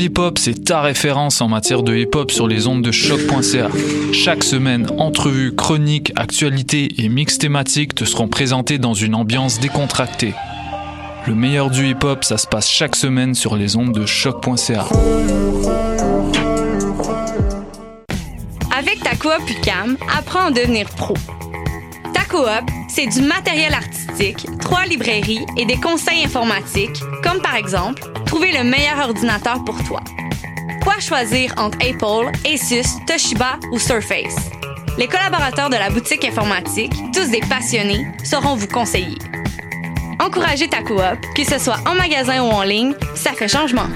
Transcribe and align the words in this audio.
Hip 0.00 0.18
Hop, 0.18 0.38
c'est 0.38 0.64
ta 0.64 0.80
référence 0.80 1.42
en 1.42 1.48
matière 1.48 1.82
de 1.82 1.94
hip 1.94 2.14
hop 2.14 2.30
sur 2.30 2.48
les 2.48 2.66
ondes 2.66 2.80
de 2.80 2.90
choc.ca. 2.90 3.68
Chaque 4.14 4.42
semaine, 4.42 4.86
entrevues, 4.96 5.54
chroniques, 5.54 6.10
actualités 6.16 6.88
et 6.96 7.10
mix 7.10 7.36
thématiques 7.36 7.94
te 7.94 8.06
seront 8.06 8.26
présentés 8.26 8.78
dans 8.78 8.94
une 8.94 9.14
ambiance 9.14 9.60
décontractée. 9.60 10.32
Le 11.26 11.34
meilleur 11.34 11.68
du 11.68 11.86
hip 11.86 12.02
hop, 12.02 12.24
ça 12.24 12.38
se 12.38 12.46
passe 12.46 12.70
chaque 12.70 12.96
semaine 12.96 13.34
sur 13.34 13.56
les 13.56 13.76
ondes 13.76 13.92
de 13.92 14.06
choc.ca. 14.06 14.86
Avec 18.74 19.02
ta 19.02 19.16
coop 19.16 19.42
UCAM, 19.50 19.98
apprends 20.16 20.46
à 20.46 20.50
devenir 20.50 20.88
pro. 20.88 21.12
Coop, 22.30 22.70
c'est 22.88 23.08
du 23.08 23.22
matériel 23.22 23.74
artistique, 23.74 24.46
trois 24.60 24.84
librairies 24.84 25.44
et 25.56 25.64
des 25.64 25.74
conseils 25.80 26.24
informatiques, 26.24 27.00
comme 27.24 27.42
par 27.42 27.56
exemple 27.56 28.02
trouver 28.24 28.52
le 28.52 28.62
meilleur 28.62 29.00
ordinateur 29.00 29.64
pour 29.64 29.82
toi. 29.82 30.00
Quoi 30.84 31.00
choisir 31.00 31.52
entre 31.56 31.78
Apple, 31.78 32.30
Asus, 32.46 33.04
Toshiba 33.04 33.58
ou 33.72 33.80
Surface? 33.80 34.36
Les 34.96 35.08
collaborateurs 35.08 35.70
de 35.70 35.74
la 35.74 35.90
boutique 35.90 36.24
informatique, 36.24 36.92
tous 37.12 37.30
des 37.30 37.40
passionnés, 37.40 38.06
sauront 38.22 38.54
vous 38.54 38.68
conseiller. 38.68 39.18
Encouragez 40.20 40.68
ta 40.68 40.82
coop, 40.82 41.00
que 41.34 41.42
ce 41.42 41.58
soit 41.58 41.80
en 41.84 41.96
magasin 41.96 42.44
ou 42.44 42.50
en 42.50 42.62
ligne, 42.62 42.94
ça 43.16 43.32
fait 43.32 43.48
changement. 43.48 43.88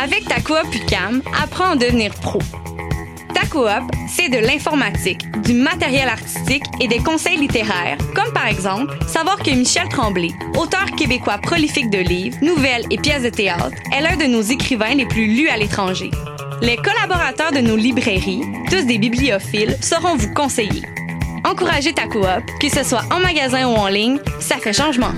Avec 0.00 0.28
ta 0.28 0.40
coop 0.40 0.72
UCAM, 0.72 1.20
apprends 1.42 1.70
à 1.70 1.76
devenir 1.76 2.14
pro. 2.14 2.38
Coop, 3.54 3.68
c'est 4.08 4.28
de 4.28 4.38
l'informatique, 4.38 5.30
du 5.42 5.52
matériel 5.54 6.08
artistique 6.08 6.64
et 6.80 6.88
des 6.88 6.98
conseils 6.98 7.36
littéraires, 7.36 7.96
comme 8.12 8.32
par 8.32 8.48
exemple 8.48 8.92
savoir 9.06 9.38
que 9.38 9.50
Michel 9.52 9.88
Tremblay, 9.90 10.30
auteur 10.58 10.86
québécois 10.98 11.38
prolifique 11.38 11.88
de 11.88 11.98
livres, 11.98 12.36
nouvelles 12.42 12.84
et 12.90 12.98
pièces 12.98 13.22
de 13.22 13.28
théâtre, 13.28 13.70
est 13.92 14.00
l'un 14.00 14.16
de 14.16 14.24
nos 14.24 14.42
écrivains 14.42 14.96
les 14.96 15.06
plus 15.06 15.28
lus 15.28 15.48
à 15.48 15.56
l'étranger. 15.56 16.10
Les 16.62 16.76
collaborateurs 16.76 17.52
de 17.52 17.60
nos 17.60 17.76
librairies, 17.76 18.42
tous 18.70 18.86
des 18.86 18.98
bibliophiles, 18.98 19.76
sauront 19.80 20.16
vous 20.16 20.34
conseiller. 20.34 20.82
Encouragez 21.44 21.92
ta 21.92 22.08
coop, 22.08 22.26
que 22.60 22.68
ce 22.68 22.82
soit 22.82 23.04
en 23.12 23.20
magasin 23.20 23.68
ou 23.68 23.76
en 23.76 23.86
ligne, 23.86 24.18
ça 24.40 24.56
fait 24.56 24.72
changement. 24.72 25.12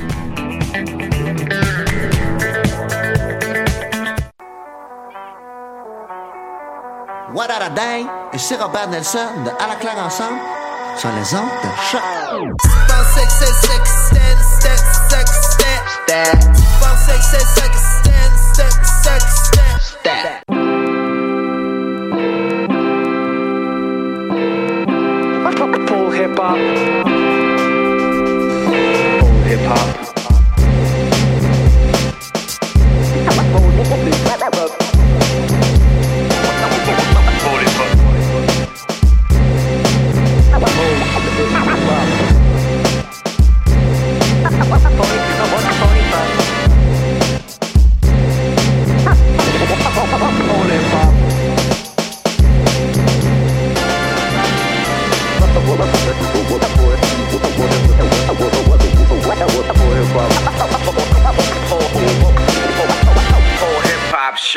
What 7.37 7.48
et 8.33 8.39
c'est 8.39 8.56
Robert 8.56 8.89
Nelson 8.89 9.19
de 9.45 9.51
À 9.63 9.69
la 9.69 9.74
claire 9.74 9.98
ensemble 9.98 10.39
sur 10.97 11.11
les 11.11 11.35
ondes 11.35 11.51
de 11.63 11.69
choc. 11.91 12.01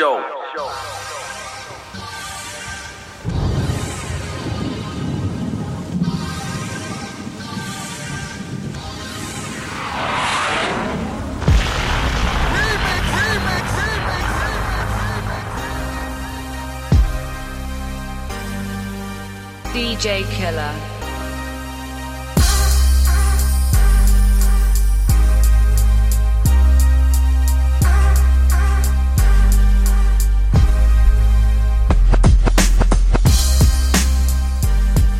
Show. 0.00 0.16
DJ 19.74 20.24
Killer. 20.32 20.89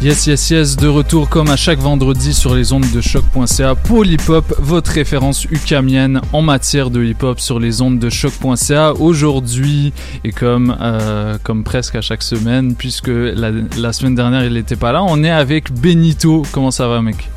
Yes, 0.03 0.27
yes, 0.27 0.49
yes, 0.49 0.77
de 0.77 0.89
retour 0.89 1.29
comme 1.29 1.51
à 1.51 1.57
chaque 1.57 1.79
vendredi 1.79 2.33
sur 2.33 2.55
les 2.55 2.73
ondes 2.73 2.91
de 2.91 3.03
choc.ca 3.03 3.75
pour 3.75 4.03
l'hip-hop, 4.03 4.55
votre 4.59 4.93
référence 4.93 5.45
ukamienne 5.45 6.23
en 6.33 6.41
matière 6.41 6.89
de 6.89 7.05
hip-hop 7.05 7.39
sur 7.39 7.61
les 7.61 7.83
ondes 7.83 7.99
de 7.99 8.09
choc.ca. 8.09 8.95
Aujourd'hui, 8.95 9.93
et 10.25 10.33
comme, 10.33 10.75
euh, 10.81 11.37
comme 11.43 11.65
presque 11.65 11.97
à 11.97 12.01
chaque 12.01 12.23
semaine, 12.23 12.77
puisque 12.77 13.09
la, 13.09 13.51
la 13.77 13.93
semaine 13.93 14.15
dernière 14.15 14.43
il 14.47 14.55
n'était 14.55 14.75
pas 14.75 14.91
là, 14.93 15.03
on 15.03 15.23
est 15.23 15.31
avec 15.31 15.71
Benito. 15.71 16.45
Comment 16.51 16.71
ça 16.71 16.89
va, 16.89 17.03
mec? 17.03 17.29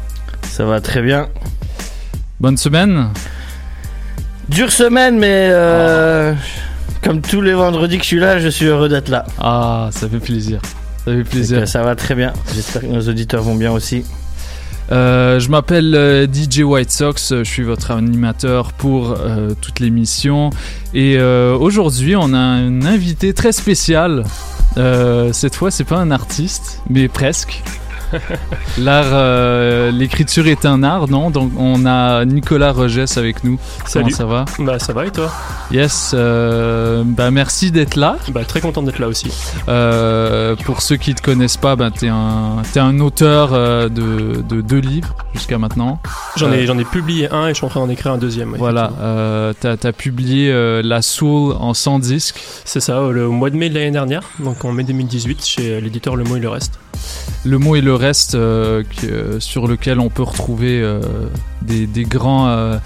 Ça 0.43 0.63
va 0.63 0.79
très 0.79 1.01
bien. 1.01 1.27
Bonne 2.39 2.55
semaine? 2.55 3.09
Dure 4.47 4.71
semaine, 4.71 5.19
mais 5.19 5.49
euh, 5.51 6.33
comme 7.01 7.19
tous 7.19 7.41
les 7.41 7.53
vendredis 7.53 7.97
que 7.97 8.03
je 8.03 8.07
suis 8.07 8.19
là, 8.19 8.39
je 8.39 8.47
suis 8.47 8.67
heureux 8.67 8.87
d'être 8.87 9.09
là. 9.09 9.25
Ah, 9.37 9.89
ça 9.91 10.07
fait 10.07 10.19
plaisir. 10.19 10.61
Ça 11.05 11.11
fait 11.11 11.23
plaisir. 11.23 11.67
ça 11.67 11.83
va 11.83 11.95
très 11.95 12.15
bien. 12.15 12.33
J'espère 12.53 12.83
que 12.83 12.87
nos 12.87 13.01
auditeurs 13.01 13.43
vont 13.43 13.55
bien 13.55 13.71
aussi. 13.71 14.05
Euh, 14.91 15.39
je 15.39 15.49
m'appelle 15.49 15.95
euh, 15.95 16.27
DJ 16.27 16.59
White 16.59 16.91
Sox, 16.91 17.31
euh, 17.31 17.43
je 17.43 17.49
suis 17.49 17.63
votre 17.63 17.91
animateur 17.91 18.73
pour 18.73 19.11
euh, 19.11 19.51
toute 19.59 19.79
l'émission 19.79 20.49
et 20.93 21.15
euh, 21.17 21.55
aujourd'hui 21.57 22.17
on 22.17 22.33
a 22.33 22.37
un 22.37 22.81
invité 22.83 23.33
très 23.33 23.53
spécial. 23.53 24.25
Cette 24.75 25.55
fois 25.55 25.71
c'est 25.71 25.83
pas 25.83 25.97
un 25.97 26.11
artiste, 26.11 26.81
mais 26.89 27.07
presque. 27.07 27.63
L'art, 28.77 29.05
euh, 29.11 29.91
l'écriture 29.91 30.47
est 30.47 30.65
un 30.65 30.83
art, 30.83 31.07
non? 31.07 31.29
Donc 31.29 31.51
on 31.57 31.85
a 31.85 32.25
Nicolas 32.25 32.71
Rogès 32.71 33.17
avec 33.17 33.43
nous. 33.43 33.59
Salut. 33.85 34.05
Comment 34.05 34.17
ça 34.17 34.25
va? 34.25 34.45
Bah 34.59 34.79
ça 34.79 34.93
va 34.93 35.05
et 35.05 35.11
toi? 35.11 35.31
Yes. 35.71 36.11
euh, 36.13 37.03
bah 37.05 37.31
merci 37.31 37.71
d'être 37.71 37.95
là. 37.95 38.17
Bah 38.29 38.43
très 38.45 38.61
content 38.61 38.83
d'être 38.83 38.99
là 38.99 39.07
aussi. 39.07 39.31
Euh, 39.67 40.55
pour 40.65 40.81
ceux 40.81 40.97
qui 40.97 41.13
te 41.15 41.21
connaissent 41.21 41.57
pas, 41.57 41.75
bah, 41.75 41.89
t'es 41.91 42.07
un, 42.09 42.61
t'es 42.71 42.79
un 42.79 42.99
auteur 42.99 43.51
de, 43.51 44.41
de 44.41 44.61
deux 44.61 44.79
livres 44.79 45.15
jusqu'à 45.33 45.57
maintenant. 45.57 45.99
J'en 46.35 46.51
ai, 46.51 46.65
j'en 46.65 46.77
ai 46.77 46.85
publié 46.85 47.29
un 47.31 47.47
et 47.47 47.49
je 47.49 47.55
suis 47.55 47.65
en 47.65 47.69
train 47.69 47.79
d'en 47.81 47.89
écrire 47.89 48.13
un 48.13 48.17
deuxième. 48.17 48.55
Voilà, 48.57 48.91
t'as 49.59 49.75
as 49.83 49.93
publié 49.93 50.51
La 50.83 51.01
Soul 51.01 51.55
en 51.59 51.73
100 51.73 51.99
disques. 51.99 52.41
C'est 52.65 52.79
ça, 52.79 53.01
le 53.11 53.27
mois 53.29 53.49
de 53.49 53.57
mai 53.57 53.69
de 53.69 53.75
l'année 53.75 53.91
dernière, 53.91 54.23
donc 54.39 54.63
en 54.65 54.71
mai 54.71 54.83
2018 54.83 55.45
chez 55.45 55.81
l'éditeur 55.81 56.15
Le 56.15 56.23
Mot 56.23 56.37
et 56.37 56.39
le 56.39 56.49
Reste. 56.49 56.79
Le 57.45 57.57
mot 57.57 57.75
et 57.75 57.81
le 57.81 57.93
reste 57.93 58.02
euh, 58.35 58.83
que- 58.83 59.05
euh, 59.07 59.39
sur 59.39 59.67
lequel 59.67 59.99
on 59.99 60.09
peut 60.09 60.23
retrouver 60.23 60.81
euh, 60.81 60.99
des, 61.61 61.87
des 61.87 62.03
grands... 62.03 62.47
euh, 62.49 62.77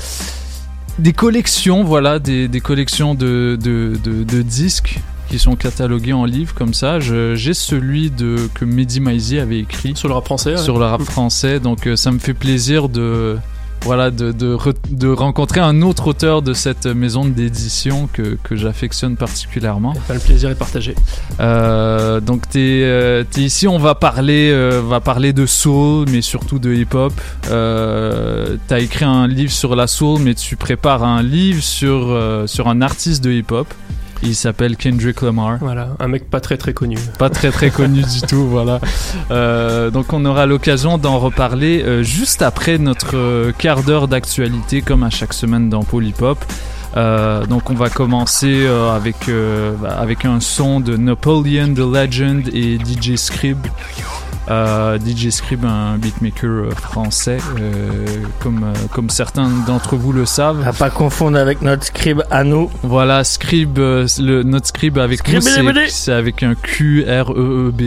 des 0.99 1.13
collections, 1.13 1.83
voilà, 1.83 2.19
des, 2.19 2.47
des 2.47 2.59
collections 2.59 3.13
de, 3.13 3.57
de, 3.61 3.93
de, 4.03 4.23
de 4.23 4.41
disques 4.41 4.99
qui 5.29 5.37
sont 5.39 5.55
catalogués 5.55 6.13
en 6.13 6.25
livres 6.25 6.53
comme 6.55 6.73
ça. 6.73 6.99
J'ai 6.99 7.53
celui 7.53 8.09
de, 8.09 8.37
que 8.55 8.65
Mehdi 8.65 8.99
Maizi 8.99 9.37
avait 9.39 9.59
écrit 9.59 9.93
Sur 9.95 10.07
le 10.07 10.15
rap 10.15 10.25
français, 10.25 10.51
ouais. 10.51 10.57
sur 10.57 10.79
le 10.79 10.85
rap 10.85 11.01
français, 11.03 11.59
donc 11.59 11.85
euh, 11.85 11.95
ça 11.95 12.11
me 12.11 12.17
fait 12.19 12.33
plaisir 12.33 12.89
de 12.89 13.37
voilà, 13.81 14.11
de, 14.11 14.31
de, 14.31 14.55
re- 14.55 14.73
de 14.89 15.07
rencontrer 15.07 15.59
un 15.61 15.81
autre 15.81 16.07
auteur 16.07 16.41
de 16.41 16.53
cette 16.53 16.85
maison 16.87 17.25
d'édition 17.25 18.09
que, 18.11 18.37
que 18.43 18.55
j'affectionne 18.55 19.15
particulièrement. 19.15 19.93
Le 20.09 20.19
plaisir 20.19 20.49
est 20.49 20.55
partagé. 20.55 20.95
Euh, 21.39 22.19
donc 22.19 22.49
t'es 22.49 22.81
euh, 22.83 23.23
t'es 23.29 23.41
ici, 23.41 23.67
on 23.67 23.77
va 23.77 23.95
parler, 23.95 24.49
euh, 24.51 24.81
va 24.81 24.99
parler 24.99 25.33
de 25.33 25.45
soul, 25.45 26.07
mais 26.11 26.21
surtout 26.21 26.59
de 26.59 26.73
hip-hop. 26.73 27.13
Euh, 27.49 28.57
T'as 28.67 28.79
écrit 28.79 29.05
un 29.05 29.27
livre 29.27 29.51
sur 29.51 29.75
la 29.75 29.87
soul, 29.87 30.19
mais 30.21 30.33
tu 30.35 30.55
prépares 30.55 31.03
un 31.03 31.23
livre 31.23 31.61
sur 31.63 32.07
euh, 32.09 32.47
sur 32.47 32.67
un 32.67 32.81
artiste 32.81 33.23
de 33.23 33.31
hip-hop. 33.31 33.67
Il 34.23 34.35
s'appelle 34.35 34.77
Kendrick 34.77 35.21
Lamar. 35.21 35.57
Voilà, 35.59 35.89
un 35.99 36.07
mec 36.07 36.29
pas 36.29 36.39
très 36.39 36.57
très 36.57 36.73
connu. 36.73 36.97
Pas 37.19 37.29
très 37.29 37.51
très 37.51 37.69
connu 37.69 38.01
du 38.01 38.21
tout, 38.27 38.47
voilà. 38.47 38.79
Euh, 39.31 39.89
donc 39.89 40.13
on 40.13 40.25
aura 40.25 40.45
l'occasion 40.45 40.97
d'en 40.97 41.19
reparler 41.19 41.83
euh, 41.83 42.03
juste 42.03 42.41
après 42.41 42.77
notre 42.77 43.15
euh, 43.15 43.51
quart 43.57 43.83
d'heure 43.83 44.07
d'actualité, 44.07 44.81
comme 44.81 45.03
à 45.03 45.09
chaque 45.09 45.33
semaine 45.33 45.69
dans 45.69 45.83
Polypop. 45.83 46.39
Euh, 46.95 47.45
donc 47.45 47.69
on 47.69 47.73
va 47.73 47.89
commencer 47.89 48.65
euh, 48.65 48.95
avec, 48.95 49.29
euh, 49.29 49.75
avec 49.97 50.25
un 50.25 50.39
son 50.39 50.79
de 50.79 50.97
Napoleon 50.97 51.73
the 51.73 51.79
Legend 51.79 52.47
et 52.53 52.77
DJ 52.79 53.15
Scrib. 53.17 53.57
Euh, 54.49 54.97
DJ 54.97 55.29
Scrib, 55.29 55.65
un 55.65 55.97
beatmaker 55.97 56.49
euh, 56.49 56.69
français, 56.71 57.37
euh, 57.59 58.05
comme, 58.39 58.71
comme 58.93 59.09
certains 59.09 59.49
d'entre 59.67 59.97
vous 59.97 60.13
le 60.13 60.25
savent. 60.25 60.65
À 60.65 60.71
pas 60.71 60.89
confondre 60.89 61.37
avec 61.37 61.61
notre 61.61 61.83
scribe 61.83 62.23
à 62.31 62.45
nous. 62.45 62.69
Voilà, 62.81 63.25
Scrib, 63.25 63.77
le, 63.77 64.43
notre 64.43 64.67
Scrib 64.67 64.97
avec 64.99 65.27
nous, 65.27 65.41
c'est- 65.89 66.13
avec 66.13 66.43
un 66.43 66.55
Q 66.55 67.03
R 67.03 67.31
E 67.33 67.67
E 67.67 67.71
B 67.71 67.81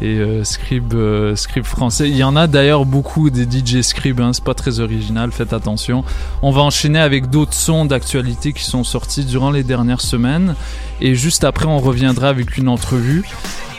et 0.00 0.18
euh, 0.18 0.42
Scrib, 0.42 0.92
euh, 0.94 1.36
Scrib 1.36 1.64
français. 1.64 2.08
Il 2.08 2.16
y 2.16 2.24
en 2.24 2.34
a 2.34 2.48
d'ailleurs 2.48 2.84
beaucoup 2.84 3.30
des 3.30 3.44
DJ 3.44 3.82
Scrib, 3.82 4.20
hein, 4.20 4.32
c'est 4.32 4.42
pas 4.42 4.54
très 4.54 4.80
original, 4.80 5.30
faites 5.30 5.52
attention. 5.52 6.02
On 6.42 6.50
va 6.50 6.62
enchaîner 6.62 6.98
avec 6.98 7.30
d'autres 7.30 7.54
sons 7.54 7.84
d'actualité 7.84 8.52
qui 8.52 8.64
sont 8.64 8.82
sortis 8.82 9.24
durant 9.24 9.52
les 9.52 9.62
dernières 9.62 10.00
semaines 10.00 10.56
et 11.00 11.14
juste 11.14 11.44
après 11.44 11.66
on 11.66 11.78
reviendra 11.78 12.28
avec 12.28 12.56
une 12.56 12.68
entrevue. 12.68 13.22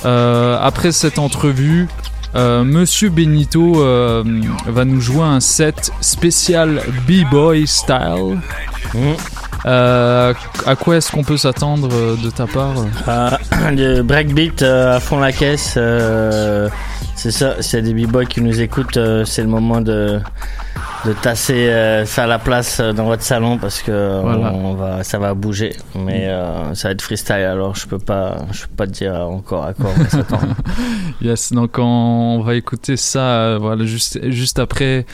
Euh, 0.05 0.57
après 0.61 0.91
cette 0.91 1.17
entrevue, 1.19 1.87
euh, 2.35 2.63
Monsieur 2.63 3.09
Benito 3.09 3.81
euh, 3.81 4.23
va 4.65 4.85
nous 4.85 4.99
jouer 4.99 5.23
un 5.23 5.39
set 5.39 5.91
spécial 6.01 6.81
B-Boy 7.07 7.67
style. 7.67 8.39
Mm. 8.93 9.42
Euh, 9.65 10.33
à 10.65 10.75
quoi 10.75 10.97
est-ce 10.97 11.11
qu'on 11.11 11.23
peut 11.23 11.37
s'attendre 11.37 11.89
euh, 11.93 12.15
de 12.23 12.29
ta 12.29 12.47
part 12.47 12.73
Ah, 13.07 13.37
le 13.71 14.01
breakbeat 14.01 14.61
euh, 14.61 14.97
à 14.97 14.99
fond 14.99 15.19
la 15.19 15.31
caisse. 15.31 15.75
euh, 15.77 16.67
c'est 17.15 17.31
ça, 17.31 17.55
c'est 17.61 17.81
des 17.81 17.93
b-boys 17.93 18.25
qui 18.25 18.41
nous 18.41 18.59
écoutent. 18.59 18.99
c'est 19.25 19.41
le 19.43 19.47
moment 19.47 19.79
de, 19.79 20.19
de 21.05 21.13
tasser 21.13 21.69
euh, 21.69 22.05
ça 22.05 22.23
à 22.23 22.27
la 22.27 22.39
place 22.39 22.79
euh, 22.81 22.91
dans 22.91 23.05
votre 23.05 23.21
salon 23.23 23.57
parce 23.57 23.81
que 23.81 24.21
Voilà. 24.21 24.51
on 24.53 24.73
va, 24.73 25.03
ça 25.03 25.19
va 25.19 25.33
bouger. 25.33 25.75
Mais 25.95 26.27
euh, 26.27 26.73
ça 26.73 26.89
va 26.89 26.91
être 26.93 27.01
freestyle 27.01 27.35
alors 27.35 27.75
je 27.75 27.87
peux 27.87 27.99
pas, 27.99 28.37
je 28.51 28.63
peux 28.63 28.75
pas 28.75 28.87
te 28.87 28.91
dire 28.91 29.13
encore 29.13 29.63
à 29.65 29.73
quoi 29.73 29.91
on 29.97 30.03
va 30.03 30.09
s'attendre. 30.09 30.55
Yes, 31.21 31.53
donc 31.53 31.75
on, 31.77 31.83
on 31.83 32.41
va 32.41 32.55
écouter 32.55 32.97
ça 32.97 33.57
voilà, 33.61 33.85
juste, 33.85 34.19
juste 34.31 34.59
après 34.59 35.05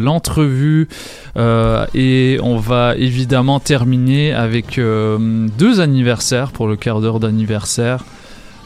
l'entrevue 0.00 0.88
euh, 1.36 1.86
et 1.94 2.38
on 2.42 2.56
va 2.58 2.94
évidemment 2.96 3.60
terminer 3.60 4.32
avec 4.32 4.78
euh, 4.78 5.46
deux 5.58 5.80
anniversaires 5.80 6.50
pour 6.52 6.66
le 6.68 6.76
quart 6.76 7.00
d'heure 7.00 7.20
d'anniversaire. 7.20 8.04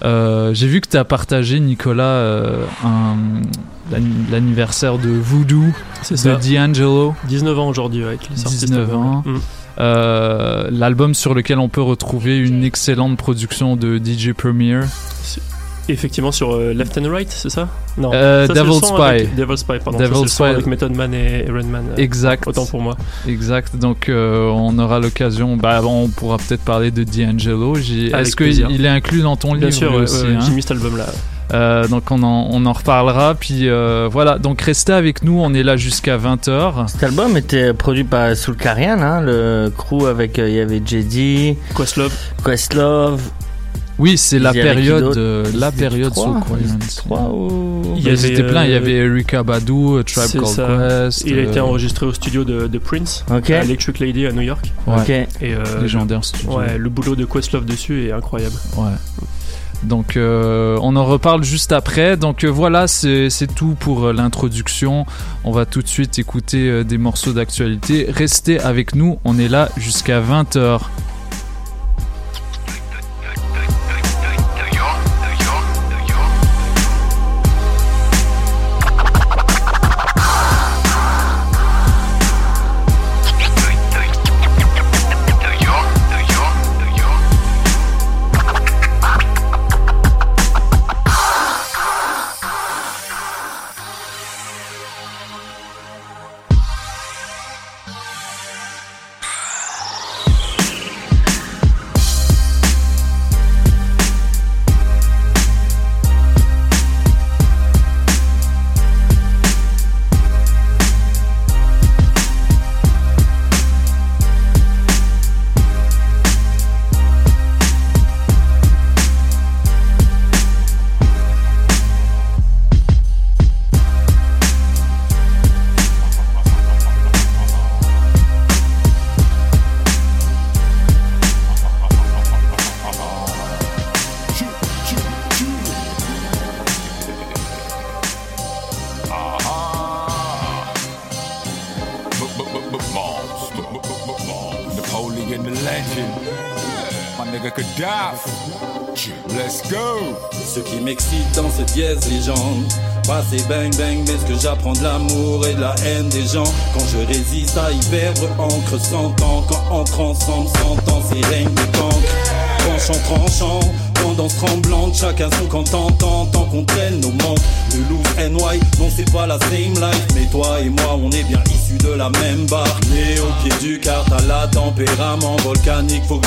Euh, 0.04 0.52
J'ai 0.52 0.66
vu 0.66 0.80
que 0.80 0.88
tu 0.88 0.96
as 0.96 1.04
partagé, 1.04 1.60
Nicolas, 1.60 2.02
euh, 2.04 2.64
l'anniversaire 4.30 4.98
de 4.98 5.08
Voodoo 5.10 5.64
de 6.10 6.16
ça. 6.16 6.36
D'Angelo. 6.36 7.14
19 7.28 7.58
ans 7.58 7.68
aujourd'hui, 7.68 8.02
sorti 8.34 8.56
cet 8.56 8.70
19 8.70 8.80
album. 8.88 9.06
ans. 9.06 9.22
Mm. 9.24 9.36
Euh, 9.78 10.68
L'album 10.70 11.14
sur 11.14 11.34
lequel 11.34 11.58
on 11.58 11.68
peut 11.68 11.82
retrouver 11.82 12.38
une 12.38 12.64
excellente 12.64 13.16
production 13.16 13.76
de 13.76 13.98
DJ 13.98 14.32
Premier. 14.32 14.80
Effectivement, 15.88 16.30
sur 16.32 16.54
euh, 16.54 16.72
Left 16.72 16.96
and 16.98 17.10
Right, 17.10 17.28
c'est 17.30 17.50
ça? 17.50 17.68
Non. 17.98 18.10
Euh, 18.14 18.46
Ça, 18.46 18.54
son 18.54 18.80
Spy. 18.80 19.02
avec- 19.02 19.34
Devil's 19.34 19.60
Spy, 19.60 19.78
pardon. 19.84 19.98
Ça, 19.98 20.06
le 20.06 20.14
son 20.14 20.26
Spy. 20.26 20.42
avec 20.44 20.66
Method 20.66 20.94
Man 20.96 21.12
et 21.12 21.42
Redman. 21.50 21.84
euh, 21.90 21.96
Exact. 22.00 22.46
Autant 22.46 22.66
pour 22.66 22.80
moi. 22.80 22.96
Exact. 23.28 23.76
Donc, 23.76 24.08
euh, 24.08 24.46
on 24.48 24.78
aura 24.78 25.00
l'occasion. 25.00 25.56
Bah, 25.56 25.80
on 25.84 26.08
pourra 26.08 26.38
peut-être 26.38 26.62
parler 26.62 26.90
de 26.90 27.02
D'Angelo. 27.04 27.76
Est-ce 27.76 28.36
qu'il 28.36 28.84
est 28.84 28.88
inclus 28.88 29.22
dans 29.22 29.36
ton 29.36 29.54
Bien 29.54 29.66
livre 29.68 29.78
sûr, 29.78 29.92
aussi 29.94 30.24
hein? 30.26 30.38
j'ai 30.46 30.52
mis 30.52 30.62
cet 30.62 30.70
album-là. 30.72 31.06
Euh, 31.52 31.86
Donc, 31.88 32.10
on 32.10 32.22
en, 32.22 32.46
on 32.50 32.64
en 32.64 32.72
reparlera. 32.72 33.34
Puis 33.34 33.68
euh, 33.68 34.08
voilà. 34.10 34.38
Donc, 34.38 34.62
restez 34.62 34.92
avec 34.92 35.22
nous. 35.22 35.38
On 35.38 35.52
est 35.52 35.62
là 35.64 35.76
jusqu'à 35.76 36.16
20h. 36.16 36.88
Cet 36.88 37.02
album 37.02 37.36
était 37.36 37.74
produit 37.74 38.04
par 38.04 38.34
Soul 38.36 38.56
Carian, 38.56 39.00
hein, 39.02 39.20
le 39.20 39.70
crew 39.76 40.06
avec 40.08 40.38
euh, 40.38 40.48
il 40.48 40.54
y 40.54 40.60
avait 40.60 40.78
JD, 40.84 41.56
Questlove. 41.76 42.14
Questlove. 42.44 43.20
Oui, 44.02 44.18
c'est 44.18 44.40
la 44.40 44.52
période, 44.52 45.16
euh, 45.16 45.44
la 45.54 45.70
période 45.70 46.12
trois, 46.12 46.40
Soul 46.88 47.18
ou- 47.32 47.82
Il 47.96 48.02
y 48.02 48.08
avait, 48.10 48.42
plein. 48.42 48.64
Il 48.64 48.70
y 48.70 48.74
euh, 48.74 48.78
avait 48.78 48.92
Erika 48.94 49.44
Badu, 49.44 49.72
euh, 49.72 50.02
Tribe 50.02 50.32
Called 50.42 50.46
ça. 50.46 50.66
Quest. 51.06 51.22
Il 51.24 51.38
a 51.38 51.42
été 51.42 51.60
euh, 51.60 51.64
enregistré 51.64 52.04
au 52.06 52.12
studio 52.12 52.42
de, 52.42 52.66
de 52.66 52.78
Prince, 52.78 53.24
Ok. 53.30 53.50
à 53.50 53.62
Electric 53.62 54.00
Lady 54.00 54.26
à 54.26 54.32
New 54.32 54.40
York. 54.42 54.72
ouais, 54.88 54.94
Ok. 54.98 55.08
Et 55.08 55.28
euh, 55.54 55.62
légendaire 55.80 56.24
studio. 56.24 56.58
ouais, 56.58 56.76
le 56.78 56.88
boulot 56.88 57.14
de 57.14 57.24
Questlove 57.24 57.64
dessus 57.64 58.06
est 58.08 58.12
incroyable. 58.12 58.56
Ouais. 58.76 58.90
Donc 59.84 60.16
euh, 60.16 60.78
on 60.80 60.94
en 60.96 61.04
reparle 61.04 61.42
juste 61.44 61.72
après. 61.72 62.16
Donc 62.16 62.44
euh, 62.44 62.48
voilà, 62.48 62.86
c'est 62.86 63.28
tout 63.54 63.76
pour 63.78 64.06
euh, 64.06 64.12
l'introduction. 64.12 65.06
On 65.44 65.50
va 65.52 65.64
tout 65.66 65.82
de 65.82 65.88
suite 65.88 66.18
écouter 66.18 66.68
euh, 66.68 66.84
des 66.84 66.98
morceaux 66.98 67.32
d'actualité. 67.32 68.06
Restez 68.08 68.60
avec 68.60 68.94
nous, 68.94 69.18
on 69.24 69.38
est 69.38 69.48
là 69.48 69.68
jusqu'à 69.76 70.20
20h. 70.20 70.80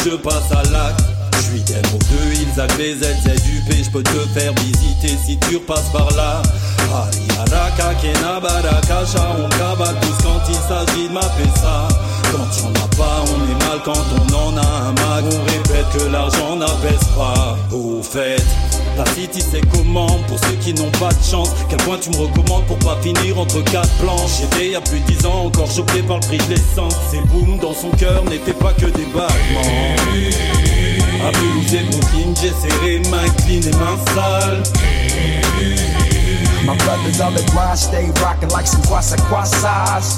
Je 0.06 0.16
passe 0.18 0.52
à 0.52 0.62
l'acte 0.72 1.04
Je 1.38 1.42
suis 1.42 1.62
tellement 1.62 1.98
deux, 1.98 2.34
ils 2.34 2.62
avaient 2.62 2.94
ZZUP, 2.94 3.86
je 3.86 3.90
peux 3.90 4.04
te 4.04 4.40
faire 4.40 4.54
visiter 4.54 5.18
si 5.26 5.38
tu 5.40 5.58
repasses 5.58 5.92
par 5.92 6.10
là. 6.16 6.42
Hari 6.94 7.28
Haraka, 7.40 7.94
Kena 7.96 8.40
Baraka, 8.40 9.06
Shaon 9.06 9.50
Kaba, 9.58 9.94
tous 10.02 10.24
quand 10.24 10.42
il 10.48 10.56
s'agit 10.56 11.08
de 11.08 11.14
m'appeler 11.14 11.50
ça. 11.56 11.88
Quand 12.32 12.48
y'en 12.62 12.70
a 12.70 12.88
pas, 12.96 13.24
on 13.32 13.52
est 13.52 13.66
mal, 13.66 13.80
quand 13.84 13.94
on 13.94 14.34
en 14.36 14.58
a 14.58 14.62
un 14.62 14.92
mag, 14.92 15.26
on 15.26 15.52
répète 15.52 15.88
que 15.98 16.12
l'argent 16.12 16.56
n'apaise 16.56 17.08
pas. 17.18 17.58
Au 17.72 18.02
fait, 18.04 18.44
c'est 19.40 19.62
comment 19.72 20.08
pour 20.28 20.40
ceux 20.40 20.56
qui 20.62 20.74
n'ont 20.74 20.92
pas 20.92 21.10
de 21.10 21.24
chance. 21.24 21.50
Quel 21.70 21.78
point 21.80 21.98
tu 21.98 22.10
me 22.10 22.18
recommandes 22.18 22.66
pour 22.66 22.78
pas 22.80 22.98
finir 23.02 23.40
entre 23.40 23.64
quatre 23.64 23.90
planches? 24.02 24.42
J'étais 24.42 24.66
il 24.68 24.72
y 24.72 24.76
a 24.76 24.82
plus 24.82 25.00
de 25.00 25.06
10 25.06 25.26
ans 25.26 25.46
encore 25.46 25.70
choqué 25.70 26.02
par 26.04 26.18
le 26.20 26.28
prix 26.28 26.38
de 26.38 26.50
l'essence. 26.50 26.96
Ces 27.12 27.20
boum 27.30 27.58
dans 27.60 27.74
son 27.74 27.90
cœur 27.92 28.24
n'étaient 28.26 28.54
pas 28.54 28.74
que 28.74 28.86
des 28.86 29.06
battements 29.14 29.96
A 31.28 31.32
pelouser 31.32 31.84
mon 31.92 32.00
king, 32.12 32.36
j'ai 32.42 32.52
serré 32.52 33.00
main 33.10 33.30
clean 33.46 33.62
et 33.62 33.76
main 33.78 33.98
sale 34.14 34.64
My 36.66 36.76
brothers 36.78 37.22
on 37.22 37.32
the 37.36 37.44
grind, 37.52 37.78
stay 37.78 38.10
rocking 38.24 38.50
like 38.50 38.66
some 38.66 38.82
kwasa 38.84 39.18
kwasas. 39.30 40.18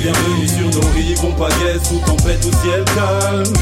Bienvenue 0.00 0.46
sur 0.46 0.80
nos 0.80 0.86
rives, 0.94 1.24
on 1.24 1.32
pagaie 1.32 1.80
sous 1.82 1.98
tempête 1.98 2.44
au 2.46 2.52
ciel 2.62 2.84
calme 2.94 3.52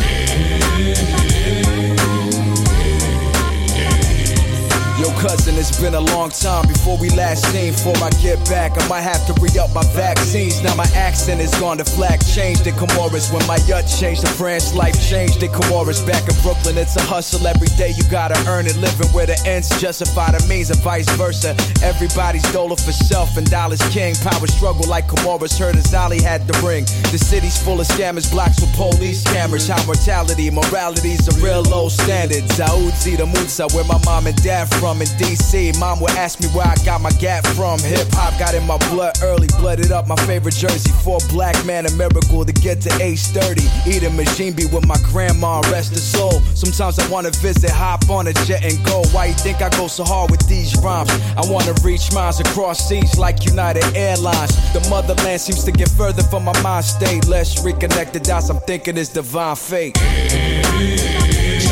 Yo, 5.02 5.11
cousin, 5.22 5.54
it's 5.54 5.78
been 5.80 5.94
a 5.94 6.00
long 6.12 6.30
time 6.30 6.66
before 6.66 6.98
we 6.98 7.08
last 7.10 7.46
seen. 7.52 7.72
Before 7.72 7.96
I 8.02 8.10
get 8.18 8.42
back, 8.50 8.74
I 8.74 8.86
might 8.88 9.06
have 9.06 9.24
to 9.30 9.32
re 9.40 9.48
up 9.56 9.72
my 9.72 9.84
vaccines. 9.94 10.62
Now 10.62 10.74
my 10.74 10.88
accent 10.94 11.40
is 11.40 11.54
gone 11.60 11.78
to 11.78 11.84
flag 11.84 12.18
changed 12.26 12.66
in 12.66 12.74
Comoros. 12.74 13.32
When 13.32 13.46
my 13.46 13.58
yut 13.70 13.86
changed, 13.86 14.22
the 14.22 14.28
France 14.28 14.74
life 14.74 14.98
changed 15.08 15.42
in 15.42 15.50
Comoros. 15.50 16.04
Back 16.04 16.28
in 16.28 16.34
Brooklyn, 16.42 16.76
it's 16.76 16.96
a 16.96 17.02
hustle 17.02 17.46
every 17.46 17.68
day. 17.78 17.94
You 17.96 18.02
gotta 18.10 18.36
earn 18.50 18.66
it, 18.66 18.76
living 18.76 19.08
where 19.14 19.26
the 19.26 19.38
ends 19.46 19.68
justify 19.80 20.32
the 20.32 20.44
means, 20.48 20.70
and 20.70 20.80
vice 20.80 21.08
versa. 21.14 21.54
Everybody's 21.82 22.46
dollar 22.52 22.76
for 22.76 22.92
self, 22.92 23.36
and 23.36 23.48
dollars 23.48 23.82
king. 23.94 24.14
Power 24.16 24.46
struggle 24.48 24.88
like 24.88 25.06
Comoros. 25.06 25.56
Heard 25.56 25.76
as 25.76 25.94
Ali 25.94 26.20
had 26.20 26.48
to 26.48 26.54
bring. 26.60 26.84
The 27.14 27.18
city's 27.18 27.62
full 27.62 27.80
of 27.80 27.86
scammers, 27.86 28.30
blocks 28.30 28.60
with 28.60 28.74
police 28.74 29.22
cameras. 29.22 29.68
High 29.68 29.84
mortality, 29.86 30.50
morality's 30.50 31.28
a 31.30 31.34
real 31.40 31.62
low 31.62 31.88
standard. 31.88 32.42
Zaudzi, 32.58 33.16
the 33.16 33.26
Musa, 33.26 33.68
where 33.68 33.84
my 33.84 34.00
mom 34.04 34.26
and 34.26 34.36
dad 34.42 34.66
from 34.74 35.00
DC. 35.18 35.78
Mom 35.78 36.00
would 36.00 36.12
ask 36.12 36.40
me 36.40 36.48
where 36.48 36.66
I 36.66 36.74
got 36.84 37.00
my 37.00 37.10
gap 37.12 37.46
from. 37.48 37.78
Hip 37.80 38.08
hop 38.12 38.38
got 38.38 38.54
in 38.54 38.66
my 38.66 38.78
blood 38.90 39.16
early, 39.22 39.48
blooded 39.58 39.92
up 39.92 40.06
my 40.06 40.16
favorite 40.26 40.54
jersey. 40.54 40.90
For 41.04 41.18
a 41.22 41.28
black 41.28 41.56
man, 41.64 41.86
a 41.86 41.90
miracle 41.92 42.44
to 42.44 42.52
get 42.52 42.80
to 42.82 43.02
age 43.02 43.20
30. 43.20 43.62
Eat 43.86 44.02
a 44.02 44.10
machine 44.10 44.52
be 44.52 44.66
with 44.66 44.86
my 44.86 44.96
grandma, 45.10 45.60
rest 45.70 45.92
her 45.92 45.98
soul. 45.98 46.40
Sometimes 46.54 46.98
I 46.98 47.08
wanna 47.10 47.30
visit, 47.30 47.70
hop 47.70 48.08
on 48.10 48.26
a 48.26 48.32
jet 48.44 48.64
and 48.64 48.82
go. 48.84 49.02
Why 49.12 49.26
you 49.26 49.34
think 49.34 49.62
I 49.62 49.68
go 49.70 49.86
so 49.86 50.04
hard 50.04 50.30
with 50.30 50.46
these 50.48 50.76
rhymes? 50.78 51.10
I 51.36 51.42
wanna 51.50 51.74
reach 51.82 52.12
minds 52.12 52.40
across 52.40 52.88
seas 52.88 53.18
like 53.18 53.44
United 53.44 53.84
Airlines. 53.96 54.54
The 54.72 54.80
motherland 54.88 55.40
seems 55.40 55.64
to 55.64 55.72
get 55.72 55.88
further 55.90 56.22
from 56.22 56.44
my 56.44 56.58
mind 56.62 56.84
state. 56.84 57.26
Let's 57.26 57.62
reconnect 57.62 58.12
the 58.12 58.20
dots, 58.20 58.48
I'm 58.50 58.60
thinking 58.60 58.96
it's 58.96 59.10
divine 59.10 59.56
fate. 59.56 59.96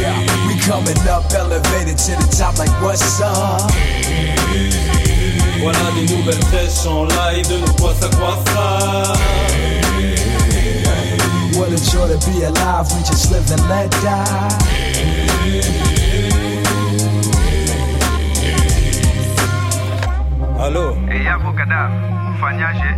Yeah, 0.00 0.39
coming 0.70 1.08
up, 1.08 1.24
elevated 1.34 1.98
to 1.98 2.12
the 2.14 2.28
top 2.38 2.56
like 2.56 2.70
what's 2.80 3.20
up? 3.20 3.60
Voilà 5.60 5.90
des 5.96 6.06
nouvelles 6.14 6.44
fraîches 6.50 6.86
en 6.86 7.04
live 7.06 7.48
de 7.50 7.56
nos 7.58 7.72
quoi 7.74 7.92
ça 8.00 8.08
quoi 8.16 8.38
ça 8.54 9.12
What 11.58 11.72
a 11.72 11.76
joy 11.90 12.06
to 12.08 12.18
be 12.30 12.44
alive, 12.44 12.86
we 12.94 13.00
just 13.02 13.32
live 13.32 13.50
and 13.50 13.68
let 13.68 13.90
die. 14.00 15.50
Allo 20.60 20.94
Hey 21.08 21.24
yako 21.24 21.52
Gaddafi, 21.52 21.94
ufanyaje? 22.34 22.94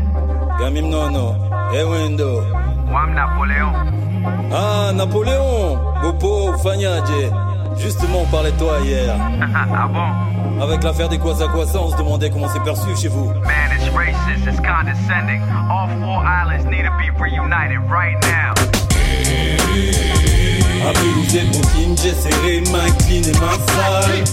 Gami 0.58 0.82
mnono, 0.82 1.36
ewendo 1.74 2.44
Wam 2.92 3.14
Napoleon. 3.14 3.72
Ah, 4.54 4.92
Napoléon 4.92 5.78
Gopo, 6.02 6.44
ufanyaje 6.44 7.32
Justement, 7.76 8.22
on 8.22 8.26
parlait 8.26 8.52
de 8.52 8.58
toi 8.58 8.78
hier. 8.84 9.14
ah 9.54 9.88
bon? 9.88 10.62
Avec 10.62 10.82
l'affaire 10.82 11.08
des 11.08 11.18
quoi 11.18 11.34
ça 11.34 11.48
quoi 11.48 11.66
ça, 11.66 11.80
on 11.80 11.90
se 11.90 11.96
demandait 11.96 12.30
comment 12.30 12.48
c'est 12.52 12.62
perçu 12.62 12.88
chez 12.96 13.08
vous. 13.08 13.26
Man, 13.26 13.72
it's 13.74 13.88
racist, 13.94 14.46
it's 14.46 14.60
condescending. 14.60 15.42
All 15.70 15.88
four 16.00 16.22
islands 16.24 16.64
need 16.66 16.84
to 16.84 16.92
be 16.98 17.10
reunited 17.20 17.78
right 17.90 18.16
now. 18.22 18.54
A 20.84 20.92
pelouser 20.92 21.44
mon 21.44 21.60
king, 21.74 21.96
j'ai 21.96 22.14
serré 22.14 22.60
main 22.72 22.90
clean 23.06 23.22
et 23.22 23.38
main 23.40 23.58
sale. 23.68 24.24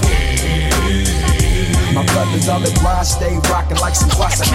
My 1.94 2.04
brothers 2.06 2.50
on 2.50 2.62
the 2.62 2.72
grind, 2.80 3.06
stay 3.06 3.36
rocking 3.50 3.78
like 3.78 3.96
some 3.96 4.10
kwasas. 4.10 4.50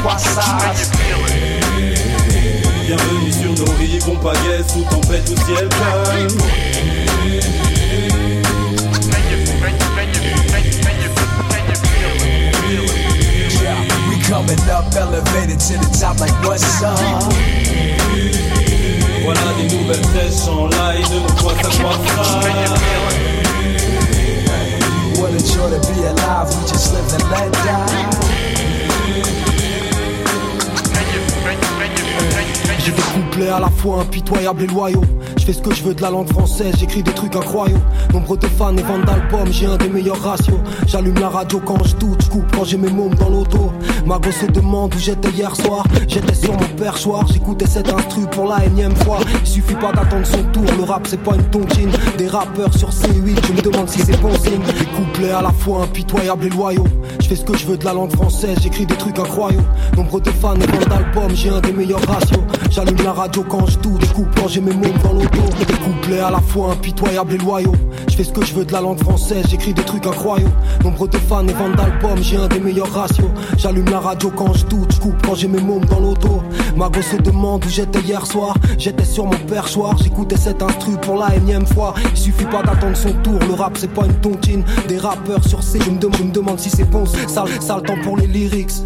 Bienvenue 2.86 3.32
sur 3.32 3.52
nos 3.64 3.72
rives, 3.78 4.08
on 4.08 4.16
pagaie 4.16 4.62
sous 4.68 4.82
tempête 4.84 5.30
au 5.30 5.36
ciel 5.44 5.68
calme. 5.68 7.63
Coming 14.28 14.60
up, 14.70 14.86
elevated 14.94 15.60
to 15.60 15.74
the 15.74 15.88
top 16.00 16.18
like 16.20 16.32
what's 16.44 16.82
up? 16.82 16.98
Voilà 19.22 19.52
des 19.56 19.68
nouvelles 19.76 20.04
fraîches 20.12 20.48
en 20.48 20.66
live 20.66 21.08
de 21.10 21.18
nos 21.20 21.34
quoi 21.40 21.52
ça 21.62 21.68
quoi. 21.80 21.92
What 25.20 25.32
a 25.32 25.38
joy 25.38 25.70
to 25.70 25.78
be 25.92 26.04
alive, 26.04 26.48
we 26.48 26.68
just 26.68 26.92
live 26.92 27.12
and 27.14 27.24
let 27.30 27.52
die. 27.52 28.04
J'ai 32.78 32.92
des 32.92 33.02
couplets 33.02 33.48
à 33.48 33.60
la 33.60 33.70
fois 33.70 34.00
impitoyables 34.02 34.64
et 34.64 34.66
loyaux. 34.66 35.04
Je 35.44 35.52
fais 35.52 35.58
ce 35.58 35.60
que 35.60 35.74
je 35.74 35.82
veux 35.82 35.94
de 35.94 36.00
la 36.00 36.08
langue 36.08 36.30
française, 36.32 36.74
j'écris 36.78 37.02
des 37.02 37.12
trucs 37.12 37.36
incroyables. 37.36 37.78
Nombre 38.14 38.34
de 38.38 38.46
fans 38.46 38.74
et 38.74 38.82
ventes 38.82 39.04
d'albums, 39.04 39.52
j'ai 39.52 39.66
un 39.66 39.76
des 39.76 39.90
meilleurs 39.90 40.22
ratios. 40.22 40.56
J'allume 40.86 41.18
la 41.18 41.28
radio 41.28 41.60
quand 41.62 41.84
je 41.84 41.94
doute, 41.96 42.22
je 42.24 42.30
coupe 42.30 42.50
quand 42.56 42.64
j'ai 42.64 42.78
mes 42.78 42.88
mômes 42.88 43.14
dans 43.16 43.28
l'auto. 43.28 43.70
Ma 44.06 44.18
gosse 44.18 44.36
se 44.36 44.46
demande 44.46 44.94
où 44.94 44.98
j'étais 44.98 45.28
hier 45.28 45.54
soir. 45.54 45.84
J'étais 46.08 46.32
sur 46.32 46.52
mon 46.52 46.66
perchoir, 46.78 47.26
j'écoutais 47.30 47.66
cet 47.66 47.92
instru 47.92 48.22
pour 48.30 48.48
la 48.48 48.64
énième 48.64 48.96
fois. 48.96 49.18
Il 49.42 49.46
suffit 49.46 49.74
pas 49.74 49.92
d'attendre 49.92 50.26
son 50.26 50.42
tour, 50.44 50.64
le 50.78 50.84
rap 50.84 51.06
c'est 51.06 51.22
pas 51.22 51.34
une 51.34 51.44
tontine. 51.50 51.90
Des 52.16 52.28
rappeurs 52.28 52.72
sur 52.72 52.88
C8, 52.88 53.46
je 53.46 53.52
me 53.52 53.60
demande 53.60 53.90
si 53.90 53.98
c'est 53.98 54.18
bon 54.22 54.32
signe. 54.36 54.62
Des 54.78 54.86
couplets 54.96 55.32
à 55.32 55.42
la 55.42 55.52
fois 55.52 55.82
impitoyables 55.82 56.46
et 56.46 56.50
loyaux. 56.50 56.86
Je 57.20 57.26
fais 57.28 57.36
ce 57.36 57.44
que 57.44 57.54
je 57.54 57.66
veux 57.66 57.76
de 57.76 57.84
la 57.84 57.92
langue 57.92 58.12
française, 58.12 58.56
j'écris 58.62 58.86
des 58.86 58.96
trucs 58.96 59.18
incroyables. 59.18 59.62
Nombre 59.94 60.20
de 60.20 60.30
fans 60.30 60.54
et 60.54 60.66
ventes 60.66 60.88
d'albums, 60.88 61.34
j'ai 61.36 61.50
un 61.50 61.60
des 61.60 61.72
meilleurs 61.72 62.06
ratios. 62.08 62.40
J'allume 62.70 63.02
la 63.04 63.12
radio 63.12 63.44
quand 63.46 63.66
je 63.66 63.78
doute, 63.80 64.02
je 64.06 64.12
coupe 64.14 64.40
quand 64.40 64.48
j'ai 64.48 64.62
mes 64.62 64.72
mômes 64.72 64.98
dans 65.02 65.12
l'auto. 65.12 65.33
Des 65.58 65.74
couplets 65.74 66.20
à 66.20 66.30
la 66.30 66.40
fois 66.40 66.72
impitoyables 66.72 67.34
et 67.34 67.38
loyaux. 67.38 67.74
Je 68.08 68.16
fais 68.16 68.24
ce 68.24 68.32
que 68.32 68.44
je 68.44 68.54
veux 68.54 68.64
de 68.64 68.72
la 68.72 68.80
langue 68.80 69.00
française, 69.00 69.44
j'écris 69.48 69.74
des 69.74 69.82
trucs 69.82 70.06
incroyables. 70.06 70.52
Nombre 70.82 71.08
de 71.08 71.16
fans 71.16 71.46
et 71.46 71.52
ventes 71.52 71.76
d'albums, 71.76 72.22
j'ai 72.22 72.36
un 72.36 72.48
des 72.48 72.60
meilleurs 72.60 72.92
ratios. 72.92 73.30
J'allume 73.56 73.88
la 73.90 74.00
radio 74.00 74.30
quand 74.36 74.52
je 74.54 74.66
doute, 74.66 74.92
je 74.94 75.00
coupe 75.00 75.26
quand 75.26 75.34
j'ai 75.34 75.48
mes 75.48 75.60
mômes 75.60 75.84
dans 75.86 76.00
l'auto. 76.00 76.42
Ma 76.76 76.88
gosse 76.88 77.06
se 77.06 77.16
demande 77.16 77.64
où 77.64 77.68
j'étais 77.68 78.00
hier 78.00 78.24
soir. 78.26 78.54
J'étais 78.78 79.04
sur 79.04 79.24
mon 79.24 79.38
perchoir, 79.48 79.96
j'écoutais 79.98 80.36
cet 80.36 80.62
instru 80.62 80.92
pour 81.02 81.16
la 81.16 81.34
énième 81.34 81.66
fois. 81.66 81.94
Il 82.10 82.16
suffit 82.16 82.44
pas 82.44 82.62
d'attendre 82.62 82.96
son 82.96 83.12
tour, 83.22 83.38
le 83.46 83.54
rap 83.54 83.76
c'est 83.76 83.92
pas 83.92 84.06
une 84.06 84.14
tontine. 84.14 84.64
Des 84.88 84.98
rappeurs 84.98 85.44
sur 85.44 85.62
C, 85.62 85.78
je 85.84 85.90
me, 85.90 86.32
demande 86.32 86.58
si 86.58 86.70
c'est 86.70 86.88
bon. 86.90 87.04
Sale, 87.06 87.48
sale 87.60 87.82
temps 87.82 87.98
pour 88.02 88.16
les 88.16 88.26
lyrics. 88.26 88.82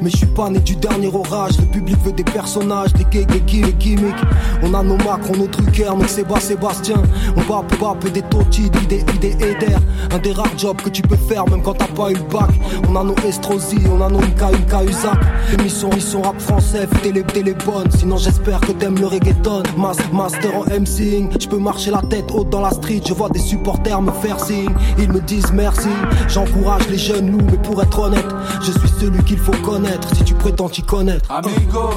Mais 0.00 0.10
je 0.10 0.18
suis 0.18 0.26
pas 0.26 0.50
né 0.50 0.58
du 0.60 0.76
dernier 0.76 1.10
orage. 1.12 1.58
Le 1.58 1.66
public 1.66 1.96
veut 2.04 2.12
des 2.12 2.24
personnages, 2.24 2.92
des 2.94 3.04
gays, 3.04 3.26
des 3.26 3.40
des 3.40 3.72
gimmicks. 3.74 4.14
On 4.62 4.74
a 4.74 4.82
nos 4.82 4.96
Macron, 4.98 5.36
nos 5.36 5.46
Drucker, 5.46 5.90
nos 5.96 6.06
Séba, 6.06 6.40
Sébastien. 6.40 7.02
On 7.36 7.40
va 7.40 7.62
peu 8.00 8.10
des 8.10 8.22
Totti, 8.22 8.70
des 8.88 9.00
idées 9.00 9.36
Eder. 9.40 9.76
Un 10.12 10.18
des 10.18 10.32
rares 10.32 10.56
jobs 10.56 10.80
que 10.80 10.90
tu 10.90 11.02
peux 11.02 11.16
faire 11.16 11.44
même 11.48 11.62
quand 11.62 11.74
t'as 11.74 11.86
pas 11.86 12.10
eu 12.10 12.14
le 12.14 12.22
bac. 12.32 12.50
On 12.88 12.96
a 12.96 13.04
nos 13.04 13.14
Estrosi, 13.26 13.78
on 13.90 14.00
a 14.00 14.08
nos 14.08 14.20
MK, 14.20 14.42
MK 14.42 14.88
Usac. 14.88 15.18
Émission, 15.58 15.90
mission 15.90 16.22
rap 16.22 16.40
français, 16.40 16.86
télé, 17.02 17.22
télé 17.22 17.54
bonne. 17.66 17.90
Sinon 17.98 18.16
j'espère 18.16 18.60
que 18.60 18.72
t'aimes 18.72 18.98
le 18.98 19.06
reggaeton. 19.06 19.62
Mas, 19.76 19.96
master 20.12 20.54
en 20.56 20.64
MCing. 20.64 21.28
Je 21.38 21.48
peux 21.48 21.58
marcher 21.58 21.90
la 21.90 22.02
tête 22.02 22.30
haute 22.32 22.50
dans 22.50 22.60
la 22.60 22.70
street. 22.70 23.02
Je 23.06 23.14
vois 23.14 23.28
des 23.28 23.38
supporters 23.38 24.00
me 24.00 24.12
faire 24.12 24.38
signe. 24.40 24.70
Ils 24.98 25.10
me 25.10 25.20
disent 25.20 25.52
merci. 25.52 25.88
J'encourage 26.28 26.88
les 26.88 26.98
jeunes 26.98 27.30
loups, 27.30 27.46
mais 27.50 27.58
pour 27.58 27.82
être 27.82 27.98
honnête, 27.98 28.26
je 28.60 28.72
suis 28.72 28.88
celui 29.00 29.22
qu'il 29.24 29.38
faut 29.38 29.52
connaître. 29.52 29.71
Si 30.12 30.24
tu 30.24 30.34
prétends 30.34 30.68
t'y 30.68 30.82
connaître. 30.82 31.30
Amigo, 31.30 31.90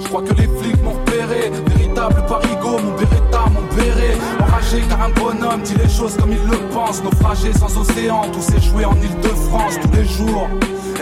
je 0.00 0.06
crois 0.06 0.22
que 0.22 0.34
les 0.34 0.46
flics 0.46 0.80
m'ont 0.84 0.92
repéré. 0.92 1.50
Véritable 1.66 2.24
parigo, 2.28 2.78
mon 2.78 2.96
beretta, 2.96 3.46
mon 3.52 3.76
béret. 3.76 4.16
Car 4.70 5.02
un 5.02 5.10
bonhomme 5.10 5.62
dit 5.62 5.74
les 5.82 5.88
choses 5.88 6.14
comme 6.16 6.30
il 6.32 6.50
le 6.50 6.58
pense. 6.74 7.02
Naufragé 7.02 7.52
sans 7.54 7.74
océan, 7.78 8.22
tout 8.32 8.40
s'est 8.42 8.60
joué 8.60 8.84
en 8.84 8.92
Ile-de-France 8.94 9.76
tous 9.80 9.96
les 9.96 10.04
jours. 10.04 10.46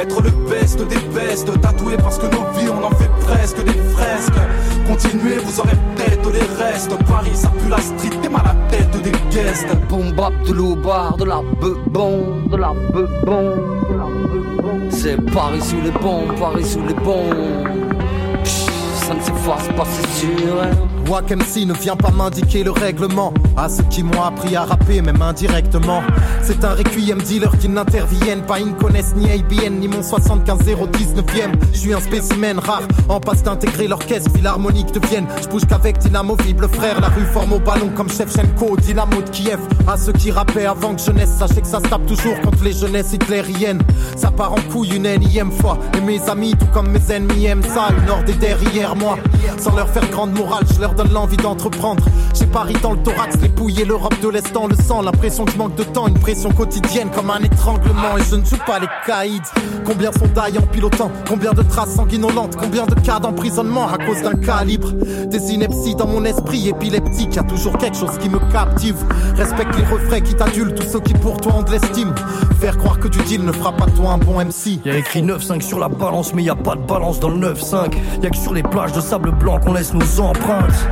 Être 0.00 0.22
le 0.22 0.30
best 0.48 0.78
des 0.86 0.98
bestes, 1.12 1.50
tatoué 1.60 1.96
parce 1.96 2.18
que 2.18 2.26
nos 2.26 2.44
vies 2.56 2.68
on 2.70 2.84
en 2.84 2.90
fait 2.90 3.10
presque 3.20 3.64
des 3.64 3.78
fresques. 3.94 4.40
Continuez, 4.86 5.38
vous 5.44 5.58
aurez 5.60 5.74
peut-être 5.96 6.30
les 6.30 6.64
restes. 6.64 6.96
Paris, 7.08 7.30
ça 7.34 7.48
pue 7.48 7.68
la 7.68 7.78
street, 7.78 8.10
t'es 8.22 8.28
mal 8.28 8.44
à 8.46 8.54
tête 8.70 9.02
des 9.02 9.12
guest. 9.30 9.66
Boom 9.88 10.12
bap 10.12 10.32
de 10.46 10.52
l'oubar, 10.52 11.16
de 11.16 11.24
la 11.24 11.40
beubon, 11.60 12.46
de 12.48 12.56
la 12.56 12.72
beubon, 12.92 13.56
de 13.90 13.96
la. 13.96 14.90
C'est 14.90 15.16
Paris 15.32 15.60
sous 15.62 15.80
les 15.82 15.90
bombes, 15.90 16.38
Paris 16.38 16.64
sous 16.64 16.82
les. 16.86 16.94
Psh, 16.94 18.66
Ça 19.06 19.14
ne 19.14 19.20
s'efface 19.20 19.68
pas, 19.76 19.84
c'est 19.90 20.26
sûr. 20.26 20.62
hein. 20.62 20.70
Wack 21.08 21.30
MC 21.30 21.66
ne 21.66 21.72
vient 21.72 21.94
pas 21.94 22.10
m'indiquer 22.10 22.64
le 22.64 22.72
règlement. 22.72 23.32
À 23.56 23.68
ceux 23.68 23.84
qui 23.84 24.02
m'ont 24.02 24.22
appris 24.22 24.56
à 24.56 24.64
rapper 24.64 25.00
même 25.02 25.22
indirectement. 25.22 26.02
C'est 26.42 26.64
un 26.64 26.74
requiem 26.74 27.22
dealer 27.22 27.56
qui 27.58 27.68
n'interviennent 27.68 28.42
pas. 28.42 28.58
Ils 28.58 28.68
ne 28.68 28.74
connaissent 28.74 29.14
ni 29.14 29.30
ABN 29.30 29.78
ni 29.78 29.86
mon 29.86 30.02
75 30.02 30.58
019ème 30.60 31.52
Je 31.72 31.78
suis 31.78 31.94
un 31.94 32.00
spécimen 32.00 32.58
rare. 32.58 32.82
En 33.08 33.20
passe 33.20 33.44
d'intégrer 33.44 33.86
l'orchestre 33.86 34.30
philharmonique 34.34 34.92
de 34.92 35.06
Vienne. 35.06 35.26
Je 35.42 35.48
bouge 35.48 35.64
qu'avec 35.68 35.98
d'inamovibles 35.98 36.68
frères 36.68 37.00
La 37.00 37.08
rue 37.08 37.24
forme 37.32 37.52
au 37.52 37.60
ballon 37.60 37.90
comme 37.94 38.10
Shevchenko 38.10 38.76
Dynamo 38.76 39.22
de 39.22 39.30
Kiev. 39.30 39.60
À 39.86 39.96
ceux 39.96 40.12
qui 40.12 40.32
rappaient 40.32 40.66
avant 40.66 40.94
que 40.94 41.02
je 41.02 41.12
naisse 41.12 41.36
Sachez 41.38 41.60
que 41.60 41.68
ça 41.68 41.78
se 41.78 41.88
tape 41.88 42.06
toujours 42.06 42.40
contre 42.40 42.64
les 42.64 42.72
jeunesses 42.72 43.12
hitlériennes. 43.12 43.82
Ça 44.16 44.32
part 44.32 44.52
en 44.52 44.72
couille 44.72 44.96
une 44.96 45.06
énième 45.06 45.52
fois. 45.52 45.78
Et 45.96 46.00
mes 46.00 46.20
amis 46.28 46.54
tout 46.58 46.66
comme 46.74 46.90
mes 46.90 47.12
ennemis 47.12 47.46
aiment 47.46 47.62
ça. 47.62 47.88
Une 48.02 48.10
horde 48.10 48.30
derrière 48.40 48.96
moi. 48.96 49.18
Sans 49.58 49.74
leur 49.76 49.88
faire 49.88 50.08
grande 50.10 50.32
morale 50.32 50.64
je 50.74 50.80
leur 50.80 50.95
donne 50.96 51.12
l'envie 51.12 51.36
d'entreprendre. 51.36 52.04
J'ai 52.34 52.46
Paris 52.46 52.76
dans 52.82 52.92
le 52.92 53.02
thorax 53.02 53.36
Les 53.40 53.48
pouilles 53.48 53.84
l'Europe 53.86 54.14
de 54.22 54.28
l'Est 54.28 54.52
dans 54.52 54.66
le 54.66 54.74
sang. 54.74 55.02
L'impression 55.02 55.44
que 55.44 55.52
je 55.52 55.58
manque 55.58 55.74
de 55.76 55.84
temps 55.84 56.06
Une 56.06 56.18
pression 56.18 56.50
quotidienne 56.50 57.10
comme 57.14 57.30
un 57.30 57.42
étranglement. 57.42 58.16
Et 58.18 58.22
je 58.28 58.36
ne 58.36 58.44
joue 58.44 58.58
pas 58.66 58.78
les 58.78 58.88
caïds. 59.06 59.40
Combien 59.84 60.10
sont 60.12 60.26
d'ailleurs 60.34 60.64
en 60.64 60.66
pilotant? 60.66 61.10
Combien 61.28 61.52
de 61.52 61.62
traces 61.62 61.94
sanguinolentes? 61.94 62.56
Combien 62.56 62.86
de 62.86 62.94
cas 62.94 63.20
d'emprisonnement 63.20 63.88
à 63.88 63.98
cause 63.98 64.22
d'un 64.22 64.34
calibre? 64.34 64.92
Des 65.26 65.52
inepties 65.52 65.94
dans 65.94 66.06
mon 66.06 66.24
esprit 66.24 66.68
épileptique. 66.68 67.36
Y 67.36 67.38
a 67.38 67.44
toujours 67.44 67.76
quelque 67.78 67.96
chose 67.96 68.16
qui 68.18 68.28
me 68.28 68.38
captive. 68.50 68.96
Respecte 69.36 69.76
les 69.76 69.84
refrains 69.84 70.20
qui 70.20 70.34
t'adulent 70.34 70.74
Tous 70.74 70.88
ceux 70.88 71.00
qui 71.00 71.12
pour 71.14 71.40
toi 71.40 71.56
ont 71.56 71.62
de 71.62 71.72
l'estime. 71.72 72.14
Faire 72.60 72.78
croire 72.78 72.98
que 72.98 73.08
du 73.08 73.18
deal 73.24 73.44
ne 73.44 73.52
fera 73.52 73.72
pas 73.72 73.86
toi 73.86 74.12
un 74.12 74.18
bon 74.18 74.40
MC 74.42 74.80
Y'a 74.84 74.96
écrit 74.96 75.22
9-5 75.22 75.60
sur 75.60 75.78
la 75.78 75.88
balance, 75.88 76.32
mais 76.34 76.42
y 76.42 76.50
a 76.50 76.56
pas 76.56 76.74
de 76.74 76.82
balance 76.82 77.20
dans 77.20 77.28
le 77.28 77.52
9-5. 77.52 77.92
Y'a 78.22 78.30
que 78.30 78.36
sur 78.36 78.54
les 78.54 78.62
plages 78.62 78.92
de 78.92 79.00
sable 79.00 79.30
blanc 79.32 79.60
qu'on 79.60 79.74
laisse 79.74 79.92
nos 79.92 80.20
empreintes. 80.20 80.85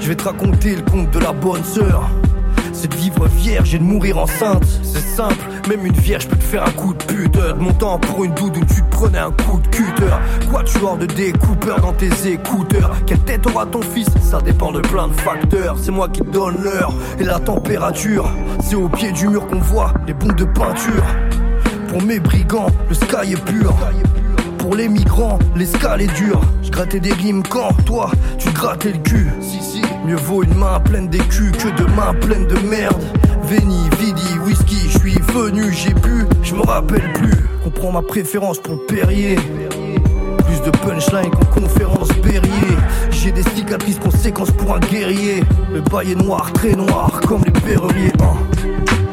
Je 0.00 0.08
vais 0.08 0.14
te 0.14 0.24
raconter 0.24 0.76
le 0.76 0.82
conte 0.82 1.10
de 1.10 1.18
la 1.18 1.32
bonne 1.32 1.64
sœur. 1.64 2.10
C'est 2.72 2.88
de 2.88 2.96
vivre 2.96 3.26
vierge 3.26 3.74
et 3.74 3.78
de 3.78 3.84
mourir 3.84 4.18
enceinte. 4.18 4.66
C'est 4.82 5.00
simple, 5.00 5.42
même 5.68 5.86
une 5.86 5.94
vierge 5.94 6.28
peut 6.28 6.36
te 6.36 6.44
faire 6.44 6.66
un 6.66 6.70
coup 6.72 6.92
de 6.92 7.02
pute. 7.04 7.32
De 7.32 7.52
mon 7.52 7.72
temps 7.72 7.98
pour 7.98 8.24
une 8.24 8.34
doudoune, 8.34 8.66
tu 8.66 8.82
te 8.82 8.90
prenais 8.90 9.18
un 9.18 9.30
coup 9.30 9.60
de 9.60 9.68
cutter. 9.68 10.12
Quoi, 10.50 10.64
tu 10.64 10.78
de 10.78 11.06
découpeur 11.06 11.80
dans 11.80 11.92
tes 11.92 12.10
écouteurs? 12.28 12.94
Quelle 13.06 13.20
tête 13.20 13.46
aura 13.46 13.64
ton 13.64 13.80
fils? 13.80 14.08
Ça 14.20 14.40
dépend 14.40 14.72
de 14.72 14.80
plein 14.80 15.08
de 15.08 15.14
facteurs. 15.14 15.76
C'est 15.80 15.92
moi 15.92 16.08
qui 16.08 16.20
te 16.20 16.30
donne 16.30 16.56
l'heure 16.62 16.92
et 17.18 17.24
la 17.24 17.38
température. 17.38 18.28
C'est 18.62 18.76
au 18.76 18.88
pied 18.88 19.12
du 19.12 19.28
mur 19.28 19.46
qu'on 19.46 19.60
voit 19.60 19.94
les 20.06 20.12
bombes 20.12 20.36
de 20.36 20.44
peinture. 20.44 21.04
Pour 21.88 22.02
mes 22.02 22.18
brigands, 22.18 22.70
le 22.88 22.94
sky 22.94 23.32
est 23.32 23.44
pur. 23.44 23.72
Pour 24.64 24.76
les 24.76 24.88
migrants, 24.88 25.38
l'escale 25.54 26.00
est 26.00 26.14
dure. 26.14 26.40
Je 26.62 26.70
grattais 26.70 26.98
des 26.98 27.12
rimes 27.12 27.42
quand 27.42 27.70
toi, 27.84 28.10
tu 28.38 28.48
grattais 28.48 28.92
le 28.92 28.98
cul. 28.98 29.28
Si, 29.42 29.62
si, 29.62 29.82
mieux 30.06 30.16
vaut 30.16 30.42
une 30.42 30.54
main 30.54 30.80
pleine 30.80 31.06
d'écus 31.08 31.52
que 31.52 31.68
deux 31.76 31.86
mains 31.88 32.14
pleines 32.14 32.46
de 32.46 32.58
merde. 32.66 33.02
Veni, 33.42 33.90
vidi, 34.00 34.38
whisky, 34.46 34.88
je 34.88 34.98
suis 35.00 35.18
venu, 35.34 35.70
j'ai 35.70 35.92
bu, 35.92 36.24
je 36.42 36.54
me 36.54 36.62
rappelle 36.62 37.12
plus. 37.12 37.44
Comprends 37.62 37.92
ma 37.92 38.00
préférence 38.00 38.58
pour 38.58 38.86
Perrier. 38.86 39.36
Plus 39.36 40.60
de 40.64 40.70
punchline 40.78 41.30
qu'en 41.30 41.60
conférence 41.60 42.08
Berrier. 42.22 42.78
J'ai 43.10 43.32
des 43.32 43.42
cicatrices 43.42 43.98
conséquences 43.98 44.50
pour 44.52 44.74
un 44.74 44.80
guerrier. 44.80 45.44
Le 45.74 45.82
bail 45.82 46.12
est 46.12 46.14
noir, 46.14 46.50
très 46.54 46.72
noir, 46.72 47.20
comme 47.28 47.42
les 47.44 47.50
perriers. 47.50 48.12
hein. 48.22 48.32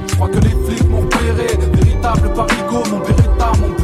Je 0.07 0.15
crois 0.15 0.29
que 0.29 0.39
les 0.39 0.55
flics 0.65 0.89
m'ont 0.89 1.01
repéré 1.01 1.47
Véritable 1.73 2.31
parigo, 2.33 2.83
mon 2.89 2.99
beretta, 2.99 3.51
mon 3.59 3.83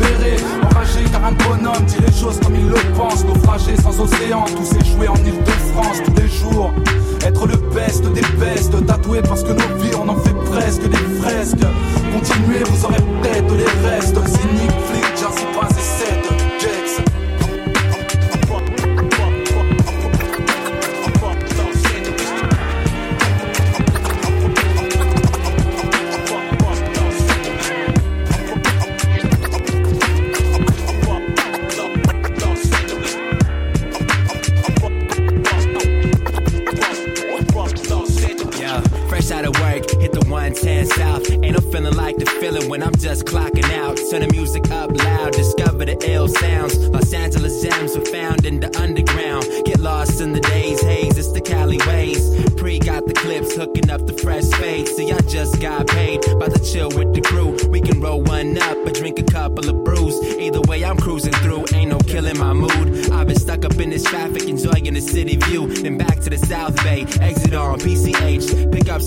Enragé 0.63 1.03
car 1.12 1.25
un 1.25 1.32
bonhomme 1.32 1.86
dit 1.86 1.97
les 2.06 2.13
choses 2.13 2.39
comme 2.39 2.56
il 2.56 2.67
le 2.67 2.75
pense. 2.95 3.23
Naufragé 3.25 3.75
sans 3.77 3.99
océan, 3.99 4.45
tous 4.56 4.75
échoués 4.77 5.08
en 5.08 5.15
Ile-de-France 5.15 5.97
tous 6.06 6.21
les 6.21 6.27
jours 6.27 6.73
Être 7.25 7.47
le 7.47 7.58
best 7.73 8.03
des 8.12 8.21
bestes, 8.39 8.86
tatoué 8.86 9.21
parce 9.21 9.43
que 9.43 9.51
nos 9.51 9.75
vies 9.77 9.95
on 9.95 10.08
en 10.10 10.15
fait 10.15 10.36
presque 10.51 10.88
des 10.88 11.21
fresques. 11.21 11.65
Continuez, 12.13 12.63
vous 12.65 12.86
aurez 12.86 13.01
peut-être 13.21 13.53
les 13.56 13.89
restes. 13.89 14.17
Cynique, 14.27 14.71
flic, 14.88 15.06
Jersey 15.17 15.47
Pass 15.60 15.96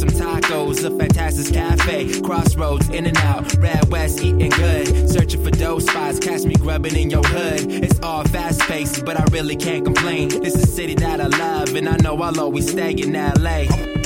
some 0.00 0.08
tacos, 0.08 0.82
a 0.82 0.90
fantastic 0.98 1.52
cafe. 1.52 2.20
Crossroads, 2.22 2.88
in 2.88 3.06
and 3.06 3.16
out, 3.18 3.54
Red 3.56 3.90
West, 3.90 4.22
eating 4.22 4.50
good. 4.50 5.10
Searching 5.10 5.44
for 5.44 5.50
those 5.50 5.86
spots, 5.86 6.18
catch 6.18 6.44
me 6.44 6.54
grubbing 6.54 6.96
in 6.96 7.10
your 7.10 7.22
hood. 7.22 7.70
It's 7.70 8.00
all 8.00 8.24
fast 8.24 8.60
paced, 8.62 9.04
but 9.04 9.20
I 9.20 9.24
really 9.30 9.56
can't 9.56 9.84
complain. 9.84 10.30
This 10.30 10.54
is 10.54 10.64
a 10.64 10.66
city 10.66 10.94
that 10.94 11.20
I 11.20 11.26
love, 11.26 11.74
and 11.74 11.86
I 11.86 11.96
know 11.98 12.16
I'll 12.22 12.40
always 12.40 12.70
stay 12.70 12.92
in 12.92 13.12
LA. 13.12 13.99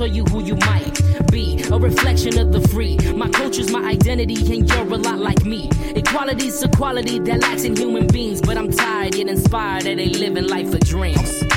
Tell 0.00 0.06
you 0.06 0.24
who 0.24 0.42
you 0.42 0.56
might 0.56 0.98
be. 1.30 1.62
A 1.70 1.78
reflection 1.78 2.38
of 2.38 2.52
the 2.52 2.66
free. 2.68 2.96
My 3.12 3.28
culture's 3.28 3.70
my 3.70 3.82
identity, 3.82 4.56
and 4.56 4.66
you're 4.66 4.94
a 4.94 4.96
lot 4.96 5.18
like 5.18 5.44
me. 5.44 5.68
Equality's 5.94 6.62
a 6.62 6.68
quality 6.68 7.18
that 7.18 7.40
lacks 7.40 7.64
in 7.64 7.76
human 7.76 8.06
beings, 8.06 8.40
but 8.40 8.56
I'm 8.56 8.72
tired 8.72 9.14
yet 9.14 9.28
inspired 9.28 9.82
that 9.82 9.98
they 9.98 10.08
living 10.08 10.48
life 10.48 10.72
of 10.72 10.80
dreams. 10.80 11.49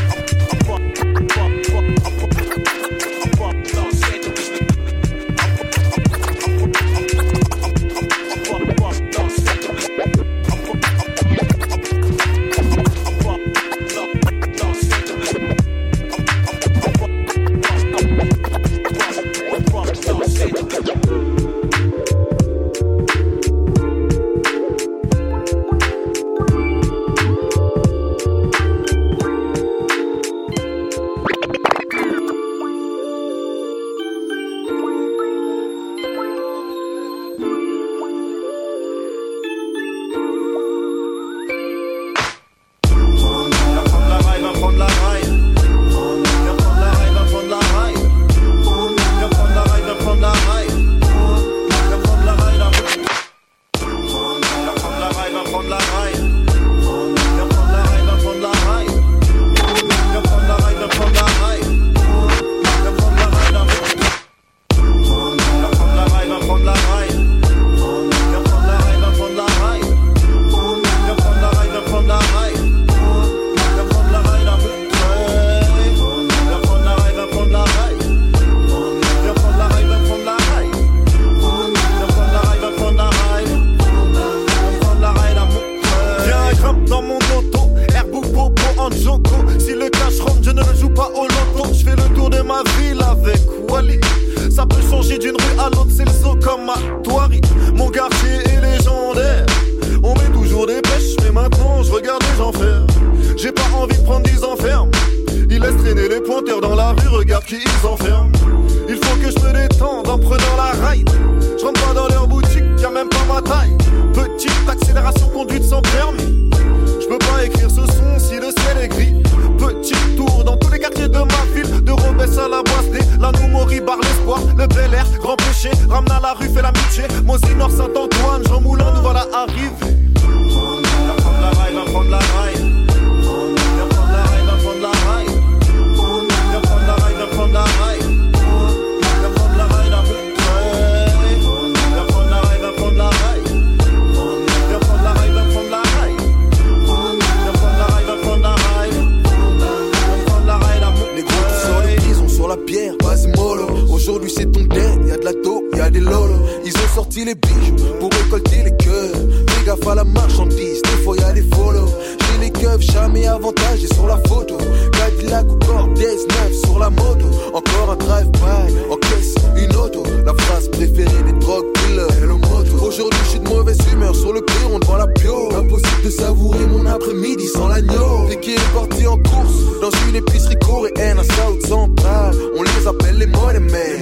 Mauvaise 173.64 173.94
humeur 173.94 174.16
sur 174.16 174.34
le 174.34 174.42
perron 174.42 174.80
devant 174.80 174.98
la 174.98 175.08
pio. 175.08 175.50
Impossible 175.56 176.04
de 176.04 176.10
savourer 176.10 176.66
mon 176.68 176.86
après-midi 176.86 177.48
sans 177.48 177.68
l'agneau. 177.68 178.28
Dès 178.30 178.40
qu'il 178.40 178.54
est 178.54 178.74
parti 178.74 179.08
en 179.08 179.18
course, 179.18 179.80
dans 179.82 179.92
une 180.08 180.16
épicerie 180.16 180.58
coréenne 180.60 181.20
à 181.20 181.24
South 181.24 181.66
Central. 181.66 182.36
On 182.58 182.64
les 182.64 182.88
appelle 182.88 183.18
les 183.18 183.28
money 183.28 183.60
men. 183.60 184.02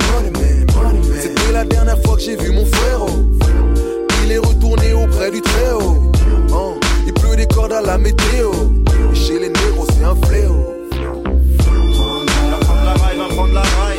C'était 1.22 1.52
la 1.54 1.64
dernière 1.64 2.02
fois 2.04 2.16
que 2.16 2.22
j'ai 2.22 2.36
vu 2.36 2.52
mon 2.52 2.66
frère. 2.66 3.02
Il 4.26 4.32
est 4.32 4.40
retourné 4.40 4.94
auprès 4.94 5.30
du 5.32 5.42
très 5.42 5.72
haut. 5.74 6.12
Oh, 6.54 6.76
il 7.06 7.14
pleut 7.14 7.36
des 7.36 7.48
cordes 7.48 7.74
à 7.74 7.82
la 7.82 7.98
météo. 7.98 8.52
Et 9.12 9.16
chez 9.16 9.40
les 9.40 9.50
négros, 9.50 9.86
c'est 9.90 10.04
un 10.04 10.16
fléau. 10.28 10.56
Prendre 12.64 12.86
la 12.86 12.94
viens 13.14 13.28
prendre 13.36 13.54
la 13.54 13.62
raille. 13.62 13.91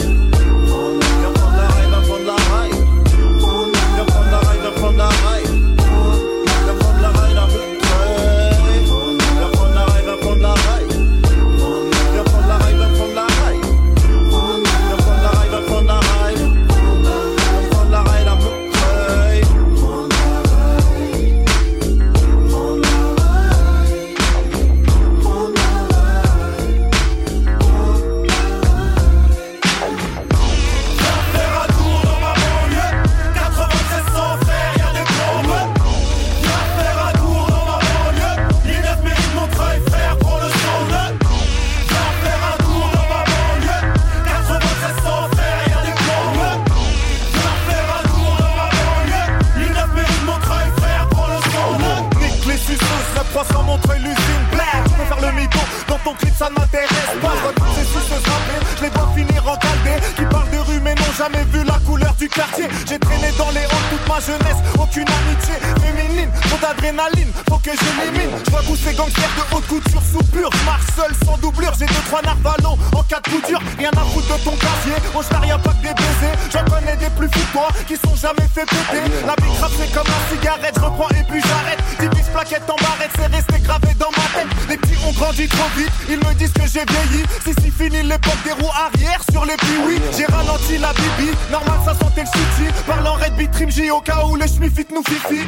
Ton 56.13 56.19
clip 56.19 56.35
ça 56.35 56.49
ne 56.51 56.55
m'intéresse 56.55 56.89
pas. 57.21 57.33
Je 57.37 57.43
vois 57.43 57.53
toutes 57.55 57.75
ces 57.75 58.31
rapper, 58.31 58.67
je 58.77 58.83
les 58.83 58.91
vois 58.91 59.09
finir 59.15 59.49
en 59.49 59.57
caldé. 59.57 60.07
Qui 60.17 60.25
parlent 60.27 60.51
de 60.51 60.59
rue 60.59 60.81
mais 60.81 60.95
n'ont 60.95 61.13
jamais 61.17 61.45
vu 61.45 61.65
la 61.65 61.72
du 61.99 62.29
quartier. 62.29 62.69
J'ai 62.89 62.99
traîné 62.99 63.29
dans 63.39 63.51
les 63.51 63.61
halls 63.61 63.89
toute 63.91 64.09
ma 64.09 64.21
jeunesse. 64.21 64.61
Aucune 64.79 65.07
amitié 65.09 65.55
féminine, 65.81 66.31
trop 66.49 66.59
d'adrénaline 66.59 67.31
Faut 67.49 67.59
que 67.59 67.71
j'élimine, 67.71 68.31
je 68.45 68.51
vois 68.51 68.63
tous 68.63 68.77
ces 68.77 68.95
gangsters 68.95 69.31
de 69.37 69.57
haute 69.57 69.67
couture 69.67 70.03
sous 70.13 70.25
pur 70.33 70.51
Je 70.53 70.65
marche 70.65 70.87
seul 70.97 71.13
sans 71.25 71.37
doublure, 71.39 71.73
j'ai 71.79 71.87
deux 71.87 72.05
trois 72.07 72.23
narvalos 72.23 72.79
En 72.95 73.03
cas 73.03 73.21
de 73.21 73.31
coup 73.31 73.43
dur, 73.47 73.61
rien 73.79 73.91
à 73.97 74.05
foutre 74.13 74.39
de 74.39 74.45
ton 74.45 74.57
quartier. 74.57 74.93
On 75.15 75.23
se 75.23 75.35
rien 75.35 75.59
pas 75.59 75.71
que 75.71 75.83
des 75.83 75.95
baisers. 75.95 76.37
J'en 76.53 76.65
connais 76.65 76.97
des 76.97 77.11
plus 77.11 77.29
fous 77.29 77.47
toi 77.53 77.69
qui 77.87 77.97
sont 77.97 78.17
jamais 78.17 78.49
fait 78.55 78.67
péter. 78.67 79.03
La 79.27 79.35
big 79.37 79.53
c'est 79.79 79.93
comme 79.93 80.07
un 80.07 80.35
cigarette, 80.35 80.75
je 80.77 80.81
reprends 80.85 81.09
et 81.11 81.25
puis 81.29 81.41
j'arrête. 81.41 81.79
10 82.01 82.09
bis 82.09 82.29
plaquettes 82.33 82.69
en 82.69 82.77
barrette, 82.77 83.11
c'est 83.17 83.27
resté 83.27 83.59
gravé 83.61 83.95
dans 83.99 84.11
ma 84.11 84.27
tête. 84.35 84.49
Les 84.69 84.77
petits 84.77 84.99
ont 85.07 85.13
grandi 85.13 85.49
trop 85.49 85.69
vite, 85.77 85.93
ils 86.09 86.19
me 86.19 86.35
disent 86.35 86.53
que 86.53 86.67
j'ai 86.67 86.85
vieilli. 86.85 87.25
C'est 87.45 87.59
si 87.61 87.71
fini 87.71 88.03
l'époque 88.03 88.43
des 88.45 88.53
roues 88.53 88.73
arrière 88.75 89.21
sur 89.31 89.45
les 89.45 89.57
oui. 89.87 90.01
J'ai 90.17 90.27
ralenti 90.27 90.79
la 90.79 90.93
bibi, 90.93 91.31
normal 91.51 91.79
ça 91.85 91.95
sentait 91.95 92.25
le 92.25 92.73
Parlant 92.87 93.15
Red 93.15 93.35
Beat 93.37 93.51
Trim 93.51 93.71
J 93.71 93.91
au 93.91 94.01
cas 94.01 94.25
où 94.27 94.37
les 94.37 94.49
schmifit 94.49 94.87
nous 94.95 95.03
fifi. 95.03 95.41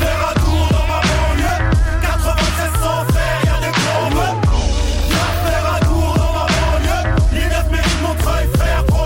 Faire 0.00 0.30
un 0.30 0.34
dans 0.70 0.86
ma 0.86 1.00
banlieue. 1.00 1.58
96 2.02 2.70
sans 2.80 3.04
faire, 3.12 3.40
y'a 3.44 3.58
des 3.60 3.72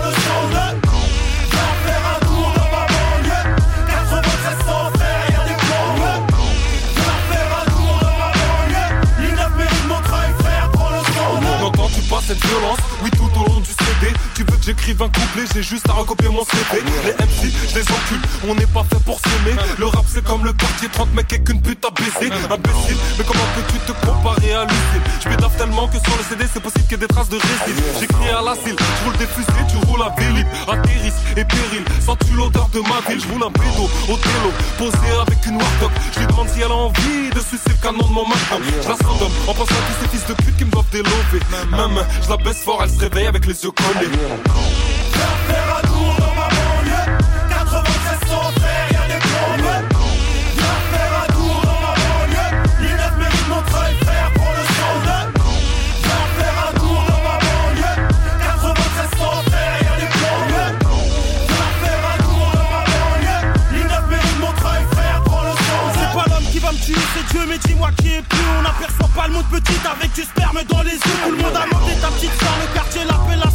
le 0.01 0.11
sang 0.11 0.43
Viens 1.51 1.73
faire 1.85 2.03
un 2.15 2.25
tour 2.25 2.53
dans 2.55 2.71
ma 2.75 2.85
banlieue. 2.93 3.55
96 3.87 4.65
sans 4.65 4.99
faire, 4.99 5.23
y'a 5.31 5.43
des 5.45 5.59
bombes 5.69 6.07
Viens 6.95 7.21
faire 7.29 7.51
un 7.61 7.65
tour 7.69 7.93
dans 8.01 8.17
ma 8.21 8.31
banlieue. 8.37 8.89
L'INF 9.19 9.51
mérite 9.55 9.87
Montreuil, 9.87 10.31
frère, 10.39 10.71
prends 10.71 10.89
le 10.89 11.03
sang 11.13 11.61
N'entends-tu 11.61 12.01
pas 12.01 12.21
cette 12.25 12.43
violence 12.45 12.79
Oui, 13.03 13.11
tout 13.11 13.31
au 13.39 13.45
long 13.47 13.59
du 13.59 13.69
CD. 13.69 14.13
Tu 14.35 14.43
j'écrive 14.61 15.01
un 15.01 15.07
couplet, 15.07 15.43
j'ai 15.53 15.63
juste 15.63 15.89
à 15.89 15.93
recopier 15.93 16.29
mon 16.29 16.43
CV. 16.43 16.83
Les 17.05 17.13
MC, 17.13 17.53
je 17.69 17.75
les 17.75 17.81
encule, 17.81 18.21
on 18.47 18.55
n'est 18.55 18.67
pas 18.67 18.83
fait 18.83 19.03
pour 19.03 19.19
s'aimer. 19.19 19.55
Le 19.77 19.85
rap, 19.85 20.05
c'est 20.07 20.23
comme 20.23 20.43
le 20.45 20.53
quartier, 20.53 20.89
30 20.89 21.13
mecs 21.13 21.33
et 21.33 21.41
qu'une 21.41 21.61
pute 21.61 21.83
à 21.85 21.89
baiser. 21.89 22.31
Imbécile, 22.31 22.97
mais 23.17 23.23
comment 23.23 23.47
peux-tu 23.55 23.79
te 23.79 24.05
comparer 24.05 24.53
à 24.53 24.63
l'usine 24.65 25.03
Je 25.23 25.29
pédave 25.29 25.55
tellement 25.57 25.87
que 25.87 25.97
sur 25.99 26.17
le 26.17 26.23
CD, 26.23 26.45
c'est 26.51 26.59
possible 26.61 26.83
qu'il 26.83 26.91
y 26.91 26.95
ait 26.95 27.07
des 27.07 27.07
traces 27.07 27.29
de 27.29 27.37
résine. 27.37 27.83
J'écris 27.99 28.29
à 28.29 28.41
l'asile, 28.41 28.75
je 28.77 29.03
roule 29.05 29.17
des 29.17 29.27
fusées, 29.27 29.65
tu 29.69 29.77
roules 29.87 30.03
à 30.03 30.13
Vélib. 30.17 30.47
Atterrisse 30.67 31.19
et 31.37 31.45
péril, 31.45 31.83
sens-tu 32.05 32.33
l'odeur 32.33 32.69
de 32.73 32.79
ma 32.81 33.01
ville? 33.07 33.21
Je 33.21 33.27
roule 33.31 33.43
un 33.43 33.51
pédo 33.51 33.89
au 34.09 34.17
télo, 34.17 34.51
posé 34.77 35.09
avec 35.21 35.45
une 35.45 35.55
Warthog. 35.57 35.91
Je 36.13 36.19
lui 36.19 36.27
demande 36.27 36.49
si 36.49 36.61
elle 36.61 36.71
a 36.71 36.75
envie 36.75 37.29
de 37.33 37.39
sucer 37.39 37.69
le 37.69 37.81
canon 37.81 38.05
de 38.07 38.13
mon 38.13 38.25
Magnum. 38.27 38.61
Je 38.83 38.89
la 38.89 38.97
somme 38.97 39.31
en 39.47 39.53
pensant 39.53 39.75
à 39.75 39.83
tous 39.87 39.97
ces 40.01 40.07
fils 40.09 40.27
de 40.27 40.33
pute 40.33 40.57
qui 40.57 40.65
me 40.65 40.71
doivent 40.71 40.91
délover. 40.91 41.39
Même, 41.71 42.05
je 42.23 42.29
la 42.29 42.37
baisse 42.37 42.63
fort, 42.63 42.81
elle 42.83 42.89
se 42.89 42.99
réveille 42.99 43.27
avec 43.27 43.45
les 43.45 43.63
yeux 43.63 43.71
collés. 43.71 44.09
Viens 45.13 45.35
faire 45.47 45.69
un 45.77 45.87
tour 45.87 46.15
dans 46.19 46.35
ma 46.35 46.47
banlieue 46.47 47.05
96 47.49 48.29
sans 48.29 48.51
faire, 48.59 48.87
y'a 48.91 49.05
des 49.07 49.21
bombes 49.21 49.71
Viens 50.55 50.79
faire 50.91 51.13
un 51.23 51.27
tour 51.33 51.55
dans 51.63 51.79
ma 51.81 51.93
banlieue 52.01 52.51
L'INF 52.81 53.13
mérite 53.17 53.47
Montreuil, 53.49 53.95
frère, 54.03 54.29
prends 54.35 54.55
le 54.59 54.63
sang 54.75 54.95
Viens 56.03 56.25
faire 56.37 56.57
un 56.67 56.73
tour 56.79 56.99
dans 57.09 57.21
ma 57.27 57.35
banlieue 57.39 57.95
96 58.41 59.19
sans 59.19 59.37
faire, 59.49 59.75
y'a 59.85 59.95
des 60.01 60.11
bombes 60.19 60.55
Viens 61.47 61.73
faire 61.81 62.03
un 62.13 62.17
tour 62.23 62.45
dans 62.53 62.69
ma 62.73 62.81
banlieue 62.91 63.41
L'INF 63.73 64.05
mérite 64.09 64.39
Montreuil, 64.39 64.83
frère, 64.91 65.21
prends 65.25 65.43
le 65.43 65.51
sang 65.51 65.83
C'est 65.93 66.13
pas 66.17 66.25
l'homme 66.29 66.49
qui 66.51 66.59
va 66.59 66.71
me 66.71 66.77
tuer, 66.77 66.95
c'est 67.15 67.25
Dieu, 67.33 67.45
mais 67.47 67.57
dis-moi 67.57 67.89
qui 67.97 68.13
est 68.15 68.21
plus. 68.21 68.39
On 68.59 68.61
n'aperçoit 68.63 69.09
pas 69.15 69.27
le 69.27 69.33
monde 69.33 69.45
petit 69.51 69.79
avec 69.89 70.11
du 70.13 70.21
sperme 70.21 70.59
dans 70.69 70.81
les 70.81 70.93
yeux. 70.93 71.17
Tout 71.23 71.31
le 71.31 71.37
monde 71.37 71.55
a 71.55 71.65
demandé 71.65 71.93
ta 72.01 72.07
petite 72.09 72.33
soeur, 72.39 72.55
le 72.61 72.73
quartier 72.73 73.03
l'appelle 73.05 73.39
l'ascenseur. 73.39 73.50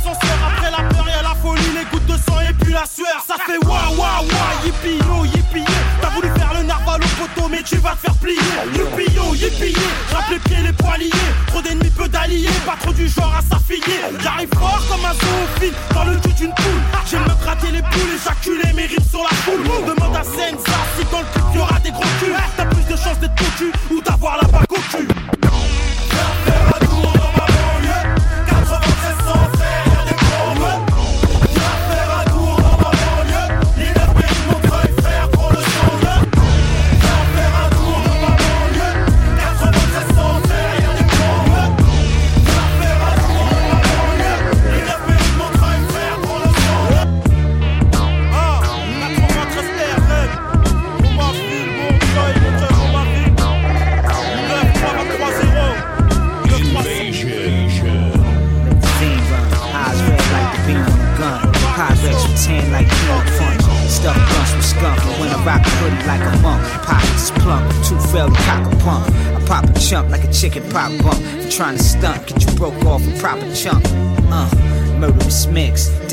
La 2.77 2.85
sueur. 2.85 3.25
Ça 3.27 3.37
fait 3.47 3.59
waouh 3.65 3.97
waouh 3.97 4.29
waouh, 4.29 4.57
yippie 4.65 4.99
yo, 5.09 5.25
yippie. 5.25 5.65
T'as 6.01 6.11
voulu 6.11 6.29
faire 6.37 6.53
le 6.55 6.63
narval 6.65 7.01
au 7.03 7.23
poteau, 7.23 7.49
mais 7.49 7.63
tu 7.63 7.77
vas 7.77 7.93
te 7.93 8.01
faire 8.05 8.15
plier. 8.17 8.53
Yippie 8.75 9.13
yo, 9.15 9.35
yippie. 9.35 9.75
Rappe 10.13 10.31
les 10.31 10.39
pieds, 10.41 10.63
les 10.63 10.73
poings 10.73 10.99
liés. 10.99 11.11
Trop 11.47 11.63
d'ennemis, 11.63 11.91
peu 11.91 12.09
d'alliés. 12.09 12.51
Pas 12.67 12.77
trop 12.79 12.93
du 12.93 13.09
genre 13.09 13.35
à 13.39 13.43
s'affilier. 13.43 14.01
J'arrive 14.23 14.51
fort 14.59 14.83
comme 14.89 15.05
un 15.05 15.15
zoophile 15.15 15.75
dans 15.95 16.05
le 16.05 16.17
cul 16.21 16.35
d'une 16.35 16.55
poule. 16.55 16.83
J'aime 17.11 17.23
me 17.23 17.35
gratter 17.43 17.71
les 17.73 17.83
poules, 17.83 18.13
éjaculer 18.15 18.73
mes 18.75 18.87
rimes 18.87 19.09
sur 19.11 19.23
la 19.23 19.35
foule. 19.45 19.65
Demande 19.87 20.17
à 20.17 20.25
scène 20.25 20.57
que 20.57 20.71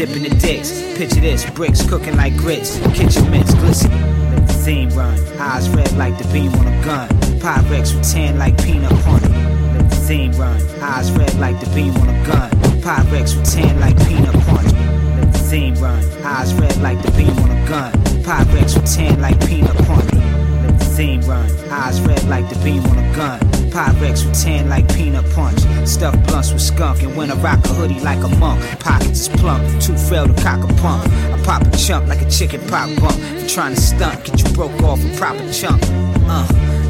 dipping 0.05 0.23
the 0.23 0.35
dicks. 0.35 0.81
Picture 0.97 1.21
this, 1.21 1.49
bricks 1.51 1.87
cooking 1.87 2.17
like 2.17 2.35
grits. 2.35 2.77
Kitchen 2.93 3.29
mitts 3.31 3.53
glisten. 3.55 3.91
Let 4.31 4.47
the 4.47 4.53
theme 4.53 4.89
run. 4.89 5.17
Eyes 5.39 5.69
red 5.69 5.91
like 5.93 6.17
the 6.17 6.27
beam 6.33 6.53
on 6.55 6.67
a 6.67 6.83
gun. 6.83 7.07
Pyrex 7.39 7.95
with 7.95 8.11
tan 8.11 8.37
like 8.37 8.61
peanut 8.61 8.91
punch. 9.03 9.23
Let 9.23 9.89
the 9.89 9.95
theme 9.95 10.31
run. 10.33 10.61
Eyes 10.81 11.11
red 11.11 11.33
like 11.35 11.59
the 11.59 11.69
beam 11.73 11.95
on 11.97 12.09
a 12.09 12.25
gun. 12.27 12.49
Pyrex 12.81 13.37
with 13.37 13.49
tan 13.49 13.79
like 13.79 13.97
peanut 14.07 14.33
punch. 14.45 14.73
Let 14.73 15.31
the 15.31 15.39
theme 15.39 15.75
run. 15.75 16.03
Eyes 16.25 16.53
red 16.55 16.77
like 16.81 17.01
the 17.01 17.11
beam 17.11 17.37
on 17.39 17.51
a 17.51 17.67
gun. 17.69 17.91
Pyrex 18.23 18.75
with 18.75 18.93
tan 18.93 19.21
like 19.21 19.39
peanut 19.47 19.77
punch. 19.87 20.11
Let 20.13 20.79
the 20.79 20.85
theme 20.85 21.21
run. 21.21 21.49
Eyes 21.71 22.01
red 22.01 22.23
like 22.25 22.49
the 22.49 22.59
beam 22.63 22.83
on 22.87 22.99
a 22.99 23.15
gun. 23.15 23.62
Pyrex 23.73 24.23
with 24.23 24.39
tan 24.39 24.69
like 24.69 24.87
peanut 24.93 25.25
punch. 25.31 25.59
Stuffed 25.87 26.27
blunts 26.27 26.53
with 26.53 26.61
skunk. 26.61 27.01
And 27.01 27.17
when 27.17 27.31
I 27.31 27.35
rock 27.41 27.65
a 27.65 27.69
hoodie 27.69 27.99
like 28.01 28.23
a 28.23 28.29
monk, 28.37 28.61
pockets 28.79 29.21
is 29.21 29.29
plump. 29.29 29.63
Too 29.81 29.97
frail 29.97 30.27
to 30.27 30.43
cock 30.43 30.63
a 30.63 30.73
pump. 30.75 31.11
I 31.33 31.41
pop 31.43 31.63
a 31.65 31.75
chump 31.75 32.07
like 32.07 32.21
a 32.21 32.29
chicken 32.29 32.61
pop 32.67 32.87
bump. 33.01 33.19
For 33.39 33.47
trying 33.47 33.73
to 33.73 33.81
stunt, 33.81 34.25
get 34.25 34.43
you 34.43 34.53
broke 34.53 34.79
off 34.83 35.03
a 35.03 35.17
proper 35.17 35.51
chunk. 35.51 35.81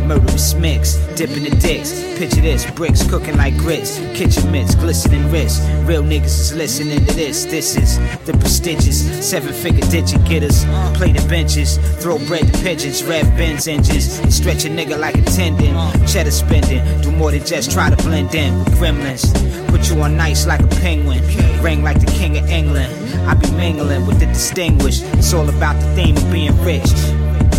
Murderous 0.06 0.54
mix, 0.56 0.96
dipping 1.16 1.44
the 1.44 1.50
dicks. 1.62 2.02
Picture 2.18 2.42
this, 2.42 2.70
bricks 2.72 3.08
cooking 3.10 3.38
like 3.38 3.56
grits. 3.58 4.00
Kitchen 4.14 4.52
mitts, 4.52 4.76
glistening 4.76 5.32
wrists. 5.32 5.60
Real 5.86 6.04
niggas 6.04 6.26
is 6.26 6.54
listening 6.54 7.06
to 7.06 7.14
this. 7.14 7.46
This 7.46 7.78
is 7.78 7.98
the 8.26 8.34
prestigious 8.34 9.00
seven 9.28 9.54
figure 9.54 9.86
digit 9.90 10.24
getters. 10.26 10.66
Play 10.98 11.14
the 11.14 11.26
benches, 11.30 11.78
throw 12.02 12.18
bread 12.28 12.52
to 12.52 12.60
pigeons. 12.62 13.04
Red 13.04 13.26
Benz 13.38 13.68
engines, 13.68 14.20
stretch 14.34 14.66
a 14.66 14.70
nigga 14.70 15.00
like 15.00 15.16
a 15.16 15.22
tendon. 15.22 15.74
Cheddar 16.06 16.32
spending, 16.32 16.84
do 17.02 17.12
more 17.12 17.32
than 17.32 17.46
just 17.46 17.72
try 17.72 17.90
to 17.90 17.96
blend 18.04 18.36
in 18.36 18.60
with 18.60 18.74
gremlins. 18.76 19.24
Put 19.70 19.90
you 19.90 20.02
on 20.02 20.18
nice 20.18 20.46
like 20.46 20.60
a 20.60 20.68
penguin, 20.68 21.24
ring 21.64 21.82
like 21.82 22.00
the 22.00 22.12
king 22.12 22.38
of 22.38 22.48
England. 22.50 22.94
I 23.28 23.36
be 23.36 23.50
mingling 23.52 24.06
with 24.06 24.20
the 24.20 24.26
distinguished. 24.26 25.04
It's 25.14 25.34
all 25.34 25.48
about 25.48 25.80
the 25.80 25.96
theme 25.96 26.18
of 26.18 26.32
being 26.32 26.56
rich. 26.64 26.92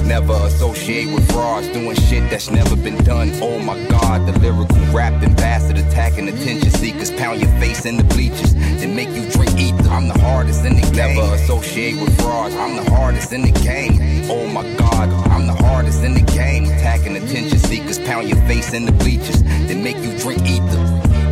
Never 0.06 0.34
associate 0.34 1.12
with 1.12 1.26
frauds 1.32 1.66
doing 1.68 1.96
shit 1.96 2.28
that's 2.30 2.50
never 2.50 2.76
been 2.76 3.02
done. 3.04 3.30
Oh 3.42 3.58
my 3.58 3.82
god, 3.88 4.26
the 4.26 4.38
lyrical 4.38 4.76
rap 4.92 5.22
ambassador 5.22 5.80
attacking 5.80 6.28
attention 6.28 6.70
seekers. 6.70 7.10
Pound 7.10 7.40
your 7.40 7.50
face 7.58 7.86
in 7.86 7.96
the 7.96 8.04
bleachers, 8.04 8.54
then 8.54 8.94
make 8.94 9.08
you 9.08 9.28
drink 9.30 9.58
ether. 9.58 9.88
I'm 9.88 10.08
the 10.08 10.18
hardest 10.20 10.64
in 10.64 10.76
the 10.76 10.82
game. 10.82 11.16
Never 11.16 11.34
associate 11.34 12.00
with 12.00 12.14
frauds. 12.20 12.54
I'm 12.54 12.76
the 12.76 12.90
hardest 12.90 13.32
in 13.32 13.42
the 13.42 13.52
game. 13.62 13.98
Oh 14.30 14.46
my 14.46 14.62
god, 14.76 15.08
I'm 15.30 15.46
the 15.46 15.54
hardest 15.54 16.04
in 16.04 16.12
the 16.12 16.32
game. 16.32 16.64
Attacking 16.66 17.16
attention 17.16 17.58
seekers. 17.58 17.98
Pound 18.00 18.28
your 18.28 18.40
face 18.46 18.74
in 18.74 18.84
the 18.84 18.92
bleachers, 18.92 19.42
then 19.42 19.82
make 19.82 19.96
you 19.96 20.16
drink 20.18 20.42
ether. 20.42 20.84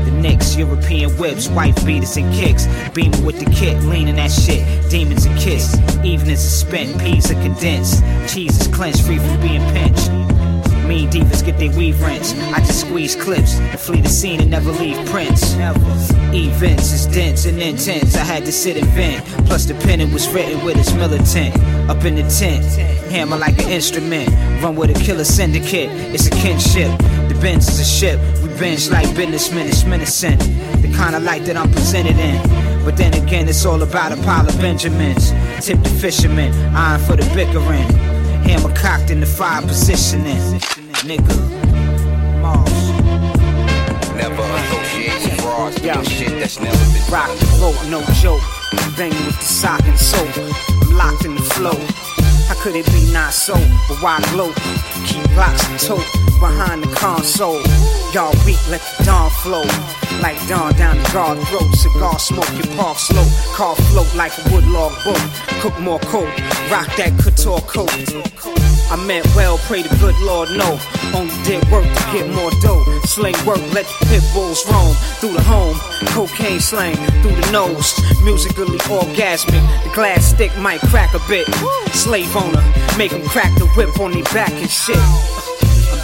The 0.04 0.10
Knicks, 0.10 0.56
European 0.56 1.10
whips, 1.18 1.48
white 1.48 1.76
beaters 1.84 2.16
and 2.16 2.32
kicks. 2.34 2.66
Beaming 2.94 3.24
with 3.24 3.38
the 3.38 3.50
kit, 3.50 3.82
leaning 3.84 4.16
that 4.16 4.30
shit. 4.30 4.64
Demons 4.90 5.26
a 5.26 5.34
kiss. 5.36 5.76
Evenings 6.04 6.44
are 6.44 6.66
spent, 6.66 7.00
peas 7.00 7.30
are 7.30 7.40
condensed. 7.42 8.02
Cheese 8.26 8.60
is 8.60 8.66
clenched, 8.68 9.02
free 9.02 9.18
from 9.18 9.40
being 9.40 9.62
pinched. 9.70 10.10
Mean 10.86 11.08
divas 11.08 11.44
get 11.44 11.58
their 11.58 11.70
weave 11.76 12.00
rents. 12.02 12.34
I 12.52 12.58
just 12.58 12.80
squeeze 12.80 13.14
clips 13.14 13.54
and 13.60 13.78
flee 13.78 14.00
the 14.00 14.08
scene 14.08 14.40
and 14.40 14.50
never 14.50 14.72
leave 14.72 14.98
prints. 15.08 15.54
Events 16.34 16.92
is 16.92 17.06
dense 17.06 17.44
and 17.44 17.62
intense. 17.62 18.16
I 18.16 18.24
had 18.24 18.44
to 18.46 18.52
sit 18.52 18.76
and 18.76 18.86
vent. 18.88 19.24
Plus 19.46 19.64
the 19.64 19.74
pen 19.74 20.00
it 20.00 20.12
was 20.12 20.28
written 20.30 20.64
with 20.64 20.76
its 20.76 20.92
militant. 20.92 21.56
Up 21.88 22.04
in 22.04 22.16
the 22.16 22.22
tent, 22.22 22.64
hammer 23.12 23.36
like 23.36 23.56
an 23.62 23.70
instrument. 23.70 24.28
Run 24.60 24.74
with 24.74 24.90
a 24.90 25.04
killer 25.04 25.24
syndicate. 25.24 25.88
It's 26.12 26.26
a 26.26 26.30
kinship. 26.30 26.90
The 27.28 27.38
Benz 27.40 27.68
is 27.68 27.78
a 27.78 27.84
ship. 27.84 28.18
We 28.42 28.48
bench 28.58 28.90
like 28.90 29.06
businessmen. 29.14 29.68
It's 29.68 29.84
menacing. 29.84 30.38
The 30.82 30.92
kind 30.96 31.14
of 31.14 31.22
light 31.22 31.44
that 31.44 31.56
I'm 31.56 31.70
presented 31.70 32.18
in. 32.18 32.51
But 32.84 32.96
then 32.96 33.14
again, 33.14 33.48
it's 33.48 33.64
all 33.64 33.82
about 33.82 34.12
a 34.12 34.16
pile 34.22 34.46
of 34.46 34.58
Benjamins. 34.60 35.30
Tip 35.64 35.82
the 35.82 35.88
fisherman, 36.00 36.52
iron 36.74 37.00
for 37.00 37.16
the 37.16 37.24
bickering. 37.34 37.88
Hammer 38.42 38.74
cocked 38.74 39.10
in 39.10 39.20
the 39.20 39.26
fire 39.26 39.62
positioning. 39.62 40.60
Nigga, 41.06 41.52
Never 44.16 44.42
associate 44.42 45.22
with 45.24 45.40
frauds 45.40 45.80
doing 45.80 46.02
shit 46.04 46.28
that's 46.40 46.60
never 46.60 46.76
been 46.92 47.12
rock 47.12 47.30
the 47.38 47.46
boat, 47.58 47.76
no 47.88 48.02
joke. 48.20 48.42
Banging 48.96 49.26
with 49.26 49.38
the 49.38 49.44
sock 49.44 49.82
and 49.84 49.98
soap. 49.98 50.28
I'm 50.82 50.96
locked 50.96 51.24
in 51.24 51.34
the 51.34 51.42
flow. 51.42 51.78
How 52.46 52.60
could 52.62 52.76
it 52.76 52.86
be 52.86 53.12
not 53.12 53.32
so? 53.32 53.54
But 53.88 54.02
why 54.02 54.20
glow? 54.30 54.52
Keep 55.06 55.24
blocks 55.34 55.66
and 55.68 55.78
tote 55.78 56.31
behind 56.42 56.82
the 56.82 56.92
console. 56.96 57.62
Y'all 58.12 58.34
weak, 58.44 58.58
let 58.68 58.82
the 58.98 59.04
dawn 59.04 59.30
flow. 59.30 59.62
Like 60.20 60.36
dawn 60.48 60.74
down 60.74 60.98
the 60.98 61.08
guard 61.12 61.38
throat. 61.46 61.70
Cigar 61.72 62.18
smoke, 62.18 62.50
your 62.58 62.66
park 62.76 62.98
slow. 62.98 63.24
Car 63.54 63.76
float 63.94 64.12
like 64.16 64.32
a 64.38 64.42
woodlog 64.50 64.92
boat. 65.06 65.22
Cook 65.62 65.78
more 65.78 66.00
coke. 66.10 66.34
Rock 66.68 66.90
that 66.98 67.14
couture 67.22 67.62
coat. 67.70 67.94
I 68.90 68.96
meant 69.06 69.24
well, 69.36 69.56
pray 69.70 69.82
the 69.82 69.96
good 70.02 70.18
Lord 70.20 70.50
no. 70.50 70.78
Only 71.14 71.32
did 71.44 71.62
work 71.70 71.86
to 71.86 72.04
get 72.12 72.28
more 72.34 72.50
dough. 72.60 72.84
Sling 73.06 73.38
work, 73.46 73.62
let 73.72 73.86
the 73.86 74.06
pit 74.10 74.24
bulls 74.34 74.66
roam 74.68 74.92
through 75.22 75.32
the 75.32 75.42
home. 75.42 75.76
Cocaine 76.12 76.60
slang 76.60 76.96
through 77.22 77.38
the 77.40 77.50
nose. 77.52 77.94
Musically 78.24 78.78
orgasmic. 78.90 79.62
The 79.84 79.90
glass 79.94 80.34
stick 80.34 80.52
might 80.58 80.80
crack 80.90 81.14
a 81.14 81.22
bit. 81.28 81.46
Slave 81.94 82.34
owner, 82.36 82.64
make 82.98 83.12
him 83.12 83.26
crack 83.28 83.56
the 83.58 83.66
whip 83.76 83.98
on 84.00 84.10
their 84.12 84.24
back 84.34 84.52
and 84.52 84.68
shit. 84.68 84.98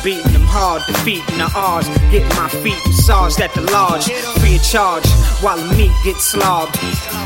Beating 0.04 0.32
them 0.32 0.46
hard, 0.46 0.82
defeating 0.86 1.38
the 1.38 1.50
odds. 1.54 1.88
Getting 2.10 2.28
my 2.38 2.48
feet 2.48 2.78
massaged 2.86 3.40
at 3.40 3.52
the 3.54 3.62
lodge. 3.62 4.10
Free 4.40 4.56
of 4.56 4.62
charge 4.62 5.06
while 5.42 5.58
the 5.58 5.74
meat 5.74 5.92
gets 6.04 6.24
slobbed. 6.24 6.78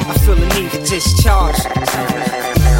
I 0.08 0.16
feel 0.24 0.34
the 0.34 0.46
need 0.58 0.70
to 0.72 0.78
discharge. 0.78 1.56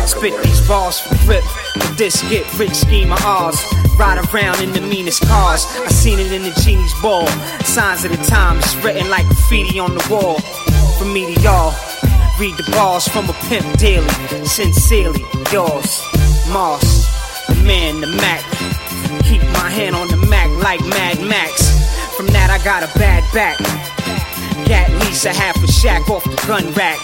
Spit 0.08 0.42
these 0.42 0.66
bars 0.66 0.98
for 0.98 1.14
grip. 1.26 1.44
But 1.74 1.98
this 1.98 2.22
get 2.30 2.46
rich 2.58 2.74
scheme 2.74 3.12
of 3.12 3.22
ours. 3.24 3.62
Ride 3.98 4.18
around 4.32 4.62
in 4.62 4.72
the 4.72 4.80
meanest 4.80 5.22
cars. 5.28 5.66
I 5.76 5.88
seen 5.88 6.18
it 6.18 6.32
in 6.32 6.42
the 6.42 6.60
genie's 6.64 6.94
ball. 7.02 7.26
Signs 7.64 8.04
of 8.04 8.12
the 8.12 8.24
times 8.24 8.76
written 8.84 9.10
like 9.10 9.26
graffiti 9.26 9.78
on 9.78 9.94
the 9.94 10.06
wall. 10.10 10.40
From 10.98 11.12
me 11.12 11.34
to 11.34 11.40
y'all. 11.42 11.74
Read 12.40 12.56
the 12.56 12.68
bars 12.72 13.06
from 13.06 13.28
a 13.28 13.34
pimp 13.44 13.78
daily. 13.78 14.08
Sincerely, 14.44 15.24
yours. 15.52 16.02
Moss, 16.48 17.06
the 17.46 17.54
man, 17.62 18.00
the 18.00 18.06
Mac. 18.06 18.81
Keep 19.24 19.42
my 19.52 19.68
hand 19.70 19.94
on 19.94 20.08
the 20.08 20.16
Mac 20.28 20.50
like 20.62 20.80
Mad 20.80 21.20
Max. 21.20 21.70
From 22.16 22.26
that, 22.28 22.50
I 22.50 22.62
got 22.64 22.82
a 22.82 22.98
bad 22.98 23.24
back. 23.32 23.58
Got 24.68 24.90
at 24.90 25.00
least 25.04 25.24
a 25.24 25.32
half 25.32 25.56
a 25.62 25.66
shack 25.66 26.08
off 26.08 26.24
the 26.24 26.36
gun 26.46 26.72
rack. 26.72 26.98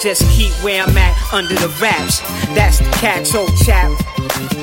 Just 0.00 0.22
keep 0.30 0.52
where 0.62 0.82
I'm 0.82 0.96
at 0.96 1.16
under 1.32 1.54
the 1.54 1.68
wraps. 1.80 2.20
That's 2.54 2.78
the 2.78 2.90
cat's 2.98 3.34
old 3.34 3.56
chap. 3.56 3.90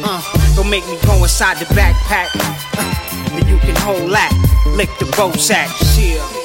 Uh, 0.03 0.21
don't 0.55 0.69
make 0.69 0.86
me 0.88 0.97
go 1.05 1.21
inside 1.23 1.58
the 1.58 1.65
backpack. 1.73 2.29
Uh, 2.77 3.29
then 3.29 3.47
you 3.47 3.58
can 3.60 3.75
hold 3.77 4.12
that. 4.12 4.31
Lick 4.67 4.89
the 4.99 5.05
bow 5.17 5.31
sack. 5.34 5.69
Chill. 5.95 6.44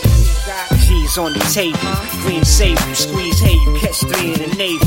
On 1.19 1.33
the 1.33 1.41
table. 1.53 1.77
Green 2.23 2.45
save 2.45 2.79
you, 2.87 2.95
squeeze 2.95 3.41
hay, 3.41 3.55
you 3.55 3.77
catch 3.81 3.99
three 3.99 4.33
in 4.33 4.39
the 4.49 4.55
navy. 4.57 4.79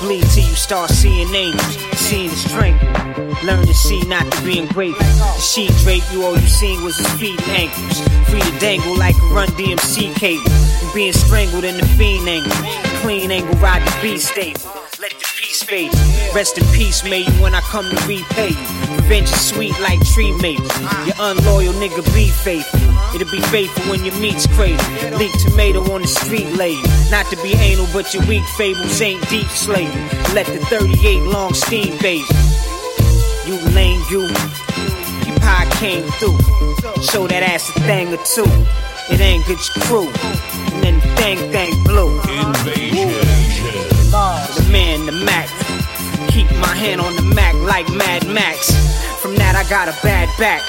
Bleed 0.00 0.22
till 0.30 0.44
you 0.44 0.54
start 0.54 0.90
seeing 0.90 1.34
angels, 1.34 1.76
seeing 1.98 2.30
the 2.30 2.36
strength. 2.36 3.42
Learn 3.42 3.66
to 3.66 3.74
see, 3.74 4.00
not 4.02 4.30
to 4.30 4.44
be 4.44 4.60
ungrateful. 4.60 5.04
The 5.04 5.40
sheet 5.40 5.72
drape 5.82 6.04
you, 6.12 6.24
all 6.24 6.38
you 6.38 6.46
seen 6.46 6.84
was 6.84 6.96
his 6.96 7.10
feet 7.14 7.40
and 7.48 7.66
ankles. 7.66 7.98
Free 8.30 8.40
to 8.40 8.58
dangle 8.60 8.96
like 8.96 9.16
a 9.16 9.26
run 9.34 9.48
DMC 9.58 10.14
cable. 10.14 10.48
And 10.48 10.94
being 10.94 11.12
strangled 11.12 11.64
in 11.64 11.76
the 11.76 11.86
fiend 11.98 12.28
angle. 12.28 12.52
Clean 13.02 13.28
angle, 13.32 13.58
ride 13.58 13.82
the 13.82 13.98
beast 14.00 14.28
stable. 14.28 14.60
Let 15.00 15.10
the 15.10 15.26
peace 15.36 15.64
fade. 15.64 15.92
Rest 16.32 16.58
in 16.58 16.64
peace, 16.72 17.02
may 17.02 17.26
you 17.26 17.32
when 17.42 17.56
I 17.56 17.60
come 17.60 17.90
to 17.90 17.96
repay 18.06 18.50
you. 18.50 18.94
Revenge 19.02 19.32
is 19.32 19.48
sweet 19.48 19.76
like 19.80 19.98
tree 20.14 20.30
maple. 20.38 20.64
Your 21.06 21.16
unloyal 21.18 21.74
nigga 21.74 22.04
be 22.14 22.28
faithful. 22.30 22.91
It'll 23.14 23.30
be 23.30 23.40
faithful 23.42 23.90
when 23.90 24.04
your 24.04 24.18
meat's 24.18 24.46
cradle. 24.46 24.84
Leak 25.18 25.32
tomato 25.38 25.80
on 25.92 26.02
the 26.02 26.08
street 26.08 26.48
lay. 26.54 26.74
Not 27.10 27.26
to 27.26 27.36
be 27.42 27.52
anal, 27.54 27.86
but 27.92 28.14
your 28.14 28.24
weak 28.26 28.44
fables 28.56 29.00
ain't 29.02 29.28
deep 29.28 29.48
slave. 29.48 29.92
Let 30.32 30.46
the 30.46 30.58
38 30.66 31.22
long 31.24 31.52
steam 31.52 31.98
baby. 31.98 32.24
You 33.44 33.58
lame, 33.74 34.02
you. 34.10 34.22
You 35.26 35.38
pie 35.40 35.68
came 35.72 36.04
through. 36.18 36.38
Show 37.02 37.28
that 37.28 37.42
ass 37.42 37.68
a 37.76 37.80
thing 37.82 38.14
or 38.14 38.22
two. 38.24 38.46
It 39.12 39.20
ain't 39.20 39.44
good 39.46 39.58
your 39.58 39.84
crew. 39.84 40.08
And 40.72 40.82
then 40.82 41.00
thing 41.16 41.38
thing 41.52 41.84
blue. 41.84 42.18
The 44.12 44.68
man, 44.70 45.04
the 45.06 45.12
Mac. 45.12 45.48
Keep 46.30 46.50
my 46.52 46.74
hand 46.74 47.00
on 47.00 47.14
the 47.16 47.22
Mac 47.34 47.54
like 47.56 47.88
Mad 47.90 48.26
Max. 48.26 48.70
From 49.20 49.34
that 49.36 49.54
I 49.54 49.68
got 49.68 49.88
a 49.88 49.94
bad 50.02 50.28
back. 50.38 50.62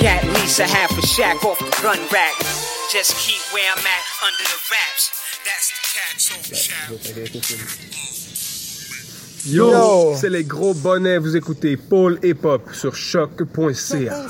Got 0.00 0.22
a 0.22 0.66
half 0.66 0.96
a 0.96 1.02
shack 1.06 1.44
off 1.44 1.58
the 1.58 1.82
gun 1.82 1.98
rack. 2.12 2.38
Just 2.92 3.16
keep 3.16 3.40
where 3.52 3.68
I'm 3.70 3.78
at 3.78 4.04
under 4.24 4.44
the 4.44 4.58
wraps. 4.70 5.10
That's 5.44 5.70
the 5.70 5.82
cat's 5.92 6.30
old 6.36 6.56
shout. 6.56 8.17
Yo, 9.50 10.14
c'est 10.16 10.28
les 10.28 10.44
gros 10.44 10.74
bonnets, 10.74 11.18
vous 11.18 11.36
écoutez 11.36 11.76
Paul 11.76 12.18
Hip 12.22 12.44
Hop 12.44 12.62
sur 12.72 12.94
choc.ca. 12.94 14.26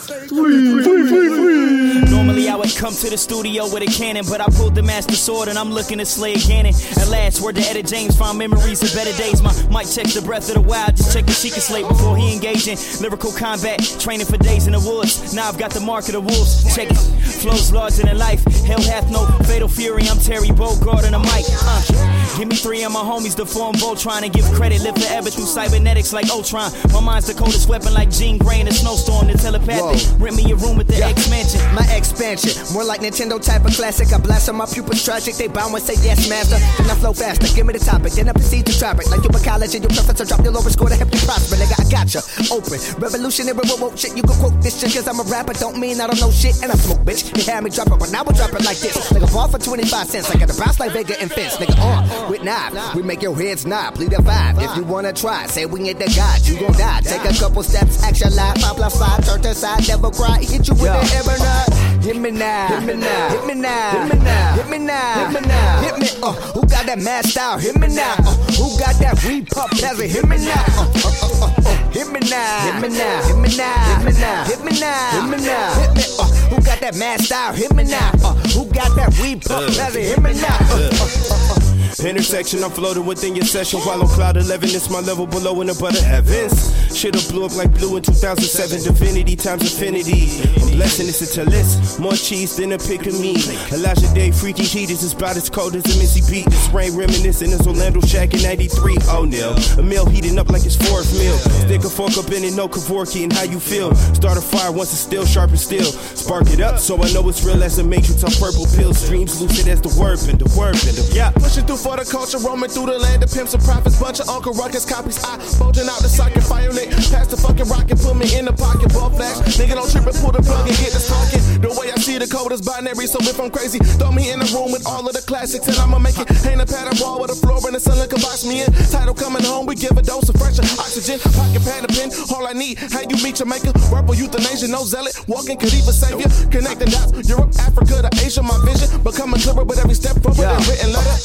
Normally 2.08 2.48
I 2.48 2.54
would 2.54 2.74
come 2.76 2.94
to 2.94 3.10
the 3.10 3.16
studio 3.16 3.64
with 3.72 3.82
a 3.82 3.86
cannon, 3.86 4.24
but 4.28 4.40
I 4.40 4.46
pulled 4.56 4.74
the 4.74 4.82
master 4.82 5.16
sword 5.16 5.48
and 5.48 5.58
I'm 5.58 5.72
looking 5.72 5.98
to 5.98 6.06
slay 6.06 6.34
a 6.34 6.38
cannon. 6.38 6.72
At 7.00 7.08
last, 7.08 7.40
word 7.40 7.56
to 7.56 7.62
Edit 7.62 7.86
James, 7.86 8.16
found 8.16 8.38
memories 8.38 8.82
of 8.82 8.94
better 8.94 9.16
days. 9.16 9.42
My 9.42 9.52
mic 9.68 9.88
checks 9.90 10.14
the 10.14 10.22
breath 10.22 10.48
of 10.48 10.54
the 10.54 10.60
wild, 10.60 10.96
just 10.96 11.12
check 11.12 11.26
the 11.26 11.32
she 11.32 11.50
can 11.50 11.60
slate 11.60 11.88
before 11.88 12.16
he 12.16 12.32
engage 12.32 12.68
in 12.68 12.78
lyrical 13.00 13.32
combat. 13.32 13.80
Training 13.98 14.26
for 14.26 14.36
days 14.36 14.66
in 14.66 14.72
the 14.72 14.80
woods, 14.80 15.34
now 15.34 15.48
I've 15.48 15.58
got 15.58 15.72
the 15.72 15.80
mark 15.80 16.06
of 16.06 16.12
the 16.12 16.20
wolves. 16.20 16.62
Check 16.76 16.90
it, 16.90 16.96
flows 16.96 17.72
larger 17.72 18.02
than 18.04 18.18
life. 18.18 18.44
Hell 18.64 18.82
hath 18.82 19.10
no 19.10 19.26
fatal 19.44 19.68
fury, 19.68 20.04
I'm 20.08 20.18
Terry 20.18 20.48
Bogard 20.48 21.04
on 21.06 21.12
the 21.12 21.18
mic. 21.18 21.44
Uh, 21.50 22.38
give 22.38 22.48
me 22.48 22.56
three 22.56 22.84
of 22.84 22.92
my 22.92 23.00
homies 23.00 23.34
to 23.36 23.46
form 23.46 23.74
Voltron 23.76 24.22
and 24.22 24.32
give 24.32 24.44
credit, 24.52 24.82
live 24.82 24.94
forever 25.08 25.30
through 25.30 25.46
cybernetics 25.46 26.12
like 26.12 26.28
Ultron. 26.28 26.70
My 26.92 27.00
mind's 27.00 27.26
the 27.26 27.34
coldest 27.34 27.68
weapon 27.68 27.92
like 27.94 28.10
Jean 28.10 28.38
Grey 28.38 28.60
in 28.60 28.68
a 28.68 28.72
snowstorm. 28.72 29.28
The 29.28 29.34
telepathic, 29.34 30.04
rent 30.20 30.36
me 30.36 30.52
a 30.52 30.56
room 30.56 30.80
at 30.80 30.86
the 30.86 30.96
X 31.00 31.30
Mansion. 31.30 31.60
My 31.74 31.86
expansion, 31.96 32.52
more 32.72 32.84
like 32.84 33.00
Nintendo 33.00 33.40
type 33.40 33.64
of 33.64 33.72
classic. 33.72 34.12
I 34.12 34.18
blast 34.18 34.48
on 34.48 34.56
my 34.56 34.66
pupils 34.66 35.04
tragic. 35.04 35.34
They 35.36 35.48
bow 35.48 35.72
and 35.72 35.82
say 35.82 35.96
yes, 36.04 36.28
master. 36.28 36.60
Then 36.82 36.90
I 36.90 36.94
flow 37.00 37.12
faster. 37.12 37.48
Give 37.56 37.66
me 37.66 37.72
the 37.72 37.80
topic, 37.80 38.12
then 38.12 38.28
I 38.28 38.32
proceed 38.32 38.66
to 38.66 38.78
drop 38.78 39.00
it. 39.00 39.08
Like 39.08 39.24
you 39.24 39.30
in 39.32 39.44
college 39.44 39.74
and 39.74 39.82
your 39.82 39.92
professor 39.92 40.24
drop 40.24 40.44
your 40.44 40.52
lowest 40.52 40.76
score 40.76 40.88
to 40.88 40.96
help 40.96 41.12
you 41.12 41.20
prosper. 41.24 41.56
Nigga, 41.56 41.76
I 41.80 41.84
gotcha. 41.88 42.20
Open, 42.52 42.78
revolutionary, 43.00 43.56
whoa, 43.56 43.80
whoa, 43.80 43.96
shit. 43.96 44.16
You 44.16 44.22
can 44.22 44.36
quote 44.36 44.60
this 44.60 44.76
shit 44.76 44.92
cause 44.92 45.08
I'm 45.08 45.20
a 45.20 45.26
rapper. 45.32 45.54
Don't 45.54 45.78
mean 45.78 46.00
I 46.00 46.06
don't 46.06 46.20
know 46.20 46.30
shit. 46.30 46.60
And 46.62 46.70
I 46.70 46.76
smoke, 46.76 47.02
bitch. 47.08 47.32
They 47.32 47.48
had 47.48 47.64
me 47.64 47.70
drop 47.70 47.88
it, 47.88 47.98
but 47.98 48.12
now 48.12 48.22
I 48.28 48.32
drop 48.36 48.52
it 48.52 48.64
like 48.64 48.78
this. 48.78 48.96
Nigga, 49.12 49.32
ball 49.32 49.48
for 49.48 49.58
25 49.58 50.06
cents. 50.06 50.30
I 50.30 50.36
got 50.38 50.52
a 50.52 50.56
bounce 50.58 50.78
like 50.80 50.92
Vega 50.92 51.16
and 51.20 51.32
Fence. 51.32 51.56
Nigga, 51.56 51.78
on 51.80 52.30
with 52.30 52.42
knife. 52.42 52.94
We 52.94 53.02
make 53.02 53.22
your 53.22 53.36
heads 53.36 53.64
nod. 53.64 53.94
Plead 53.94 54.12
a 54.12 54.20
vibe. 54.20 54.60
If 54.62 54.76
you 54.76 54.84
wanna 54.88 55.12
try, 55.12 55.46
say 55.46 55.66
we 55.66 55.88
ain't 55.88 55.98
the 55.98 56.06
god. 56.16 56.40
You 56.46 56.58
gon' 56.58 56.72
die. 56.72 57.00
Take 57.02 57.24
a 57.24 57.34
couple 57.38 57.62
steps, 57.62 58.02
action 58.02 58.30
plus 58.74 58.98
five, 58.98 59.24
turn 59.24 59.42
to 59.42 59.54
side, 59.54 59.86
never 59.86 60.10
cry. 60.10 60.38
Hit 60.40 60.66
you 60.68 60.74
with 60.74 60.88
Yo. 60.88 60.94
the 60.94 61.14
ever 61.18 61.38
not. 61.38 61.88
Hit 62.02 62.16
me 62.16 62.30
now. 62.30 62.68
Hit 62.68 62.84
me 62.86 62.94
now. 62.94 63.28
Hit 63.28 63.46
me 63.46 63.54
now. 63.54 63.90
Hit 63.90 64.08
me 64.08 64.18
now. 64.24 64.54
Hit 64.54 64.68
me 64.70 64.78
now. 64.78 65.28
Hit 65.28 65.42
me 65.42 65.48
now. 65.48 65.80
Hit 65.82 65.98
me. 65.98 66.08
Uh, 66.22 66.32
who 66.54 66.60
got 66.66 66.86
that 66.86 66.98
mad 67.00 67.24
style? 67.26 67.58
Hit 67.58 67.76
me 67.78 67.88
now. 67.88 68.14
Uh, 68.18 68.34
who 68.56 68.78
got 68.78 68.94
that 69.00 69.22
weed 69.26 69.48
pop 69.48 69.70
peasant? 69.72 70.10
Hit 70.10 70.26
me 70.26 70.38
now. 70.38 70.64
Uh, 70.78 70.88
uh, 71.04 71.12
uh, 71.22 71.46
uh, 71.46 71.68
uh. 71.68 71.90
Hit 71.90 72.08
me 72.08 72.20
now. 72.30 72.72
Hit 72.72 72.80
me 72.80 72.96
now. 72.96 73.22
Hit 73.26 73.36
me 73.36 73.56
now. 73.56 73.84
Hit 73.84 74.04
me 74.06 74.12
now. 74.20 74.44
Hit 74.44 74.64
me 74.64 74.80
now. 74.80 75.10
Hit 75.10 75.26
me 75.28 75.46
now. 75.46 75.74
Hit 75.80 75.94
me. 75.96 76.04
Uh, 76.18 76.24
who 76.48 76.56
got 76.62 76.80
that 76.80 76.94
mad 76.96 77.20
style? 77.20 77.52
Hit 77.52 77.74
me 77.74 77.84
now. 77.84 78.10
Uh, 78.22 78.34
who 78.54 78.64
got 78.72 78.94
that 78.96 79.12
weed 79.20 79.42
pop 79.42 79.66
peasant? 79.66 80.04
Hit 80.04 80.22
me 80.22 80.32
now. 80.34 80.56
Uh, 80.70 80.88
uh, 80.92 81.08
uh, 81.34 81.54
uh. 81.54 81.57
Intersection, 82.04 82.62
I'm 82.62 82.70
floating 82.70 83.04
within 83.04 83.34
your 83.34 83.44
session 83.44 83.80
while 83.80 84.00
on 84.00 84.08
cloud 84.08 84.36
11. 84.36 84.68
It's 84.70 84.90
my 84.90 85.00
level 85.00 85.26
below 85.26 85.60
in 85.60 85.66
the 85.66 85.74
butter 85.74 86.02
heavens. 86.02 86.74
Shit'll 86.96 87.22
blow 87.30 87.46
up 87.46 87.56
like 87.56 87.72
blue 87.74 87.96
in 87.96 88.02
2007. 88.02 88.84
Divinity 88.84 89.36
times 89.36 89.62
infinity. 89.62 90.42
I'm 90.62 90.76
blessing 90.76 91.08
it's 91.08 91.36
a 91.36 91.44
list. 91.44 92.00
More 92.00 92.14
cheese 92.14 92.56
than 92.56 92.72
a 92.72 92.78
pick 92.78 93.06
of 93.06 93.18
me. 93.20 93.36
Elijah 93.72 94.12
Day, 94.14 94.30
freaky 94.30 94.64
heat 94.64 94.90
is 94.90 95.12
about 95.12 95.36
as 95.36 95.50
cold 95.50 95.74
as 95.74 95.84
a 95.84 95.98
Missy 95.98 96.22
beat. 96.30 96.46
This 96.46 96.68
rain 96.70 96.94
reminiscent 96.96 97.52
is 97.52 97.66
Orlando 97.66 98.00
Shack 98.02 98.34
in 98.34 98.42
93. 98.42 98.98
Oh, 99.08 99.24
nil. 99.24 99.56
A 99.78 99.82
meal 99.82 100.06
heating 100.06 100.38
up 100.38 100.48
like 100.50 100.64
it's 100.64 100.76
fourth 100.76 101.12
meal. 101.18 101.36
Stick 101.66 101.84
a 101.84 101.90
fork 101.90 102.16
up 102.16 102.30
in 102.32 102.44
it, 102.44 102.54
no 102.54 102.68
Kevorkian. 102.68 103.24
and 103.24 103.32
how 103.32 103.44
you 103.44 103.58
feel. 103.58 103.94
Start 104.14 104.38
a 104.38 104.40
fire 104.40 104.70
once 104.72 104.92
it's 104.92 105.00
still 105.00 105.24
sharp 105.24 105.50
and 105.50 105.58
still. 105.58 105.90
Spark 106.14 106.50
it 106.50 106.60
up 106.60 106.78
so 106.78 106.96
I 107.02 107.10
know 107.12 107.28
it's 107.28 107.44
real 107.44 107.62
as 107.62 107.78
a 107.78 107.84
matrix 107.84 108.22
on 108.22 108.30
purple 108.32 108.66
pills. 108.76 109.06
Dreams 109.08 109.40
lucid 109.40 109.68
as 109.68 109.80
the 109.80 109.92
word 110.00 110.18
and 110.28 110.38
the 110.38 110.48
word 110.58 110.76
and 110.86 110.96
the 110.96 111.10
yeah. 111.14 111.30
Pushing 111.32 111.64
through 111.66 111.77
for 111.78 111.96
the 111.96 112.04
culture, 112.04 112.38
roaming 112.38 112.70
through 112.70 112.86
the 112.90 112.98
land 112.98 113.22
of 113.22 113.30
pimps 113.30 113.54
and 113.54 113.62
prophets. 113.62 113.98
Bunch 114.00 114.20
of 114.20 114.28
Uncle 114.28 114.52
Ruckus 114.52 114.84
copies. 114.84 115.22
I 115.22 115.38
bulging 115.58 115.86
out 115.86 116.02
the 116.02 116.10
socket, 116.10 116.42
fire 116.42 116.72
lit. 116.72 116.90
Pass 117.10 117.30
the 117.30 117.38
fucking 117.38 117.70
rocket, 117.70 117.98
put 118.02 118.16
me 118.18 118.26
in 118.34 118.44
the 118.44 118.52
pocket, 118.52 118.92
ball 118.92 119.10
flash. 119.10 119.38
Nigga 119.54 119.78
don't 119.78 119.90
trip 119.90 120.06
and 120.06 120.16
pull 120.18 120.32
the 120.34 120.42
plug 120.42 120.66
and 120.66 120.76
get 120.76 120.92
the 120.92 121.02
talking. 121.02 121.42
The 121.62 121.70
way 121.78 121.90
I 121.94 121.96
see 122.02 122.18
the 122.18 122.26
code 122.26 122.52
is 122.52 122.62
binary, 122.62 123.06
so 123.06 123.18
if 123.22 123.38
I'm 123.38 123.50
crazy, 123.50 123.78
throw 123.98 124.10
me 124.10 124.30
in 124.30 124.40
the 124.42 124.48
room 124.50 124.74
with 124.74 124.86
all 124.86 125.06
of 125.06 125.14
the 125.14 125.22
classics 125.22 125.66
and 125.68 125.76
I'ma 125.78 125.98
make 125.98 126.18
it. 126.18 126.26
Hang 126.42 126.60
a 126.60 126.66
pattern 126.66 126.98
wall 126.98 127.22
with 127.22 127.30
a 127.30 127.38
floor 127.38 127.62
and 127.64 127.74
the 127.74 127.80
sun 127.80 127.96
can 128.08 128.20
box 128.20 128.44
me 128.44 128.66
in. 128.66 128.70
Title 128.90 129.14
coming 129.14 129.44
home, 129.44 129.66
we 129.66 129.74
give 129.74 129.94
a 129.94 130.02
dose 130.02 130.28
of 130.28 130.36
fresh 130.36 130.58
oxygen. 130.58 131.22
Pocket 131.32 131.62
pad 131.62 131.86
and 131.86 131.92
pen, 131.94 132.08
all 132.34 132.46
I 132.46 132.52
need. 132.52 132.78
How 132.90 133.06
you 133.06 133.18
meet 133.22 133.38
Jamaica? 133.38 133.72
Rebel 133.94 134.14
euthanasia, 134.14 134.68
no 134.68 134.82
zealot. 134.84 135.14
Walking 135.28 135.56
Khalifa 135.56 135.92
savior. 135.92 136.28
Connecting 136.50 136.90
dots, 136.90 137.14
Europe, 137.28 137.54
Africa 137.62 138.02
to 138.02 138.10
Asia, 138.18 138.42
my 138.42 138.58
vision. 138.66 138.88
Becoming 139.02 139.40
clearer 139.40 139.64
with 139.64 139.78
every 139.78 139.94
step 139.94 140.18
forward 140.22 140.48
and 140.48 140.66
written 140.66 140.92
letter. 140.92 141.16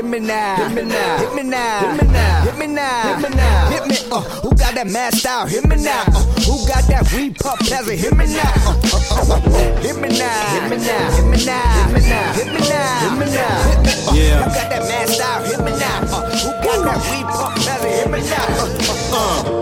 Hit 0.00 0.08
me 0.08 0.18
now. 0.18 0.56
Hit 0.56 0.72
me 0.72 0.82
now. 0.82 1.18
Hit 1.18 1.34
me 1.34 1.42
now. 1.42 1.80
Hit 1.92 2.00
me 2.00 2.06
now. 2.08 2.40
Hit 2.40 2.56
me 2.56 2.66
now. 2.68 3.02
Hit 3.04 3.20
me 3.20 3.36
now. 3.36 3.68
Hit 3.68 3.86
me. 3.86 3.96
Uh, 4.10 4.20
who 4.40 4.48
got 4.56 4.72
that 4.74 4.86
mad 4.86 5.12
style? 5.12 5.46
Hit 5.46 5.68
me 5.68 5.76
now. 5.76 6.04
Uh, 6.08 6.24
who 6.48 6.56
got 6.66 6.88
that 6.88 7.12
weed 7.12 7.36
pop 7.36 7.58
peasant? 7.58 8.00
Hit 8.00 8.16
me 8.16 8.24
now. 8.24 8.40
Uh, 8.64 8.80
uh, 8.80 8.96
uh, 8.96 9.36
uh. 9.36 9.76
Hit 9.84 10.00
me 10.00 10.08
now. 10.08 10.56
Hit 10.56 10.70
me 10.72 10.76
now. 10.80 11.10
Hit 11.12 11.26
me 11.28 11.44
now. 11.44 11.84
Hit 11.84 11.92
me 11.92 12.00
now. 12.08 12.32
Hit 12.32 12.48
me 12.48 12.60
now. 12.64 12.96
Hit 13.04 13.12
me 13.12 13.26
now. 13.28 13.60
Hit 13.68 13.76
me. 13.84 13.92
Uh, 13.92 14.16
Yeah. 14.16 14.40
Who 14.40 14.48
got 14.56 14.72
that 14.72 14.88
mad 14.88 15.04
style? 15.10 15.44
Hit 15.44 15.60
me 15.60 15.72
now. 15.76 16.00
Uh, 16.08 16.32
who 16.32 16.48
got 16.64 16.80
that 16.80 16.96
weed 17.12 17.28
pop 17.28 17.52
peasant? 17.60 17.92
Hit 17.92 18.08
me 18.08 18.24
now. 18.24 18.56
Uh, 18.56 18.72
uh, 18.88 19.20
uh. 19.20 19.52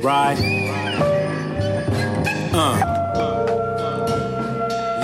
Right. 0.00 0.40
Uh. 2.56 2.80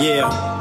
Yeah. 0.01 0.56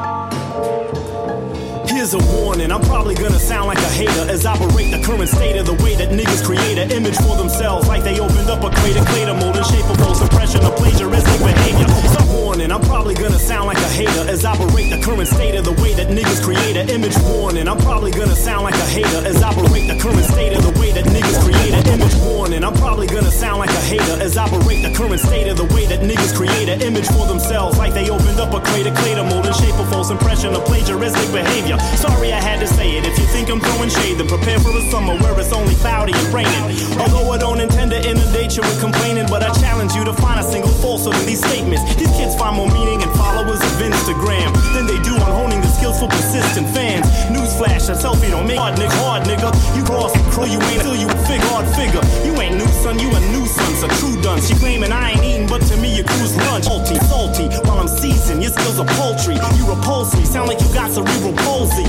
Here's 1.97 2.13
a 2.13 2.19
warning, 2.37 2.71
I'm 2.71 2.83
probably 2.83 3.15
gonna 3.15 3.39
sound 3.39 3.69
like 3.69 3.79
a 3.79 3.89
hater 3.89 4.29
as 4.29 4.45
I 4.45 4.53
berate 4.59 4.93
the 4.93 5.01
current 5.01 5.31
state 5.31 5.57
of 5.57 5.65
the 5.65 5.73
way 5.83 5.95
that 5.97 6.11
niggas 6.11 6.45
create 6.45 6.77
an 6.77 6.93
image 6.93 7.17
for 7.17 7.35
themselves 7.37 7.89
like 7.89 8.05
they 8.05 8.21
opened 8.21 8.51
up 8.51 8.63
a 8.63 8.69
crater, 8.69 9.03
clay 9.07 9.25
to 9.25 9.33
mold 9.33 9.57
and 9.57 9.65
shape 9.65 9.89
of 9.89 9.97
false 9.97 10.21
impression 10.21 10.61
of 10.61 10.77
plagiaristic 10.77 11.41
behavior. 11.41 11.89
Some 12.13 12.26
warning, 12.57 12.73
I'm 12.73 12.81
probably 12.89 13.15
gonna 13.15 13.39
sound 13.39 13.67
like 13.67 13.77
a 13.77 13.89
hater 13.93 14.25
as 14.31 14.45
I 14.45 14.57
berate 14.57 14.89
the 14.89 15.01
current 15.05 15.29
state 15.29 15.55
of 15.57 15.65
the 15.65 15.73
way 15.83 15.93
that 15.93 16.09
niggas 16.09 16.43
create 16.43 16.77
an 16.77 16.89
image 16.89 17.17
warning. 17.29 17.69
I'm 17.69 17.77
probably 17.79 18.11
gonna 18.11 18.35
sound 18.35 18.65
like 18.65 18.75
a 18.75 18.89
hater 18.89 19.21
as 19.29 19.43
I 19.43 19.53
berate 19.53 19.89
the 19.89 19.99
current 20.01 20.25
state 20.25 20.57
of 20.57 20.63
the 20.65 20.73
way 20.81 20.91
that 20.93 21.05
niggas 21.05 21.37
create 21.45 21.75
an 21.75 21.85
image 21.93 22.17
warning. 22.25 22.65
I'm 22.65 22.73
probably 22.75 23.09
gonna 23.09 23.31
sound 23.31 23.59
like 23.59 23.69
a 23.71 23.83
hater 23.85 24.17
as 24.25 24.39
I 24.39 24.49
berate 24.49 24.83
the 24.83 24.93
current 24.97 25.21
state 25.21 25.49
of 25.49 25.57
the 25.59 25.69
way 25.75 25.85
that 25.87 26.01
niggas 26.01 26.35
create 26.35 26.69
an 26.69 26.81
image 26.81 27.07
for 27.13 27.27
themselves 27.27 27.77
like 27.77 27.93
they 27.93 28.09
opened 28.09 28.41
up 28.41 28.55
a 28.55 28.61
crater, 28.61 28.95
clay 29.05 29.15
to 29.15 29.25
mold 29.25 29.45
and 29.45 29.57
shape 29.57 29.77
of 29.77 29.89
false 29.91 30.11
impression 30.11 30.55
of 30.55 30.65
plagiaristic 30.65 31.29
behavior. 31.33 31.77
Sorry 32.01 32.33
I 32.33 32.41
had 32.41 32.61
to 32.61 32.67
say 32.67 32.97
it. 32.97 33.05
If 33.05 33.19
you 33.19 33.27
think 33.27 33.51
I'm 33.51 33.61
throwing 33.61 33.91
shade, 33.91 34.17
then 34.17 34.29
prepare 34.29 34.59
for 34.61 34.73
a 34.73 34.83
summer 34.89 35.15
where 35.21 35.39
it's 35.39 35.53
only 35.53 35.75
cloudy 35.85 36.15
and 36.17 36.29
raining. 36.33 36.65
Although 37.01 37.33
I 37.33 37.39
don't 37.39 37.61
intend 37.61 37.91
to 37.93 38.01
inundate 38.01 38.57
you 38.57 38.63
with 38.63 38.81
complaining, 38.81 39.27
but 39.29 39.43
I 39.43 39.53
challenge 39.61 39.93
you 39.93 40.05
to 40.05 40.15
find 40.15 40.41
a 40.41 40.43
single 40.43 40.73
falsehood 40.81 41.17
in 41.21 41.27
these 41.27 41.45
statements. 41.45 41.85
These 41.97 42.13
kids 42.17 42.35
find 42.37 42.46
more 42.55 42.71
meaning 42.71 43.01
in 43.01 43.11
followers 43.15 43.59
of 43.59 43.75
Instagram 43.81 44.53
than 44.75 44.87
they 44.87 45.01
do 45.03 45.15
on 45.17 45.31
honing 45.33 45.61
the 45.61 45.69
skills 45.69 45.99
for 45.99 46.09
persistent 46.09 46.69
fans. 46.71 47.07
Newsflash, 47.33 47.89
a 47.91 47.97
selfie 47.97 48.31
don't 48.31 48.47
make 48.47 48.59
hard 48.59 48.79
nigga, 48.79 48.95
hard 49.03 49.23
nigga. 49.25 49.51
You 49.77 49.83
cross 49.85 50.13
the 50.13 50.23
crew, 50.31 50.47
you 50.47 50.61
ain't 50.71 50.83
till 50.83 50.97
you 50.97 51.09
a 51.09 51.19
figure, 51.27 51.47
hard 51.51 51.67
figure. 51.75 52.03
You 52.23 52.35
ain't 52.41 52.57
new 52.57 52.69
son, 52.83 52.99
you 52.99 53.09
a 53.11 53.21
nuisance, 53.33 53.83
a 53.83 53.89
true 53.99 54.21
dunce. 54.23 54.49
She 54.49 54.55
claiming 54.55 54.93
I 54.93 55.13
ain't 55.13 55.25
eating, 55.25 55.47
but 55.47 55.63
to 55.71 55.77
me 55.79 55.97
your 55.97 56.07
crew's 56.07 56.37
lunch. 56.37 56.67
Salty, 56.67 56.97
salty, 57.09 57.47
while 57.67 57.81
I'm 57.81 57.89
seasoned, 57.89 58.43
your 58.43 58.53
skills 58.53 58.79
are 58.79 58.91
paltry. 58.99 59.35
You 59.57 59.65
repulse 59.67 60.15
me, 60.15 60.25
sound 60.25 60.49
like 60.49 60.61
you 60.61 60.69
got 60.75 60.91
cerebral 60.91 61.35
palsy. 61.47 61.85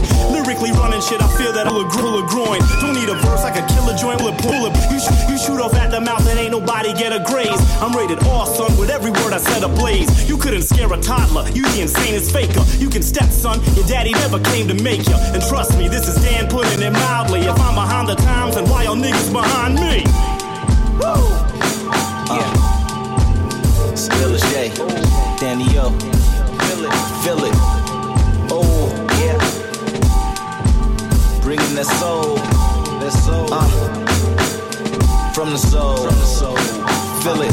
Lyrically 0.47 0.71
running 0.79 1.01
shit, 1.01 1.21
I 1.21 1.27
feel 1.35 1.51
that 1.51 1.67
I'll 1.67 1.83
grow 1.83 2.23
a 2.23 2.25
groin. 2.25 2.63
Don't 2.79 2.95
need 2.95 3.11
a 3.11 3.19
verse, 3.19 3.43
I 3.43 3.51
could 3.51 3.67
kill 3.67 3.83
a 3.91 3.95
joint 3.99 4.23
with 4.23 4.31
a 4.31 4.41
bullet. 4.47 4.71
You, 4.87 4.95
sh- 4.95 5.11
you 5.27 5.35
shoot 5.35 5.59
off 5.59 5.75
at 5.75 5.91
the 5.91 5.99
mouth 5.99 6.23
and 6.23 6.39
ain't 6.39 6.55
nobody 6.55 6.93
get 6.93 7.11
a 7.11 7.19
graze. 7.19 7.59
I'm 7.83 7.91
rated 7.91 8.23
R, 8.23 8.47
son, 8.47 8.71
with 8.79 8.89
every 8.89 9.11
word 9.11 9.33
I 9.35 9.39
said 9.39 9.63
ablaze. 9.63 10.07
You 10.23 10.37
couldn't 10.37 10.61
scare 10.63 10.87
a 10.87 10.95
toddler, 11.01 11.43
you 11.51 11.63
the 11.75 11.81
insanest 11.83 12.31
faker. 12.31 12.63
You 12.79 12.87
can 12.87 13.03
step, 13.03 13.27
son, 13.27 13.59
your 13.75 13.85
daddy 13.91 14.13
never 14.23 14.39
came 14.39 14.69
to 14.69 14.73
make 14.81 15.03
ya. 15.03 15.19
And 15.35 15.43
trust 15.43 15.77
me, 15.77 15.89
this 15.89 16.07
is 16.07 16.15
Dan 16.23 16.47
putting 16.47 16.81
it 16.81 16.93
mildly. 16.93 17.41
If 17.41 17.59
I'm 17.59 17.75
behind 17.75 18.07
the 18.07 18.15
times, 18.15 18.55
then 18.55 18.69
why 18.69 18.87
are 18.87 18.95
niggas 18.95 19.33
behind 19.33 19.75
me? 19.75 20.07
Woo! 20.95 21.27
Yeah. 22.31 22.47
Uh, 23.83 23.95
Still 23.99 24.33
is 24.33 24.41
J. 24.55 24.71
Danny 25.43 25.67
O. 25.75 25.91
Feel 25.91 26.85
it. 26.87 26.95
Feel 27.19 27.43
it. 27.43 27.76
That 31.77 31.85
soul. 31.99 32.35
That 32.99 33.11
soul. 33.11 33.47
Uh. 33.53 35.33
From 35.33 35.51
the 35.51 35.57
soul. 35.57 35.97
From 35.97 36.15
the 36.15 36.25
soul. 36.25 36.57
Feel 37.21 37.41
it. 37.43 37.51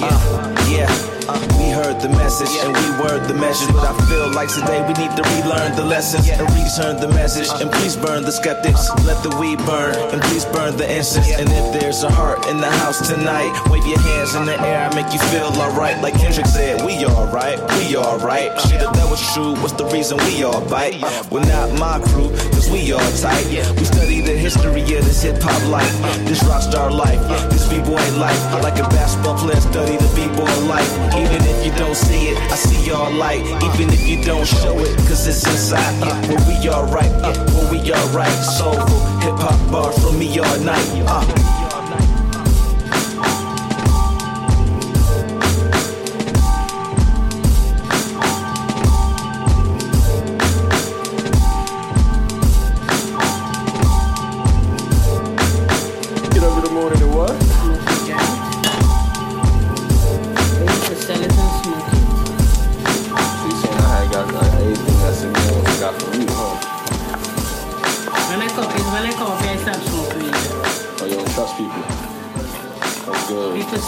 Uh, 0.00 0.66
yeah. 0.70 1.17
We 1.28 1.68
heard 1.68 2.00
the 2.00 2.08
message 2.08 2.48
and 2.64 2.72
we 2.72 3.04
word 3.04 3.28
the 3.28 3.34
message, 3.34 3.68
but 3.74 3.84
I 3.84 3.92
feel 4.08 4.32
like 4.32 4.48
today 4.48 4.80
we 4.80 4.96
need 4.96 5.12
to 5.12 5.22
relearn 5.36 5.76
the 5.76 5.84
lessons 5.84 6.26
and 6.30 6.40
return 6.56 6.96
the 6.96 7.08
message. 7.08 7.48
And 7.60 7.70
please 7.70 7.96
burn 7.96 8.24
the 8.24 8.32
skeptics, 8.32 8.88
let 9.04 9.22
the 9.22 9.36
weed 9.36 9.58
burn, 9.68 9.94
and 10.08 10.22
please 10.22 10.46
burn 10.46 10.78
the 10.78 10.88
incense. 10.88 11.28
And 11.36 11.50
if 11.52 11.78
there's 11.78 12.02
a 12.02 12.10
heart 12.10 12.46
in 12.48 12.56
the 12.56 12.70
house 12.80 13.06
tonight, 13.06 13.52
wave 13.68 13.84
your 13.86 14.00
hands 14.00 14.34
in 14.36 14.46
the 14.46 14.58
air, 14.58 14.88
I 14.88 14.94
make 14.94 15.12
you 15.12 15.20
feel 15.28 15.52
alright. 15.60 16.00
Like 16.00 16.14
Kendrick 16.14 16.46
said, 16.46 16.80
we 16.86 17.04
alright, 17.04 17.60
we 17.76 17.94
alright. 17.94 18.48
Shit, 18.62 18.80
if 18.80 18.92
that 18.96 19.08
was 19.10 19.20
true, 19.34 19.52
what's 19.60 19.74
the 19.74 19.84
reason 19.92 20.16
we 20.32 20.44
all 20.44 20.64
bite? 20.64 20.96
We're 21.30 21.44
not 21.44 21.76
my 21.78 22.00
crew, 22.08 22.32
cause 22.56 22.70
we 22.70 22.92
all 22.92 23.12
tight. 23.20 23.44
We 23.76 23.84
study 23.84 24.22
the 24.22 24.32
history 24.32 24.80
of 24.80 25.04
this 25.04 25.20
hip 25.20 25.36
hop 25.42 25.60
life, 25.68 25.92
this 26.24 26.42
rock 26.44 26.62
star 26.62 26.90
life, 26.90 27.20
this 27.52 27.68
b-boy 27.68 28.00
life. 28.16 28.40
Like 28.64 28.80
a 28.80 28.88
basketball 28.88 29.36
player 29.36 29.60
study 29.60 29.96
the 30.00 30.08
b-boy 30.16 30.48
life. 30.64 30.88
Even 31.18 31.42
if 31.42 31.66
you 31.66 31.72
don't 31.72 31.96
see 31.96 32.28
it, 32.28 32.38
I 32.52 32.54
see 32.54 32.86
your 32.86 33.10
light. 33.10 33.44
Even 33.44 33.92
if 33.92 34.06
you 34.06 34.22
don't 34.22 34.46
show 34.46 34.78
it, 34.78 34.96
cause 35.08 35.26
it's 35.26 35.44
inside. 35.46 35.98
Yeah, 36.00 36.28
where 36.28 36.42
we 36.46 36.68
alright, 36.68 37.10
yeah, 37.22 37.36
where 37.54 37.70
we 37.72 37.92
alright. 37.92 38.38
Soulful 38.44 39.00
hip 39.18 39.34
hop 39.42 39.72
bars 39.72 39.98
from 39.98 40.18
me 40.18 40.38
all 40.38 40.58
night. 40.60 40.88
Uh. 41.06 41.67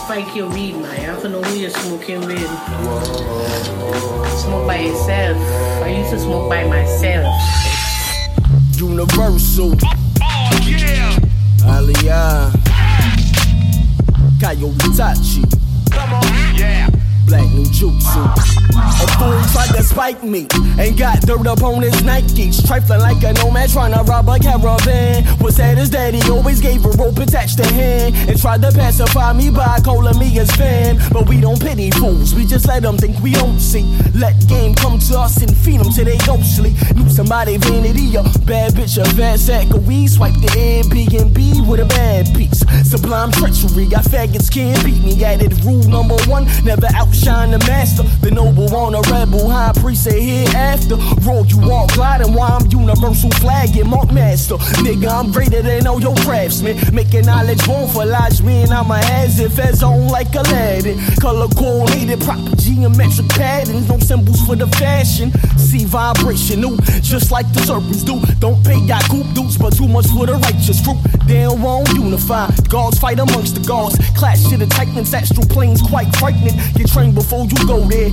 Spike 0.05 0.35
your 0.35 0.49
weed, 0.51 0.73
man. 0.77 1.01
You 1.01 1.07
have 1.07 1.23
to 1.23 1.29
know 1.29 1.43
who 1.43 1.59
you're 1.59 1.71
smoking 1.71 2.21
with. 2.27 2.51
Smoke 4.41 4.67
by 4.67 4.81
yourself. 4.81 5.37
I 5.83 5.95
used 5.99 6.11
to 6.11 6.19
smoke 6.19 6.49
by 6.49 6.65
myself. 6.65 7.35
Universal. 8.77 9.77
Oh, 10.23 10.59
yeah. 10.65 11.19
Aliyah. 11.61 12.53
Coyote 14.41 14.89
Tachi. 14.97 15.43
Come 15.93 16.13
on, 16.15 16.57
yeah. 16.57 16.89
Black 17.27 17.49
New 17.53 17.65
Jutsu. 17.65 18.60
A 18.71 19.07
fool 19.19 19.43
tried 19.53 19.75
to 19.77 19.83
spike 19.83 20.23
me 20.23 20.47
and 20.79 20.97
got 20.97 21.21
dirt 21.23 21.47
up 21.47 21.63
on 21.63 21.83
his 21.83 21.95
Nikes. 22.03 22.67
Trifling 22.67 23.01
like 23.01 23.23
a 23.23 23.33
nomad 23.35 23.71
trying 23.71 23.93
to 23.93 24.03
rob 24.05 24.29
a 24.29 24.39
caravan. 24.39 25.25
Was 25.41 25.59
at 25.59 25.79
his 25.79 25.91
daddy, 25.91 26.21
always 26.31 26.61
gave 26.61 26.85
a 26.85 26.91
rope 26.91 27.19
attached 27.19 27.59
to 27.59 27.67
hand. 27.67 28.15
And 28.29 28.41
tried 28.41 28.63
to 28.63 28.73
pacify 28.73 29.33
me 29.33 29.51
by 29.51 29.81
calling 29.85 30.19
me 30.19 30.27
his 30.27 30.51
fan. 30.53 30.99
But 31.13 31.29
we 31.29 31.41
don't 31.41 31.61
pity 31.61 31.91
fools, 31.91 32.35
we 32.35 32.47
just 32.47 32.67
let 32.67 32.83
them 32.83 32.97
think 32.97 33.19
we 33.21 33.33
don't 33.33 33.59
see. 33.59 33.85
Let 34.15 34.35
game 34.49 34.75
come 34.75 34.99
to 34.99 35.19
us 35.19 35.43
and 35.43 35.57
feed 35.57 35.81
them 35.81 35.93
till 35.93 36.05
they 36.05 36.19
ghostly. 36.19 36.75
Knew 36.95 37.09
somebody 37.09 37.57
vanity, 37.57 38.17
a 38.17 38.23
bad 38.47 38.75
bitch, 38.75 38.99
a 38.99 39.17
bad 39.17 39.41
sack 39.41 39.71
of 39.71 39.87
weed. 39.87 40.09
Swipe 40.09 40.35
the 40.35 40.49
Airbnb 40.49 41.67
with 41.67 41.81
a 41.81 41.87
bad 41.87 42.27
piece. 42.35 42.61
Sublime 42.89 43.33
treachery, 43.33 43.87
got 43.87 44.05
faggots 44.05 44.51
can't 44.53 44.83
beat 44.85 45.03
me. 45.03 45.25
Added 45.25 45.53
rule 45.65 45.83
number 45.89 46.17
one, 46.27 46.45
never 46.65 46.89
outshine 46.95 47.51
the 47.51 47.59
master. 47.61 48.03
The 48.21 48.31
noble 48.31 48.60
on 48.69 48.95
a 48.95 49.01
rebel, 49.11 49.49
high 49.49 49.73
priest 49.81 50.05
say 50.05 50.21
hereafter. 50.21 50.97
Roll 51.27 51.47
you 51.47 51.59
walk 51.59 51.93
gliding 51.95 52.35
while 52.35 52.59
I'm 52.61 52.67
universal 52.71 53.31
flagging, 53.43 53.89
monk 53.89 54.13
master. 54.13 54.57
Nigga, 54.85 55.09
I'm 55.09 55.33
greater 55.33 55.63
than 55.63 55.87
all 55.87 56.01
your 56.01 56.17
craftsmen. 56.17 56.77
Making 56.95 57.27
knowledge 57.27 57.65
born 57.67 57.89
for 57.89 58.05
lodge 58.05 58.43
me, 58.43 58.63
and 58.63 58.73
I'm 58.73 58.91
a 58.91 58.99
hazard. 58.99 59.53
Fez 59.53 59.83
on 59.83 60.09
like 60.09 60.35
Aladdin. 60.35 60.99
Color 61.21 61.49
coordinated, 61.55 62.21
proper 62.21 62.57
geometric 62.57 63.29
patterns. 63.31 63.89
No 63.89 63.99
symbols 63.99 64.41
for 64.43 64.57
the 64.57 64.67
fashion. 64.79 65.33
See 65.57 65.85
vibration, 65.85 66.11
vibrational, 66.21 66.77
just 67.01 67.31
like 67.31 67.51
the 67.53 67.61
serpents 67.61 68.03
do. 68.03 68.21
Don't 68.39 68.63
pay 68.65 68.79
y'all 68.79 69.01
coop 69.11 69.27
dudes, 69.35 69.57
but 69.57 69.77
too 69.77 69.89
much 69.89 70.07
for 70.09 70.27
the 70.27 70.35
righteous 70.35 70.81
fruit. 70.81 70.99
They 71.27 71.43
don't 71.43 71.89
unify. 71.95 72.51
Gods 72.69 72.99
fight 72.99 73.19
amongst 73.19 73.55
the 73.55 73.63
gods. 73.67 73.97
Clash 74.17 74.45
to 74.49 74.57
the 74.57 74.67
titans, 74.67 75.13
astral 75.15 75.47
planes 75.47 75.83
quite 75.83 76.11
frightening. 76.17 76.57
Get 76.75 76.89
trained 76.91 77.15
before 77.15 77.47
you 77.47 77.59
go 77.67 77.81
there. 77.89 78.11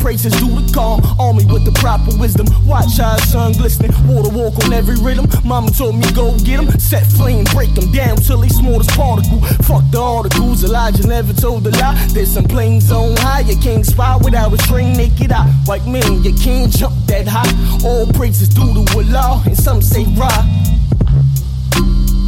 Praises 0.00 0.32
due 0.40 0.48
to 0.48 0.64
calm. 0.72 1.02
Army 1.20 1.44
with 1.44 1.66
the 1.66 1.72
proper 1.72 2.16
wisdom. 2.16 2.46
Watch 2.64 2.98
our 3.00 3.18
sun 3.28 3.52
glistening. 3.52 3.92
Water 4.08 4.32
walk 4.32 4.56
on 4.64 4.72
every 4.72 4.96
rhythm. 4.96 5.28
Mama 5.44 5.70
told 5.70 5.96
me 5.96 6.08
go 6.12 6.32
get 6.38 6.54
get 6.54 6.74
'em. 6.74 6.80
Set 6.80 7.06
flame, 7.06 7.44
break 7.52 7.70
'em 7.76 7.90
down 7.92 8.16
till 8.16 8.40
they 8.40 8.48
small 8.48 8.80
as 8.80 8.86
particle. 8.86 9.40
Fuck 9.62 9.84
the 9.90 10.00
articles. 10.00 10.64
Elijah 10.64 11.06
never 11.06 11.32
told 11.32 11.66
a 11.66 11.70
lie. 11.70 11.94
There's 12.12 12.32
some 12.32 12.44
planes 12.44 12.90
on 12.90 13.16
high. 13.16 13.40
You 13.40 13.56
can't 13.56 13.84
spy 13.84 14.16
without 14.16 14.52
a 14.52 14.58
train 14.68 14.96
naked 14.96 15.32
eye. 15.32 15.48
White 15.66 15.86
man, 15.86 16.22
you 16.22 16.32
can't 16.34 16.70
jump 16.70 16.94
that 17.06 17.26
high. 17.26 17.52
All 17.84 18.06
praises 18.06 18.48
due 18.48 18.72
to 18.74 18.98
Allah. 18.98 19.42
And 19.46 19.56
some 19.56 19.82
say 19.82 20.04
right. 20.16 20.63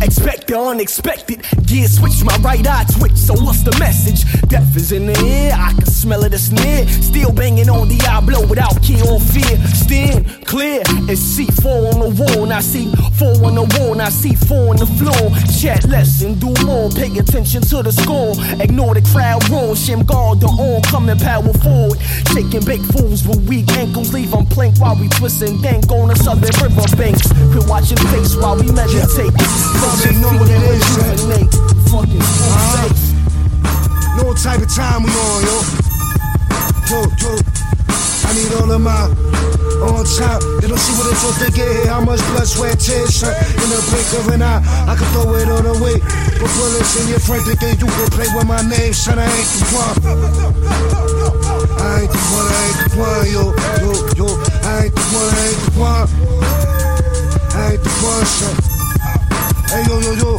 Expect 0.03 0.47
the 0.49 0.59
unexpected. 0.59 1.45
Gear 1.67 1.89
switch, 1.89 2.23
my 2.25 2.37
right 2.39 2.67
eye 2.67 2.85
twitch. 2.99 3.17
So 3.17 3.35
what's 3.35 3.63
the 3.63 3.75
message? 3.79 4.25
Death 4.49 4.77
is 4.77 4.93
in 4.93 5.07
the 5.07 5.19
air. 5.25 5.55
I 5.57 5.73
can 5.73 5.87
smell 5.87 6.25
it, 6.25 6.35
it's 6.35 6.51
near. 6.51 6.87
Still 6.89 7.33
banging 7.33 7.71
on 7.71 7.89
the 7.89 7.97
blow 8.25 8.47
without 8.47 8.81
key 8.83 9.01
or 9.09 9.21
fear. 9.21 9.57
Stand 9.75 10.47
clear. 10.47 10.83
It's 11.09 11.21
C4 11.21 11.95
on 11.95 12.01
the 12.01 12.11
wall. 12.23 12.47
Now 12.47 12.61
see 12.61 12.93
four 13.19 13.35
on 13.45 13.55
the 13.55 13.67
wall. 13.79 13.95
Now 13.95 14.11
see 14.11 14.35
four 14.35 14.71
on 14.71 14.77
the 14.77 14.87
floor. 14.87 15.33
Chat 15.61 15.89
less 15.89 16.23
and 16.23 16.41
do 16.41 16.53
more. 16.65 16.91
Pay 16.91 17.17
attention 17.19 17.63
to 17.63 17.83
the 17.83 17.93
score. 17.93 18.35
Ignore 18.61 18.95
the 18.95 19.03
crowd 19.13 19.49
roar. 19.49 19.75
Shim 19.75 20.05
guard 20.07 20.41
the 20.41 20.47
on 20.47 20.83
coming 20.83 21.19
power 21.19 21.53
forward. 21.65 21.99
Shaking 22.33 22.65
big 22.65 22.83
fools 22.93 23.27
with 23.27 23.49
weak 23.49 23.69
ankles. 23.73 24.13
Leave 24.13 24.31
them 24.31 24.47
plank 24.47 24.79
while 24.79 24.97
we 24.97 25.09
twist 25.09 25.43
and 25.43 25.63
dank 25.63 25.91
on 25.91 26.09
the 26.09 26.17
southern 26.17 26.53
river 26.61 26.87
banks. 26.97 27.27
Quit 27.53 27.67
watching 27.69 27.99
face 28.13 28.37
while 28.37 28.57
we 28.57 28.71
meditate. 28.73 29.33
Know 29.87 30.35
what 30.35 30.51
it 30.51 30.63
is. 30.67 30.83
What 34.19 34.37
type 34.43 34.59
of 34.59 34.75
time 34.75 35.05
we 35.05 35.11
on, 35.15 35.43
yo. 35.47 35.63
Yo, 36.91 37.07
yo. 37.23 37.39
I 38.27 38.35
need 38.35 38.51
all 38.59 38.73
of 38.73 38.81
my 38.83 39.07
on 39.87 40.03
top. 40.03 40.43
They 40.59 40.67
don't 40.67 40.83
see 40.83 40.91
what 40.99 41.07
it 41.07 41.17
took 41.23 41.39
to 41.39 41.53
get 41.55 41.71
here. 41.71 41.87
How 41.87 42.03
much 42.03 42.19
blood, 42.35 42.49
sweat, 42.49 42.81
tears, 42.81 43.15
son. 43.15 43.31
In 43.63 43.71
the 43.71 43.79
blink 43.87 44.11
of 44.19 44.27
an 44.35 44.43
eye, 44.43 44.59
I 44.91 44.97
can 44.99 45.07
throw 45.15 45.33
it 45.39 45.49
on 45.49 45.63
the 45.63 45.79
way. 45.79 46.03
But 46.35 46.51
bullets 46.51 46.99
in 46.99 47.07
your 47.07 47.23
front, 47.23 47.47
thinking 47.47 47.79
you 47.79 47.87
can 47.87 48.11
play 48.11 48.27
with 48.35 48.47
my 48.47 48.67
name, 48.67 48.93
son. 48.93 49.21
I 49.21 49.31
ain't 49.31 49.51
the 49.55 49.71
one. 49.71 49.95
I 51.79 52.03
ain't 52.03 52.11
the 52.11 52.19
one. 52.35 52.51
I 52.51 52.63
ain't 52.67 52.79
the 52.83 52.99
one, 52.99 53.23
yo, 53.31 53.55
yo, 53.79 53.95
yo. 54.19 54.27
I 54.67 54.91
ain't 54.91 54.95
the 54.99 55.05
one. 55.15 55.31
I 55.31 55.47
ain't 55.47 55.63
the 55.63 55.79
one. 55.79 56.11
I 57.55 57.71
ain't 57.71 57.83
the 57.87 57.91
one, 58.03 58.27
son. 58.27 58.76
Hey 59.67 59.83
yo 59.91 59.99
yo 59.99 60.15
yo, 60.15 60.33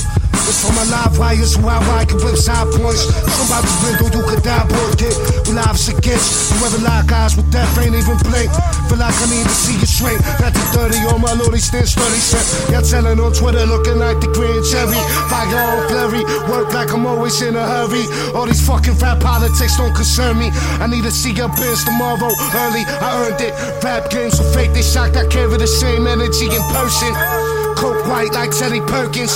it's 0.48 0.64
for 0.64 0.72
my 0.72 0.88
live 0.88 1.20
wires 1.20 1.56
who 1.60 1.68
I 1.68 1.84
ride 1.92 2.08
can 2.08 2.18
whip 2.24 2.40
side 2.40 2.64
points. 2.80 3.04
Somebody's 3.12 3.76
window 3.84 4.08
you 4.08 4.24
could 4.24 4.40
die 4.42 4.64
bullshit. 4.72 5.12
We 5.44 5.52
lives 5.52 5.92
against 5.92 6.56
whoever 6.56 6.80
lie 6.80 7.04
guys 7.06 7.36
with 7.36 7.52
death 7.52 7.68
ain't 7.76 7.92
even 7.92 8.16
blink. 8.24 8.48
Feel 8.88 9.04
like 9.04 9.12
I 9.20 9.28
need 9.28 9.44
to 9.44 9.52
see 9.52 9.76
you 9.76 9.86
straight. 9.86 10.24
Got 10.40 10.56
the 10.56 10.64
30 10.72 11.12
on 11.12 11.20
my 11.20 11.36
loadie 11.36 11.60
stand 11.60 11.92
sturdy 11.92 12.24
set. 12.24 12.72
Y'all 12.72 12.82
telling 12.82 13.20
on 13.20 13.34
Twitter 13.34 13.68
looking 13.68 14.00
like 14.00 14.24
the 14.24 14.32
green 14.32 14.64
cherry. 14.64 14.96
Fire 15.28 15.60
on 15.60 15.92
flurry, 15.92 16.24
work 16.48 16.72
like 16.72 16.96
I'm 16.96 17.06
always 17.06 17.42
in 17.44 17.60
a 17.60 17.68
hurry. 17.68 18.08
All 18.32 18.48
these 18.48 18.64
fucking 18.66 18.96
rap 19.04 19.20
politics 19.20 19.76
don't 19.76 19.94
concern 19.94 20.40
me. 20.40 20.56
I 20.80 20.88
need 20.88 21.04
to 21.04 21.12
see 21.12 21.36
your 21.36 21.52
biz 21.60 21.84
tomorrow 21.84 22.32
early. 22.64 22.88
I 23.04 23.28
earned 23.28 23.44
it. 23.44 23.52
Rap 23.84 24.10
games 24.10 24.40
so 24.40 24.44
fake, 24.56 24.72
they 24.72 24.82
shocked 24.82 25.18
I 25.18 25.28
carry 25.28 25.58
the 25.58 25.68
same 25.68 26.08
energy 26.08 26.48
in 26.48 26.64
person. 26.72 27.57
Coke 27.78 28.08
white 28.08 28.34
like 28.34 28.50
Teddy 28.50 28.82
Perkins. 28.82 29.32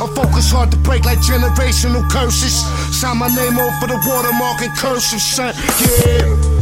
My 0.00 0.10
focus 0.14 0.50
hard 0.50 0.72
to 0.72 0.76
break 0.78 1.04
like 1.04 1.18
generational 1.20 2.02
curses. 2.10 2.66
Sign 3.00 3.18
my 3.18 3.28
name 3.28 3.56
over 3.58 3.86
the 3.86 3.98
watermark 4.04 4.60
and 4.62 4.76
cursive, 4.76 5.20
son. 5.20 5.54
Yeah. 6.04 6.55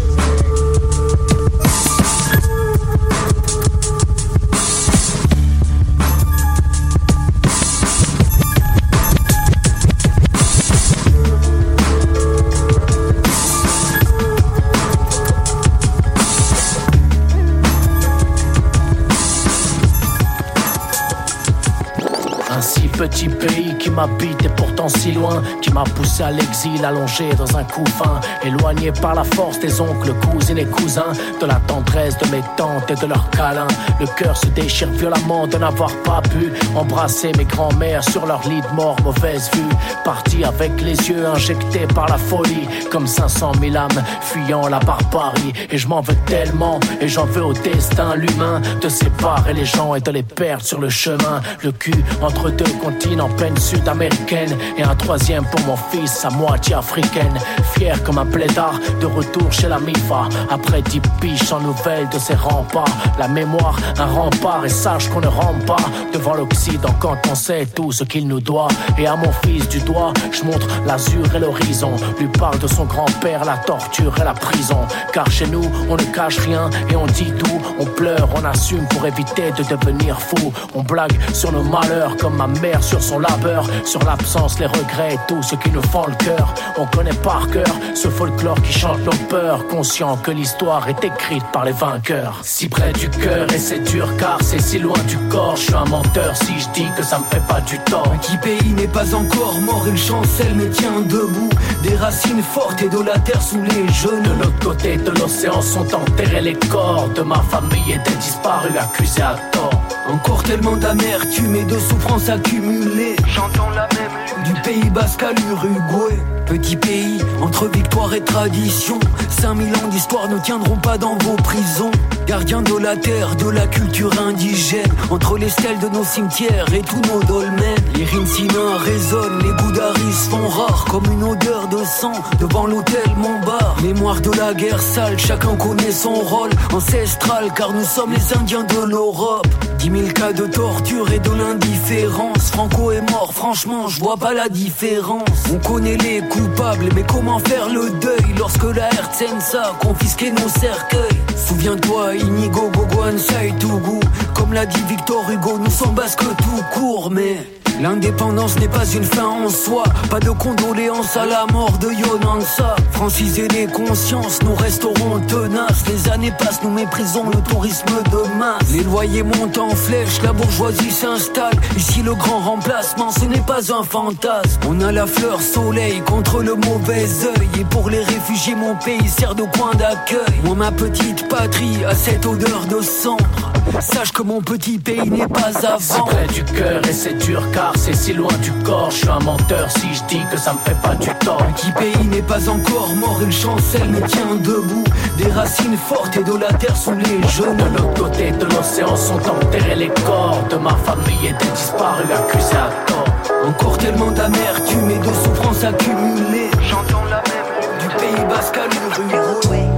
Si 23.25 23.31
petit 23.31 23.39
pays 23.47 23.63
qui 23.63 23.63
m'habite 23.95 24.45
et 24.45 24.49
pourtant 24.49 24.88
si 24.88 25.12
loin, 25.12 25.42
qui 25.62 25.70
m'a 25.72 25.84
poussé 25.84 26.22
à 26.22 26.30
l'exil, 26.30 26.84
allongé 26.84 27.30
dans 27.34 27.57
un 27.57 27.64
couffin, 27.64 28.20
éloigné 28.45 28.92
par 28.92 29.14
la 29.14 29.24
force 29.24 29.59
des 29.59 29.80
oncles, 29.80 30.12
cousines 30.30 30.59
et 30.59 30.66
cousins, 30.66 31.12
de 31.40 31.47
la 31.47 31.61
tendresse 31.66 32.18
de 32.18 32.28
mes 32.28 32.42
tantes 32.57 32.90
et 32.90 32.95
de 32.95 33.07
leurs 33.07 33.28
câlins. 33.30 33.68
Le 34.01 34.07
cœur 34.07 34.36
se 34.36 34.47
déchire 34.47 34.90
violemment 34.90 35.47
de 35.47 35.57
n'avoir 35.57 35.90
pas 36.03 36.20
pu 36.22 36.53
embrasser 36.74 37.32
mes 37.38 37.45
grands-mères 37.45 38.05
sur 38.05 38.26
leur 38.26 38.47
lit 38.49 38.61
de 38.61 38.74
mort, 38.74 38.97
mauvaise 39.03 39.51
vue. 39.55 39.62
Parti 40.05 40.45
avec 40.45 40.80
les 40.80 40.97
yeux 41.09 41.26
injectés 41.26 41.86
par 41.95 42.09
la 42.09 42.18
folie, 42.18 42.68
comme 42.90 43.07
500 43.07 43.53
000 43.61 43.76
âmes 43.76 44.03
fuyant 44.20 44.68
la 44.68 44.80
barbarie. 44.80 45.53
Et 45.70 45.78
je 45.78 45.88
m'en 45.88 46.01
veux 46.01 46.16
tellement, 46.26 46.80
et 47.01 47.09
j'en 47.09 47.24
veux 47.26 47.45
au 47.45 47.53
destin, 47.53 48.14
l'humain, 48.16 48.61
de 48.80 48.88
séparer 48.88 49.53
les 49.55 49.64
gens 49.64 49.95
et 49.95 50.01
de 50.01 50.11
les 50.11 50.22
perdre 50.22 50.64
sur 50.64 50.80
le 50.80 50.88
chemin. 50.88 51.40
Le 51.62 51.72
cul 51.72 52.05
entre 52.22 52.51
deux 52.51 52.72
continents, 52.82 53.28
peine 53.36 53.57
sud-américaine, 53.85 54.57
et 54.78 54.82
un 54.82 54.95
troisième 54.95 55.45
pour 55.45 55.61
mon 55.66 55.76
fils, 55.76 56.24
à 56.24 56.30
moitié 56.30 56.74
africaine. 56.74 57.39
Fier 57.74 58.03
comme 58.03 58.18
un 58.18 58.26
plaidard, 58.26 58.78
de 59.01 59.07
retour 59.07 59.53
chez 59.53 59.68
la 59.68 59.78
MIFA. 59.78 60.28
Après 60.51 60.82
dix 60.82 61.01
piches 61.20 61.53
en 61.53 61.61
nouvelles 61.61 62.09
de 62.09 62.18
ces 62.18 62.35
remparts. 62.35 62.97
La 63.18 63.28
mémoire, 63.28 63.76
un 63.99 64.07
rempart, 64.07 64.64
et 64.64 64.68
sache 64.68 65.09
qu'on 65.09 65.20
ne 65.20 65.26
rampe 65.26 65.64
pas 65.66 65.76
devant 66.12 66.35
l'Occident 66.35 66.95
quand 66.99 67.18
on 67.30 67.35
sait 67.35 67.66
tout 67.66 67.93
ce 67.93 68.05
qu'il 68.05 68.26
nous 68.26 68.41
doit. 68.41 68.68
Et 68.99 69.07
à 69.07 69.16
mon 69.16 69.32
fils 69.45 69.68
du 69.68 69.80
doigt, 69.80 70.12
je 70.32 70.45
montre 70.45 70.66
l'azur 70.87 71.22
et 71.35 71.39
l'horizon. 71.39 71.93
Lui 72.18 72.28
parle 72.28 72.59
de 72.59 72.66
son 72.66 72.85
grand-père, 72.85 73.45
la 73.45 73.59
torture 73.59 74.14
et 74.20 74.24
la 74.24 74.35
prison. 74.35 74.80
Car 75.12 75.30
chez 75.30 75.47
nous, 75.47 75.64
on 75.91 75.97
ne 75.97 76.05
cache 76.14 76.39
rien 76.39 76.70
et 76.91 76.97
on 76.97 77.07
dit 77.07 77.32
tout. 77.39 77.61
On 77.78 77.85
pleure, 77.85 78.28
on 78.35 78.45
assume 78.45 78.87
pour 78.89 79.07
éviter 79.07 79.51
de 79.59 79.64
devenir 79.64 80.18
fou. 80.20 80.53
On 80.74 80.82
blague 80.82 81.18
sur 81.32 81.53
nos 81.53 81.62
malheurs 81.62 82.16
comme 82.16 82.37
ma 82.37 82.47
mère 82.47 82.82
sur 82.82 83.03
son 83.03 83.18
labeur. 83.18 83.66
Sur 83.85 84.03
l'absence, 84.05 84.59
les 84.59 84.66
regrets 84.66 85.14
et 85.14 85.18
tout 85.29 85.43
ce 85.43 85.55
qui 85.57 85.70
nous 85.70 85.83
fend 85.83 86.07
le 86.07 86.14
cœur. 86.14 86.55
On 86.79 86.87
connaît 86.87 87.14
par 87.22 87.49
cœur 87.49 87.75
ce 87.95 88.09
folklore 88.09 88.61
qui 88.62 88.72
chante 88.72 89.01
nos 89.05 89.27
peurs. 89.29 89.66
Conscient 89.68 90.16
que 90.16 90.31
l'histoire 90.31 90.89
est 90.89 91.05
écrite 91.05 91.45
par 91.53 91.64
les 91.64 91.72
vainqueurs. 91.72 92.41
Si 92.43 92.68
près 92.68 92.93
du 92.93 93.09
cœur 93.09 93.47
et 93.53 93.59
c'est 93.59 93.81
dur 93.81 94.09
car 94.16 94.39
c'est 94.43 94.61
si 94.61 94.79
loin 94.79 94.99
du 95.09 95.18
corps. 95.29 95.57
Je 95.57 95.62
suis 95.62 95.75
un 95.75 95.85
menteur 95.85 96.37
si 96.37 96.59
je 96.59 96.68
dis 96.70 96.89
que 96.97 97.03
ça 97.03 97.18
me 97.18 97.25
fait 97.25 97.47
pas 97.47 97.61
du 97.61 97.79
tort. 97.81 98.12
Qui 98.22 98.37
pays 98.39 98.72
n'est 98.72 98.89
pas 98.89 99.14
encore 99.14 99.61
mort, 99.61 99.85
il 99.87 99.97
chancelle 99.97 100.55
mais 100.55 100.70
tient 100.70 101.01
debout. 101.01 101.51
Des 101.83 101.97
racines 101.97 102.43
fortes 102.43 102.83
et 102.83 102.89
de 102.89 102.99
la 102.99 103.18
terre 103.18 103.43
sous 103.43 103.62
les 103.62 103.89
genoux. 103.93 104.22
De 104.25 104.43
l'autre 104.43 104.59
côté 104.62 104.97
de 104.97 105.11
l'océan 105.11 105.61
sont 105.61 105.95
enterrés 105.95 106.41
les 106.41 106.55
corps 106.55 107.09
de 107.14 107.22
ma 107.22 107.43
famille 107.43 107.93
et 107.93 107.99
des 107.99 108.16
disparus 108.16 108.72
accusés 108.79 109.22
à 109.22 109.37
tort. 109.53 109.84
Encore 110.07 110.42
tellement 110.42 110.76
d'amertume 110.76 111.57
et 111.57 111.64
de 111.64 111.78
souffrance 111.78 112.28
accumulée. 112.28 113.16
Chantons 113.26 113.70
la 113.70 113.88
même 113.94 114.44
Du 114.44 114.52
pays 114.61 114.90
basque 114.90 115.22
à 115.22 115.32
l'Uruguay. 115.32 116.18
Petit 116.46 116.76
pays, 116.76 117.22
entre 117.40 117.68
victoire 117.68 118.12
et 118.12 118.20
tradition. 118.20 119.00
5000 119.30 119.74
ans 119.76 119.88
d'histoire 119.90 120.28
ne 120.28 120.38
tiendront 120.38 120.76
pas 120.76 120.98
dans 120.98 121.16
vos 121.18 121.36
prisons. 121.36 121.90
Gardiens 122.27 122.62
de 122.62 122.77
la 122.79 122.97
terre, 122.97 123.37
de 123.37 123.49
la 123.51 123.66
culture 123.66 124.11
indigène. 124.18 124.91
Entre 125.11 125.37
les 125.37 125.49
stèles 125.51 125.79
de 125.79 125.89
nos 125.89 126.05
cimetières 126.05 126.72
et 126.72 126.81
tous 126.81 127.01
nos 127.12 127.22
dolmens. 127.25 127.75
Les 127.97 128.05
rinsina 128.05 128.79
résonnent, 128.79 129.39
les 129.43 129.53
boudaris 129.53 130.29
font 130.31 130.49
rares. 130.49 130.87
Comme 130.91 131.05
une 131.12 131.22
odeur 131.22 131.68
de 131.68 131.85
sang 131.85 132.12
devant 132.41 132.66
l'hôtel 132.66 133.05
Montbar. 133.16 133.77
Mémoire 133.83 134.20
de 134.20 134.31
la 134.33 134.55
guerre 134.55 134.81
sale, 134.81 135.18
chacun 135.18 135.55
connaît 135.57 135.93
son 135.93 136.14
rôle. 136.14 136.51
Ancestral, 136.72 137.53
car 137.55 137.72
nous 137.72 137.85
sommes 137.85 138.12
les 138.12 138.37
Indiens 138.37 138.64
de 138.64 138.89
l'Europe. 138.89 139.47
10 139.79 139.91
000 139.91 140.09
cas 140.14 140.33
de 140.33 140.47
torture 140.47 141.12
et 141.12 141.18
de 141.18 141.31
l'indifférence. 141.31 142.51
Franco 142.51 142.91
est 142.91 143.11
mort, 143.11 143.35
franchement, 143.35 143.89
je 143.89 144.01
vois 144.01 144.16
pas 144.16 144.33
la 144.33 144.49
différence. 144.49 145.29
On 145.53 145.59
connaît 145.59 145.99
les 145.99 146.22
coupables, 146.29 146.89
mais 146.95 147.05
comment 147.07 147.39
faire 147.39 147.68
le 147.68 147.91
deuil 148.01 148.35
lorsque 148.39 148.64
la 148.64 148.89
Herzensa 148.95 149.75
confisquait 149.81 150.31
nos 150.31 150.49
cercueils? 150.49 151.20
Souviens-toi, 151.37 152.13
Inigo, 152.18 152.70
Gogo. 152.70 154.00
Comme 154.34 154.52
l'a 154.52 154.66
dit 154.66 154.82
Victor 154.88 155.28
Hugo, 155.30 155.58
nous 155.58 155.70
sommes 155.70 155.94
basques 155.94 156.20
tout 156.20 156.78
court, 156.78 157.10
mais. 157.10 157.63
L'indépendance 157.81 158.59
n'est 158.59 158.68
pas 158.68 158.87
une 158.87 159.05
fin 159.05 159.27
en 159.27 159.49
soi, 159.49 159.85
pas 160.09 160.20
de 160.20 160.31
condoléances 160.31 161.16
à 161.16 161.27
la 161.27 161.45
mort 161.53 161.77
de 161.79 161.89
Yonansa. 161.89 162.77
Franciser 162.93 163.49
les 163.49 163.66
consciences, 163.66 164.39
nous 164.43 164.55
resterons 164.55 165.20
tenaces. 165.27 165.85
Les 165.89 166.11
années 166.11 166.33
passent, 166.39 166.62
nous 166.62 166.70
méprisons 166.70 167.29
le 167.31 167.41
tourisme 167.43 168.03
de 168.11 168.39
masse. 168.39 168.70
Les 168.72 168.85
loyers 168.85 169.22
montent 169.22 169.59
en 169.59 169.70
flèche, 169.70 170.22
la 170.22 170.33
bourgeoisie 170.33 170.91
s'installe. 170.91 171.55
Ici 171.77 172.03
le 172.03 172.14
grand 172.14 172.39
remplacement, 172.39 173.11
ce 173.11 173.25
n'est 173.25 173.41
pas 173.41 173.72
un 173.72 173.83
fantasme. 173.83 174.61
On 174.68 174.81
a 174.81 174.93
la 174.93 175.07
fleur 175.07 175.41
soleil 175.41 176.01
contre 176.03 176.43
le 176.43 176.55
mauvais 176.55 177.07
œil. 177.27 177.49
Et 177.61 177.64
pour 177.64 177.91
les 177.91 178.03
réfugiés, 178.03 178.55
mon 178.55 178.77
pays 178.77 179.09
sert 179.09 179.35
de 179.35 179.45
coin 179.57 179.72
d'accueil. 179.75 180.41
Moi, 180.45 180.55
ma 180.55 180.70
petite 180.70 181.29
patrie 181.29 181.85
a 181.85 181.95
cette 181.95 182.25
odeur 182.25 182.66
de 182.66 182.81
cendre. 182.81 183.53
Sache 183.81 184.12
que 184.12 184.22
mon 184.22 184.41
petit 184.41 184.79
pays 184.79 185.11
n'est 185.11 185.27
pas 185.27 185.51
à 185.66 185.79
C'est 185.81 185.99
près 185.99 186.27
du 186.29 186.45
cœur 186.45 186.87
et 186.87 186.93
c'est 186.93 187.14
dur 187.14 187.43
car 187.53 187.63
c'est 187.76 187.94
si 187.94 188.12
loin 188.12 188.32
du 188.42 188.52
corps. 188.62 188.90
Je 188.90 188.96
suis 188.98 189.08
un 189.08 189.18
menteur 189.20 189.70
si 189.70 189.94
je 189.94 190.02
dis 190.04 190.22
que 190.30 190.38
ça 190.38 190.52
me 190.52 190.58
fait 190.58 190.80
pas 190.82 190.94
du 190.94 191.08
tort. 191.24 191.42
Qui 191.56 191.70
pays 191.72 192.06
n'est 192.08 192.22
pas 192.22 192.48
encore 192.48 192.94
mort, 192.96 193.18
il 193.22 193.32
chancelle 193.32 193.88
mais 193.90 194.00
tient 194.02 194.34
debout. 194.34 194.84
Des 195.16 195.30
racines 195.30 195.76
fortes 195.76 196.16
et 196.16 196.22
de 196.22 196.36
la 196.36 196.52
terre 196.52 196.76
sous 196.76 196.92
les 196.92 197.28
genoux. 197.28 197.56
De 197.56 197.76
l'autre 197.76 197.94
côté 197.94 198.30
de 198.32 198.44
l'océan 198.44 198.96
sont 198.96 199.20
enterrés 199.28 199.76
les 199.76 199.90
corps 200.04 200.44
de 200.50 200.56
ma 200.56 200.76
famille 200.76 201.28
et 201.28 201.32
des 201.32 201.50
disparus 201.54 202.06
accusés 202.12 202.56
à 202.56 202.70
tort. 202.86 203.04
Encore 203.46 203.78
tellement 203.78 204.10
d'amertume 204.10 204.90
et 204.90 204.98
de 204.98 205.12
souffrance 205.24 205.64
accumulée. 205.64 206.50
Chantons 206.62 207.04
la 207.10 207.22
même 207.30 207.80
du 207.80 207.88
pays 207.96 208.24
basque 208.28 208.58
à 208.58 208.66
l'Uruguay. 208.66 209.74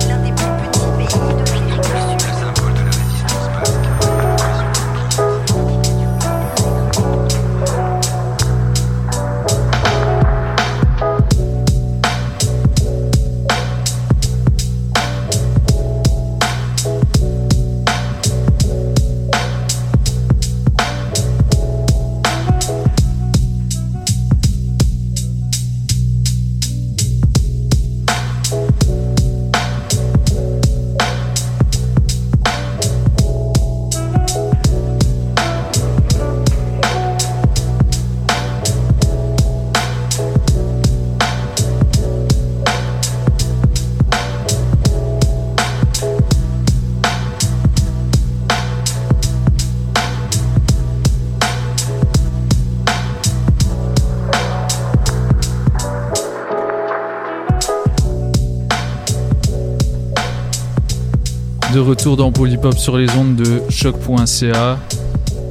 Retour 61.87 62.17
dans 62.17 62.33
Polypop 62.33 62.77
sur 62.77 62.97
les 62.97 63.09
ondes 63.17 63.37
de 63.37 63.63
choc.ca. 63.71 64.79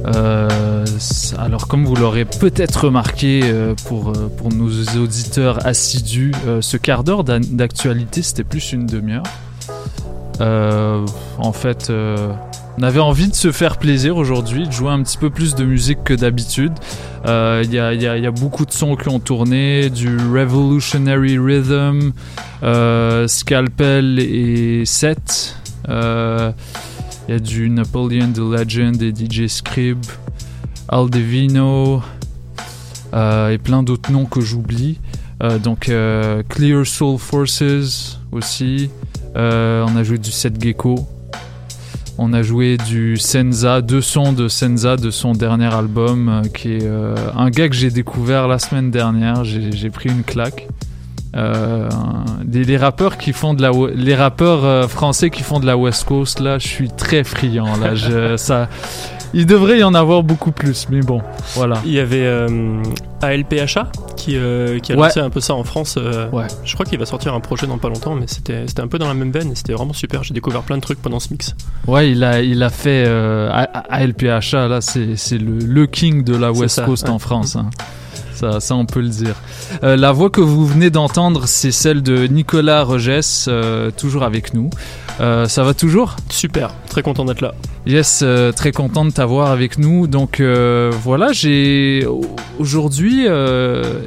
Euh, 0.06 0.84
alors 1.38 1.66
comme 1.66 1.86
vous 1.86 1.96
l'aurez 1.96 2.26
peut-être 2.26 2.84
remarqué 2.84 3.40
euh, 3.44 3.74
pour, 3.86 4.10
euh, 4.10 4.30
pour 4.36 4.52
nos 4.52 4.68
auditeurs 4.98 5.66
assidus, 5.66 6.32
ce 6.60 6.76
quart 6.76 7.04
d'heure 7.04 7.24
d'actualité 7.24 8.20
c'était 8.22 8.44
plus 8.44 8.72
une 8.72 8.86
demi-heure. 8.86 9.22
En 10.40 11.52
fait, 11.52 11.90
on 11.90 12.82
avait 12.82 13.00
envie 13.00 13.28
de 13.28 13.34
se 13.34 13.50
faire 13.50 13.78
plaisir 13.78 14.18
aujourd'hui, 14.18 14.66
de 14.66 14.72
jouer 14.72 14.90
un 14.90 15.02
petit 15.02 15.16
peu 15.16 15.30
plus 15.30 15.54
de 15.54 15.64
musique 15.64 16.04
que 16.04 16.12
d'habitude. 16.12 16.72
Il 17.24 17.72
y, 17.72 17.78
a, 17.78 17.94
y 17.94 18.02
y 18.02 18.26
a 18.26 18.30
beaucoup 18.30 18.66
de 18.66 18.72
sons 18.72 18.96
qui 18.96 19.08
ont 19.08 19.20
tourné, 19.20 19.88
du 19.88 20.18
Revolutionary 20.18 21.38
Rhythm, 21.38 22.12
Scalpel 23.26 24.18
et 24.18 24.84
Set. 24.84 25.56
Euh, 25.88 26.52
Il 27.28 27.32
y 27.32 27.34
a 27.34 27.40
du 27.40 27.68
Napoleon 27.70 28.32
the 28.32 28.38
Legend 28.38 29.02
et 29.02 29.12
DJ 29.12 29.48
Scrib, 29.48 29.98
Aldevino 30.88 32.00
euh, 33.14 33.50
et 33.50 33.58
plein 33.58 33.82
d'autres 33.82 34.12
noms 34.12 34.26
que 34.26 34.40
j'oublie. 34.40 34.98
Euh, 35.42 35.58
donc 35.58 35.88
euh, 35.88 36.42
Clear 36.48 36.86
Soul 36.86 37.18
Forces 37.18 38.20
aussi. 38.32 38.90
Euh, 39.36 39.84
on 39.88 39.96
a 39.96 40.02
joué 40.02 40.18
du 40.18 40.30
Set 40.30 40.62
Gecko. 40.62 41.06
On 42.18 42.32
a 42.32 42.42
joué 42.42 42.78
du 42.78 43.18
Senza, 43.18 43.82
deux 43.82 44.00
sons 44.00 44.32
de 44.32 44.48
Senza 44.48 44.96
de 44.96 45.10
son 45.10 45.32
dernier 45.32 45.72
album, 45.74 46.28
euh, 46.28 46.42
qui 46.48 46.72
est 46.72 46.84
euh, 46.84 47.14
un 47.36 47.50
gars 47.50 47.68
que 47.68 47.74
j'ai 47.74 47.90
découvert 47.90 48.48
la 48.48 48.58
semaine 48.58 48.90
dernière. 48.90 49.44
J'ai 49.44 49.90
pris 49.90 50.08
une 50.08 50.22
claque. 50.22 50.66
Euh, 51.36 51.88
des, 52.44 52.64
les 52.64 52.76
rappeurs 52.78 53.18
qui 53.18 53.32
font 53.34 53.52
de 53.52 53.60
la, 53.60 53.70
les 53.94 54.14
rappeurs 54.14 54.64
euh, 54.64 54.88
français 54.88 55.28
qui 55.30 55.42
font 55.42 55.60
de 55.60 55.66
la 55.66 55.76
West 55.76 56.04
Coast, 56.04 56.40
là, 56.40 56.58
je 56.58 56.66
suis 56.66 56.88
très 56.88 57.24
friand. 57.24 57.76
Là, 57.76 57.94
je, 57.94 58.36
ça, 58.38 58.68
il 59.34 59.44
devrait 59.44 59.80
y 59.80 59.84
en 59.84 59.92
avoir 59.94 60.22
beaucoup 60.22 60.50
plus, 60.52 60.86
mais 60.90 61.00
bon, 61.00 61.20
voilà. 61.54 61.76
Il 61.84 61.92
y 61.92 61.98
avait 61.98 62.24
euh, 62.24 62.82
ALPHA 63.20 63.88
qui, 64.16 64.36
euh, 64.36 64.78
qui 64.78 64.92
a 64.92 64.96
Ouais. 64.96 65.08
lancé 65.08 65.20
un 65.20 65.28
peu 65.28 65.40
ça 65.40 65.52
en 65.54 65.64
France. 65.64 65.98
Je 65.98 66.72
crois 66.74 66.86
qu'il 66.86 66.98
va 66.98 67.04
sortir 67.04 67.34
un 67.34 67.40
projet 67.40 67.66
dans 67.66 67.76
pas 67.76 67.88
longtemps, 67.88 68.14
mais 68.14 68.26
c'était 68.28 68.64
un 68.80 68.88
peu 68.88 68.98
dans 68.98 69.08
la 69.08 69.14
même 69.14 69.30
veine 69.30 69.52
et 69.52 69.54
c'était 69.54 69.74
vraiment 69.74 69.92
super. 69.92 70.24
J'ai 70.24 70.32
découvert 70.32 70.62
plein 70.62 70.76
de 70.76 70.82
trucs 70.82 71.02
pendant 71.02 71.20
ce 71.20 71.28
mix. 71.32 71.54
Ouais, 71.86 72.10
il 72.12 72.24
a, 72.24 72.40
il 72.40 72.62
a 72.62 72.70
fait 72.70 73.04
ALPHA, 73.90 74.68
là, 74.68 74.80
c'est 74.80 75.38
le, 75.38 75.58
le 75.58 75.86
king 75.86 76.24
de 76.24 76.34
la 76.36 76.50
West 76.52 76.76
ça, 76.76 76.84
Coast 76.84 77.04
ouais. 77.04 77.10
en 77.10 77.18
France. 77.18 77.56
hein. 77.56 77.68
Ça, 78.36 78.60
ça, 78.60 78.74
on 78.74 78.84
peut 78.84 79.00
le 79.00 79.08
dire. 79.08 79.34
Euh, 79.82 79.96
la 79.96 80.12
voix 80.12 80.28
que 80.28 80.42
vous 80.42 80.66
venez 80.66 80.90
d'entendre, 80.90 81.46
c'est 81.46 81.72
celle 81.72 82.02
de 82.02 82.26
Nicolas 82.26 82.82
Rogès, 82.82 83.46
euh, 83.48 83.90
toujours 83.90 84.24
avec 84.24 84.52
nous. 84.52 84.68
Euh, 85.20 85.48
ça 85.48 85.64
va 85.64 85.72
toujours? 85.72 86.16
Super, 86.28 86.74
très 86.90 87.00
content 87.00 87.24
d'être 87.24 87.40
là. 87.40 87.54
Yes, 87.86 88.22
très 88.56 88.72
content 88.72 89.06
de 89.06 89.10
t'avoir 89.10 89.50
avec 89.50 89.78
nous. 89.78 90.06
Donc 90.06 90.42
voilà, 90.42 91.32
j'ai 91.32 92.06
aujourd'hui 92.58 93.22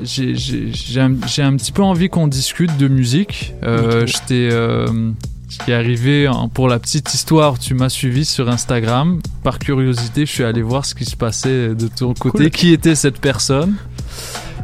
j'ai 0.04 1.00
un, 1.02 1.14
un 1.14 1.56
petit 1.56 1.72
peu 1.72 1.82
envie 1.82 2.10
qu'on 2.10 2.28
discute 2.28 2.78
de 2.78 2.88
musique. 2.88 3.54
J'étais 3.64 4.50
euh, 4.52 4.86
ce 5.50 5.58
qui 5.58 5.72
est 5.72 5.74
arrivé 5.74 6.30
pour 6.54 6.68
la 6.68 6.78
petite 6.78 7.14
histoire. 7.14 7.58
Tu 7.58 7.74
m'as 7.74 7.90
suivi 7.90 8.26
sur 8.26 8.50
Instagram. 8.50 9.20
Par 9.44 9.58
curiosité, 9.58 10.26
je 10.26 10.32
suis 10.32 10.44
allé 10.44 10.62
voir 10.62 10.86
ce 10.86 10.94
qui 10.94 11.06
se 11.06 11.16
passait 11.16 11.74
de 11.74 11.88
ton 11.88 12.14
côté. 12.14 12.44
Cool. 12.44 12.50
Qui 12.52 12.74
était 12.74 12.96
cette 12.96 13.20
personne? 13.20 13.76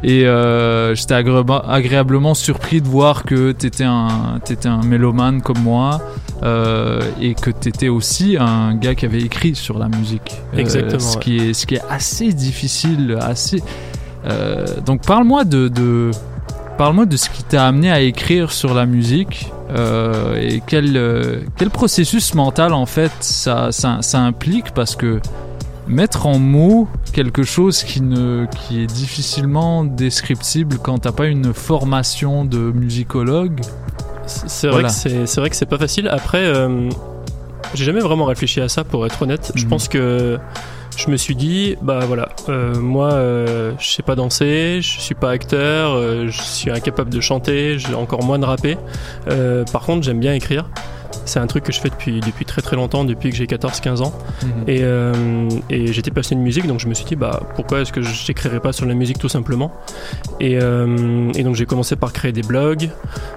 Et 0.02 0.26
euh, 0.26 0.94
j'étais 0.94 1.14
agré- 1.14 1.62
agréablement 1.66 2.34
surpris 2.34 2.80
de 2.80 2.88
voir 2.88 3.24
que 3.24 3.52
t'étais 3.52 3.84
un, 3.84 4.38
t'étais 4.44 4.68
un 4.68 4.82
mélomane 4.82 5.40
comme 5.42 5.58
moi 5.60 6.00
euh, 6.42 7.00
et 7.20 7.34
que 7.34 7.50
t'étais 7.50 7.88
aussi 7.88 8.36
un 8.38 8.74
gars 8.74 8.94
qui 8.94 9.06
avait 9.06 9.22
écrit 9.22 9.54
sur 9.54 9.78
la 9.78 9.88
musique. 9.88 10.36
Euh, 10.54 10.58
Exactement, 10.58 11.00
ce, 11.00 11.16
ouais. 11.16 11.22
qui 11.22 11.36
est, 11.38 11.54
ce 11.54 11.66
qui 11.66 11.76
est 11.76 11.82
assez 11.90 12.32
difficile, 12.32 13.16
assez. 13.20 13.62
donc 14.84 15.06
parle-moi 15.06 15.44
de, 15.44 15.68
de 15.68 16.10
parle-moi 16.78 17.06
de 17.06 17.16
ce 17.16 17.30
qui 17.30 17.42
t'a 17.42 17.66
amené 17.66 17.90
à 17.90 18.00
écrire 18.00 18.52
sur 18.52 18.74
la 18.74 18.84
musique 18.86 19.50
euh, 19.70 20.36
et 20.40 20.62
quel 20.66 20.96
euh, 20.96 21.40
quel 21.56 21.70
processus 21.70 22.34
mental 22.34 22.72
en 22.72 22.86
fait 22.86 23.10
ça, 23.20 23.68
ça, 23.72 23.98
ça 24.02 24.18
implique 24.20 24.72
parce 24.72 24.94
que 24.94 25.20
mettre 25.86 26.26
en 26.26 26.38
mots 26.38 26.88
quelque 27.12 27.42
chose 27.42 27.82
qui 27.84 28.00
ne 28.02 28.46
qui 28.46 28.82
est 28.82 28.86
difficilement 28.86 29.84
descriptible 29.84 30.78
quand 30.82 30.98
t'as 30.98 31.12
pas 31.12 31.26
une 31.26 31.52
formation 31.54 32.44
de 32.44 32.58
musicologue. 32.58 33.60
C'est 34.26 34.66
vrai 34.66 34.74
Voilà. 34.80 34.88
que 34.88 34.94
c'est 34.94 35.26
c'est 35.26 35.40
vrai 35.40 35.50
que 35.50 35.56
c'est 35.56 35.66
pas 35.66 35.78
facile. 35.78 36.08
Après, 36.08 36.44
euh, 36.44 36.88
j'ai 37.74 37.84
jamais 37.84 38.00
vraiment 38.00 38.24
réfléchi 38.24 38.60
à 38.60 38.68
ça 38.68 38.82
pour 38.84 39.06
être 39.06 39.22
honnête. 39.22 39.52
Je 39.54 39.64
Mhm. 39.64 39.70
pense 39.70 39.88
que 39.88 40.38
je 40.96 41.10
me 41.10 41.16
suis 41.16 41.36
dit, 41.36 41.76
bah 41.82 42.00
voilà, 42.06 42.30
euh, 42.48 42.74
moi, 42.80 43.12
euh, 43.12 43.72
je 43.78 43.86
sais 43.90 44.02
pas 44.02 44.14
danser, 44.14 44.78
je 44.80 44.98
suis 45.00 45.14
pas 45.14 45.30
acteur, 45.30 46.00
je 46.28 46.40
suis 46.42 46.70
incapable 46.70 47.10
de 47.10 47.20
chanter, 47.20 47.78
j'ai 47.78 47.94
encore 47.94 48.24
moins 48.24 48.38
de 48.38 48.46
rapper. 48.46 48.78
Par 49.72 49.82
contre, 49.82 50.02
j'aime 50.04 50.20
bien 50.20 50.32
écrire. 50.34 50.68
C'est 51.26 51.38
un 51.38 51.46
truc 51.46 51.64
que 51.64 51.72
je 51.72 51.80
fais 51.80 51.90
depuis, 51.90 52.20
depuis 52.20 52.44
très 52.46 52.62
très 52.62 52.76
longtemps, 52.76 53.04
depuis 53.04 53.28
que 53.30 53.36
j'ai 53.36 53.46
14-15 53.46 54.00
ans. 54.02 54.12
Mhm. 54.42 54.48
Et, 54.68 54.78
euh, 54.82 55.48
et 55.68 55.92
j'étais 55.92 56.10
passionné 56.10 56.40
de 56.40 56.44
musique, 56.44 56.66
donc 56.66 56.80
je 56.80 56.86
me 56.88 56.94
suis 56.94 57.04
dit, 57.04 57.16
bah 57.16 57.42
pourquoi 57.56 57.80
est-ce 57.80 57.92
que 57.92 58.00
j'écrirais 58.00 58.60
pas 58.60 58.72
sur 58.72 58.86
la 58.86 58.94
musique 58.94 59.18
tout 59.18 59.28
simplement? 59.28 59.70
Et, 60.40 60.58
euh, 60.60 61.30
et 61.34 61.42
donc 61.42 61.54
j'ai 61.56 61.66
commencé 61.66 61.96
par 61.96 62.12
créer 62.12 62.32
des 62.32 62.42
blogs, 62.42 62.88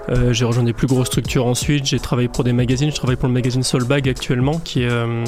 euh, 0.10 0.32
j'ai 0.32 0.46
rejoint 0.46 0.64
des 0.64 0.74
plus 0.74 0.88
grosses 0.88 1.08
structures 1.08 1.46
ensuite, 1.48 1.86
j'ai 1.86 2.00
travaillé 2.00 2.28
pour 2.30 2.44
des 2.44 2.54
magazines, 2.54 2.90
je 2.92 2.96
travaille 2.96 3.16
pour 3.18 3.28
le 3.28 3.34
magazine 3.34 3.64
Soulbag 3.64 4.08
actuellement, 4.08 4.60
qui 4.60 4.84
est 4.84 4.90
un, 4.90 5.24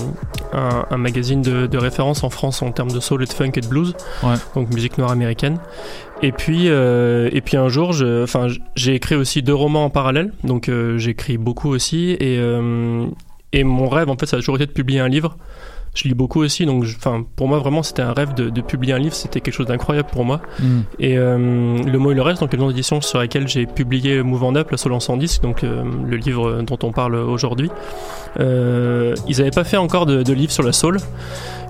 un 0.90 0.98
magazine 0.98 1.42
de, 1.42 1.68
de 1.68 1.78
référence 1.78 2.24
en 2.24 2.30
France 2.30 2.62
en 2.62 2.72
termes 2.72 2.92
de 2.92 3.00
soul 3.00 3.24
et 3.24 3.26
de 3.26 3.34
funk 3.34 3.52
et 3.56 3.62
de 3.62 3.68
blues, 3.68 3.96
Ouais. 4.24 4.36
donc 4.56 4.72
musique 4.74 4.98
noire 4.98 5.12
américaine. 5.12 5.58
Et 6.24 6.32
puis, 6.32 6.70
euh, 6.70 7.30
et 7.32 7.42
puis 7.42 7.58
un 7.58 7.68
jour, 7.68 7.96
enfin, 8.24 8.48
j'ai 8.76 8.94
écrit 8.94 9.16
aussi 9.16 9.42
deux 9.42 9.56
romans 9.56 9.86
en 9.86 9.90
parallèle, 9.90 10.32
donc 10.44 10.70
euh, 10.70 11.00
j'écris 11.00 11.38
beaucoup 11.38 11.70
aussi, 11.70 12.12
et, 12.20 12.38
euh, 12.38 13.08
et 13.54 13.64
mon 13.64 13.90
rêve 13.90 14.10
en 14.10 14.16
fait, 14.16 14.28
ça 14.28 14.38
a 14.38 14.40
toujours 14.40 14.56
été 14.56 14.68
de 14.68 14.72
publier 14.72 15.00
un 15.00 15.08
livre. 15.08 15.38
Je 15.94 16.08
lis 16.08 16.14
beaucoup 16.14 16.40
aussi, 16.42 16.66
donc 16.66 16.86
enfin, 16.98 17.26
pour 17.36 17.50
moi 17.50 17.60
vraiment 17.60 17.84
c'était 17.84 18.02
un 18.02 18.14
rêve 18.14 18.34
de, 18.34 18.50
de 18.50 18.62
publier 18.62 18.94
un 18.94 18.98
livre, 18.98 19.14
c'était 19.14 19.42
quelque 19.42 19.54
chose 19.54 19.66
d'incroyable 19.68 20.08
pour 20.10 20.24
moi. 20.24 20.40
Mm. 20.60 20.80
Et 21.00 21.18
euh, 21.18 21.38
Le 21.84 21.98
mot 22.00 22.12
et 22.12 22.16
le 22.16 22.22
reste, 22.22 22.40
donc 22.42 22.54
le 22.54 22.60
nom 22.60 22.70
d'édition 22.70 23.02
sur 23.02 23.20
laquelle 23.20 23.48
j'ai 23.50 23.66
publié 23.66 24.24
Mouvement 24.24 24.56
Up, 24.56 24.72
la 24.72 24.78
Soul 24.78 24.94
en 24.94 25.02
100 25.02 25.18
disques, 25.18 25.42
donc 25.42 25.64
euh, 25.66 25.84
le 26.08 26.16
livre 26.18 26.62
dont 26.62 26.78
on 26.84 26.92
parle 26.94 27.16
aujourd'hui. 27.16 27.70
Euh, 28.40 29.16
ils 29.28 29.38
n'avaient 29.40 29.52
pas 29.52 29.66
fait 29.66 29.78
encore 29.78 30.06
de, 30.06 30.24
de 30.24 30.34
livre 30.34 30.52
sur 30.52 30.64
la 30.64 30.72
soul, 30.72 30.98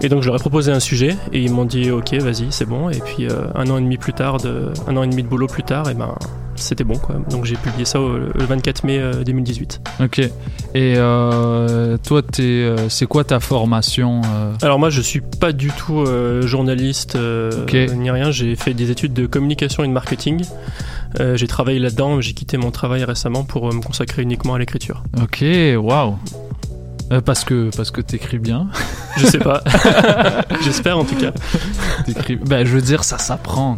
et 0.02 0.10
donc 0.10 0.22
je 0.22 0.28
leur 0.28 0.36
ai 0.36 0.40
proposé 0.40 0.72
un 0.72 0.80
sujet, 0.80 1.16
et 1.34 1.42
ils 1.42 1.52
m'ont 1.52 1.66
dit 1.66 1.90
ok, 1.90 2.14
vas-y, 2.16 2.48
c'est 2.52 2.66
bon. 2.66 2.90
Et 2.90 3.00
puis 3.00 3.28
un 3.56 3.68
an 3.70 3.78
et 3.78 3.82
demi 3.82 3.98
plus 3.98 4.14
tard, 4.14 4.38
de, 4.38 4.70
un 4.88 4.98
an 4.98 5.04
et 5.04 5.08
demi 5.08 5.24
de 5.24 5.28
boulot 5.28 5.48
plus 5.48 5.64
tard, 5.64 5.90
et 5.90 5.94
ben 5.96 6.14
c'était 6.56 6.84
bon 6.84 6.98
quoi. 6.98 7.16
Donc 7.32 7.46
j'ai 7.46 7.56
publié 7.56 7.86
ça 7.86 8.00
au- 8.00 8.18
le 8.18 8.46
24 8.46 8.84
mai 8.84 9.00
euh, 9.00 9.24
2018. 9.24 9.82
Ok. 10.04 10.20
Et 10.76 10.94
toi, 10.96 12.22
euh, 12.40 12.78
c'est 12.90 13.06
quoi 13.08 13.24
ta 13.24 13.40
formation 13.40 14.11
euh 14.20 14.54
Alors 14.62 14.80
moi 14.80 14.90
je 14.90 15.02
suis 15.02 15.22
pas 15.22 15.52
du 15.52 15.70
tout 15.70 16.00
euh, 16.00 16.46
journaliste 16.46 17.16
euh, 17.16 17.66
ni 17.96 18.12
rien, 18.12 18.32
j'ai 18.32 18.56
fait 18.56 18.74
des 18.74 18.92
études 18.92 19.14
de 19.14 19.26
communication 19.26 19.84
et 19.84 19.88
de 19.88 19.94
marketing. 19.94 20.44
Euh, 21.20 21.36
j'ai 21.36 21.48
travaillé 21.48 21.80
là-dedans, 21.80 22.22
j'ai 22.22 22.34
quitté 22.34 22.58
mon 22.58 22.72
travail 22.72 23.04
récemment 23.04 23.44
pour 23.44 23.70
euh, 23.70 23.74
me 23.74 23.82
consacrer 23.82 24.22
uniquement 24.22 24.54
à 24.54 24.60
l'écriture. 24.60 25.04
Ok, 25.22 25.44
waouh. 25.78 26.18
Euh, 27.12 27.20
parce 27.22 27.44
que 27.44 27.70
parce 27.76 27.92
que 27.92 28.00
t'écris 28.02 28.40
bien. 28.40 28.68
Je 29.18 29.26
sais 29.26 29.40
pas. 29.40 29.62
J'espère 30.64 30.98
en 30.98 31.04
tout 31.04 31.16
cas. 31.16 31.32
Ben, 32.46 32.66
je 32.66 32.72
veux 32.74 32.82
dire, 32.82 33.04
ça 33.04 33.18
s'apprend. 33.18 33.78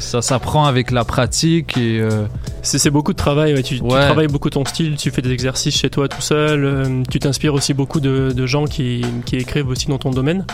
Ça 0.00 0.20
s'apprend 0.22 0.64
avec 0.66 0.90
la 0.90 1.04
pratique 1.04 1.76
et. 1.76 2.00
euh, 2.00 2.26
C'est 2.62 2.90
beaucoup 2.90 3.12
de 3.12 3.16
travail, 3.16 3.54
ouais. 3.54 3.62
tu, 3.62 3.78
travailles 3.80 4.26
beaucoup 4.26 4.50
ton 4.50 4.64
style, 4.64 4.96
tu 4.96 5.10
fais 5.12 5.22
des 5.22 5.30
exercices 5.30 5.76
chez 5.76 5.90
toi 5.90 6.08
tout 6.08 6.20
seul, 6.20 6.64
euh, 6.64 7.02
tu 7.10 7.18
t'inspires 7.20 7.54
aussi 7.54 7.72
beaucoup 7.74 8.00
de, 8.00 8.32
de 8.34 8.46
gens 8.46 8.64
qui, 8.64 9.02
qui 9.26 9.36
écrivent 9.36 9.68
aussi 9.68 9.86
dans 9.86 9.98
ton 9.98 10.10
domaine. 10.10 10.44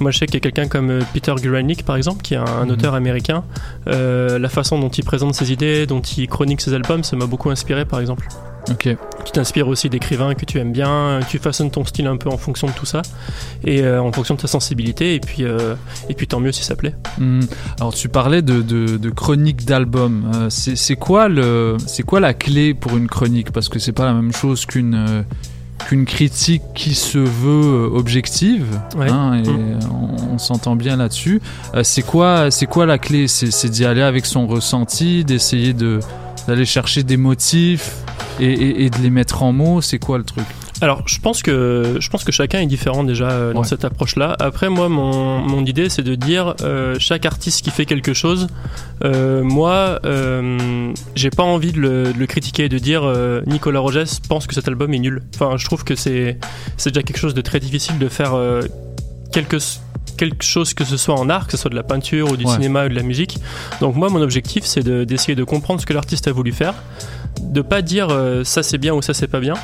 Moi 0.00 0.10
je 0.10 0.18
sais 0.18 0.26
qu'il 0.26 0.34
y 0.34 0.38
a 0.38 0.40
quelqu'un 0.40 0.68
comme 0.68 0.90
euh, 0.90 1.00
Peter 1.14 1.34
Guralnick 1.40 1.84
par 1.86 1.96
exemple, 1.96 2.20
qui 2.22 2.34
est 2.34 2.38
un, 2.38 2.44
un 2.44 2.64
Mhm. 2.66 2.70
auteur 2.72 2.94
américain, 2.94 3.42
la 3.86 4.48
façon 4.50 4.78
dont 4.78 4.90
il 4.90 5.04
présente 5.04 5.34
ses 5.34 5.52
idées, 5.52 5.86
dont 5.86 6.00
il 6.02 6.28
chronique 6.28 6.60
ses 6.60 6.74
albums, 6.74 7.02
ça 7.04 7.16
m'a 7.16 7.26
beaucoup 7.26 7.48
inspiré 7.50 7.84
par 7.86 8.00
exemple. 8.00 8.28
Ok. 8.70 8.88
Tu 9.24 9.32
t'inspires 9.32 9.68
aussi 9.68 9.88
d'écrivains 9.88 10.34
que 10.34 10.44
tu 10.44 10.58
aimes 10.58 10.72
bien, 10.72 11.20
tu 11.28 11.38
façonnes 11.38 11.70
ton 11.70 11.84
style 11.84 12.06
un 12.06 12.16
peu 12.16 12.28
en 12.30 12.36
fonction 12.36 12.66
de 12.66 12.72
tout 12.72 12.86
ça, 12.86 13.02
et 13.64 13.82
euh, 13.82 14.02
en 14.02 14.12
fonction 14.12 14.34
de 14.34 14.40
ta 14.40 14.46
sensibilité, 14.48 15.14
et 15.14 15.20
puis, 15.20 15.44
euh, 15.44 15.74
et 16.08 16.14
puis 16.14 16.26
tant 16.26 16.40
mieux 16.40 16.52
si 16.52 16.64
ça 16.64 16.74
plaît. 16.76 16.94
Hmm. 17.18 17.40
Alors 17.78 17.94
tu 17.94 18.08
parlais 18.08 18.42
de, 18.42 18.62
de, 18.62 18.96
de 18.96 19.10
chronique 19.10 19.64
d'album. 19.64 20.30
Euh, 20.34 20.46
c'est 20.50 20.96
quoi 20.96 21.28
le 21.28 21.76
c'est 21.86 22.02
quoi 22.02 22.20
la 22.20 22.34
clé 22.34 22.74
pour 22.74 22.96
une 22.96 23.08
chronique? 23.08 23.50
Parce 23.52 23.68
que 23.68 23.78
c'est 23.78 23.92
pas 23.92 24.04
la 24.06 24.14
même 24.14 24.32
chose 24.32 24.66
qu'une 24.66 24.94
euh, 24.94 25.22
qu'une 25.88 26.04
critique 26.04 26.62
qui 26.74 26.94
se 26.94 27.18
veut 27.18 27.86
euh, 27.92 27.96
objective. 27.96 28.66
Ouais. 28.96 29.10
hein, 29.10 29.42
et 29.44 29.48
Mm. 29.48 29.78
on, 29.90 30.34
on 30.34 30.38
s'entend 30.38 30.76
bien 30.76 30.96
là-dessus. 30.96 31.40
Euh, 31.74 31.82
c'est 31.82 32.02
quoi 32.02 32.50
c'est 32.50 32.66
quoi 32.66 32.86
la 32.86 32.98
clé? 32.98 33.28
C'est 33.28 33.68
d'y 33.68 33.84
aller 33.84 34.02
avec 34.02 34.26
son 34.26 34.46
ressenti, 34.46 35.24
d'essayer 35.24 35.72
de 35.72 36.00
d'aller 36.50 36.66
chercher 36.66 37.02
des 37.04 37.16
motifs 37.16 37.92
et, 38.40 38.46
et- 38.52 38.84
et 38.84 38.90
de 38.90 38.98
les 38.98 39.10
mettre 39.10 39.42
en 39.42 39.52
mots. 39.52 39.80
C'est 39.80 39.98
quoi 39.98 40.18
le 40.18 40.24
truc? 40.24 40.44
Alors, 40.82 41.02
je 41.06 41.18
pense 41.18 41.42
que 41.42 41.98
je 42.00 42.08
pense 42.08 42.24
que 42.24 42.32
chacun 42.32 42.58
est 42.60 42.66
différent 42.66 43.04
déjà 43.04 43.28
euh, 43.30 43.52
dans 43.52 43.60
Ouais. 43.60 43.66
cette 43.66 43.84
approche-là. 43.84 44.34
Après, 44.40 44.70
moi, 44.70 44.88
mon, 44.88 45.38
mon 45.40 45.62
idée, 45.66 45.90
c'est 45.90 46.02
de 46.02 46.14
dire 46.14 46.54
euh, 46.62 46.96
chaque 46.98 47.26
artiste 47.26 47.62
qui 47.62 47.70
fait 47.70 47.84
quelque 47.84 48.14
chose. 48.14 48.46
euh, 49.04 49.42
moi, 49.42 50.00
j'ai 51.14 51.30
pas 51.30 51.42
envie 51.42 51.72
de 51.72 51.80
le, 51.80 52.12
de 52.14 52.18
le 52.18 52.26
critiquer, 52.26 52.68
de 52.70 52.78
dire 52.78 53.02
Nicolas 53.46 53.80
Rogès 53.80 54.20
pense 54.28 54.46
que 54.46 54.54
cet 54.54 54.68
album 54.68 54.92
est 54.94 54.98
nul. 54.98 55.22
Enfin, 55.34 55.56
je 55.58 55.64
trouve 55.66 55.84
que 55.84 55.94
c'est 55.94 56.38
c'est 56.78 56.90
déjà 56.90 57.02
quelque 57.02 57.18
chose 57.18 57.34
de 57.34 57.42
très 57.42 57.60
difficile 57.60 57.98
de 57.98 58.08
faire 58.08 58.34
euh, 58.34 58.62
quelque 60.20 60.44
chose 60.44 60.74
que 60.74 60.84
ce 60.84 60.96
soit 60.96 61.14
en 61.18 61.28
art, 61.30 61.46
que 61.46 61.52
ce 61.52 61.56
soit 61.58 61.70
de 61.70 61.74
la 61.76 61.82
peinture 61.82 62.30
ou 62.30 62.36
du 62.36 62.44
Ouais. 62.44 62.52
cinéma 62.54 62.84
ou 62.86 62.88
de 62.88 62.94
la 62.94 63.02
musique. 63.02 63.38
Donc 63.80 63.94
moi, 63.96 64.08
mon 64.10 64.20
objectif, 64.22 64.64
c'est 64.64 64.82
de- 64.82 65.04
d'essayer 65.04 65.34
de 65.34 65.44
comprendre 65.44 65.80
ce 65.80 65.86
que 65.86 65.94
l'artiste 65.94 66.28
a 66.28 66.32
voulu 66.32 66.52
faire, 66.52 66.74
de 67.40 67.62
pas 67.62 67.80
dire 67.82 68.08
euh, 68.10 68.44
ça 68.44 68.62
c'est 68.62 68.78
bien 68.78 68.92
ou 68.94 69.02
ça 69.02 69.14
c'est 69.14 69.28
pas 69.28 69.40
bien, 69.40 69.54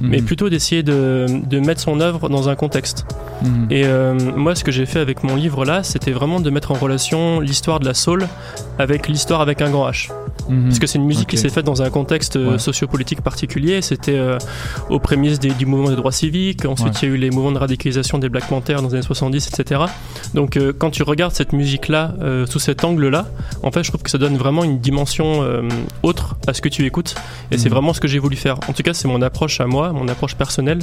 mais 0.00 0.18
Mhm. 0.18 0.24
plutôt 0.24 0.48
d'essayer 0.50 0.82
de, 0.82 1.26
de 1.46 1.60
mettre 1.60 1.80
son 1.80 2.00
œuvre 2.00 2.28
dans 2.28 2.48
un 2.48 2.54
contexte. 2.56 3.06
Mhm. 3.42 3.66
Et 3.70 3.82
euh, 3.84 4.14
moi, 4.36 4.54
ce 4.54 4.64
que 4.64 4.72
j'ai 4.72 4.86
fait 4.86 4.98
avec 5.00 5.22
mon 5.24 5.34
livre 5.36 5.64
là, 5.64 5.82
c'était 5.82 6.12
vraiment 6.12 6.40
de 6.40 6.50
mettre 6.50 6.70
en 6.72 6.74
relation 6.74 7.40
l'histoire 7.40 7.80
de 7.80 7.86
la 7.86 7.94
soul 7.94 8.26
avec 8.78 9.08
l'histoire 9.08 9.40
avec 9.40 9.62
un 9.62 9.70
grand 9.70 9.88
H. 9.90 10.10
Mhm. 10.48 10.64
Parce 10.64 10.78
que 10.78 10.86
c'est 10.86 10.98
une 10.98 11.04
musique 11.06 11.28
qui 11.28 11.38
s'est 11.38 11.48
faite 11.48 11.64
dans 11.64 11.82
un 11.82 11.90
contexte 11.90 12.36
euh, 12.36 12.52
Ouais. 12.52 12.58
sociopolitique 12.58 13.20
particulier. 13.22 13.82
C'était 13.82 14.16
euh, 14.18 14.38
aux 14.88 14.98
prémices 14.98 15.38
des- 15.38 15.50
du 15.52 15.64
mouvement 15.66 15.90
des 15.90 15.96
droits 15.96 16.12
civiques. 16.12 16.64
Ensuite, 16.64 16.94
Ouais. 16.94 17.00
il 17.02 17.08
y 17.08 17.12
a 17.12 17.14
eu 17.14 17.18
les 17.18 17.30
mouvements 17.30 17.52
de 17.52 17.58
radicalisation 17.58 18.18
des 18.18 18.28
Black 18.28 18.46
Panthers 18.48 18.82
dans 18.82 18.88
les 18.88 18.94
années 18.94 19.02
70, 19.02 19.48
etc. 19.48 19.82
Donc, 20.34 20.56
euh, 20.56 20.72
quand 20.76 20.90
tu 20.90 21.02
regardes 21.02 21.32
cette 21.34 21.52
musique-là 21.52 22.14
sous 22.48 22.58
cet 22.58 22.84
angle-là, 22.84 23.26
en 23.62 23.70
fait, 23.70 23.82
je 23.84 23.90
trouve 23.90 24.02
que 24.02 24.10
ça 24.10 24.18
donne 24.18 24.36
vraiment 24.36 24.64
une 24.64 24.78
dimension 24.80 25.42
autre 26.02 26.36
à 26.46 26.54
ce 26.54 26.60
que 26.60 26.68
tu 26.68 26.84
écoutes. 26.86 27.14
Et 27.50 27.58
c'est 27.58 27.68
Mhm. 27.68 27.74
vraiment 27.74 27.92
ce 27.92 28.00
que 28.00 28.08
j'ai 28.08 28.18
voulu 28.18 28.36
faire. 28.36 28.56
En 28.68 28.72
tout 28.72 28.82
cas, 28.82 28.94
c'est 28.94 29.08
mon 29.08 29.22
approche 29.22 29.60
à 29.60 29.66
moi, 29.70 29.92
mon 29.92 30.06
approche 30.08 30.34
personnelle. 30.34 30.80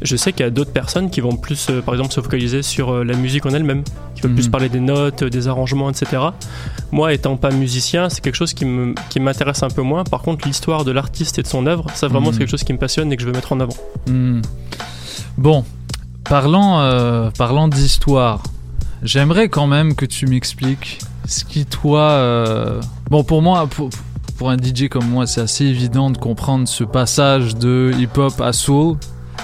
Je 0.00 0.16
sais 0.16 0.32
qu'il 0.32 0.44
y 0.44 0.46
a 0.46 0.50
d'autres 0.50 0.72
personnes 0.72 1.10
qui 1.10 1.20
vont 1.20 1.36
plus, 1.36 1.68
euh, 1.68 1.82
par 1.82 1.94
exemple, 1.94 2.12
se 2.12 2.20
focaliser 2.22 2.62
sur 2.62 2.90
euh, 2.94 3.04
la 3.04 3.14
musique 3.16 3.44
en 3.44 3.50
elle-même, 3.50 3.82
qui 4.14 4.22
vont 4.22 4.32
plus 4.34 4.48
parler 4.48 4.68
des 4.70 4.80
notes, 4.80 5.22
euh, 5.24 5.28
des 5.30 5.48
arrangements, 5.48 5.90
etc. 5.90 6.22
Moi, 6.92 7.12
étant 7.12 7.36
pas 7.36 7.50
musicien, 7.50 8.08
c'est 8.08 8.20
quelque 8.22 8.36
chose 8.36 8.54
qui 8.54 8.64
me- 8.64 8.94
qui 9.10 9.20
m'intéresse 9.20 9.62
un 9.62 9.68
peu 9.70 9.82
moins. 9.82 10.04
Par 10.04 10.22
contre, 10.22 10.46
l'histoire 10.48 10.84
de 10.84 10.92
l'artiste 10.92 11.38
et 11.38 11.42
de 11.42 11.46
son 11.48 11.66
œuvre, 11.66 11.86
ça 11.94 12.08
vraiment, 12.08 12.32
c'est 12.32 12.38
quelque 12.38 12.50
chose 12.50 12.64
qui 12.64 12.72
me 12.72 12.78
passionne 12.78 13.12
et 13.12 13.16
que 13.16 13.22
je 13.22 13.26
veux 13.26 13.34
mettre 13.34 13.52
en 13.52 13.60
avant. 13.60 13.76
Hmm. 14.08 14.40
Bon, 15.36 15.64
parlant, 16.24 16.80
euh, 16.80 17.30
parlant 17.36 17.68
d'histoire, 17.68 18.42
j'aimerais 19.02 19.48
quand 19.48 19.66
même 19.66 19.94
que 19.94 20.04
tu 20.06 20.26
m'expliques 20.26 20.98
ce 21.26 21.44
qui, 21.44 21.66
toi. 21.66 22.00
euh, 22.10 22.80
Bon, 23.10 23.24
pour 23.24 23.40
moi, 23.42 23.66
pour, 23.66 23.88
pour 24.38 24.50
un 24.50 24.56
DJ 24.56 24.88
comme 24.88 25.06
moi, 25.06 25.26
c'est 25.26 25.40
assez 25.40 25.64
évident 25.64 26.10
de 26.10 26.16
comprendre 26.16 26.68
ce 26.68 26.84
passage 26.84 27.56
de 27.56 27.90
hip-hop 27.98 28.40
à 28.40 28.52
soul. 28.52 28.96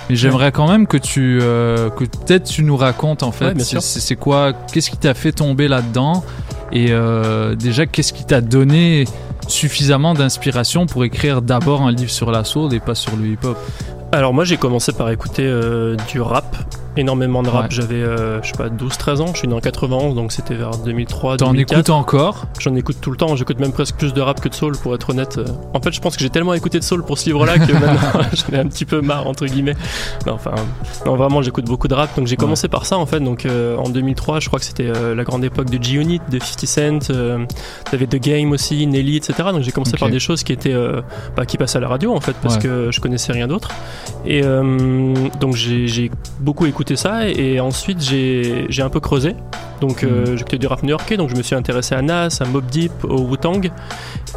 Mais 0.09 0.17
j'aimerais 0.17 0.53
quand 0.53 0.69
même 0.69 0.87
que 0.87 0.97
tu, 0.97 1.41
euh, 1.43 1.91
que 1.91 2.05
peut-être 2.05 2.45
tu 2.45 2.63
nous 2.63 2.77
racontes 2.77 3.23
en 3.23 3.33
fait, 3.33 3.55
Ouais, 3.55 3.81
c'est 3.81 4.17
quoi, 4.17 4.53
qu'est-ce 4.53 4.91
qui 4.91 4.97
t'a 4.97 5.15
fait 5.15 5.33
tomber 5.33 5.67
là-dedans? 5.69 6.25
Et 6.73 6.89
euh, 6.91 7.55
déjà 7.55 7.87
qu'est-ce 7.87 8.13
qui 8.13 8.25
t'a 8.25 8.41
donné 8.41 9.05
suffisamment 9.49 10.15
d'inspiration 10.15 10.87
pour 10.87 11.05
écrire 11.05 11.43
d'abord 11.43 11.83
un 11.83 11.93
livre 11.93 12.11
sur 12.11 12.31
la 12.31 12.45
soul 12.45 12.73
et 12.73 12.81
pas 12.81 12.95
sur 12.95 13.17
le 13.17 13.27
hip-hop? 13.27 13.59
Alors 14.13 14.33
moi 14.33 14.45
j'ai 14.45 14.57
commencé 14.57 14.93
par 14.93 15.11
écouter 15.11 15.45
euh, 15.45 15.97
du 16.11 16.21
rap, 16.21 16.57
énormément 16.97 17.43
de 17.43 17.49
rap. 17.49 17.65
Ouais. 17.65 17.69
J'avais 17.71 17.95
euh, 18.03 18.43
je 18.43 18.49
sais 18.49 18.57
pas 18.57 18.69
12-13 18.69 19.21
ans, 19.21 19.27
je 19.33 19.39
suis 19.39 19.49
né 19.49 19.55
en 19.55 19.61
91 19.61 20.15
donc 20.15 20.33
c'était 20.33 20.55
vers 20.55 20.71
2003 20.79 21.37
T'en 21.39 21.51
2004. 21.53 21.73
écoutes 21.79 21.91
encore? 21.91 22.47
J'en 22.61 22.75
écoute 22.75 22.97
tout 23.01 23.11
le 23.11 23.17
temps, 23.17 23.35
j'écoute 23.37 23.59
même 23.61 23.73
presque 23.73 23.97
plus 23.97 24.13
de 24.15 24.21
rap 24.21 24.41
que 24.41 24.49
de 24.49 24.55
soul 24.55 24.77
pour 24.79 24.95
être 24.95 25.11
honnête. 25.11 25.39
Euh, 25.39 25.45
En 25.73 25.81
fait 25.81 25.93
je 25.93 26.01
pense 26.01 26.17
que 26.17 26.23
j'ai 26.23 26.31
tellement 26.31 26.55
écouté 26.55 26.79
de 26.79 26.85
soul 26.85 27.05
pour 27.05 27.19
ce 27.19 27.27
livre 27.27 27.45
là 27.47 27.59
que 27.59 27.73
maintenant 27.73 28.21
j'en 28.33 28.57
ai 28.57 28.61
un 28.61 28.67
petit 28.69 28.85
peu 28.85 29.01
marre 29.01 29.27
entre 29.27 29.47
guillemets. 29.47 29.77
Non 30.27 30.35
enfin 30.35 30.55
non 31.07 31.17
vraiment 31.17 31.43
j'écoute 31.43 31.65
beaucoup 31.67 31.89
de 31.89 31.95
rap 31.95 32.17
donc 32.17 32.27
j'ai 32.27 32.37
commencé 32.37 32.69
par 32.69 32.87
ça 32.87 32.99
en 32.99 33.07
fait 33.07 33.21
donc 33.21 33.47
euh, 33.47 33.77
en 33.77 33.89
2003 33.89 34.41
je 34.41 34.49
crois 34.49 34.59
que 34.59 34.65
c'était 34.65 34.89
euh, 34.89 35.15
la 35.15 35.25
grande 35.25 35.45
époque 35.45 35.71
de 35.71 35.83
G-Unit, 35.83 36.21
de 36.31 36.39
50 36.41 37.03
Cent, 37.05 37.47
t'avais 37.91 38.07
The 38.07 38.17
Game 38.17 38.53
aussi, 38.53 38.87
Nelly 38.87 39.17
etc. 39.17 39.35
Donc 39.53 39.63
j'ai 39.63 39.71
commencé 39.73 39.97
par 39.97 40.09
des 40.11 40.19
choses 40.21 40.43
qui 40.43 40.53
étaient 40.53 40.75
bah, 41.37 41.47
qui 41.47 41.57
passaient 41.57 41.79
à 41.79 41.81
la 41.81 41.89
radio 41.89 42.15
en 42.15 42.21
fait 42.21 42.35
parce 42.43 42.57
Ouais. 42.57 42.61
que 42.63 42.91
je 42.93 43.01
connaissais 43.01 43.33
rien 43.33 43.49
d'autre. 43.49 43.71
Et 44.27 44.43
donc 44.43 45.55
j'ai 45.55 46.11
beaucoup 46.41 46.67
écouté 46.67 46.84
ça 46.97 47.29
et, 47.29 47.55
et 47.55 47.61
ensuite 47.61 48.01
j'ai 48.01 48.67
j'ai 48.69 48.83
un 48.83 48.91
peu 48.91 49.01
creusé. 49.01 49.35
Donc 49.81 50.03
euh, 50.05 50.37
j'écoutais 50.37 50.59
du 50.59 50.67
rap 50.67 50.83
new-yorkais, 50.83 51.17
donc 51.17 51.31
je 51.31 51.37
me 51.37 51.43
suis 51.43 51.55
intéressé 51.55 51.95
à 51.95 52.03
Nas, 52.03 52.39
à 52.41 52.45
Mob 52.47 52.67
Deep, 52.67 52.93
au 53.05 53.19
Wu-Tang. 53.23 53.71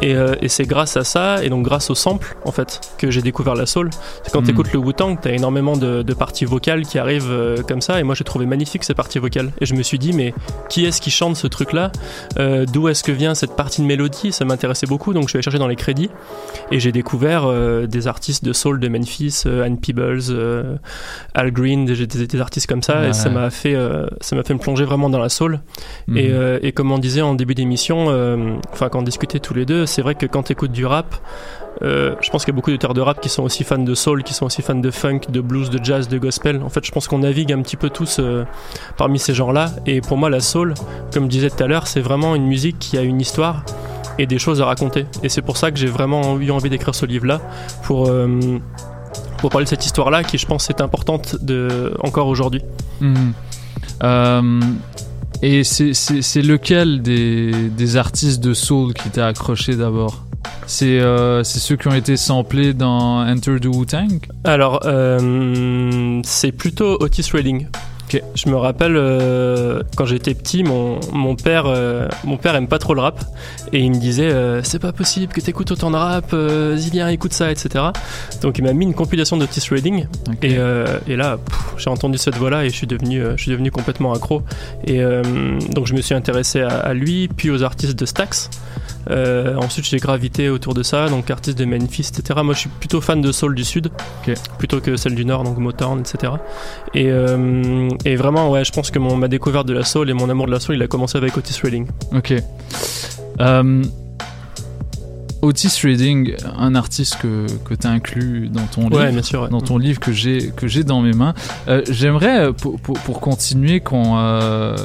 Et, 0.02 0.14
euh, 0.14 0.34
et 0.40 0.48
c'est 0.48 0.64
grâce 0.64 0.96
à 0.96 1.04
ça, 1.04 1.42
et 1.42 1.48
donc 1.48 1.64
grâce 1.64 1.90
au 1.90 1.94
sample, 1.94 2.36
en 2.44 2.52
fait, 2.52 2.80
que 2.98 3.10
j'ai 3.10 3.22
découvert 3.22 3.54
la 3.54 3.66
soul. 3.66 3.90
C'est 4.22 4.32
quand 4.32 4.40
Mhm. 4.40 4.46
tu 4.46 4.52
écoutes 4.52 4.72
le 4.72 4.78
Wu-Tang, 4.78 5.18
t'as 5.20 5.30
énormément 5.32 5.76
de, 5.76 6.02
de 6.02 6.14
parties 6.14 6.44
vocales 6.44 6.84
qui 6.86 6.98
arrivent 6.98 7.30
euh, 7.30 7.62
comme 7.66 7.80
ça, 7.80 7.98
et 7.98 8.02
moi 8.02 8.14
j'ai 8.14 8.24
trouvé 8.24 8.46
magnifique 8.46 8.84
ces 8.84 8.94
parties 8.94 9.18
vocales. 9.18 9.50
Et 9.60 9.66
je 9.66 9.74
me 9.74 9.82
suis 9.82 9.98
dit, 9.98 10.12
mais 10.12 10.34
qui 10.68 10.84
est-ce 10.84 11.00
qui 11.00 11.10
chante 11.10 11.36
ce 11.36 11.46
truc-là? 11.46 11.90
Euh, 12.38 12.64
D'où 12.66 12.88
est-ce 12.88 13.02
que 13.02 13.12
vient 13.12 13.34
cette 13.34 13.56
partie 13.56 13.80
de 13.80 13.86
mélodie? 13.86 14.30
Ça 14.32 14.44
m'intéressait 14.44 14.86
beaucoup, 14.86 15.12
donc 15.14 15.24
je 15.24 15.28
suis 15.30 15.36
allé 15.38 15.42
chercher 15.42 15.58
dans 15.58 15.68
les 15.68 15.76
crédits, 15.76 16.10
et 16.70 16.78
j'ai 16.80 16.92
découvert 16.92 17.46
des 17.88 18.06
artistes 18.06 18.44
de 18.44 18.52
soul 18.52 18.78
de 18.80 18.88
Memphis, 18.88 19.42
euh, 19.46 19.64
Ann 19.64 19.78
Peebles, 19.78 20.20
Al 21.34 21.50
Green, 21.52 21.84
des, 21.86 22.06
des- 22.06 22.26
des 22.26 22.40
artistes 22.40 22.66
comme 22.68 22.82
ça, 22.82 23.00
Ouais. 23.00 23.08
et 23.10 23.12
ça 23.12 23.30
m'a 23.30 23.50
fait, 23.50 23.76
ça 24.20 24.36
m'a 24.36 24.42
fait 24.42 24.54
me 24.54 24.58
plonger 24.58 24.84
vraiment 24.84 25.10
dans 25.10 25.18
la 25.18 25.27
soul. 25.28 25.60
Mhm. 26.06 26.16
Et, 26.16 26.30
euh, 26.30 26.58
et 26.62 26.72
comme 26.72 26.92
on 26.92 26.98
disait 26.98 27.22
en 27.22 27.34
début 27.34 27.54
d'émission, 27.54 28.06
euh, 28.08 28.56
enfin 28.72 28.88
quand 28.88 29.00
on 29.00 29.02
discutait 29.02 29.38
tous 29.38 29.54
les 29.54 29.64
deux, 29.64 29.86
c'est 29.86 30.02
vrai 30.02 30.14
que 30.14 30.26
quand 30.26 30.44
tu 30.44 30.52
écoutes 30.52 30.72
du 30.72 30.86
rap, 30.86 31.14
euh, 31.82 32.14
je 32.20 32.30
pense 32.30 32.44
qu'il 32.44 32.52
y 32.52 32.54
a 32.54 32.56
beaucoup 32.56 32.70
d'auteurs 32.70 32.94
de 32.94 33.00
rap 33.00 33.20
qui 33.20 33.28
sont 33.28 33.42
aussi 33.42 33.64
fans 33.64 33.78
de 33.78 33.94
soul, 33.94 34.22
qui 34.22 34.34
sont 34.34 34.46
aussi 34.46 34.62
fans 34.62 34.74
de 34.74 34.90
funk, 34.90 35.20
de 35.28 35.40
blues, 35.40 35.70
de 35.70 35.82
jazz, 35.82 36.08
de 36.08 36.18
gospel. 36.18 36.60
En 36.62 36.68
fait, 36.68 36.84
je 36.84 36.90
pense 36.90 37.06
qu'on 37.06 37.18
navigue 37.18 37.52
un 37.52 37.62
petit 37.62 37.76
peu 37.76 37.90
tous 37.90 38.18
euh, 38.18 38.44
parmi 38.96 39.18
ces 39.18 39.34
genres-là. 39.34 39.70
Et 39.86 40.00
pour 40.00 40.16
moi, 40.16 40.30
la 40.30 40.40
soul, 40.40 40.74
comme 41.12 41.24
je 41.24 41.28
disais 41.28 41.50
tout 41.50 41.62
à 41.62 41.66
l'heure, 41.66 41.86
c'est 41.86 42.00
vraiment 42.00 42.34
une 42.34 42.46
musique 42.46 42.78
qui 42.78 42.98
a 42.98 43.02
une 43.02 43.20
histoire 43.20 43.64
et 44.18 44.26
des 44.26 44.38
choses 44.38 44.60
à 44.60 44.66
raconter. 44.66 45.06
Et 45.22 45.28
c'est 45.28 45.42
pour 45.42 45.56
ça 45.56 45.70
que 45.70 45.78
j'ai 45.78 45.86
vraiment 45.86 46.38
eu 46.40 46.50
envie 46.50 46.70
d'écrire 46.70 46.94
ce 46.94 47.06
livre-là 47.06 47.40
pour 47.84 48.08
euh, 48.08 48.58
pour 49.38 49.50
parler 49.50 49.64
de 49.64 49.68
cette 49.68 49.86
histoire-là, 49.86 50.24
qui 50.24 50.36
je 50.36 50.46
pense 50.46 50.68
est 50.68 50.80
importante 50.80 51.36
de 51.44 51.94
encore 52.00 52.26
aujourd'hui. 52.26 52.62
Mhm. 53.00 53.32
Et 55.42 55.62
c'est- 55.64 56.42
lequel 56.42 57.02
des, 57.02 57.96
artistes 57.96 58.42
de 58.42 58.54
soul 58.54 58.92
qui 58.94 59.08
t'a 59.10 59.26
accroché 59.28 59.76
d'abord? 59.76 60.24
C'est 60.66 61.00
euh, 61.00 61.42
c'est 61.44 61.58
ceux 61.58 61.76
qui 61.76 61.88
ont 61.88 61.94
été 61.94 62.16
samplés 62.16 62.74
dans 62.74 63.26
Enter 63.26 63.58
the 63.60 63.66
Wu-Tang? 63.66 64.20
Alors, 64.44 64.80
euh, 64.84 66.20
c'est 66.24 66.52
plutôt 66.52 66.96
Otis 67.00 67.30
Redding. 67.32 67.66
Je 68.34 68.48
me 68.48 68.56
rappelle 68.56 68.96
euh, 68.96 69.82
quand 69.96 70.06
j'étais 70.06 70.34
petit, 70.34 70.62
mon, 70.62 70.98
mon 71.12 71.36
père, 71.36 71.66
euh, 71.66 72.08
mon 72.24 72.36
père 72.36 72.54
aime 72.54 72.68
pas 72.68 72.78
trop 72.78 72.94
le 72.94 73.00
rap 73.00 73.24
et 73.72 73.80
il 73.80 73.90
me 73.90 73.98
disait 73.98 74.30
euh, 74.30 74.62
c'est 74.62 74.78
pas 74.78 74.92
possible 74.92 75.32
que 75.32 75.40
t'écoutes 75.40 75.70
autant 75.70 75.90
de 75.90 75.96
rap, 75.96 76.30
euh, 76.32 76.76
viens 76.78 77.08
écoute 77.08 77.32
ça, 77.32 77.50
etc. 77.50 77.86
Donc 78.42 78.58
il 78.58 78.64
m'a 78.64 78.72
mis 78.72 78.84
une 78.84 78.94
compilation 78.94 79.36
d'Otis 79.36 79.68
Redding 79.70 80.06
et, 80.42 80.56
et 81.06 81.16
là 81.16 81.38
j'ai 81.76 81.90
entendu 81.90 82.18
cette 82.18 82.36
voix-là 82.36 82.64
et 82.64 82.70
je 82.70 82.74
suis 82.74 82.86
devenu, 82.86 83.22
je 83.36 83.42
suis 83.42 83.50
devenu 83.50 83.70
complètement 83.70 84.12
accro 84.12 84.42
et 84.86 85.00
donc 85.72 85.86
je 85.86 85.94
me 85.94 86.00
suis 86.00 86.14
intéressé 86.14 86.60
à, 86.62 86.78
à 86.78 86.94
lui 86.94 87.28
puis 87.28 87.50
aux 87.50 87.62
artistes 87.62 87.98
de 87.98 88.06
Stax. 88.06 88.50
Euh, 89.10 89.56
ensuite, 89.56 89.86
j'ai 89.86 89.98
gravité 89.98 90.50
autour 90.50 90.74
de 90.74 90.82
ça, 90.82 91.08
donc 91.08 91.30
artistes 91.30 91.58
de 91.58 91.64
Memphis, 91.64 92.10
etc. 92.16 92.40
Moi, 92.44 92.54
je 92.54 92.60
suis 92.60 92.68
plutôt 92.68 93.00
fan 93.00 93.20
de 93.22 93.32
soul 93.32 93.54
du 93.54 93.64
sud, 93.64 93.90
plutôt 94.58 94.80
que 94.80 94.96
celle 94.96 95.14
du 95.14 95.24
nord, 95.24 95.44
donc 95.44 95.56
Motown, 95.58 96.00
etc. 96.00 96.32
Et, 96.94 97.06
euh, 97.08 97.88
et 98.04 98.16
vraiment, 98.16 98.50
ouais, 98.50 98.64
je 98.64 98.72
pense 98.72 98.90
que 98.90 98.98
mon, 98.98 99.16
ma 99.16 99.28
découverte 99.28 99.66
de 99.66 99.72
la 99.72 99.84
soul 99.84 100.10
et 100.10 100.12
mon 100.12 100.28
amour 100.28 100.46
de 100.46 100.52
la 100.52 100.60
soul, 100.60 100.76
il 100.76 100.82
a 100.82 100.86
commencé 100.88 101.16
avec 101.16 101.36
Otis 101.36 101.58
Redding. 101.62 101.86
Ok. 102.14 102.34
Euh, 103.40 103.82
Otis 105.40 105.80
Redding, 105.84 106.34
un 106.56 106.74
artiste 106.74 107.16
que, 107.22 107.46
que 107.64 107.74
tu 107.74 107.86
as 107.86 107.90
inclus 107.90 108.48
dans 108.48 108.66
ton 108.66 108.88
Ouais, 108.90 109.02
livre, 109.04 109.12
bien 109.12 109.22
sûr, 109.22 109.42
ouais. 109.42 109.48
dans 109.48 109.60
ton 109.60 109.78
livre 109.78 110.00
que 110.00 110.10
j'ai 110.10 110.50
que 110.50 110.66
j'ai 110.66 110.82
dans 110.82 111.00
mes 111.00 111.12
mains. 111.12 111.32
Euh, 111.68 111.80
J'aimerais 111.88 112.52
pour, 112.52 112.80
pour, 112.80 112.98
pour 112.98 113.20
continuer 113.20 113.78
qu'on 113.78 114.18
euh, 114.18 114.76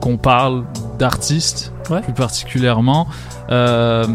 qu'on 0.00 0.16
parle 0.16 0.64
d'artistes 0.98 1.72
plus 1.84 2.12
particulièrement. 2.14 3.08
Euh, 3.50 4.06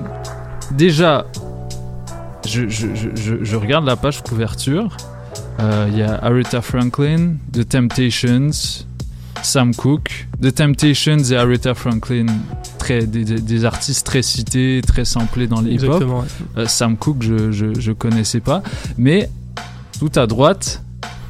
déjà, 0.72 1.26
je, 2.48 2.68
je, 2.70 2.88
je, 2.96 3.10
je- 3.16 3.44
je 3.44 3.56
regarde 3.56 3.86
la 3.86 3.96
page 3.96 4.22
couverture. 4.24 4.96
Euh, 5.60 5.88
Il 5.92 5.98
y 5.98 6.02
a 6.04 6.16
Aretha 6.24 6.62
Franklin, 6.62 7.34
The 7.54 7.68
Temptations, 7.68 8.52
Sam 9.42 9.74
Cooke. 9.76 10.28
The 10.42 10.54
Temptations 10.54 11.20
et 11.32 11.36
Aretha 11.36 11.74
Franklin, 11.74 12.26
très, 12.78 13.06
des, 13.06 13.66
artistes 13.66 14.06
très 14.06 14.22
cités, 14.22 14.82
très 14.86 15.06
samplés 15.06 15.48
dans 15.48 15.62
les 15.62 15.74
hip-hop. 15.76 16.04
Ouais. 16.04 16.64
Euh, 16.64 16.68
Sam 16.68 16.98
Cooke, 16.98 17.22
je, 17.22 17.52
je 17.52 17.92
connaissais 17.92 18.40
pas. 18.42 18.64
Mais 18.98 19.30
tout 20.00 20.12
à 20.16 20.28
droite, 20.28 20.82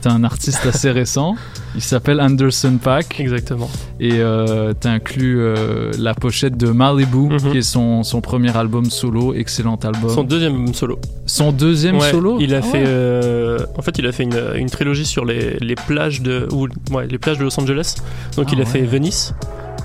t'as 0.05 0.11
un 0.13 0.23
artiste 0.23 0.63
assez 0.67 0.91
récent. 1.01 1.35
Il 1.73 1.81
s'appelle 1.81 2.21
Anderson 2.21 2.77
Pack. 2.81 3.19
Exactement. 3.19 3.69
Et 3.99 4.11
euh, 4.19 4.73
t'inclus 4.73 5.39
euh, 5.39 5.91
la 5.97 6.13
pochette 6.13 6.55
de 6.57 6.67
Malibu, 6.69 7.35
qui 7.51 7.57
est 7.57 7.61
son, 7.63 8.03
son 8.03 8.21
premier 8.21 8.55
album 8.55 8.85
solo, 8.85 9.33
excellent 9.33 9.77
album. 9.83 10.11
Son 10.11 10.23
deuxième 10.23 10.73
solo. 10.75 10.99
Son 11.25 11.51
deuxième 11.51 11.97
Ouais, 11.97 12.11
solo? 12.11 12.37
Il 12.39 12.53
a 12.53 12.59
Ah 12.59 12.61
fait, 12.61 12.77
ouais. 12.79 12.83
euh, 12.87 13.59
en 13.77 13.81
fait, 13.81 13.97
il 13.97 14.05
a 14.05 14.11
fait 14.11 14.23
une, 14.23 14.39
une 14.55 14.69
trilogie 14.69 15.05
sur 15.05 15.25
les, 15.25 15.57
les 15.59 15.75
plages 15.75 16.21
de, 16.21 16.47
ou, 16.51 16.67
ouais, 16.93 17.07
les 17.07 17.17
plages 17.17 17.39
de 17.39 17.43
Los 17.43 17.59
Angeles. 17.59 17.95
Donc, 18.37 18.47
Ah 18.49 18.53
il 18.55 18.61
a 18.61 18.65
fait 18.65 18.81
Venice, 18.81 19.33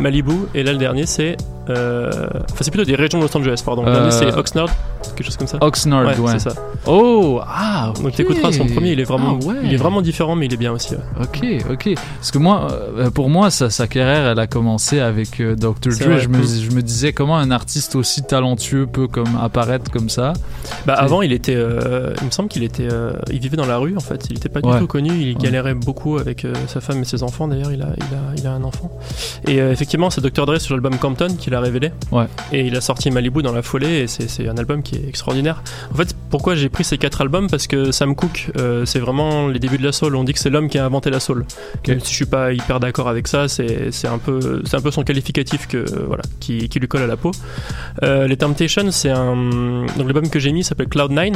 Malibu, 0.01 0.33
et 0.55 0.63
là 0.63 0.73
le 0.73 0.79
dernier 0.79 1.07
c'est, 1.07 1.37
euh, 1.69 2.11
enfin 2.51 2.59
c'est 2.63 2.71
plutôt 2.71 2.85
des 2.87 2.97
régions 2.97 3.19
de 3.19 3.25
Los 3.25 3.37
Angeles, 3.37 3.63
pardon. 3.65 3.85
Le 3.85 3.93
dernier 3.93 4.07
Euh, 4.09 4.11
c'est 4.11 4.33
Oxnard, 4.35 4.69
quelque 5.17 5.25
chose 5.27 5.37
comme 5.37 5.47
ça. 5.47 5.59
Oxnard, 5.61 6.05
ouais. 6.19 6.33
c'est 6.33 6.51
ça. 6.51 6.55
Oh, 6.87 7.41
ah, 7.47 7.93
Donc 7.97 8.07
ok. 8.07 8.15
t'écouteras 8.17 8.53
son 8.53 8.67
premier, 8.67 8.93
il 8.93 9.01
est 9.01 9.05
vraiment, 9.05 9.39
Ah 9.43 9.47
ouais. 9.47 9.55
il 9.65 9.75
est 9.75 9.77
vraiment 9.77 10.01
différent, 10.01 10.35
mais 10.35 10.47
il 10.47 10.55
est 10.55 10.57
bien 10.57 10.73
aussi. 10.73 10.95
ouais. 10.95 11.01
Ok, 11.23 11.47
ok. 11.71 11.95
Parce 12.19 12.31
que 12.31 12.39
moi, 12.39 12.69
euh, 12.97 13.11
pour 13.11 13.29
moi, 13.29 13.51
sa, 13.51 13.69
sa 13.69 13.87
carrière, 13.87 14.27
elle 14.33 14.39
a 14.39 14.47
commencé 14.47 14.99
avec 14.99 15.41
euh, 15.41 15.55
Dr. 15.55 15.91
Dre. 15.91 16.19
Je 16.19 16.29
me, 16.29 16.43
je 16.43 16.71
me 16.71 16.81
disais 16.83 17.13
comment 17.13 17.37
un 17.37 17.51
artiste 17.51 17.95
aussi 17.97 18.23
talentueux 18.23 18.87
peut 18.87 19.07
comme 19.09 19.39
apparaître 19.41 19.91
comme 19.91 20.09
ça. 20.09 20.33
Bah 20.87 20.95
avant 20.95 21.21
il 21.23 21.33
était, 21.33 21.55
euh, 21.57 22.15
il 22.21 22.27
me 22.27 22.31
semble 22.31 22.49
qu'il 22.49 22.63
était, 22.63 22.89
euh, 22.91 23.13
il 23.31 23.41
vivait 23.41 23.57
dans 23.59 23.67
la 23.67 23.77
rue 23.77 23.97
en 23.97 24.01
fait. 24.01 24.27
Il 24.31 24.39
était 24.39 24.49
pas 24.49 24.61
du 24.63 24.69
Ouais. 24.69 24.79
tout 24.79 24.87
connu. 24.87 25.11
Il 25.21 25.37
galérait 25.37 25.75
beaucoup 25.75 26.17
avec 26.17 26.45
euh, 26.45 26.55
sa 26.69 26.81
femme 26.81 27.01
et 27.03 27.05
ses 27.05 27.23
enfants. 27.23 27.47
D'ailleurs, 27.49 27.73
il 27.73 27.83
a, 27.83 27.89
il 27.97 28.03
a, 28.17 28.35
il 28.39 28.47
a 28.47 28.53
un 28.53 28.65
enfant. 28.65 28.91
Et 29.47 29.61
euh, 29.61 29.75
effectivement, 29.91 30.11
c'est 30.11 30.21
Dr 30.21 30.47
Dre 30.47 30.61
sur 30.61 30.75
l'album 30.75 30.97
Compton 30.99 31.35
qu'il 31.37 31.53
a 31.53 31.61
révélé. 31.61 31.91
Ouais. 32.13 32.27
Et 32.53 32.65
il 32.65 32.77
a 32.77 32.81
sorti 32.81 33.11
Malibu 33.11 33.43
dans 33.43 33.51
la 33.51 33.63
foulée. 33.63 34.03
Et 34.03 34.07
c'est 34.07 34.47
un 34.47 34.57
album 34.57 34.85
qui 34.85 34.95
est 34.95 35.09
extraordinaire. 35.09 35.65
En 35.93 35.97
fait, 35.97 36.15
pourquoi 36.31 36.55
j'ai 36.55 36.69
pris 36.69 36.85
ces 36.85 36.97
quatre 36.97 37.21
albums? 37.23 37.51
Parce 37.51 37.67
que 37.67 37.91
Sam 37.91 38.15
Cooke, 38.15 38.53
euh, 38.57 38.85
c'est 38.85 39.01
vraiment 39.01 39.49
les 39.49 39.59
débuts 39.59 39.79
de 39.79 39.83
la 39.83 39.91
soul. 39.91 40.15
On 40.15 40.23
dit 40.23 40.33
que 40.33 40.39
c'est 40.39 40.49
l'homme 40.49 40.69
qui 40.69 40.79
a 40.79 40.85
inventé 40.85 41.11
la 41.11 41.19
soul. 41.19 41.45
Même 41.89 41.99
si 41.99 42.11
je 42.11 42.15
suis 42.15 42.27
pas 42.27 42.53
hyper 42.53 42.79
d'accord 42.79 43.09
avec 43.09 43.27
ça, 43.27 43.49
c'est 43.49 43.91
un 44.07 44.19
peu, 44.19 44.63
c'est 44.65 44.77
un 44.77 44.81
peu 44.81 44.93
son 44.93 45.03
qualificatif 45.03 45.67
que 45.67 45.79
euh, 45.79 46.05
voilà, 46.07 46.23
qui, 46.39 46.69
qui 46.69 46.79
lui 46.79 46.87
colle 46.87 47.03
à 47.03 47.09
la 47.09 47.17
peau. 47.17 47.33
Euh, 48.05 48.29
les 48.29 48.37
Temptations, 48.37 48.93
c'est 48.93 49.11
un 49.11 49.87
donc 49.97 50.07
l'album 50.07 50.31
que 50.31 50.39
j'ai 50.39 50.53
mis 50.53 50.63
s'appelle 50.63 50.87
Cloud9. 50.87 51.35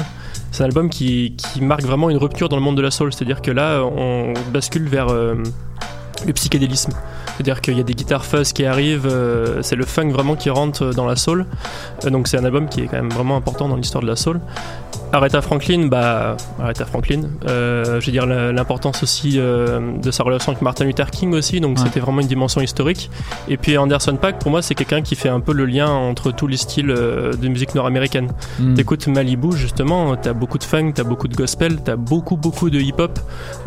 C'est 0.52 0.62
un 0.62 0.66
album 0.66 0.90
qui, 0.90 1.34
qui 1.36 1.60
marque 1.60 1.82
vraiment 1.82 2.08
une 2.08 2.18
rupture 2.18 2.48
dans 2.48 2.56
le 2.56 2.62
monde 2.62 2.76
de 2.76 2.82
la 2.82 2.92
soul. 2.92 3.12
C'est-à-dire 3.12 3.42
que 3.42 3.50
là, 3.50 3.82
on 3.82 4.32
bascule 4.52 4.86
vers 4.86 5.08
euh, 5.08 5.34
le 6.24 6.32
psychédélisme. 6.32 6.92
C'est-à-dire 7.36 7.60
qu'il 7.60 7.76
y 7.76 7.80
a 7.80 7.84
des 7.84 7.94
guitares 7.94 8.24
fuzz 8.24 8.52
qui 8.52 8.64
arrivent, 8.64 9.08
euh, 9.10 9.62
c'est 9.62 9.76
le 9.76 9.84
funk 9.84 10.10
vraiment 10.10 10.36
qui 10.36 10.50
rentre 10.50 10.92
dans 10.94 11.06
la 11.06 11.16
soul. 11.16 11.46
Euh, 12.04 12.10
donc 12.10 12.28
c'est 12.28 12.38
un 12.38 12.44
album 12.44 12.68
qui 12.68 12.80
est 12.82 12.86
quand 12.86 12.96
même 12.96 13.10
vraiment 13.10 13.36
important 13.36 13.68
dans 13.68 13.76
l'histoire 13.76 14.02
de 14.02 14.08
la 14.08 14.16
soul. 14.16 14.40
Aretha 15.12 15.40
Franklin, 15.42 15.86
bah 15.86 16.36
Aretha 16.60 16.84
Franklin. 16.86 17.22
Euh, 17.48 18.00
je 18.00 18.06
veux 18.06 18.12
dire 18.12 18.26
l'importance 18.26 19.02
aussi 19.04 19.34
euh, 19.36 19.96
de 20.02 20.10
sa 20.10 20.24
relation 20.24 20.50
avec 20.50 20.60
Martin 20.62 20.84
Luther 20.86 21.08
King 21.10 21.34
aussi, 21.34 21.60
donc 21.60 21.78
Ouais. 21.78 21.84
c'était 21.84 22.00
vraiment 22.00 22.20
une 22.20 22.26
dimension 22.26 22.60
historique. 22.60 23.10
Et 23.48 23.56
puis 23.56 23.78
Anderson 23.78 24.16
Paak, 24.20 24.40
pour 24.40 24.50
moi, 24.50 24.60
c'est 24.60 24.74
quelqu'un 24.74 25.02
qui 25.02 25.14
fait 25.14 25.28
un 25.28 25.38
peu 25.40 25.52
le 25.52 25.66
lien 25.66 25.88
entre 25.88 26.32
tous 26.32 26.48
les 26.48 26.56
styles 26.56 26.90
euh, 26.90 27.32
de 27.32 27.46
musique 27.48 27.74
nord-américaine. 27.76 28.28
Mm. 28.58 28.74
T'écoutes 28.74 29.06
Malibu 29.06 29.52
justement, 29.56 30.16
t'as 30.16 30.32
beaucoup 30.32 30.58
de 30.58 30.64
funk, 30.64 30.92
t'as 30.96 31.04
beaucoup 31.04 31.28
de 31.28 31.36
gospel, 31.36 31.76
t'as 31.84 31.96
beaucoup 31.96 32.36
beaucoup 32.36 32.68
de 32.70 32.80
hip-hop, 32.80 33.18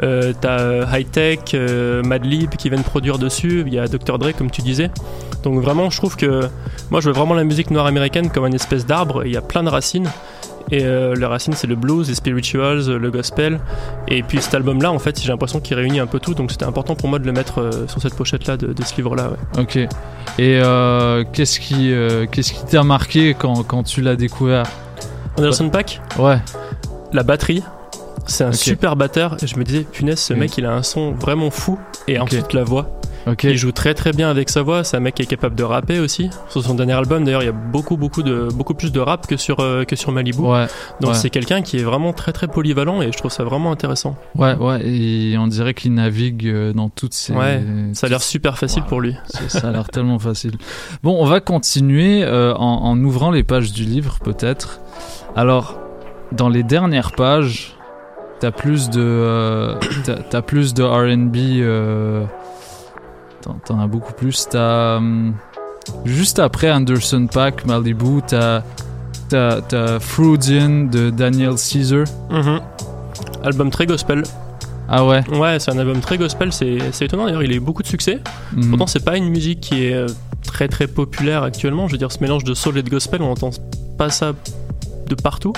euh, 0.03 0.34
t'as 0.39 0.59
euh, 0.59 0.86
High 0.91 1.09
Tech, 1.09 1.39
euh, 1.53 2.03
Madlib 2.03 2.51
qui 2.55 2.70
viennent 2.70 2.84
produire 2.84 3.18
dessus, 3.20 3.57
il 3.66 3.74
y 3.74 3.80
a 3.80 3.88
Dr 3.88 4.18
Dre 4.20 4.32
comme 4.38 4.51
tu 4.51 4.62
disais. 4.62 4.89
Donc 5.43 5.62
vraiment, 5.62 5.89
je 5.89 5.97
trouve 5.97 6.16
que 6.16 6.41
moi, 6.91 6.99
je 7.01 7.10
vois 7.10 7.20
vraiment 7.20 7.34
la 7.34 7.43
musique 7.43 7.72
nord-américaine 7.72 8.30
comme 8.30 8.45
une 8.45 8.55
espèce 8.55 8.86
d'arbre. 8.86 9.24
Il 9.26 9.32
y 9.32 9.38
a 9.38 9.41
plein 9.41 9.64
de 9.64 9.70
racines. 9.70 10.10
Et 10.70 10.84
euh, 10.84 11.16
les 11.16 11.26
racines, 11.26 11.53
c'est 11.53 11.66
le 11.68 11.76
blues, 11.78 12.10
les 12.10 12.16
spirituals, 12.16 12.89
euh, 12.89 12.97
le 12.99 13.10
gospel. 13.10 13.58
Et 14.10 14.22
puis 14.22 14.41
cet 14.41 14.53
album-là, 14.53 14.91
en 14.91 14.99
fait, 14.99 15.18
j'ai 15.22 15.30
l'impression 15.30 15.62
qu'il 15.62 15.78
réunit 15.78 16.01
un 16.01 16.08
peu 16.08 16.20
tout. 16.20 16.34
Donc 16.34 16.51
c'était 16.51 16.66
important 16.66 16.93
pour 16.95 17.08
moi 17.08 17.20
de 17.20 17.26
le 17.26 17.32
mettre 17.32 17.62
euh, 17.62 17.88
sur 17.88 18.01
cette 18.01 18.16
pochette-là 18.16 18.58
de, 18.58 18.74
de 18.74 18.84
ce 18.84 18.93
livre-là. 18.97 19.30
ouais. 19.30 19.62
Ok. 19.62 19.78
Et 19.78 19.88
euh, 20.39 21.24
qu'est-ce 21.32 21.62
qui, 21.62 21.93
qu'est-ce 22.32 22.51
qui 22.51 22.66
t'a 22.66 22.84
marqué 22.84 23.34
quand, 23.34 23.64
quand 23.64 23.84
tu 23.84 24.01
l'as 24.01 24.18
découvert? 24.18 24.66
Anderson 25.38 25.70
Pack 25.70 26.01
Ouais. 26.20 26.39
La 27.14 27.24
batterie. 27.24 27.64
C'est 28.26 28.43
un 28.43 28.51
super 28.51 28.97
batteur. 28.97 29.38
Et 29.41 29.47
je 29.47 29.58
me 29.58 29.64
disais, 29.64 29.84
punaise, 29.89 30.20
ce 30.20 30.34
mec, 30.34 30.58
il 30.58 30.66
a 30.66 30.74
un 30.74 30.84
son 30.84 31.12
vraiment 31.14 31.49
fou. 31.49 31.80
Et 32.10 32.20
Ok. 32.20 32.24
ensuite, 32.26 32.51
la 32.51 32.66
voix. 32.66 32.89
Il 33.43 33.57
joue 33.57 33.71
très 33.71 33.93
très 33.93 34.11
bien 34.11 34.30
avec 34.30 34.49
sa 34.49 34.61
voix. 34.61 34.84
C'est 34.84 34.97
un 34.97 34.99
mec 34.99 35.15
qui 35.15 35.23
est 35.23 35.28
capable 35.28 35.55
de 35.55 35.63
rapper 35.63 35.99
aussi. 35.99 36.30
Sur 36.49 36.63
son 36.63 36.73
dernier 36.73 36.93
album, 36.93 37.23
d'ailleurs, 37.23 37.43
il 37.43 37.47
y 37.47 37.49
a 37.49 37.53
beaucoup 37.53 37.97
beaucoup 37.97 38.23
de 38.23 38.49
beaucoup 38.53 38.73
plus 38.73 38.91
de 38.91 38.99
rap 38.99 39.28
que 39.28 39.38
sur 39.38 39.59
euh, 39.59 39.84
que 39.84 39.95
sur 39.95 40.11
Malibu. 40.11 40.41
Ouais. 40.41 40.67
Donc 41.01 41.11
ouais. 41.11 41.17
c'est 41.17 41.30
quelqu'un 41.30 41.61
qui 41.61 41.78
est 41.78 41.84
vraiment 41.84 42.13
très 42.13 42.34
très 42.34 42.47
polyvalent 42.47 43.01
et 43.01 43.11
je 43.11 43.17
trouve 43.17 43.32
ça 43.32 43.43
vraiment 43.43 43.71
intéressant. 43.71 44.15
Ouais, 44.36 44.55
ouais, 44.55 44.86
et 44.86 45.38
on 45.38 45.47
dirait 45.47 45.73
qu'il 45.73 45.93
navigue 45.93 46.47
euh, 46.47 46.73
dans 46.73 46.89
toutes 46.89 47.13
ces. 47.13 47.34
Ouais, 47.34 47.63
ça 47.93 48.07
a 48.07 48.09
l'air 48.09 48.21
super 48.21 48.57
facile 48.57 48.84
pour 48.84 49.01
lui. 49.01 49.15
Ça, 49.47 49.67
a 49.67 49.71
l'air 49.71 49.89
tellement 49.89 50.19
facile. 50.19 50.53
Bon, 51.03 51.17
on 51.19 51.25
va 51.25 51.39
continuer 51.39 52.23
euh, 52.23 52.53
en, 52.55 52.84
en 52.84 53.03
ouvrant 53.03 53.32
les 53.32 53.43
pages 53.43 53.71
du 53.71 53.84
livre, 53.84 54.19
peut-être. 54.23 54.80
Alors, 55.36 55.80
dans 56.32 56.49
les 56.49 56.63
dernières 56.63 57.11
pages, 57.11 57.75
t'as 58.39 58.51
plus 58.51 58.89
de, 58.89 59.01
euh, 59.01 59.75
t'as 60.30 60.41
plus 60.41 60.73
de 60.73 60.84
R&B. 60.84 62.28
Euh, 63.47 63.53
t'en, 63.65 63.79
as 63.79 63.87
beaucoup 63.87 64.13
plus. 64.13 64.47
T'as 64.49 64.97
hum, 64.97 65.33
juste 66.05 66.39
après 66.39 66.71
Anderson 66.71 67.27
Paak, 67.31 67.65
Malibu, 67.65 68.21
t'as 68.25 68.63
t'as, 69.29 69.99
Freudian 69.99 70.85
de 70.85 71.09
Daniel 71.09 71.57
Caesar. 71.57 72.05
Mhm. 72.29 72.59
Album 73.43 73.69
très 73.69 73.85
gospel. 73.85 74.23
Ah 74.89 75.05
ouais? 75.05 75.21
Ouais, 75.29 75.59
c'est 75.59 75.71
un 75.71 75.77
album 75.77 75.99
très 75.99 76.17
gospel. 76.17 76.53
C'est 76.53 76.77
c'est 76.91 77.05
étonnant 77.05 77.25
d'ailleurs. 77.25 77.43
Il 77.43 77.51
a 77.51 77.55
eu 77.55 77.59
beaucoup 77.59 77.83
de 77.83 77.87
succès. 77.87 78.19
Mhm. 78.53 78.69
Pourtant, 78.69 78.87
c'est 78.87 79.03
pas 79.03 79.17
une 79.17 79.29
musique 79.29 79.59
qui 79.59 79.85
est 79.85 79.93
euh, 79.93 80.07
très 80.43 80.67
très 80.67 80.87
populaire 80.87 81.43
actuellement. 81.43 81.87
Je 81.87 81.93
veux 81.93 81.97
dire, 81.97 82.11
ce 82.11 82.19
mélange 82.21 82.43
de 82.43 82.53
soul 82.53 82.77
et 82.77 82.83
de 82.83 82.89
gospel, 82.89 83.21
on 83.21 83.31
entend 83.31 83.49
pas 83.97 84.09
ça 84.09 84.33
de 85.07 85.15
partout. 85.15 85.53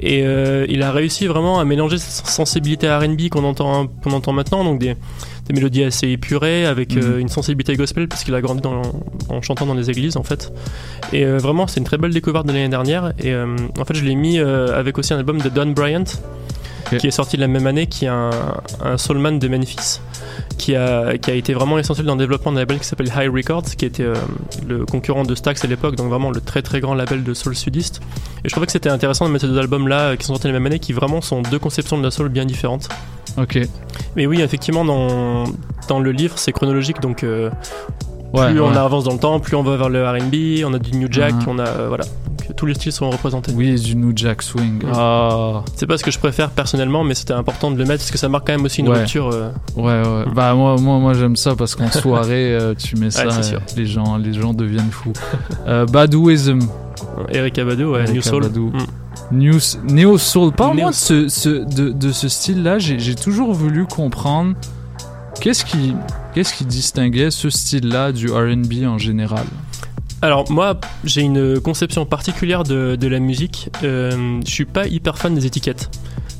Et 0.00 0.22
euh, 0.24 0.64
il 0.68 0.82
a 0.82 0.92
réussi 0.92 1.26
vraiment 1.26 1.58
à 1.58 1.64
mélanger 1.64 1.98
cette 1.98 2.26
sensibilité 2.26 2.88
R&B 2.88 3.28
qu'on 3.30 3.44
entend, 3.44 3.88
qu'on 4.02 4.12
entend 4.12 4.32
maintenant, 4.32 4.62
donc 4.62 4.78
des, 4.78 4.96
des 5.48 5.54
mélodies 5.54 5.84
assez 5.84 6.08
épurées 6.08 6.66
avec 6.66 6.96
euh, 6.96 7.14
Mhm. 7.14 7.20
une 7.20 7.28
sensibilité 7.28 7.74
gospel 7.76 8.06
parce 8.08 8.24
qu'il 8.24 8.34
a 8.34 8.40
grandi 8.40 8.60
dans- 8.60 8.82
en 9.28 9.42
chantant 9.42 9.66
dans 9.66 9.74
les 9.74 9.90
églises 9.90 10.16
en 10.16 10.22
fait. 10.22 10.52
Et 11.12 11.24
euh, 11.24 11.38
vraiment, 11.38 11.66
c'est 11.66 11.80
une 11.80 11.86
très 11.86 11.98
belle 11.98 12.12
découverte 12.12 12.46
de 12.46 12.52
l'année 12.52 12.68
dernière. 12.68 13.12
Et 13.18 13.32
euh, 13.32 13.56
en 13.78 13.84
fait, 13.84 13.94
je 13.94 14.04
l'ai 14.04 14.14
mis 14.14 14.38
euh, 14.38 14.78
avec 14.78 14.98
aussi 14.98 15.12
un 15.14 15.18
album 15.18 15.40
de 15.40 15.48
Don 15.48 15.66
Bryant 15.72 16.04
qui 16.98 17.06
est 17.06 17.10
sorti 17.10 17.36
la 17.36 17.48
même 17.48 17.66
année, 17.66 17.86
qui 17.86 18.06
est 18.06 18.08
un, 18.08 18.30
un 18.82 18.96
soulman 18.96 19.38
de 19.38 19.46
Memphis, 19.48 20.00
qui 20.56 20.74
a, 20.74 21.18
qui 21.18 21.30
a 21.30 21.34
été 21.34 21.52
vraiment 21.52 21.78
essentiel 21.78 22.06
dans 22.06 22.14
le 22.14 22.18
développement 22.20 22.50
d'un 22.50 22.60
label 22.60 22.78
qui 22.78 22.86
s'appelle 22.86 23.12
High 23.14 23.28
Records, 23.30 23.76
qui 23.76 23.84
était 23.84 24.04
euh, 24.04 24.14
le 24.66 24.86
concurrent 24.86 25.24
de 25.24 25.34
Stax 25.34 25.62
à 25.64 25.66
l'époque, 25.68 25.96
donc 25.96 26.08
vraiment 26.08 26.30
le 26.30 26.40
très 26.40 26.62
très 26.62 26.80
grand 26.80 26.94
label 26.94 27.24
de 27.24 27.34
soul 27.34 27.54
sudiste. 27.54 28.00
Et 28.42 28.48
je 28.48 28.52
trouvais 28.52 28.64
que 28.64 28.72
c'était 28.72 28.88
intéressant 28.88 29.26
de 29.26 29.32
mettre 29.32 29.44
ces 29.46 29.52
deux 29.52 29.58
albums-là, 29.58 30.00
euh, 30.12 30.16
qui 30.16 30.24
sont 30.24 30.32
sortis 30.32 30.46
la 30.46 30.54
même 30.54 30.64
année, 30.64 30.78
qui 30.78 30.94
vraiment 30.94 31.20
sont 31.20 31.42
deux 31.42 31.58
conceptions 31.58 31.98
de 31.98 32.02
la 32.04 32.10
soul 32.10 32.30
bien 32.30 32.46
différentes. 32.46 32.88
Ok. 33.40 33.58
Mais 34.16 34.26
oui, 34.26 34.40
effectivement, 34.40 34.84
dans, 34.84 35.44
dans 35.88 36.00
le 36.00 36.10
livre, 36.12 36.38
c'est 36.38 36.52
chronologique, 36.52 37.00
donc 37.00 37.22
euh, 37.22 37.50
Ouais, 38.34 38.50
plus 38.50 38.60
on 38.60 38.72
avance 38.76 39.04
dans 39.04 39.12
le 39.14 39.18
temps, 39.18 39.40
plus 39.40 39.56
on 39.56 39.62
va 39.62 39.76
vers 39.76 39.88
le 39.88 40.06
R&B, 40.06 40.64
on 40.66 40.74
a 40.74 40.78
du 40.78 40.96
New 40.98 41.08
Jack, 41.10 41.32
Mhm. 41.34 41.44
on 41.46 41.58
a 41.58 41.66
euh, 41.66 41.86
voilà, 41.88 42.04
Donc, 42.04 42.56
tous 42.56 42.66
les 42.66 42.74
styles 42.74 42.92
sont 42.92 43.08
représentés. 43.10 43.52
Oui, 43.54 43.80
du 43.80 43.96
New 43.96 44.12
Jack 44.14 44.42
Swing. 44.42 44.82
Ah. 44.92 45.62
C'est 45.76 45.86
pas 45.86 45.96
ce 45.96 46.04
que 46.04 46.10
je 46.10 46.18
préfère 46.18 46.50
personnellement, 46.50 47.04
mais 47.04 47.14
c'était 47.14 47.32
important 47.32 47.70
de 47.70 47.76
le 47.78 47.84
mettre 47.84 48.00
parce 48.02 48.10
que 48.10 48.18
ça 48.18 48.28
marque 48.28 48.46
quand 48.46 48.52
même 48.52 48.64
aussi 48.64 48.80
une 48.82 48.88
rupture. 48.90 49.30
euh, 49.32 49.50
Ouais, 49.76 50.02
ouais. 50.06 50.24
Bah 50.34 50.54
moi, 50.54 50.76
moi, 50.78 50.98
moi 50.98 51.14
j'aime 51.14 51.36
ça 51.36 51.54
parce 51.56 51.74
qu'en 51.74 51.90
soirée, 51.90 52.54
euh, 52.54 52.74
tu 52.74 52.96
mets 52.96 53.10
ça, 53.10 53.24
les 53.76 53.86
gens, 53.86 54.16
les 54.18 54.32
gens 54.34 54.52
deviennent 54.52 54.90
fous. 54.90 55.12
Badouism. 55.90 56.58
Eric 57.30 57.58
Abadou, 57.58 57.92
ouais, 57.92 58.00
Eric 58.00 58.14
New 58.14 58.22
Soul. 58.22 58.44
Abadou. 58.44 58.72
Mm. 58.72 59.36
New, 59.36 59.58
Neo 59.90 60.18
Soul. 60.18 60.52
Parle-moi 60.52 60.90
de 60.90 60.94
ce, 60.94 61.28
ce- 61.28 61.48
de, 61.48 61.90
de 61.90 62.12
ce 62.12 62.28
style-là. 62.28 62.78
J'ai 62.78 63.14
toujours 63.14 63.52
voulu 63.52 63.86
comprendre 63.86 64.54
qu'est-ce 65.40 65.64
qui, 65.64 65.94
qu'est-ce 66.34 66.54
qui 66.54 66.64
distinguait 66.64 67.30
ce 67.30 67.50
style-là 67.50 68.12
du 68.12 68.28
R&B 68.30 68.84
en 68.86 68.98
général? 68.98 69.46
Alors 70.20 70.50
moi, 70.50 70.80
j'ai 71.04 71.20
une 71.22 71.60
conception 71.60 72.04
particulière 72.04 72.64
de, 72.64 72.96
de 72.96 73.06
la 73.06 73.20
musique. 73.20 73.70
Euh, 73.84 74.40
je 74.44 74.50
suis 74.50 74.64
pas 74.64 74.86
hyper 74.86 75.16
fan 75.16 75.34
des 75.34 75.46
étiquettes. 75.46 75.90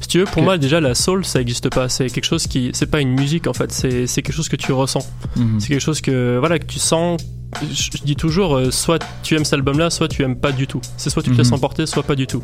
Si 0.01 0.09
tu 0.09 0.19
veux, 0.21 0.25
pour 0.25 0.43
moi 0.43 0.59
déjà 0.59 0.81
la 0.81 0.95
soul, 0.95 1.25
ça 1.25 1.41
existe 1.41 1.71
pas. 1.71 1.89
C'est 1.89 2.09
quelque 2.09 2.25
chose 2.25 2.47
qui, 2.47 2.71
c'est 2.73 2.87
pas 2.91 3.01
une 3.01 3.11
musique 3.11 3.47
en 3.47 3.53
fait. 3.53 3.71
C'est 3.73 4.07
c'est 4.07 4.23
quelque 4.23 4.35
chose 4.35 4.49
que 4.49 4.57
tu 4.57 4.73
ressens. 4.73 5.07
Mhm. 5.37 5.61
C'est 5.61 5.69
quelque 5.69 5.81
chose 5.83 6.01
que 6.01 6.39
voilà 6.39 6.59
que 6.59 6.67
tu 6.67 6.79
sens. 6.79 7.21
Je 7.63 7.91
dis 8.05 8.15
toujours, 8.17 8.57
euh, 8.57 8.71
soit 8.71 9.03
tu 9.23 9.35
aimes 9.37 9.45
cet 9.45 9.55
album-là, 9.55 9.91
soit 9.91 10.09
tu 10.09 10.23
aimes 10.23 10.37
pas 10.37 10.53
du 10.53 10.67
tout. 10.67 10.81
C'est 10.97 11.09
soit 11.11 11.23
tu 11.23 11.31
te 11.31 11.37
laisses 11.37 11.49
Mhm. 11.49 11.55
emporter, 11.55 11.87
soit 11.87 12.03
pas 12.03 12.15
du 12.15 12.27
tout. 12.27 12.43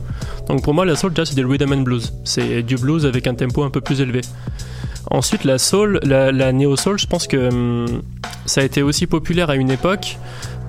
Donc 0.49 0.63
pour 0.63 0.73
moi, 0.73 0.85
la 0.87 0.95
soul, 0.97 1.13
déjà, 1.13 1.27
c'est 1.27 1.35
des 1.35 1.45
rhythm 1.45 1.73
and 1.73 1.83
blues. 1.83 2.13
C'est 2.25 2.63
du 2.63 2.77
blues 2.77 3.05
avec 3.07 3.27
un 3.27 3.35
tempo 3.35 3.65
un 3.65 3.71
peu 3.71 3.81
plus 3.81 4.01
élevé. 4.01 4.21
Ensuite, 5.11 5.45
la 5.45 5.59
soul, 5.59 6.01
la, 6.03 6.33
la 6.33 6.53
néo 6.53 6.77
soul, 6.77 6.99
je 6.99 7.07
pense 7.07 7.27
que 7.27 7.49
hum, 7.49 8.03
ça 8.47 8.61
a 8.61 8.65
été 8.65 8.83
aussi 8.83 9.07
populaire 9.07 9.51
à 9.51 9.57
une 9.57 9.71
époque 9.71 10.19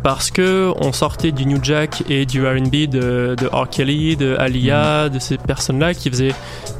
parce 0.04 0.30
que 0.30 0.72
on 0.82 0.92
sortait 0.94 1.32
du 1.32 1.48
New 1.48 1.58
Jack 1.64 2.04
et 2.10 2.28
du 2.28 2.46
R&B 2.46 2.88
de, 2.88 3.36
de 3.40 3.48
R. 3.48 3.68
Kelly, 3.68 4.16
de 4.16 4.36
Alia, 4.38 5.10
de 5.10 5.18
ces 5.18 5.36
personnes-là 5.38 5.96
qui 5.96 6.12
faisaient 6.12 6.34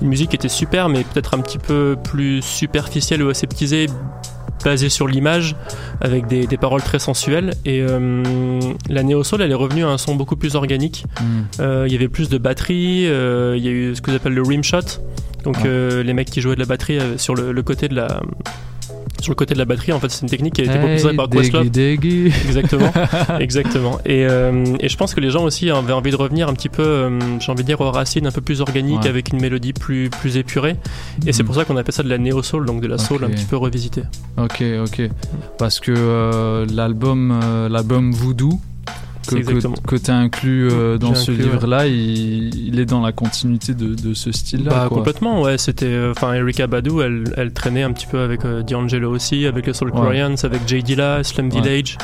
une 0.04 0.10
musique 0.10 0.30
qui 0.30 0.36
était 0.36 0.48
super, 0.48 0.90
mais 0.90 1.04
peut-être 1.04 1.34
un 1.34 1.40
petit 1.40 1.58
peu 1.58 1.98
plus 2.04 2.44
superficielle 2.44 3.24
ou 3.24 3.30
aseptisée, 3.30 3.88
basée 4.64 4.90
sur 4.90 5.08
l'image, 5.08 5.56
avec 6.02 6.28
des, 6.28 6.46
des 6.46 6.58
paroles 6.58 6.84
très 6.84 7.00
sensuelles. 7.00 7.56
Et 7.66 7.82
euh, 7.82 8.60
la 8.90 9.02
néo 9.02 9.24
soul, 9.24 9.42
elle 9.42 9.52
est 9.52 9.56
revenue 9.56 9.86
à 9.86 9.88
un 9.88 9.98
son 9.98 10.14
beaucoup 10.14 10.36
plus 10.36 10.56
organique. 10.56 11.06
Mm. 11.20 11.26
Euh, 11.62 11.84
Il 11.88 11.94
y 11.94 11.96
avait 11.96 12.10
plus 12.10 12.30
de 12.30 12.38
batterie, 12.38 13.08
euh, 13.08 13.56
il 13.58 13.66
y 13.66 13.68
a 13.68 13.72
eu 13.72 13.96
ce 13.96 14.02
que 14.02 14.12
j'appelle 14.12 14.34
le 14.34 14.44
rim 14.44 14.64
shot. 14.64 15.02
Donc 15.46 15.64
euh, 15.66 16.04
les 16.04 16.14
mecs 16.14 16.30
qui 16.30 16.42
jouaient 16.42 16.56
de 16.56 16.60
la 16.60 16.66
batterie 16.66 17.00
euh, 17.00 17.18
sur 17.18 17.36
le, 17.36 17.52
le 17.54 17.64
côté 17.64 17.88
de 17.88 17.96
la 17.96 18.22
sur 19.22 19.32
le 19.32 19.36
côté 19.36 19.54
de 19.56 19.60
la 19.60 19.66
batterie, 19.66 19.92
en 19.92 20.00
fait, 20.00 20.10
c'est 20.12 20.22
une 20.22 20.30
technique 20.30 20.54
qui 20.56 20.62
a 20.62 20.66
été 20.66 20.74
Hey, 20.74 20.80
proposée 20.80 21.16
par 21.16 21.30
Questlove. 21.30 21.70
Exactement, 22.46 22.92
exactement. 23.40 24.00
Et, 24.06 24.26
euh, 24.26 24.66
et 24.80 24.90
je 24.90 24.98
pense 24.98 25.16
que 25.16 25.20
les 25.22 25.32
gens 25.32 25.44
aussi 25.44 25.72
avaient 25.72 25.94
envie 25.94 26.12
de 26.12 26.16
revenir 26.16 26.48
un 26.50 26.54
petit 26.54 26.70
peu, 26.70 26.84
euh, 26.84 27.20
j'ai 27.40 27.52
envie 27.52 27.64
de 27.64 27.68
dire, 27.68 27.80
aux 27.82 27.90
racines 27.90 28.28
un 28.28 28.32
peu 28.32 28.42
plus 28.42 28.62
organiques, 28.62 29.02
Ouais. 29.04 29.08
avec 29.10 29.32
une 29.34 29.42
mélodie 29.42 29.74
plus, 29.74 30.10
plus 30.12 30.38
épurée. 30.38 30.76
Et 31.26 31.32
c'est 31.34 31.42
Mhm. 31.42 31.48
pour 31.48 31.56
ça 31.56 31.66
qu'on 31.66 31.78
appelle 31.78 31.94
ça 31.96 32.04
de 32.04 32.10
la 32.10 32.18
néo-soul, 32.20 32.66
donc 32.68 32.82
de 32.82 32.88
la 32.88 32.98
soul 33.00 33.24
un 33.24 33.30
petit 33.30 33.46
peu 33.46 33.56
revisitée. 33.58 34.04
Ok, 34.38 34.62
ok. 34.84 35.10
Parce 35.58 35.80
que 35.80 35.94
euh, 35.96 36.66
l'album, 36.72 37.40
l'album 37.72 38.12
Voodoo 38.12 38.60
que, 39.26 39.36
que, 39.88 39.96
tu 39.96 40.12
as 40.12 40.16
inclus 40.16 40.70
euh, 40.72 40.98
dans 40.98 41.16
ce 41.16 41.32
ouais. 41.32 41.38
livre-là, 41.38 41.88
il, 41.88 42.68
il 42.68 42.80
est 42.80 42.86
dans 42.86 43.02
la 43.02 43.12
continuité 43.12 43.74
de, 43.74 43.96
de 43.96 44.14
ce 44.14 44.32
style-là. 44.32 44.70
Bah, 44.70 44.88
complètement, 44.90 45.42
ouais. 45.42 45.58
C'était, 45.58 45.86
euh, 45.86 46.12
enfin, 46.12 46.34
Erika 46.34 46.68
Badu, 46.68 47.02
elle, 47.02 47.24
elle 47.38 47.54
traînait 47.54 47.84
un 47.84 47.92
petit 47.92 48.08
peu 48.08 48.20
avec 48.20 48.46
euh, 48.46 48.62
D'Angelo 48.64 49.12
aussi, 49.12 49.46
avec 49.46 49.68
les 49.68 49.74
Soul 49.74 49.92
Ouais. 49.92 50.22
Avec 50.22 50.68
J. 50.68 50.84
Dilla, 50.84 51.22
Ouais. 51.24 51.50
Village. 51.50 51.98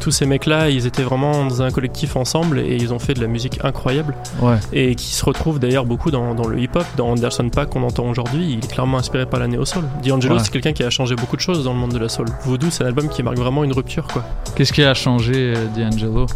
Tous 0.00 0.10
ces 0.10 0.26
mecs-là, 0.26 0.70
ils 0.70 0.86
étaient 0.86 1.02
vraiment 1.02 1.46
dans 1.46 1.62
un 1.62 1.70
collectif 1.70 2.16
ensemble 2.16 2.58
et 2.60 2.76
ils 2.76 2.92
ont 2.92 2.98
fait 2.98 3.14
de 3.14 3.20
la 3.20 3.26
musique 3.26 3.58
incroyable. 3.64 4.14
Ouais. 4.40 4.56
Et 4.72 4.94
qui 4.94 5.12
se 5.14 5.24
retrouve 5.24 5.58
d'ailleurs 5.58 5.84
beaucoup 5.84 6.10
dans, 6.10 6.34
dans 6.34 6.46
le 6.46 6.58
hip-hop, 6.58 6.84
dans 6.96 7.10
Anderson 7.10 7.48
Paak 7.48 7.70
qu'on 7.70 7.82
entend 7.82 8.08
aujourd'hui. 8.08 8.52
Il 8.52 8.58
est 8.64 8.70
clairement 8.72 8.98
inspiré 8.98 9.26
par 9.26 9.40
la 9.40 9.48
néo-soul. 9.48 9.84
D'Angelo, 10.04 10.38
c'est 10.38 10.50
quelqu'un 10.50 10.72
qui 10.72 10.82
a 10.82 10.90
changé 10.90 11.14
beaucoup 11.14 11.36
de 11.36 11.40
choses 11.40 11.64
dans 11.64 11.72
le 11.72 11.78
monde 11.78 11.92
de 11.92 11.98
la 11.98 12.08
soul. 12.08 12.26
Voodoo, 12.44 12.68
c'est 12.70 12.84
un 12.84 12.88
album 12.88 13.08
qui 13.08 13.22
marque 13.22 13.38
vraiment 13.38 13.64
une 13.64 13.72
rupture, 13.72 14.06
quoi. 14.06 14.24
Qu'est-ce 14.54 14.72
qui 14.72 14.82
a 14.82 14.94
changé, 14.94 15.54
euh, 15.56 15.66
D'Angelo? 15.76 16.26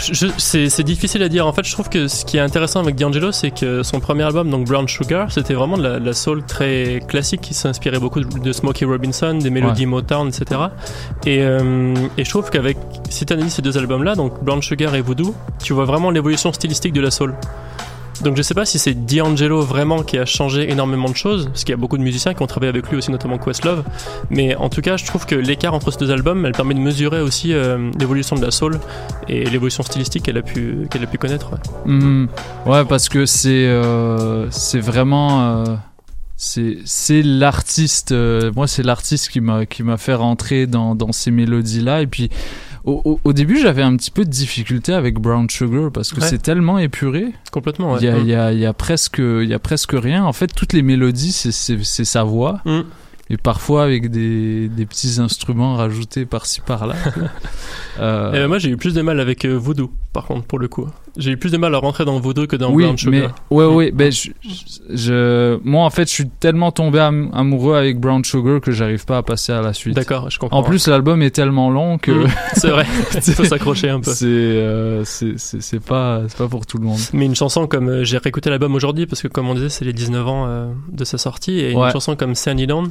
C'est 0.00 0.82
difficile 0.82 1.22
à 1.22 1.28
dire. 1.28 1.46
En 1.46 1.52
fait, 1.52 1.64
je 1.64 1.72
trouve 1.72 1.88
que 1.88 2.08
ce 2.08 2.24
qui 2.24 2.36
est 2.36 2.40
intéressant 2.40 2.80
avec 2.80 2.96
D'Angelo, 2.96 3.32
c'est 3.32 3.50
que 3.50 3.82
son 3.82 4.00
premier 4.00 4.22
album, 4.24 4.50
donc 4.50 4.66
Brown 4.66 4.88
Sugar, 4.88 5.30
c'était 5.32 5.54
vraiment 5.54 5.76
de 5.76 5.82
la, 5.82 6.00
de 6.00 6.04
la 6.06 6.12
soul 6.12 6.44
très 6.44 7.00
classique 7.08 7.40
qui 7.40 7.54
s'inspirait 7.54 7.98
beaucoup 7.98 8.20
de, 8.20 8.38
de 8.38 8.52
Smokey 8.52 8.84
Robinson, 8.84 9.34
des 9.34 9.50
mélodies 9.50 9.86
Motown, 9.86 10.28
etc. 10.28 10.60
Et, 11.26 11.42
euh, 11.42 11.94
et 12.16 12.24
je 12.24 12.30
trouve 12.30 12.50
qu'avec, 12.50 12.76
si 13.10 13.26
tu 13.26 13.32
analyses 13.32 13.54
ces 13.54 13.62
deux 13.62 13.76
albums-là, 13.78 14.14
donc 14.14 14.42
Brown 14.42 14.62
Sugar 14.62 14.94
et 14.94 15.00
Voodoo, 15.00 15.34
tu 15.62 15.72
vois 15.72 15.84
vraiment 15.84 16.10
l'évolution 16.10 16.52
stylistique 16.52 16.92
de 16.92 17.00
la 17.00 17.10
soul. 17.10 17.34
Donc 18.22 18.36
je 18.36 18.42
sais 18.42 18.54
pas 18.54 18.64
si 18.64 18.78
c'est 18.78 18.94
D'Angelo 18.94 19.62
vraiment 19.62 20.02
qui 20.02 20.18
a 20.18 20.24
changé 20.24 20.70
énormément 20.70 21.08
de 21.08 21.16
choses, 21.16 21.46
parce 21.46 21.64
qu'il 21.64 21.72
y 21.72 21.74
a 21.74 21.76
beaucoup 21.76 21.98
de 21.98 22.02
musiciens 22.02 22.34
qui 22.34 22.42
ont 22.42 22.46
travaillé 22.46 22.70
avec 22.70 22.88
lui 22.88 22.96
aussi, 22.96 23.10
notamment 23.10 23.38
Questlove. 23.38 23.84
Mais 24.30 24.54
en 24.56 24.68
tout 24.68 24.80
cas, 24.80 24.96
je 24.96 25.04
trouve 25.04 25.26
que 25.26 25.34
l'écart 25.34 25.74
entre 25.74 25.90
ces 25.90 25.98
deux 25.98 26.10
albums, 26.10 26.44
elle 26.44 26.52
permet 26.52 26.74
de 26.74 26.80
mesurer 26.80 27.20
aussi 27.20 27.52
euh, 27.52 27.90
l'évolution 27.98 28.36
de 28.36 28.44
la 28.44 28.50
soul 28.50 28.80
et 29.28 29.44
l'évolution 29.44 29.82
stylistique 29.82 30.24
qu'elle 30.24 30.38
a 30.38 30.42
pu 30.42 30.86
qu'elle 30.90 31.02
a 31.02 31.06
pu 31.06 31.18
connaître. 31.18 31.50
ouais. 31.86 32.26
Ouais, 32.66 32.84
parce 32.84 33.08
que 33.08 33.26
c'est 33.26 33.66
euh, 33.66 34.50
c'est 34.50 34.80
vraiment 34.80 35.64
euh, 35.64 35.76
c'est 36.36 37.22
l'artiste. 37.22 38.14
moi, 38.54 38.66
c'est 38.66 38.82
l'artiste 38.82 39.28
qui 39.30 39.40
m'a 39.40 39.66
qui 39.66 39.82
m'a 39.82 39.96
fait 39.96 40.14
rentrer 40.14 40.66
dans 40.66 40.94
dans 40.94 41.12
ces 41.12 41.30
mélodies 41.30 41.80
là. 41.80 42.02
Et 42.02 42.06
puis 42.06 42.30
au, 42.88 43.02
au- 43.04 43.20
au 43.24 43.32
début, 43.32 43.58
j'avais 43.60 43.82
un 43.82 43.96
petit 43.96 44.10
peu 44.10 44.24
de 44.24 44.30
difficulté 44.30 44.92
avec 44.92 45.14
Brown 45.18 45.48
Sugar 45.50 45.90
parce 45.92 46.12
que 46.12 46.20
Ouais. 46.20 46.26
c'est 46.26 46.38
tellement 46.42 46.78
épuré. 46.78 47.32
Complètement. 47.52 47.92
Ouais. 47.92 47.98
Il 48.00 48.04
y, 48.06 48.08
a, 48.08 48.18
Mm. 48.18 48.26
y, 48.28 48.34
a, 48.34 48.52
il 48.52 48.58
y 48.58 48.66
a 48.66 48.72
presque 48.72 49.18
il 49.18 49.48
y 49.48 49.54
a 49.54 49.58
presque 49.58 49.92
rien. 49.92 50.24
En 50.24 50.32
fait, 50.32 50.48
toutes 50.48 50.72
les 50.72 50.82
mélodies, 50.82 51.32
c'est 51.32 52.04
sa 52.04 52.22
voix. 52.24 52.60
Mm. 52.64 52.80
Et 53.30 53.36
parfois 53.36 53.84
avec 53.84 54.10
des, 54.10 54.68
des 54.70 54.86
petits 54.86 55.20
instruments 55.20 55.76
rajoutés 55.76 56.24
par-ci 56.24 56.60
par-là. 56.62 56.94
Euh, 58.00 58.30
Et 58.32 58.38
ben, 58.38 58.46
moi, 58.46 58.58
j'ai 58.58 58.70
eu 58.70 58.76
plus 58.76 58.94
de 58.94 59.02
mal 59.02 59.18
avec 59.18 59.44
euh, 59.44 59.58
Voodoo, 59.58 59.90
par 60.12 60.26
contre, 60.26 60.44
pour 60.46 60.60
le 60.60 60.68
coup. 60.68 60.86
J'ai 61.18 61.32
eu 61.32 61.36
plus 61.36 61.50
de 61.50 61.58
mal 61.58 61.74
à 61.74 61.78
rentrer 61.78 62.04
dans 62.04 62.18
Voodoo 62.20 62.46
que 62.46 62.56
dans 62.56 62.70
oui, 62.72 62.84
Brown 62.84 62.96
Sugar. 62.96 63.12
mais 63.50 63.56
ouais, 63.56 63.64
ouais, 63.66 63.90
ben 63.90 64.10
je, 64.12 64.30
je- 64.88 65.58
moi 65.64 65.84
en 65.84 65.90
fait, 65.90 66.04
je 66.08 66.12
suis 66.12 66.28
tellement 66.28 66.70
tombé 66.72 67.00
am- 67.00 67.30
amoureux 67.34 67.76
avec 67.76 67.98
Brown 67.98 68.24
Sugar 68.24 68.60
que 68.60 68.70
j'arrive 68.70 69.04
pas 69.04 69.18
à 69.18 69.22
passer 69.22 69.52
à 69.52 69.60
la 69.60 69.72
suite. 69.72 69.96
D'accord, 69.96 70.30
je 70.30 70.38
comprends. 70.38 70.58
En 70.58 70.62
plus, 70.62 70.86
l'album 70.88 71.20
est 71.22 71.30
tellement 71.30 71.70
long 71.70 71.98
que 71.98 72.12
Mm, 72.12 72.28
c'est 72.54 72.70
vrai, 72.70 72.86
il 73.26 73.32
faut 73.34 73.44
s'accrocher 73.44 73.90
un 73.90 74.00
peu. 74.00 74.10
C'est 74.12 74.26
euh, 74.26 75.02
c'est 75.04 75.80
pas 75.84 76.22
pas 76.36 76.48
pour 76.48 76.66
tout 76.66 76.78
le 76.78 76.84
monde. 76.84 76.98
Mais 77.12 77.26
une 77.26 77.34
chanson 77.36 77.66
comme 77.66 77.88
euh, 77.88 78.04
j'ai 78.04 78.18
réécouté 78.18 78.48
l'album 78.50 78.74
aujourd'hui 78.74 79.06
parce 79.06 79.20
que 79.22 79.28
comme 79.28 79.48
on 79.48 79.54
disait 79.54 79.68
c'est 79.68 79.84
les 79.84 79.92
19 79.92 80.26
ans 80.28 80.44
euh, 80.46 80.68
de 80.92 81.04
sa 81.04 81.18
sortie 81.18 81.58
et 81.60 81.74
Ouais. 81.74 81.86
une 81.86 81.92
chanson 81.92 82.16
comme 82.16 82.34
Sandy 82.34 82.66
Dawn 82.66 82.90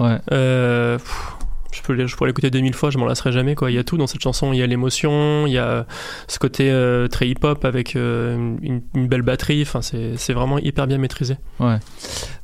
Ouais. 0.00 0.18
euh, 0.32 0.98
pff, 0.98 1.32
je 1.72 1.82
peux 1.82 2.06
je 2.06 2.16
pourrais 2.16 2.28
l'écouter 2.30 2.50
2000 2.50 2.74
fois 2.74 2.90
je 2.90 2.98
m'en 2.98 3.04
lasserai 3.06 3.30
jamais 3.32 3.54
quoi 3.54 3.70
il 3.70 3.74
y 3.74 3.78
a 3.78 3.84
tout 3.84 3.96
dans 3.96 4.06
cette 4.06 4.22
chanson 4.22 4.52
il 4.52 4.58
y 4.58 4.62
a 4.62 4.66
l'émotion 4.66 5.46
il 5.46 5.52
y 5.52 5.58
a 5.58 5.86
ce 6.26 6.38
côté 6.38 6.70
euh, 6.70 7.08
très 7.08 7.28
hip 7.28 7.38
hop 7.42 7.64
avec 7.64 7.94
euh, 7.96 8.56
une, 8.62 8.80
une 8.94 9.08
belle 9.08 9.22
batterie 9.22 9.62
enfin 9.62 9.82
c'est 9.82 10.16
c'est 10.16 10.32
vraiment 10.32 10.58
hyper 10.58 10.86
bien 10.86 10.98
maîtrisé 10.98 11.36
Ouais. 11.60 11.78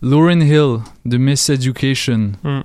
Lauryn 0.03 0.41
Hill 0.41 0.79
de 1.05 1.17
Miss 1.17 1.49
Education. 1.49 2.33
Mm. 2.43 2.61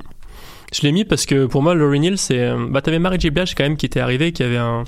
Je 0.71 0.81
l'ai 0.83 0.91
mis 0.91 1.03
parce 1.03 1.25
que 1.25 1.45
pour 1.47 1.63
moi, 1.63 1.73
Lauryn 1.73 2.03
Hill, 2.03 2.17
c'est. 2.17 2.39
euh, 2.39 2.67
Bah, 2.69 2.81
t'avais 2.81 2.99
Mary 2.99 3.19
J. 3.19 3.31
Blige 3.31 3.55
quand 3.55 3.63
même 3.63 3.75
qui 3.75 3.85
était 3.87 3.99
arrivée, 3.99 4.31
qui 4.31 4.43
avait 4.43 4.57
un, 4.57 4.83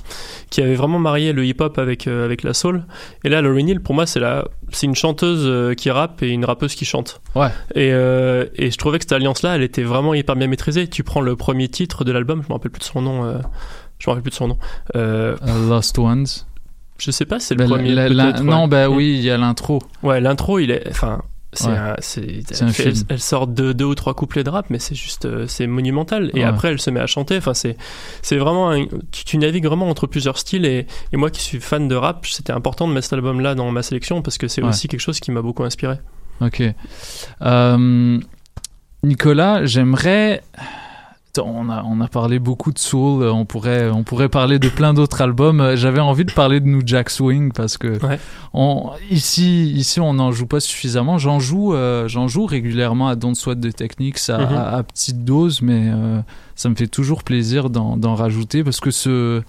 qui 0.52 0.62
avait 0.62 0.76
vraiment 0.76 1.00
marié 1.00 1.34
le 1.34 1.44
hip-hop 1.46 1.78
avec 1.80 2.08
euh, 2.08 2.24
avec 2.26 2.44
la 2.44 2.54
soul. 2.54 2.84
Et 3.24 3.30
là, 3.30 3.42
Lauryn 3.42 3.68
Hill, 3.68 3.80
pour 3.82 3.96
moi, 3.96 4.06
c'est 4.06 4.20
la, 4.20 4.46
c'est 4.72 4.86
une 4.86 4.96
chanteuse 4.96 5.44
euh, 5.46 5.74
qui 5.74 5.90
rappe 5.90 6.22
et 6.22 6.30
une 6.30 6.46
rappeuse 6.46 6.76
qui 6.76 6.86
chante. 6.86 7.20
Ouais. 7.36 7.48
Et 7.74 7.92
euh, 7.94 8.46
et 8.56 8.70
je 8.70 8.78
trouvais 8.78 9.00
que 9.00 9.04
cette 9.06 9.14
alliance-là, 9.14 9.56
elle 9.56 9.64
était 9.64 9.84
vraiment 9.84 10.14
hyper 10.14 10.36
bien 10.36 10.48
maîtrisée. 10.48 10.88
Tu 10.88 11.04
prends 11.04 11.22
le 11.22 11.36
premier 11.36 11.68
titre 11.68 12.04
de 12.04 12.12
l'album, 12.12 12.44
je 12.44 12.48
me 12.50 12.54
rappelle 12.54 12.72
plus 12.72 12.80
de 12.80 12.84
son 12.86 13.02
nom. 13.02 13.26
euh, 13.26 13.40
je 13.98 14.08
me 14.10 14.12
rappelle 14.12 14.24
plus 14.24 14.30
de 14.32 14.36
son 14.36 14.48
nom. 14.50 14.58
Lost 15.70 15.98
Ones. 16.00 16.26
je 16.98 17.10
sais 17.12 17.26
pas, 17.26 17.40
c'est 17.40 17.56
le 17.56 17.60
Ben, 17.66 17.70
premier. 17.70 17.92
la- 17.94 18.10
la- 18.10 18.26
peut-être, 18.26 18.44
non, 18.44 18.68
bah 18.68 18.88
oui, 18.90 19.16
il 19.18 19.22
y 19.24 19.32
a 19.32 19.38
l'intro. 19.38 19.80
Ouais, 20.04 20.22
l'intro, 20.22 20.60
il 20.60 20.70
est. 20.72 20.84
Enfin. 20.90 21.22
C'est 21.54 21.68
Ouais. 21.68 21.78
un, 21.78 21.96
c'est- 22.00 22.42
C'est 22.50 22.64
un 22.64 22.68
elle, 22.68 22.74
fait- 22.74 22.84
elle- 22.84 22.94
film. 22.96 23.06
elle 23.10 23.20
sort 23.20 23.46
de 23.48 23.74
deux 23.74 23.84
ou 23.86 23.94
trois 23.96 24.14
couplets 24.14 24.44
de 24.46 24.50
rap, 24.50 24.68
mais 24.70 24.80
c'est 24.80 24.96
juste, 24.96 25.26
euh, 25.26 25.48
c'est 25.48 25.68
monumental. 25.68 26.32
Et 26.34 26.40
Ouais. 26.40 26.44
après, 26.46 26.70
elle 26.70 26.80
se 26.80 26.90
met 26.90 27.02
à 27.02 27.08
chanter. 27.08 27.36
Enfin, 27.38 27.54
c'est, 27.54 27.76
c'est 28.22 28.38
vraiment, 28.38 28.72
un- 28.72 28.86
tu, 29.12 29.26
tu 29.26 29.38
navigues 29.38 29.66
vraiment 29.66 29.90
entre 29.90 30.08
plusieurs 30.08 30.38
styles. 30.38 30.66
Et, 30.66 30.88
et 31.12 31.18
moi, 31.18 31.30
qui 31.30 31.42
suis 31.42 31.60
fan 31.60 31.90
de 31.90 31.96
rap, 31.96 32.26
c'était 32.26 32.54
important 32.54 32.88
de 32.88 32.94
mettre 32.94 33.06
cet 33.08 33.14
album-là 33.14 33.54
dans 33.56 33.70
ma 33.70 33.84
sélection 33.84 34.22
parce 34.22 34.38
que 34.38 34.48
c'est 34.48 34.62
Ouais. 34.62 34.70
aussi 34.70 34.88
quelque 34.88 35.02
chose 35.02 35.20
qui 35.20 35.32
m'a 35.32 35.42
beaucoup 35.42 35.64
inspiré. 35.64 35.96
Ok. 36.40 36.64
Euh, 37.42 38.20
Nicolas, 39.04 39.66
j'aimerais. 39.66 40.42
On 41.38 41.70
a, 41.70 41.84
on 41.84 42.02
a 42.02 42.08
parlé 42.08 42.40
beaucoup 42.40 42.74
de 42.74 42.80
Soul, 42.80 43.24
euh, 43.24 43.32
on 43.32 43.46
pourrait, 43.46 43.90
on 43.90 44.04
pourrait 44.04 44.28
parler 44.28 44.60
de 44.60 44.68
plein 44.68 44.94
d'autres 44.94 45.22
albums. 45.22 45.62
Euh, 45.62 45.76
J'avais 45.78 46.02
envie 46.02 46.26
de 46.26 46.32
parler 46.34 46.60
de 46.60 46.68
New 46.68 46.82
Jack 46.86 47.10
Swing 47.10 47.54
parce 47.54 47.78
que 47.78 47.98
on, 48.54 48.90
ici, 49.10 49.72
ici, 49.72 50.00
on 50.02 50.14
n'en 50.16 50.32
joue 50.32 50.46
pas 50.46 50.60
suffisamment. 50.60 51.18
J'en 51.18 51.40
joue, 51.40 51.74
euh, 51.74 52.08
j'en 52.10 52.28
joue 52.28 52.46
régulièrement 52.46 53.08
à 53.08 53.16
Don't 53.16 53.36
Sweat 53.36 53.60
de 53.62 53.72
Techniques 53.72 54.20
à, 54.30 54.40
Mhm. 54.40 54.58
à- 54.58 54.70
à 54.78 54.84
petite 54.84 55.24
dose, 55.24 55.62
mais 55.62 55.90
euh, 55.94 56.20
ça 56.56 56.68
me 56.68 56.76
fait 56.76 56.88
toujours 56.88 57.24
plaisir 57.24 57.70
d'en 57.70 58.16
rajouter 58.16 58.64
parce 58.64 58.82
que 58.82 58.92
ce, 58.92 59.42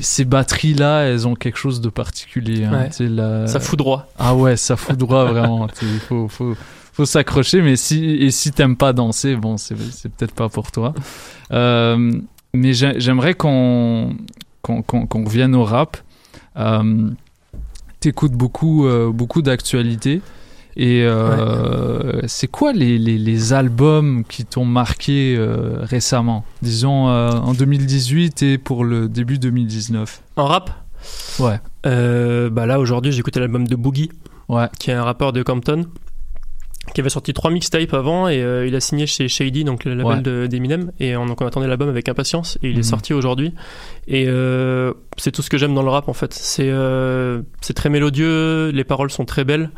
ces 0.00 0.24
batteries-là, 0.24 1.00
elles 1.02 1.26
ont 1.26 1.34
quelque 1.34 1.58
chose 1.58 1.80
de 1.80 1.88
particulier. 1.88 2.64
hein. 2.64 2.88
Ouais. 3.00 3.08
La- 3.08 3.46
Ça 3.48 3.58
fout 3.58 3.76
droit. 3.78 4.06
Ah 4.18 4.36
ouais, 4.36 4.56
ça 4.56 4.76
fout 4.76 4.96
droit 4.96 5.24
vraiment. 5.24 5.66
Il 5.82 5.98
faut, 5.98 6.28
faut, 6.28 6.54
faut 6.98 7.06
s'accrocher, 7.06 7.62
mais 7.62 7.76
si, 7.76 8.04
et 8.04 8.30
si 8.32 8.50
t'aimes 8.50 8.76
pas 8.76 8.92
danser, 8.92 9.36
bon, 9.36 9.56
c'est 9.56 9.76
c'est 9.92 10.08
peut-être 10.12 10.34
pas 10.34 10.48
pour 10.48 10.70
toi. 10.72 10.94
Euh, 11.50 12.12
mais 12.52 12.74
j'ai- 12.74 13.00
j'aimerais 13.00 13.32
qu'on 13.32 14.14
qu'on 14.60 14.82
qu'on- 14.82 15.06
qu'on 15.06 15.24
revienne 15.24 15.54
au 15.54 15.64
rap. 15.64 15.96
Euh, 16.58 17.08
T'écoutes 18.00 18.32
beaucoup, 18.32 18.86
euh, 18.86 19.10
beaucoup 19.10 19.40
d'actualités. 19.42 20.20
Et 20.76 21.02
euh, 21.04 22.20
c'est 22.26 22.46
quoi 22.48 22.72
les, 22.74 22.98
les, 22.98 23.16
les 23.16 23.52
albums 23.54 24.24
qui 24.28 24.44
t'ont 24.44 24.66
marqué 24.66 25.36
euh, 25.38 25.78
récemment? 25.82 26.44
Disons 26.60 27.08
euh, 27.08 27.30
en 27.30 27.54
2018 27.54 28.42
et 28.42 28.58
pour 28.58 28.84
le 28.84 29.08
début 29.08 29.38
2019. 29.38 30.20
En 30.36 30.44
rap? 30.46 30.70
Ouais. 31.40 31.58
Euh, 31.86 32.50
bah 32.50 32.66
là, 32.66 32.78
aujourd'hui, 32.78 33.18
écouté 33.18 33.40
l'album 33.40 33.66
de 33.66 33.74
Boogie, 33.74 34.10
Ouais. 34.50 34.66
qui 34.78 34.90
est 34.90 34.94
un 34.94 35.02
rappeur 35.04 35.32
de 35.32 35.42
Compton, 35.42 35.86
qui 36.94 37.00
avait 37.00 37.10
sorti 37.10 37.32
trois 37.32 37.50
mixtapes 37.50 37.92
avant 37.94 38.28
et 38.28 38.42
euh, 38.42 38.66
il 38.66 38.74
a 38.74 38.80
signé 38.80 39.06
chez 39.06 39.28
Shady, 39.28 39.64
donc 39.64 39.84
le 39.84 39.94
label 39.94 40.16
Ouais. 40.16 40.22
de- 40.22 40.46
d'Eminem. 40.46 40.92
Et 41.00 41.16
on, 41.16 41.26
donc 41.26 41.40
on 41.40 41.46
attendait 41.46 41.66
l'album 41.68 41.88
avec 41.88 42.08
impatience 42.08 42.58
et 42.62 42.68
il 42.68 42.74
Mhm. 42.74 42.80
est 42.80 42.82
sorti 42.84 43.12
aujourd'hui. 43.14 43.54
Et 44.06 44.24
euh, 44.28 44.92
c'est 45.18 45.30
tout 45.32 45.42
ce 45.42 45.50
que 45.50 45.58
j'aime 45.58 45.74
dans 45.74 45.82
le 45.82 45.90
rap 45.90 46.08
en 46.08 46.12
fait. 46.14 46.32
C'est 46.32 46.68
euh, 46.70 47.42
c'est 47.60 47.74
très 47.74 47.90
mélodieux, 47.90 48.70
les 48.70 48.84
paroles 48.84 49.10
sont 49.10 49.24
très 49.24 49.44
belles. 49.44 49.70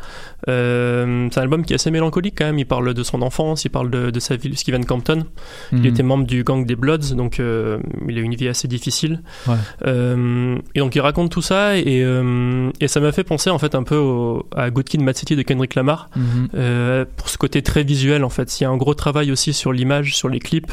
Euh, 0.47 1.27
c'est 1.31 1.39
un 1.39 1.43
album 1.43 1.63
qui 1.65 1.73
est 1.73 1.75
assez 1.75 1.91
mélancolique 1.91 2.35
quand 2.37 2.45
même. 2.45 2.57
Il 2.59 2.65
parle 2.65 2.93
de 2.93 3.03
son 3.03 3.21
enfance, 3.21 3.65
il 3.65 3.69
parle 3.69 3.89
de, 3.89 4.09
de 4.09 4.19
sa 4.19 4.35
ville, 4.35 4.57
Steven 4.57 4.85
Compton. 4.85 5.25
Il 5.71 5.79
Mhm. 5.79 5.85
était 5.85 6.03
membre 6.03 6.25
du 6.25 6.43
gang 6.43 6.65
des 6.65 6.75
Bloods, 6.75 7.13
donc 7.15 7.39
euh, 7.39 7.77
il 8.07 8.17
a 8.17 8.21
eu 8.21 8.23
une 8.23 8.35
vie 8.35 8.47
assez 8.47 8.67
difficile. 8.67 9.21
Ouais. 9.47 9.55
Et 10.75 10.79
donc 10.79 10.95
il 10.95 11.01
raconte 11.01 11.31
tout 11.31 11.41
ça 11.41 11.77
et, 11.77 12.05
et 12.79 12.87
ça 12.87 12.99
m'a 12.99 13.11
fait 13.11 13.23
penser 13.23 13.49
en 13.49 13.59
fait 13.59 13.75
un 13.75 13.83
peu 13.83 13.95
au- 13.97 14.47
à 14.55 14.69
Good 14.69 14.85
Kid, 14.85 15.01
Mad 15.01 15.15
City 15.15 15.35
de 15.35 15.41
Kendrick 15.41 15.75
Lamar 15.75 16.09
Mhm. 16.15 17.05
pour 17.17 17.29
ce 17.29 17.37
côté 17.37 17.61
très 17.61 17.83
visuel 17.83 18.23
en 18.23 18.29
fait. 18.29 18.59
Il 18.59 18.63
y 18.63 18.65
a 18.65 18.69
un 18.69 18.77
gros 18.77 18.93
travail 18.93 19.31
aussi 19.31 19.53
sur 19.53 19.71
l'image, 19.73 20.15
sur 20.15 20.29
les 20.29 20.39
clips. 20.39 20.71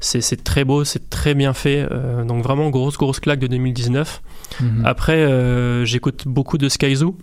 C'est 0.00 0.20
c'est 0.20 0.42
très 0.44 0.64
beau, 0.64 0.84
c'est 0.84 1.10
très 1.10 1.34
bien 1.34 1.52
fait. 1.52 1.86
Donc 2.26 2.42
vraiment 2.42 2.70
grosse 2.70 2.96
grosse 2.96 3.20
claque 3.20 3.38
de 3.40 3.46
2019. 3.48 3.97
Mhm. 4.60 4.84
Après 4.86 5.16
euh, 5.16 5.84
j'écoute 5.84 6.24
beaucoup 6.26 6.58
de 6.58 6.68
Skyzoo. 6.68 7.16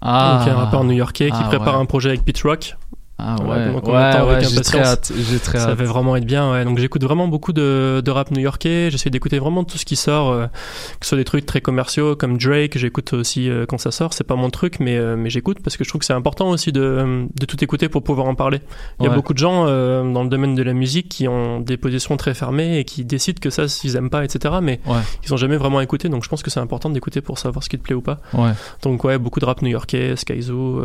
Ah. 0.00 0.38
donc 0.44 0.48
un 0.48 0.56
rappeur 0.56 0.84
new-yorkais 0.84 1.30
qui 1.30 1.36
Ah, 1.40 1.44
prépare 1.48 1.74
ouais. 1.74 1.80
un 1.80 1.86
projet 1.86 2.10
avec 2.10 2.24
Pete 2.24 2.40
Rock. 2.42 2.76
Ah 3.20 3.34
Voilà, 3.42 3.72
ouais, 3.72 3.80
ouais, 3.80 4.34
ouais, 4.36 4.44
j'ai 4.44 4.60
très 4.60 4.78
hâte, 4.78 5.12
j'ai 5.12 5.40
très 5.40 5.58
Ça 5.58 5.74
va 5.74 5.84
vraiment 5.84 6.14
être 6.14 6.24
bien, 6.24 6.52
ouais. 6.52 6.64
Donc 6.64 6.78
j'écoute 6.78 7.02
vraiment 7.02 7.26
beaucoup 7.26 7.52
de, 7.52 8.00
de 8.04 8.10
rap 8.12 8.30
new-yorkais. 8.30 8.90
J'essaie 8.92 9.10
d'écouter 9.10 9.40
vraiment 9.40 9.64
tout 9.64 9.76
ce 9.76 9.84
qui 9.84 9.96
sort, 9.96 10.30
euh, 10.30 10.46
que 10.46 11.04
ce 11.04 11.08
soit 11.08 11.18
des 11.18 11.24
trucs 11.24 11.44
très 11.44 11.60
commerciaux 11.60 12.14
comme 12.14 12.38
Drake. 12.38 12.78
J'écoute 12.78 13.12
aussi 13.14 13.50
euh, 13.50 13.66
quand 13.66 13.78
ça 13.78 13.90
sort. 13.90 14.12
C'est 14.14 14.22
pas 14.22 14.36
mon 14.36 14.50
truc, 14.50 14.78
mais, 14.78 14.96
euh, 14.96 15.16
mais 15.16 15.30
j'écoute 15.30 15.58
parce 15.64 15.76
que 15.76 15.82
je 15.82 15.88
trouve 15.88 15.98
que 15.98 16.04
c'est 16.04 16.12
important 16.12 16.48
aussi 16.50 16.70
de, 16.70 17.26
de 17.34 17.46
tout 17.46 17.62
écouter 17.64 17.88
pour 17.88 18.04
pouvoir 18.04 18.28
en 18.28 18.36
parler. 18.36 18.60
Il 19.00 19.06
y 19.06 19.08
a 19.08 19.10
beaucoup 19.10 19.34
de 19.34 19.38
gens 19.38 19.64
dans 19.64 20.22
le 20.22 20.28
domaine 20.28 20.54
de 20.54 20.62
la 20.62 20.72
musique 20.72 21.08
qui 21.08 21.26
ont 21.26 21.58
des 21.58 21.76
positions 21.76 22.16
très 22.16 22.34
fermées 22.34 22.78
et 22.78 22.84
qui 22.84 23.04
décident 23.04 23.40
que 23.40 23.50
ça, 23.50 23.64
ils 23.82 23.96
aiment 23.96 24.10
pas, 24.10 24.24
etc. 24.24 24.54
Mais 24.62 24.78
ils 25.24 25.34
ont 25.34 25.36
jamais 25.36 25.56
vraiment 25.56 25.80
écouté. 25.80 26.08
Donc 26.08 26.22
je 26.22 26.28
pense 26.28 26.44
que 26.44 26.50
c'est 26.50 26.60
important 26.60 26.88
d'écouter 26.88 27.20
pour 27.20 27.40
savoir 27.40 27.64
ce 27.64 27.68
qui 27.68 27.78
te 27.78 27.82
plaît 27.82 27.96
ou 27.96 28.00
pas. 28.00 28.18
Ouais. 28.32 28.52
Donc 28.82 29.02
ouais, 29.02 29.18
beaucoup 29.18 29.40
de 29.40 29.44
rap 29.44 29.60
new-yorkais, 29.60 30.14
Skyzoo. 30.14 30.84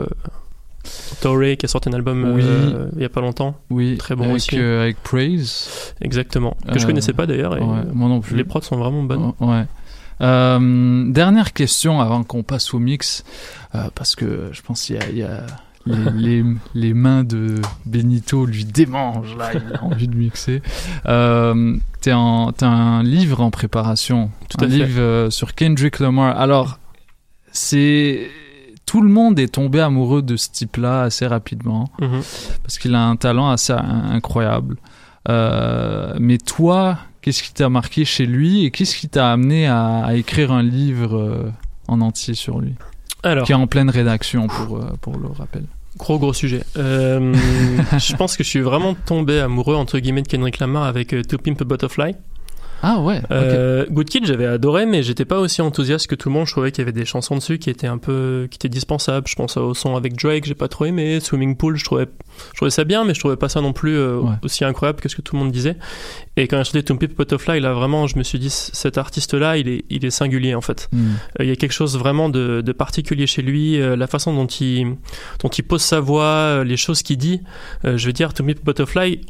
Euh, 0.86 0.90
Torre 1.22 1.58
qui 1.58 1.66
a 1.66 1.70
sorti 1.70 1.90
un 1.90 1.94
album 1.94 2.34
Oui. 2.36 2.42
euh, 2.44 2.90
il 2.96 3.02
y 3.02 3.06
a 3.06 3.10
pas 3.10 3.22
longtemps. 3.22 3.56
Oui, 3.70 3.98
Très 3.98 4.16
bon 4.16 4.24
avec, 4.26 4.36
aussi. 4.36 4.60
euh, 4.60 4.82
avec 4.84 5.02
Praise. 5.02 5.94
Exactement. 6.02 6.58
Que 6.68 6.78
je 6.80 6.84
Euh, 6.84 6.88
connaissais 6.88 7.14
pas 7.14 7.26
d'ailleurs. 7.26 7.54
ouais, 7.54 7.60
moi 7.94 8.10
non 8.10 8.20
plus. 8.22 8.36
Les 8.36 8.44
prods 8.44 8.62
sont 8.62 8.78
vraiment 8.78 9.04
bonnes. 9.04 9.34
Ouais. 9.40 9.66
Euh, 10.22 11.12
dernière 11.12 11.54
question 11.54 12.00
avant 12.02 12.24
qu'on 12.24 12.44
passe 12.44 12.74
au 12.74 12.80
mix, 12.80 13.24
euh, 13.76 13.90
parce 13.96 14.16
que 14.16 14.50
je 14.52 14.62
pense 14.62 14.84
qu'il 14.84 14.96
y 14.96 15.00
a, 15.00 15.10
il 15.10 15.18
y 15.18 15.24
a 15.24 15.44
les, 15.86 16.42
les, 16.42 16.46
les 16.76 16.94
mains 16.94 17.24
de 17.24 17.56
Benito 17.86 18.46
lui 18.46 18.64
démangent 18.64 19.36
là, 19.36 19.52
il 19.54 19.76
a 19.76 19.84
envie 19.84 20.08
de 20.08 20.16
mixer. 20.16 20.62
T'as 21.06 22.68
un 22.68 23.04
livre 23.04 23.42
en 23.42 23.50
préparation, 23.52 24.30
Tout 24.50 24.58
un 24.62 24.68
à 24.68 24.70
fait. 24.70 24.76
livre 24.86 25.28
sur 25.30 25.56
Kendrick 25.56 26.00
Lamar. 26.00 26.38
Alors, 26.40 26.80
c'est 27.52 28.30
tout 28.86 29.02
le 29.02 29.10
monde 29.10 29.40
est 29.40 29.48
tombé 29.54 29.80
amoureux 29.80 30.22
de 30.22 30.36
ce 30.38 30.50
type-là 30.52 31.04
assez 31.04 31.26
rapidement 31.28 31.90
Mhm. 32.02 32.22
parce 32.64 32.78
qu'il 32.78 32.94
a 32.96 33.04
un 33.04 33.16
talent 33.16 33.50
assez 33.50 33.74
in- 33.74 34.12
incroyable. 34.12 34.78
Euh, 35.30 36.14
mais 36.20 36.38
toi, 36.38 36.98
qu'est-ce 37.22 37.42
qui 37.44 37.54
t'a 37.54 37.70
marqué 37.70 38.04
chez 38.06 38.26
lui 38.26 38.66
et 38.66 38.72
qu'est-ce 38.72 38.96
qui 38.98 39.08
t'a 39.08 39.32
amené 39.32 39.68
à, 39.68 40.04
à 40.06 40.14
écrire 40.16 40.52
un 40.52 40.64
livre 40.64 41.18
euh, 41.18 41.52
en 41.88 42.02
entier 42.02 42.34
sur 42.34 42.60
lui? 42.60 42.74
Alors. 43.24 43.46
Qui 43.46 43.54
est 43.54 43.56
en 43.56 43.68
pleine 43.68 43.90
rédaction 43.90 44.48
pour, 44.48 44.78
euh, 44.78 44.92
pour 45.00 45.18
le 45.18 45.28
rappel. 45.30 45.64
Gros 45.98 46.20
gros 46.20 46.34
sujet. 46.34 46.64
Je 46.76 48.16
pense 48.16 48.36
que 48.36 48.44
je 48.44 48.50
suis 48.50 48.62
vraiment 48.62 48.96
tombé 49.06 49.40
amoureux 49.40 49.76
entre 49.76 50.00
guillemets 50.00 50.24
de 50.24 50.28
Kendrick 50.28 50.60
Lamar 50.60 50.84
avec 50.84 51.16
To 51.28 51.38
Pimp 51.38 51.62
a 51.62 51.66
Butterfly. 51.66 52.16
Ah 52.86 53.00
ouais. 53.00 53.22
Euh, 53.32 53.86
Good 53.90 54.10
Kid, 54.10 54.26
j'avais 54.26 54.46
adoré, 54.46 54.86
mais 54.86 55.04
j'étais 55.04 55.24
pas 55.24 55.40
aussi 55.40 55.62
enthousiaste 55.62 56.08
que 56.08 56.16
tout 56.16 56.28
le 56.28 56.34
monde. 56.34 56.46
Je 56.46 56.52
trouvais 56.52 56.70
qu'il 56.74 56.82
y 56.82 56.82
avait 56.82 56.92
des 56.92 57.06
chansons 57.06 57.38
dessus 57.38 57.58
qui 57.58 57.70
étaient 57.70 57.88
un 57.88 57.98
peu, 57.98 58.50
qui 58.52 58.58
étaient 58.58 58.68
dispensables. 58.68 59.26
Je 59.26 59.36
pense 59.36 59.56
au 59.56 59.74
son 59.74 59.96
avec 59.96 60.18
Drake, 60.22 60.44
j'ai 60.44 60.54
pas 60.54 60.68
trop 60.68 60.84
aimé. 60.84 61.22
Swimming 61.22 61.56
Pool, 61.56 61.78
je 61.78 61.86
trouvais, 61.86 62.08
je 62.52 62.58
trouvais 62.58 62.72
ça 62.72 62.84
bien, 62.84 63.06
mais 63.06 63.14
je 63.14 63.22
trouvais 63.22 63.38
pas 63.38 63.48
ça 63.48 63.62
non 63.62 63.72
plus 63.72 63.96
euh, 63.96 64.20
aussi 64.44 64.66
incroyable 64.66 65.00
que 65.00 65.08
ce 65.08 65.16
que 65.16 65.22
tout 65.22 65.38
le 65.38 65.44
monde 65.44 65.54
disait. 65.54 65.78
Et 66.36 66.50
quand 66.50 66.58
j'ai 66.58 66.66
sorti 66.66 66.84
To 66.84 66.96
Pimp 66.96 67.12
a 67.12 67.16
Butterfly, 67.16 67.62
là 67.62 67.72
vraiment, 67.72 68.06
je 68.08 68.18
me 68.18 68.24
suis 68.24 68.38
dit, 68.38 68.50
cet 68.50 68.98
artiste-là, 68.98 69.56
il 69.56 69.70
est, 69.70 69.86
il 69.90 70.04
est 70.04 70.12
singulier 70.12 70.54
en 70.54 70.62
fait. 70.62 70.90
Mm. 70.92 70.98
Euh, 71.40 71.44
Il 71.46 71.48
y 71.48 71.52
a 71.52 71.56
quelque 71.56 71.72
chose 71.72 71.98
vraiment 71.98 72.28
de, 72.28 72.60
de 72.60 72.72
particulier 72.74 73.28
chez 73.28 73.44
lui, 73.44 73.80
la 73.80 74.08
façon 74.08 74.34
dont 74.34 74.48
il, 74.48 74.98
dont 75.40 75.50
il 75.50 75.64
pose 75.64 75.82
sa 75.82 76.02
voix, 76.02 76.66
les 76.66 76.76
choses 76.76 77.02
qu'il 77.02 77.18
dit. 77.18 77.40
Je 77.86 78.06
veux 78.06 78.14
dire, 78.14 78.34
To 78.34 78.44
Meet 78.44 78.62
Butterfly, 78.66 79.22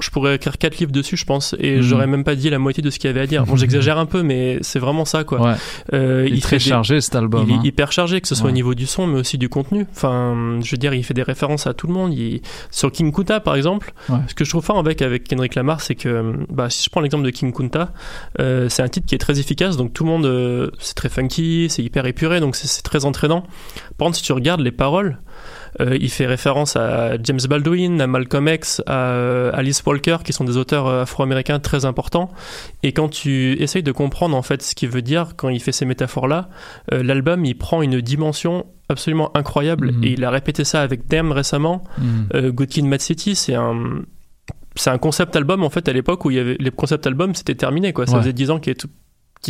je 0.00 0.10
pourrais 0.10 0.36
écrire 0.36 0.58
quatre 0.58 0.78
livres 0.78 0.92
dessus, 0.92 1.16
je 1.16 1.24
pense, 1.24 1.54
et 1.58 1.76
Mhm. 1.76 1.82
j'aurais 1.82 2.06
même 2.06 2.24
pas 2.24 2.34
dit 2.34 2.48
la 2.50 2.58
moitié 2.58 2.82
de 2.82 2.90
ce 2.90 2.98
qu'il 2.98 3.08
y 3.08 3.10
avait 3.10 3.20
à 3.20 3.26
dire. 3.26 3.44
Bon, 3.44 3.56
j'exagère 3.56 3.98
un 3.98 4.06
peu, 4.06 4.22
mais 4.22 4.58
c'est 4.62 4.78
vraiment 4.78 5.04
ça, 5.04 5.24
quoi. 5.24 5.40
Ouais. 5.40 5.54
Euh, 5.92 6.24
Il 6.28 6.38
est 6.38 6.40
très 6.40 6.58
chargé, 6.58 7.00
cet 7.00 7.14
album, 7.16 7.44
Il 7.48 7.52
est 7.54 7.58
hein. 7.58 7.60
hyper 7.64 7.90
chargé, 7.92 8.20
que 8.20 8.28
ce 8.28 8.34
soit 8.34 8.46
Ouais. 8.46 8.52
au 8.52 8.54
niveau 8.54 8.74
du 8.74 8.86
son, 8.86 9.06
mais 9.06 9.18
aussi 9.18 9.38
du 9.38 9.48
contenu. 9.48 9.86
Enfin, 9.92 10.58
je 10.62 10.70
veux 10.70 10.76
dire, 10.78 10.94
il 10.94 11.02
fait 11.04 11.14
des 11.14 11.22
références 11.22 11.66
à 11.66 11.74
tout 11.74 11.86
le 11.88 11.92
monde. 11.94 12.14
Il... 12.14 12.40
Sur 12.70 12.90
King 12.92 13.12
Kunta, 13.12 13.40
par 13.40 13.56
exemple, 13.56 13.92
Ouais. 14.08 14.18
ce 14.28 14.34
que 14.34 14.44
je 14.44 14.50
trouve 14.50 14.64
fort 14.64 14.78
avec, 14.78 15.02
avec 15.02 15.24
Kendrick 15.24 15.54
Lamar, 15.56 15.80
c'est 15.80 15.94
que, 15.96 16.32
bah, 16.48 16.70
si 16.70 16.84
je 16.84 16.90
prends 16.90 17.00
l'exemple 17.00 17.24
de 17.24 17.30
King 17.30 17.52
Kunta, 17.52 17.92
euh, 18.40 18.68
c'est 18.68 18.82
un 18.82 18.88
titre 18.88 19.06
qui 19.06 19.14
est 19.14 19.18
très 19.18 19.38
efficace, 19.40 19.76
donc 19.76 19.92
tout 19.92 20.04
le 20.04 20.10
monde, 20.10 20.26
euh, 20.26 20.70
c'est 20.78 20.94
très 20.94 21.08
funky, 21.08 21.66
c'est 21.68 21.82
hyper 21.82 22.06
épuré, 22.06 22.40
donc 22.40 22.54
c'est 22.56 22.82
très 22.82 23.04
entraînant. 23.04 23.42
Par 23.98 24.06
contre, 24.06 24.16
si 24.16 24.22
tu 24.22 24.32
regardes 24.32 24.60
les 24.60 24.72
paroles, 24.72 25.18
euh, 25.80 25.96
il 26.00 26.10
fait 26.10 26.26
référence 26.26 26.76
à 26.76 27.12
James 27.22 27.40
Baldwin, 27.48 28.00
à 28.00 28.06
Malcolm 28.06 28.48
X, 28.48 28.82
à 28.86 29.10
euh, 29.12 29.50
Alice 29.54 29.82
Walker, 29.86 30.18
qui 30.24 30.32
sont 30.32 30.44
des 30.44 30.56
auteurs 30.56 30.86
euh, 30.86 31.02
afro-américains 31.02 31.58
très 31.60 31.84
importants. 31.84 32.30
Et 32.82 32.92
quand 32.92 33.08
tu 33.08 33.52
essayes 33.62 33.82
de 33.82 33.92
comprendre 33.92 34.36
en 34.36 34.42
fait 34.42 34.62
ce 34.62 34.74
qu'il 34.74 34.88
veut 34.90 35.02
dire 35.02 35.34
quand 35.36 35.48
il 35.48 35.60
fait 35.60 35.72
ces 35.72 35.84
métaphores-là, 35.86 36.48
euh, 36.92 37.02
l'album 37.02 37.44
il 37.44 37.56
prend 37.56 37.82
une 37.82 38.00
dimension 38.00 38.66
absolument 38.88 39.30
incroyable. 39.36 39.92
Mhm. 39.92 40.04
Et 40.04 40.10
il 40.12 40.24
a 40.24 40.30
répété 40.30 40.64
ça 40.64 40.82
avec 40.82 41.06
Damn 41.08 41.32
récemment. 41.32 41.82
Mhm. 41.98 42.26
Euh, 42.34 42.50
Good 42.52 42.68
Kid, 42.68 42.84
Mad 42.84 43.00
City, 43.00 43.34
c'est 43.34 43.54
un 43.54 44.02
c'est 44.74 44.88
un 44.90 44.96
concept 44.98 45.36
album 45.36 45.62
en 45.64 45.68
fait 45.70 45.86
à 45.88 45.92
l'époque 45.92 46.24
où 46.24 46.30
il 46.30 46.36
y 46.36 46.40
avait 46.40 46.56
les 46.58 46.70
concept 46.70 47.06
albums 47.06 47.34
c'était 47.34 47.54
terminé 47.54 47.92
quoi 47.92 48.06
ça 48.06 48.14
Ouais. 48.14 48.20
faisait 48.20 48.32
10 48.32 48.50
ans 48.50 48.58
qu'il 48.58 48.68
y 48.68 48.70
avait 48.70 48.78
tout- 48.78 48.88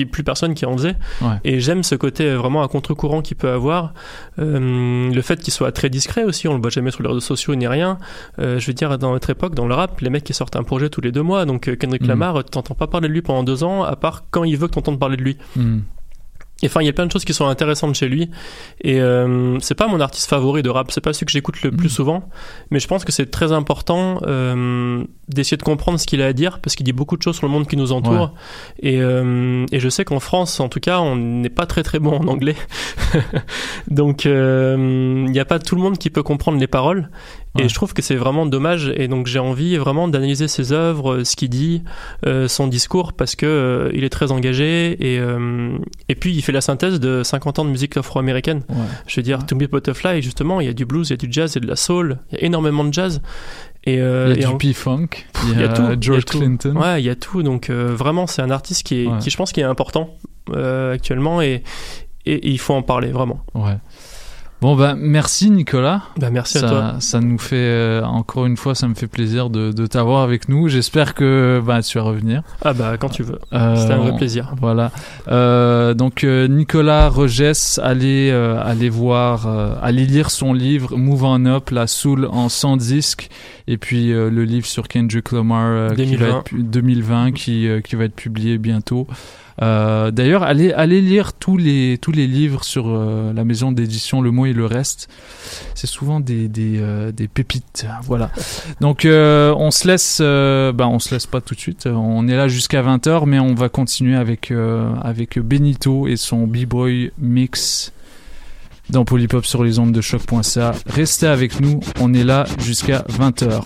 ait 0.01 0.07
plus 0.07 0.25
personne 0.25 0.55
qui 0.55 0.65
en 0.65 0.73
faisait 0.75 0.97
Ouais. 1.21 1.37
et 1.45 1.61
j'aime 1.61 1.83
ce 1.83 1.95
côté 1.95 2.33
vraiment 2.35 2.63
à 2.63 2.69
contre-courant 2.69 3.21
qu'il 3.21 3.37
peut 3.37 3.51
avoir 3.51 3.93
Euh, 4.39 5.11
le 5.13 5.23
fait 5.23 5.39
qu'il 5.41 5.53
soit 5.53 5.71
très 5.73 5.91
discret 5.91 6.25
aussi 6.25 6.49
on 6.49 6.55
le 6.55 6.61
voit 6.63 6.71
jamais 6.71 6.91
sur 6.91 7.03
les 7.03 7.09
réseaux 7.09 7.21
sociaux 7.21 7.55
ni 7.55 7.67
rien 7.67 7.99
Euh, 8.39 8.59
je 8.59 8.67
veux 8.67 8.73
dire 8.73 8.97
dans 8.99 9.13
notre 9.13 9.29
époque 9.31 9.55
dans 9.55 9.67
le 9.67 9.75
rap 9.75 10.01
les 10.01 10.09
mecs 10.09 10.25
qui 10.25 10.33
sortent 10.33 10.57
un 10.57 10.63
projet 10.63 10.89
tous 10.89 11.03
les 11.03 11.13
deux 11.13 11.23
mois 11.23 11.45
donc 11.45 11.69
euh, 11.69 11.77
Kendrick 11.77 12.03
Mhm. 12.03 12.09
Lamar 12.09 12.45
t'entends 12.45 12.75
pas 12.75 12.87
parler 12.87 13.09
de 13.09 13.13
lui 13.13 13.21
pendant 13.23 13.43
deux 13.43 13.65
ans 13.65 13.83
à 13.83 13.95
part 13.97 14.25
quand 14.31 14.45
il 14.45 14.57
veut 14.57 14.69
que 14.69 14.73
t'entendes 14.75 14.99
parler 14.99 15.17
de 15.19 15.23
lui 15.23 15.37
Mm. 15.57 15.81
Et 16.63 16.67
Enfin, 16.67 16.81
il 16.81 16.87
y 16.87 16.89
a 16.89 16.93
plein 16.93 17.07
de 17.07 17.13
choses 17.13 17.25
qui 17.25 17.35
sont 17.35 17.47
intéressantes 17.47 17.95
chez 17.95 18.09
lui. 18.09 18.31
Et 18.81 19.01
euh, 19.01 19.59
c'est 19.61 19.75
pas 19.75 19.89
mon 19.89 20.01
artiste 20.01 20.29
favori 20.29 20.63
de 20.63 20.71
rap, 20.71 20.91
c'est 20.91 21.01
pas 21.01 21.13
celui 21.13 21.27
que 21.27 21.33
j'écoute 21.33 21.61
le 21.63 21.71
plus 21.71 21.91
souvent. 21.91 22.29
Mais 22.71 22.81
je 22.81 22.89
pense 22.89 23.05
que 23.05 23.13
c'est 23.13 23.31
très 23.31 23.53
important 23.53 24.21
euh, 24.27 25.05
d'essayer 25.29 25.57
de 25.57 25.63
comprendre 25.63 25.99
ce 26.01 26.07
qu'il 26.07 26.23
a 26.23 26.27
à 26.27 26.33
dire, 26.33 26.61
parce 26.61 26.75
qu'il 26.75 26.85
dit 26.85 26.93
beaucoup 26.93 27.17
de 27.17 27.23
choses 27.23 27.37
sur 27.37 27.47
le 27.47 27.53
monde 27.53 27.67
qui 27.67 27.77
nous 27.77 27.93
entoure. 27.93 28.33
Et, 28.81 29.01
euh, 29.01 29.67
et 29.71 29.81
je 29.81 29.89
sais 29.89 30.05
qu'en 30.05 30.21
France, 30.21 30.61
en 30.61 30.69
tout 30.69 30.81
cas, 30.81 31.01
on 31.01 31.17
n'est 31.17 31.51
pas 31.51 31.67
très 31.67 31.83
très 31.83 31.99
bon 31.99 32.17
en 32.17 32.29
anglais. 32.29 32.57
donc, 33.91 34.25
euh, 34.25 35.25
il 35.27 35.33
n'y 35.33 35.41
a 35.41 35.45
pas 35.45 35.59
tout 35.59 35.75
le 35.75 35.83
monde 35.83 35.99
qui 35.99 36.11
peut 36.11 36.23
comprendre 36.23 36.59
les 36.59 36.67
paroles. 36.67 37.11
Et 37.59 37.63
Ouais. 37.65 37.69
je 37.69 37.75
trouve 37.75 37.93
que 37.93 38.01
c'est 38.01 38.17
vraiment 38.17 38.47
dommage. 38.47 38.91
Et 38.97 39.09
donc, 39.09 39.27
j'ai 39.27 39.39
envie 39.39 39.77
vraiment 39.77 40.09
d'analyser 40.09 40.49
ses 40.49 40.73
œuvres, 40.73 41.13
euh, 41.17 41.25
ce 41.25 41.37
qu'il 41.37 41.51
dit, 41.51 41.83
euh, 42.27 42.49
son 42.49 42.67
discours, 42.67 43.13
parce 43.13 43.37
que 43.37 43.45
euh, 43.45 43.91
il 43.93 44.05
est 44.05 44.09
très 44.09 44.33
engagé. 44.33 44.97
Et, 45.01 45.19
euh, 45.19 45.77
et 46.09 46.15
puis, 46.15 46.33
il 46.35 46.41
fait 46.41 46.53
la 46.53 46.63
synthèse 46.63 46.99
de 46.99 47.23
50 47.23 47.59
ans 47.59 47.65
de 47.67 47.71
musique 47.71 47.97
afro-américaine. 47.99 48.63
Ouais. 48.71 48.77
Je 49.07 49.17
veux 49.17 49.23
dire, 49.23 49.45
To 49.45 49.55
Be 49.55 49.65
Butterfly, 49.71 50.23
justement, 50.23 50.61
il 50.61 50.67
y 50.67 50.71
a 50.71 50.73
du 50.73 50.87
blues, 50.87 51.11
il 51.11 51.13
y 51.13 51.15
a 51.15 51.17
du 51.19 51.29
jazz, 51.31 51.53
il 51.53 51.57
y 51.57 51.59
a 51.59 51.61
de 51.65 51.69
la 51.69 51.77
soul, 51.77 52.19
il 52.31 52.39
y 52.39 52.43
a 52.43 52.45
énormément 52.47 52.85
de 52.85 52.93
jazz. 52.95 53.21
Et, 53.85 54.01
euh, 54.01 54.33
Il 54.37 54.41
y 54.41 54.45
a 54.45 54.49
du 54.49 54.57
P-Funk, 54.57 55.09
il 55.53 55.61
y 55.61 55.65
a 55.65 55.69
tout. 55.69 55.83
George 56.01 56.19
y 56.21 56.21
a 56.21 56.23
tout. 56.23 56.39
Clinton. 56.39 56.77
Ouais, 56.77 57.03
il 57.03 57.05
y 57.05 57.11
a 57.11 57.17
tout. 57.17 57.43
Donc 57.43 57.69
euh, 57.69 57.93
vraiment, 57.95 58.27
c'est 58.29 58.41
un 58.41 58.51
artiste 58.51 58.85
qui, 58.87 59.03
est, 59.03 59.07
Ouais. 59.09 59.19
qui 59.19 59.29
je 59.29 59.37
pense, 59.37 59.51
qui 59.53 59.59
est 59.61 59.65
important 59.65 60.17
euh, 60.51 60.95
actuellement 60.95 61.43
et, 61.43 61.65
et, 62.25 62.33
et 62.35 62.49
il 62.49 62.61
faut 62.61 62.75
en 62.75 62.83
parler 62.83 63.09
vraiment. 63.09 63.41
Ouais. 63.55 63.77
Bon 64.63 64.77
ben 64.77 64.95
merci 64.97 65.51
Nicolas. 65.51 66.03
Bah, 66.17 66.31
merci 66.31 66.59
à 66.59 66.61
toi. 66.69 66.95
Ça 67.01 67.21
nous 67.21 67.37
fait 67.37 67.57
euh, 67.57 68.03
encore 68.05 68.47
une 68.47 68.57
fois, 68.57 68.77
ça 68.77 68.87
me 68.87 68.95
fait 68.95 69.09
plaisir 69.09 69.51
de, 69.51 69.73
de 69.73 69.87
t'avoir 69.89 70.23
avec 70.23 70.49
nous. 70.49 70.69
J'espère 70.69 71.15
que 71.15 71.61
bah, 71.67 71.83
tu 71.83 71.99
vas 71.99 72.05
revenir. 72.05 72.43
Ah 72.65 72.73
bah 72.73 72.97
quand 72.97 73.09
tu 73.09 73.25
veux. 73.25 73.41
Euh, 73.53 73.75
C'était 73.75 73.95
un 73.95 73.99
vrai 73.99 74.17
plaisir. 74.17 74.55
Voilà. 74.61 74.93
Euh, 75.27 75.95
donc 75.95 76.23
euh, 76.23 76.47
Nicolas 76.47 77.09
Regès, 77.09 77.81
allez 77.83 78.31
euh, 78.31 78.63
allez 78.65 78.89
voir, 78.89 79.49
euh, 79.49 79.75
allez 79.83 80.07
lire 80.07 80.31
son 80.31 80.53
livre 80.53 80.97
Move 80.97 81.25
on 81.25 81.45
Up, 81.47 81.71
la 81.71 81.89
soul 81.89 82.29
en 82.31 82.49
100 82.49 82.77
disques, 82.77 83.31
et 83.67 83.79
puis 83.79 84.13
euh, 84.13 84.31
le 84.31 84.45
livre 84.45 84.67
sur 84.67 84.87
Kendrick 84.87 85.33
Lamar 85.33 85.91
qui 85.97 86.15
va 86.17 86.29
2020. 86.29 86.29
être 86.39 86.45
pu- 86.45 86.63
2020 86.63 87.33
qui 87.33 87.67
euh, 87.67 87.81
qui 87.81 87.97
va 87.97 88.05
être 88.05 88.15
publié 88.15 88.59
bientôt. 88.59 89.09
Euh, 89.61 90.11
D'ailleurs, 90.11 90.43
allez, 90.43 90.73
allez 90.73 91.01
lire 91.01 91.33
tous 91.33 91.57
les, 91.57 91.99
tous 91.99 92.13
les 92.13 92.27
livres 92.27 92.65
sur 92.65 92.87
euh, 92.89 93.33
la 93.33 93.45
maison 93.45 93.73
d'édition 93.73 94.21
Le 94.21 94.31
Mot 94.31 94.47
et 94.47 94.53
le 94.53 94.67
Reste. 94.67 95.09
C'est 95.75 95.87
souvent 95.87 96.21
des, 96.21 96.49
des, 96.49 96.79
euh, 96.81 97.13
des 97.13 97.29
pépites. 97.29 97.87
Voilà. 98.05 98.31
Donc, 98.81 99.03
on 99.05 99.71
se 99.71 99.89
laisse, 99.89 100.21
ben, 100.21 100.87
on 100.87 100.99
se 100.99 101.15
laisse 101.15 101.27
pas 101.27 101.41
tout 101.41 101.55
de 101.55 101.61
suite. 101.61 101.87
On 101.87 102.29
est 102.29 102.37
là 102.37 102.49
jusqu'à 102.49 102.83
20h, 102.83 103.27
mais 103.27 103.39
on 103.39 103.55
va 103.55 103.69
continuer 103.69 104.17
avec, 104.17 104.53
avec 105.03 105.39
Benito 105.39 106.07
et 106.07 106.17
son 106.17 106.47
B-Boy 106.47 107.13
Mix 107.19 107.93
dans 108.91 109.05
Polypop 109.05 109.47
sur 109.47 109.65
les 109.65 109.79
ondes 109.79 109.93
de 109.93 110.01
choc.ca. 110.01 110.73
Restez 110.87 111.27
avec 111.27 111.61
nous. 111.61 111.81
On 112.01 112.13
est 112.15 112.25
là 112.25 112.45
jusqu'à 112.59 113.05
20h. 113.09 113.63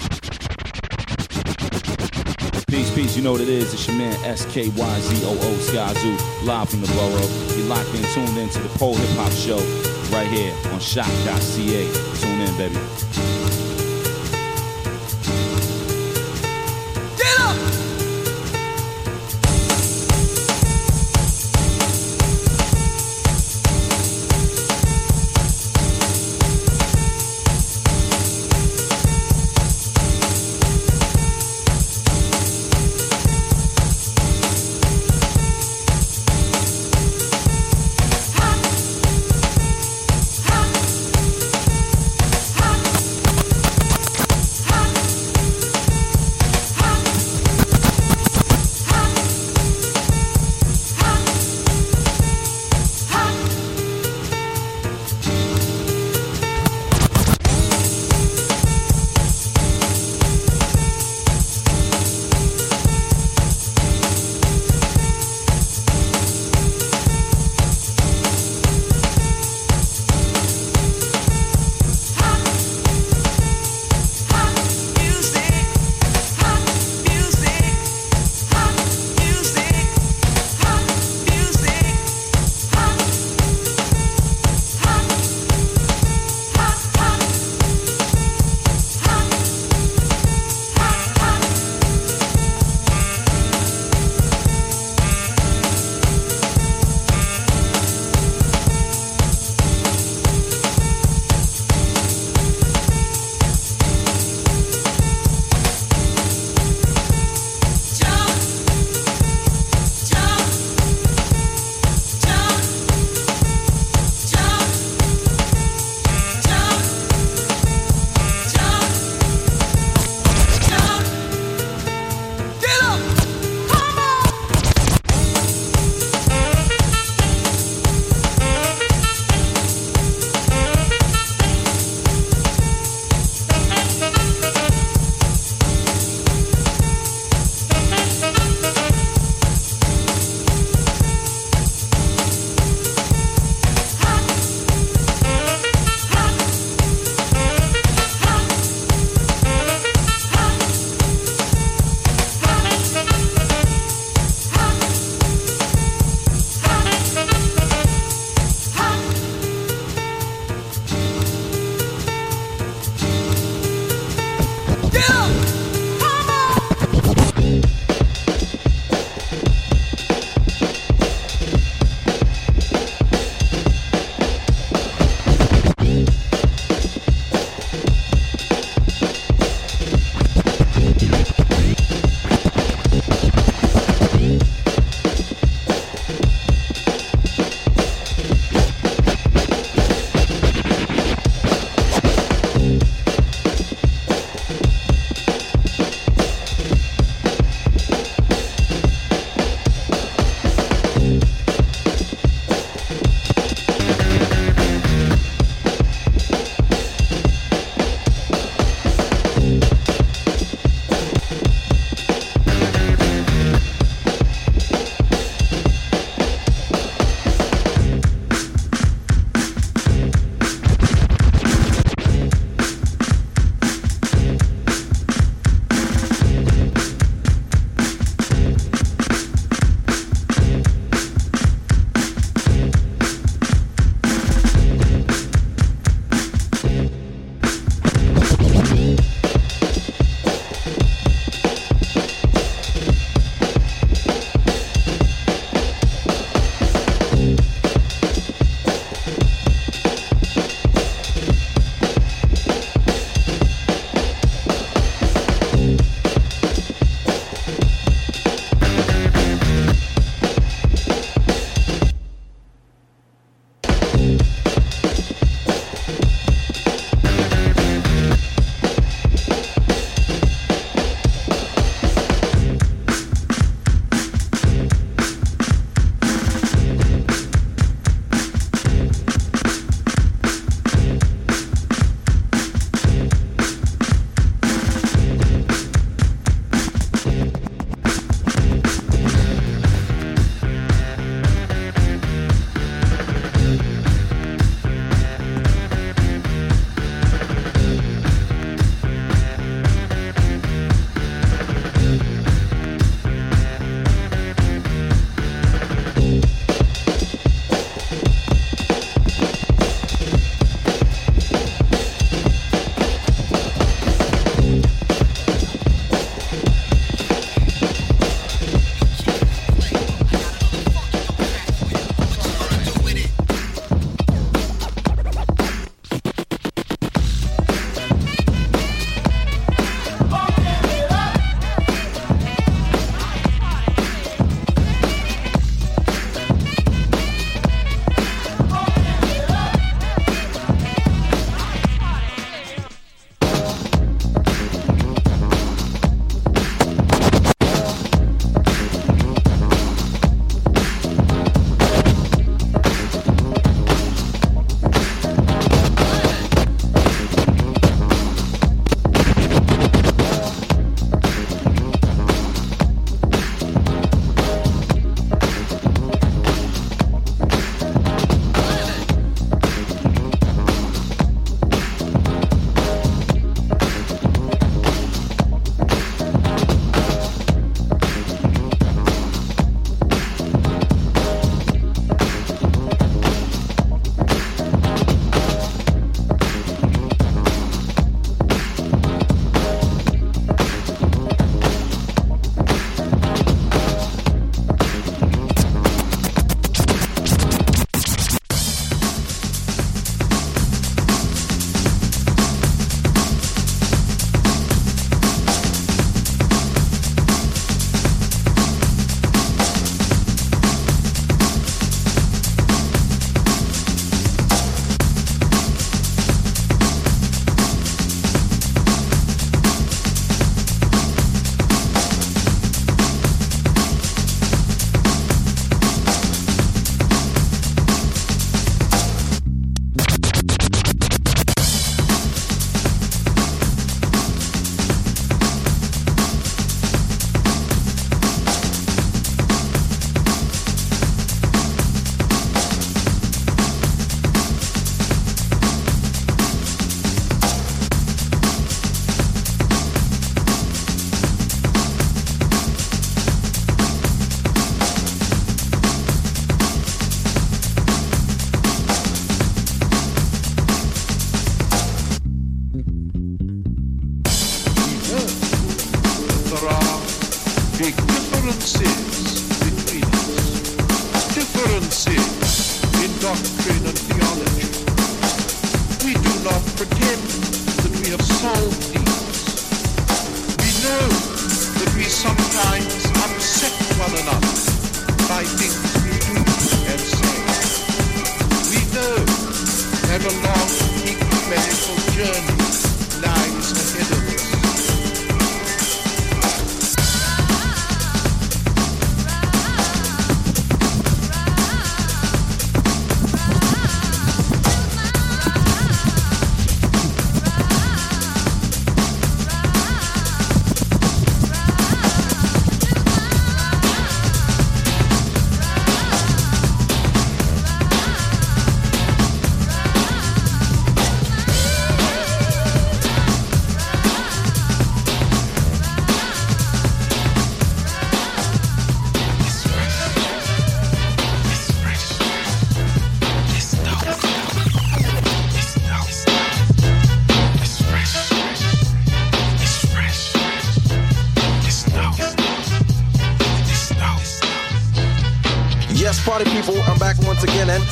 Peace, 2.77 2.95
peace, 2.95 3.17
you 3.17 3.23
know 3.23 3.33
what 3.33 3.41
it 3.41 3.49
is. 3.49 3.73
It's 3.73 3.89
your 3.89 3.97
man 3.97 4.13
S-K-Y-Z-O-O 4.23 5.57
Skyzoo, 5.63 6.47
live 6.47 6.69
from 6.69 6.83
the 6.83 6.87
borough. 6.89 7.57
You're 7.57 7.69
locked 7.69 7.89
in, 7.95 8.03
tuned 8.13 8.37
in 8.37 8.51
to 8.51 8.59
the 8.59 8.69
Pole 8.79 8.95
Hip 8.95 9.09
Hop 9.17 9.33
Show 9.33 9.57
right 10.15 10.27
here 10.27 10.55
on 10.71 10.79
shock.ca. 10.79 11.41
Tune 12.21 12.41
in, 12.43 12.57
baby. 12.59 13.76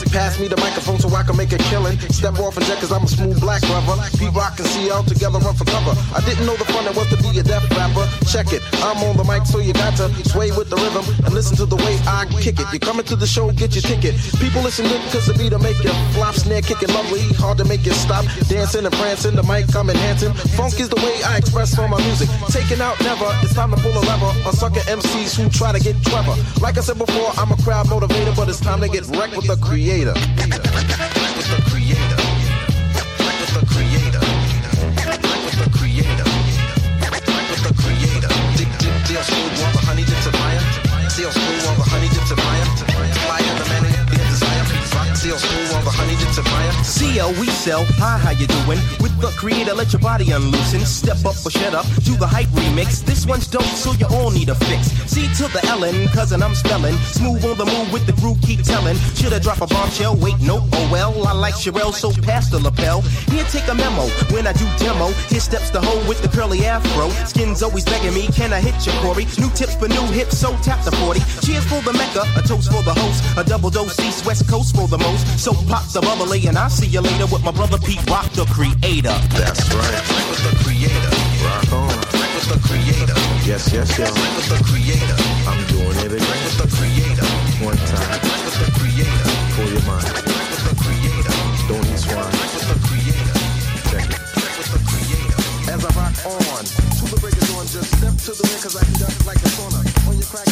Pass 0.02 0.38
me 0.38 0.48
the 0.48 0.56
microphone. 0.56 0.83
Step 2.10 2.38
off 2.38 2.56
and 2.56 2.66
jet 2.66 2.78
cause 2.78 2.92
I'm 2.92 3.04
a 3.04 3.08
smooth 3.08 3.40
black 3.40 3.60
brother. 3.62 3.96
P-Rock 4.18 4.58
and 4.58 4.68
CL 4.68 5.04
together 5.04 5.38
run 5.38 5.54
for 5.54 5.64
cover. 5.64 5.94
I 6.14 6.20
didn't 6.24 6.46
know 6.46 6.56
the 6.56 6.64
fun 6.66 6.86
it 6.86 6.94
was 6.96 7.08
to 7.10 7.18
be 7.22 7.38
a 7.38 7.42
deaf 7.42 7.64
rapper. 7.76 8.06
Check 8.26 8.52
it, 8.52 8.62
I'm 8.82 8.98
on 9.04 9.16
the 9.16 9.24
mic 9.24 9.46
so 9.46 9.58
you 9.58 9.72
got 9.72 9.96
to 9.98 10.08
sway 10.28 10.50
with 10.50 10.70
the 10.70 10.76
rhythm 10.76 11.04
and 11.24 11.34
listen 11.34 11.56
to 11.58 11.66
the 11.66 11.76
way 11.76 11.98
I 12.06 12.26
kick 12.40 12.60
it. 12.60 12.66
You're 12.72 12.80
coming 12.80 13.04
to 13.06 13.16
the 13.16 13.26
show, 13.26 13.50
get 13.52 13.74
your 13.74 13.82
ticket. 13.82 14.14
People 14.40 14.62
listen 14.62 14.86
good 14.86 15.00
cause 15.12 15.26
the 15.26 15.34
beat 15.34 15.52
will 15.52 15.60
make 15.60 15.82
you 15.82 15.92
flop, 16.14 16.34
snare 16.34 16.62
kicking 16.62 16.92
lovely, 16.94 17.22
hard 17.38 17.58
to 17.58 17.64
make 17.64 17.84
you 17.84 17.92
stop. 17.92 18.24
Dancing 18.48 18.84
and 18.84 18.94
prancing, 18.94 19.36
the 19.36 19.42
mic 19.42 19.68
I'm 19.74 19.90
enhancing. 19.90 20.32
Funk 20.56 20.78
is 20.80 20.88
the 20.88 21.00
way 21.00 21.14
I 21.24 21.38
express 21.38 21.78
on 21.78 21.90
my 21.90 22.00
music. 22.04 22.28
Taking 22.48 22.80
out 22.80 22.98
never, 23.00 23.28
it's 23.42 23.54
time 23.54 23.70
to 23.70 23.76
pull 23.78 23.92
a 23.92 24.02
lever. 24.04 24.32
On 24.46 24.52
sucker 24.52 24.80
MCs 24.86 25.36
who 25.36 25.48
try 25.50 25.72
to 25.72 25.80
get 25.80 25.96
clever. 26.04 26.34
Like 26.60 26.78
I 26.78 26.80
said 26.80 26.98
before, 26.98 27.32
I'm 27.36 27.52
a 27.52 27.56
crowd 27.62 27.86
motivator, 27.86 28.34
but 28.36 28.48
it's 28.48 28.60
time 28.60 28.80
to 28.80 28.88
get 28.88 29.06
wrecked 29.08 29.36
with 29.36 29.46
the 29.46 29.56
creator. 29.56 30.14
We 47.12 47.46
sell. 47.48 47.84
Hi, 48.00 48.18
how 48.18 48.30
you 48.30 48.46
doing? 48.46 48.80
With 49.00 49.14
the 49.20 49.28
creator, 49.36 49.74
let 49.74 49.92
your 49.92 50.00
body 50.00 50.30
unloosen. 50.32 50.80
Step 50.80 51.24
up 51.24 51.36
or 51.44 51.50
shut 51.50 51.74
up. 51.74 51.86
Do 52.02 52.16
the 52.16 52.26
hype 52.26 52.48
remix. 52.48 53.04
This 53.04 53.26
one's 53.26 53.46
dope, 53.46 53.62
so 53.62 53.92
you 53.92 54.06
all 54.10 54.30
need 54.30 54.48
a 54.48 54.54
fix. 54.54 54.88
C 55.10 55.22
to 55.38 55.52
the 55.52 55.64
Ellen, 55.68 56.08
cousin, 56.08 56.42
I'm 56.42 56.54
spelling. 56.54 56.94
Smooth 57.12 57.44
on 57.44 57.58
the 57.58 57.66
move 57.66 57.92
with 57.92 58.06
the 58.06 58.12
groove, 58.20 58.40
keep 58.42 58.62
telling. 58.62 58.96
Shoulda 59.14 59.38
drop 59.40 59.60
a 59.60 59.66
bombshell, 59.66 60.16
wait, 60.16 60.40
no, 60.40 60.66
oh 60.72 60.88
well. 60.90 61.26
I 61.26 61.32
like 61.32 61.54
Sherelle, 61.54 61.92
so 61.92 62.10
pass 62.22 62.50
the 62.50 62.58
lapel. 62.58 63.02
Here, 63.30 63.44
take 63.44 63.68
a 63.68 63.74
memo. 63.74 64.08
When 64.32 64.46
I 64.46 64.52
do 64.52 64.66
demo, 64.78 65.08
here 65.28 65.40
steps 65.40 65.70
the 65.70 65.80
hoe 65.80 66.08
with 66.08 66.22
the 66.22 66.28
curly 66.28 66.64
afro. 66.64 67.10
Skin's 67.26 67.62
always 67.62 67.84
begging 67.84 68.14
me, 68.14 68.26
can 68.28 68.52
I 68.52 68.60
hit 68.60 68.74
you, 68.86 68.92
Corey? 69.00 69.26
New 69.38 69.50
tips 69.50 69.76
for 69.76 69.88
new 69.88 70.06
hips, 70.12 70.38
so 70.38 70.56
tap 70.62 70.84
the 70.84 70.92
40. 71.04 71.20
Cheers 71.44 71.64
for 71.66 71.80
the 71.82 71.92
Mecca, 71.92 72.24
a 72.36 72.42
toast 72.42 72.72
for 72.72 72.82
the 72.82 72.94
host. 72.94 73.22
A 73.38 73.44
double 73.44 73.70
dose, 73.70 73.98
East 74.00 74.26
West 74.26 74.48
Coast 74.48 74.74
for 74.74 74.88
the 74.88 74.98
most. 74.98 75.24
So 75.38 75.52
pop 75.68 75.86
the 75.92 76.00
bubbly, 76.00 76.46
and 76.46 76.56
I'll 76.56 76.70
see 76.70 76.93
you 76.94 77.00
later 77.00 77.26
with 77.26 77.42
my 77.42 77.50
brother 77.50 77.76
Pete 77.82 77.98
Rock, 78.06 78.30
the 78.38 78.46
creator. 78.54 79.18
That's 79.34 79.66
right. 79.74 79.98
With 80.30 80.46
the 80.46 80.54
creator. 80.62 81.10
Rock 81.42 81.66
on. 81.74 81.90
With 81.90 82.46
the 82.46 82.58
creator. 82.70 83.18
Yes, 83.42 83.66
yes, 83.74 83.98
yes. 83.98 84.14
With 84.14 84.46
the 84.46 84.62
creator. 84.62 85.18
I'm 85.50 85.58
doing 85.74 85.98
it 86.06 86.14
again. 86.14 86.38
With 86.46 86.54
the 86.54 86.70
creator. 86.70 87.26
One 87.66 87.74
time. 87.90 88.22
With 88.46 88.58
the 88.62 88.70
creator. 88.78 89.26
For 89.58 89.66
your 89.66 89.82
mind. 89.90 90.06
With 90.06 90.62
the 90.70 90.74
creator. 90.78 91.34
Don't 91.66 91.82
eat 91.82 91.98
swine. 91.98 92.30
With 92.30 92.62
the 92.62 92.78
creator. 92.86 93.36
Check 93.90 94.06
it. 94.14 94.22
With 94.54 94.70
the 94.70 94.80
creator. 94.86 95.38
As 95.74 95.82
I 95.82 95.90
rock 95.98 96.14
on, 96.30 96.62
to 96.62 97.04
the 97.10 97.18
break 97.18 97.34
of 97.34 97.42
dawn, 97.50 97.66
just 97.66 97.90
step 97.90 98.14
to 98.14 98.38
the 98.38 98.44
ring 98.46 98.62
cause 98.62 98.78
I 98.78 98.86
heat 98.86 99.02
up 99.02 99.10
like 99.26 99.42
a 99.42 99.50
sauna. 99.50 99.82
On 100.06 100.14
your 100.14 100.30
crack, 100.30 100.46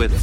with 0.00 0.18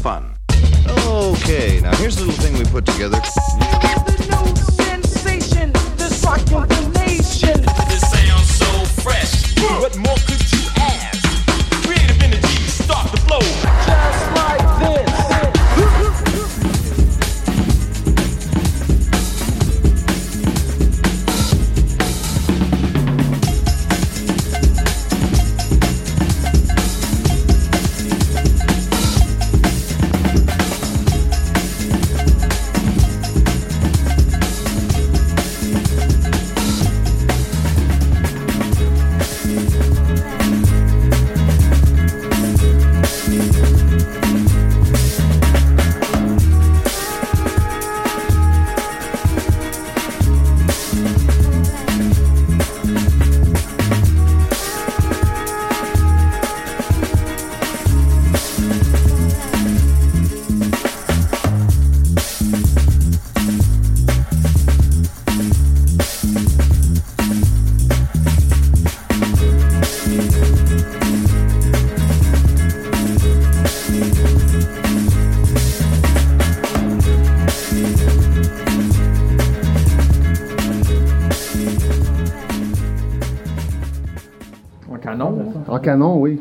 canon, 85.98 86.18
oui. 86.19 86.40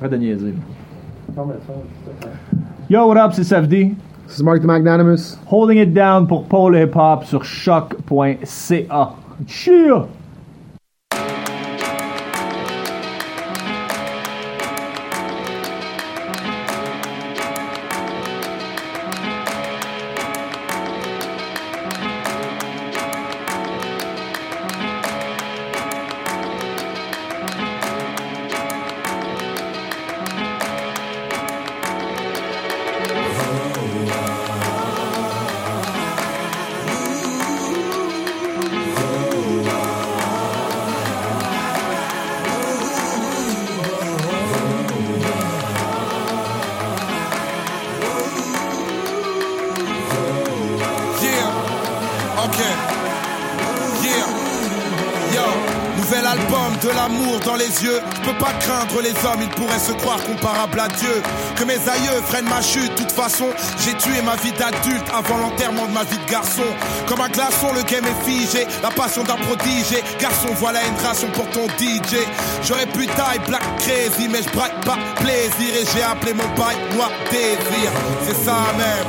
Arrête 0.00 0.12
de 0.12 0.16
niaiser. 0.16 0.54
Yo, 2.88 3.06
what 3.06 3.16
up, 3.18 3.32
c'est 3.34 3.42
SFD. 3.42 3.94
C'est 4.26 4.42
Mark 4.42 4.60
the 4.60 4.64
Magnanimous. 4.64 5.38
Holding 5.50 5.78
it 5.78 5.92
down 5.92 6.26
pour 6.26 6.44
Paul 6.44 6.74
Hip 6.76 6.94
Hop 6.94 7.24
sur 7.24 7.44
choc.ca. 7.44 9.14
Cheer! 9.46 10.06
Comparables 60.38 60.80
à 60.80 60.88
Dieu. 60.88 61.22
Que 61.56 61.64
mes 61.64 61.74
aïeux 61.88 62.22
freinent 62.26 62.48
ma 62.48 62.60
chute, 62.62 62.90
de 62.92 62.96
toute 62.96 63.12
façon, 63.12 63.46
j'ai 63.84 63.94
tué 63.94 64.22
ma 64.22 64.36
vie 64.36 64.52
d'adulte 64.52 65.06
avant 65.12 65.38
l'enterrement 65.38 65.86
de 65.86 65.92
ma 65.92 66.04
vie 66.04 66.18
de 66.18 66.30
garçon. 66.30 66.64
Comme 67.06 67.20
un 67.20 67.28
glaçon, 67.28 67.72
le 67.74 67.82
game 67.82 68.04
est 68.04 68.28
figé, 68.28 68.66
la 68.82 68.90
passion 68.90 69.24
d'un 69.24 69.36
prodige. 69.36 69.96
Garçon, 70.20 70.48
voilà 70.56 70.80
une 70.86 71.06
ration 71.06 71.28
pour 71.32 71.48
ton 71.50 71.66
DJ. 71.78 72.18
J'aurais 72.62 72.86
pu 72.86 73.06
taille 73.06 73.40
black 73.46 73.62
crazy, 73.78 74.28
mais 74.28 74.42
je 74.42 74.50
braque 74.50 74.84
pas 74.84 74.98
plaisir. 75.16 75.74
Et 75.80 75.84
j'ai 75.94 76.02
appelé 76.02 76.32
mon 76.34 76.48
bail 76.56 76.76
moi 76.94 77.08
désir. 77.30 77.90
C'est 78.26 78.44
ça 78.44 78.56
même. 78.76 79.08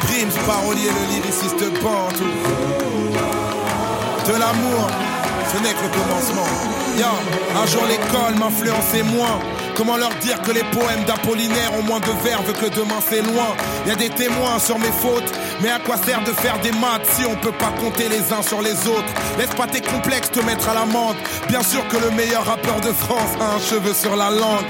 Primes, 0.00 0.30
parolier, 0.46 0.88
le 0.88 1.14
lyriciste 1.14 1.82
Bantou. 1.82 2.24
De 4.26 4.32
l'amour, 4.32 4.88
ce 5.52 5.62
n'est 5.62 5.72
que 5.72 5.82
le 5.82 5.88
commencement. 5.88 6.79
Un 6.98 7.66
jour 7.66 7.84
l'école 7.86 8.34
m'influençait 8.38 9.02
moins. 9.02 9.38
Comment 9.76 9.96
leur 9.96 10.14
dire 10.16 10.40
que 10.42 10.50
les 10.50 10.64
poèmes 10.64 11.04
d'Apollinaire 11.06 11.72
ont 11.78 11.82
moins 11.82 12.00
de 12.00 12.10
verve 12.22 12.52
que 12.52 12.66
demain 12.74 13.00
c'est 13.08 13.22
loin 13.22 13.54
Y 13.86 13.90
a 13.92 13.94
des 13.94 14.10
témoins 14.10 14.58
sur 14.58 14.78
mes 14.78 14.92
fautes, 14.92 15.32
mais 15.62 15.70
à 15.70 15.78
quoi 15.78 15.96
sert 15.96 16.22
de 16.24 16.32
faire 16.32 16.58
des 16.60 16.72
maths 16.72 17.06
si 17.14 17.24
on 17.24 17.34
peut 17.36 17.52
pas 17.52 17.72
compter 17.80 18.08
les 18.08 18.32
uns 18.32 18.42
sur 18.42 18.60
les 18.60 18.86
autres? 18.86 19.12
Laisse 19.38 19.54
pas 19.54 19.66
tes 19.66 19.80
complexes 19.80 20.30
te 20.30 20.40
mettre 20.40 20.68
à 20.68 20.74
l'amende. 20.74 21.16
Bien 21.48 21.62
sûr 21.62 21.86
que 21.88 21.96
le 21.96 22.10
meilleur 22.10 22.44
rappeur 22.44 22.80
de 22.80 22.92
France 22.92 23.30
a 23.40 23.54
un 23.54 23.60
cheveu 23.60 23.94
sur 23.94 24.16
la 24.16 24.30
langue. 24.30 24.66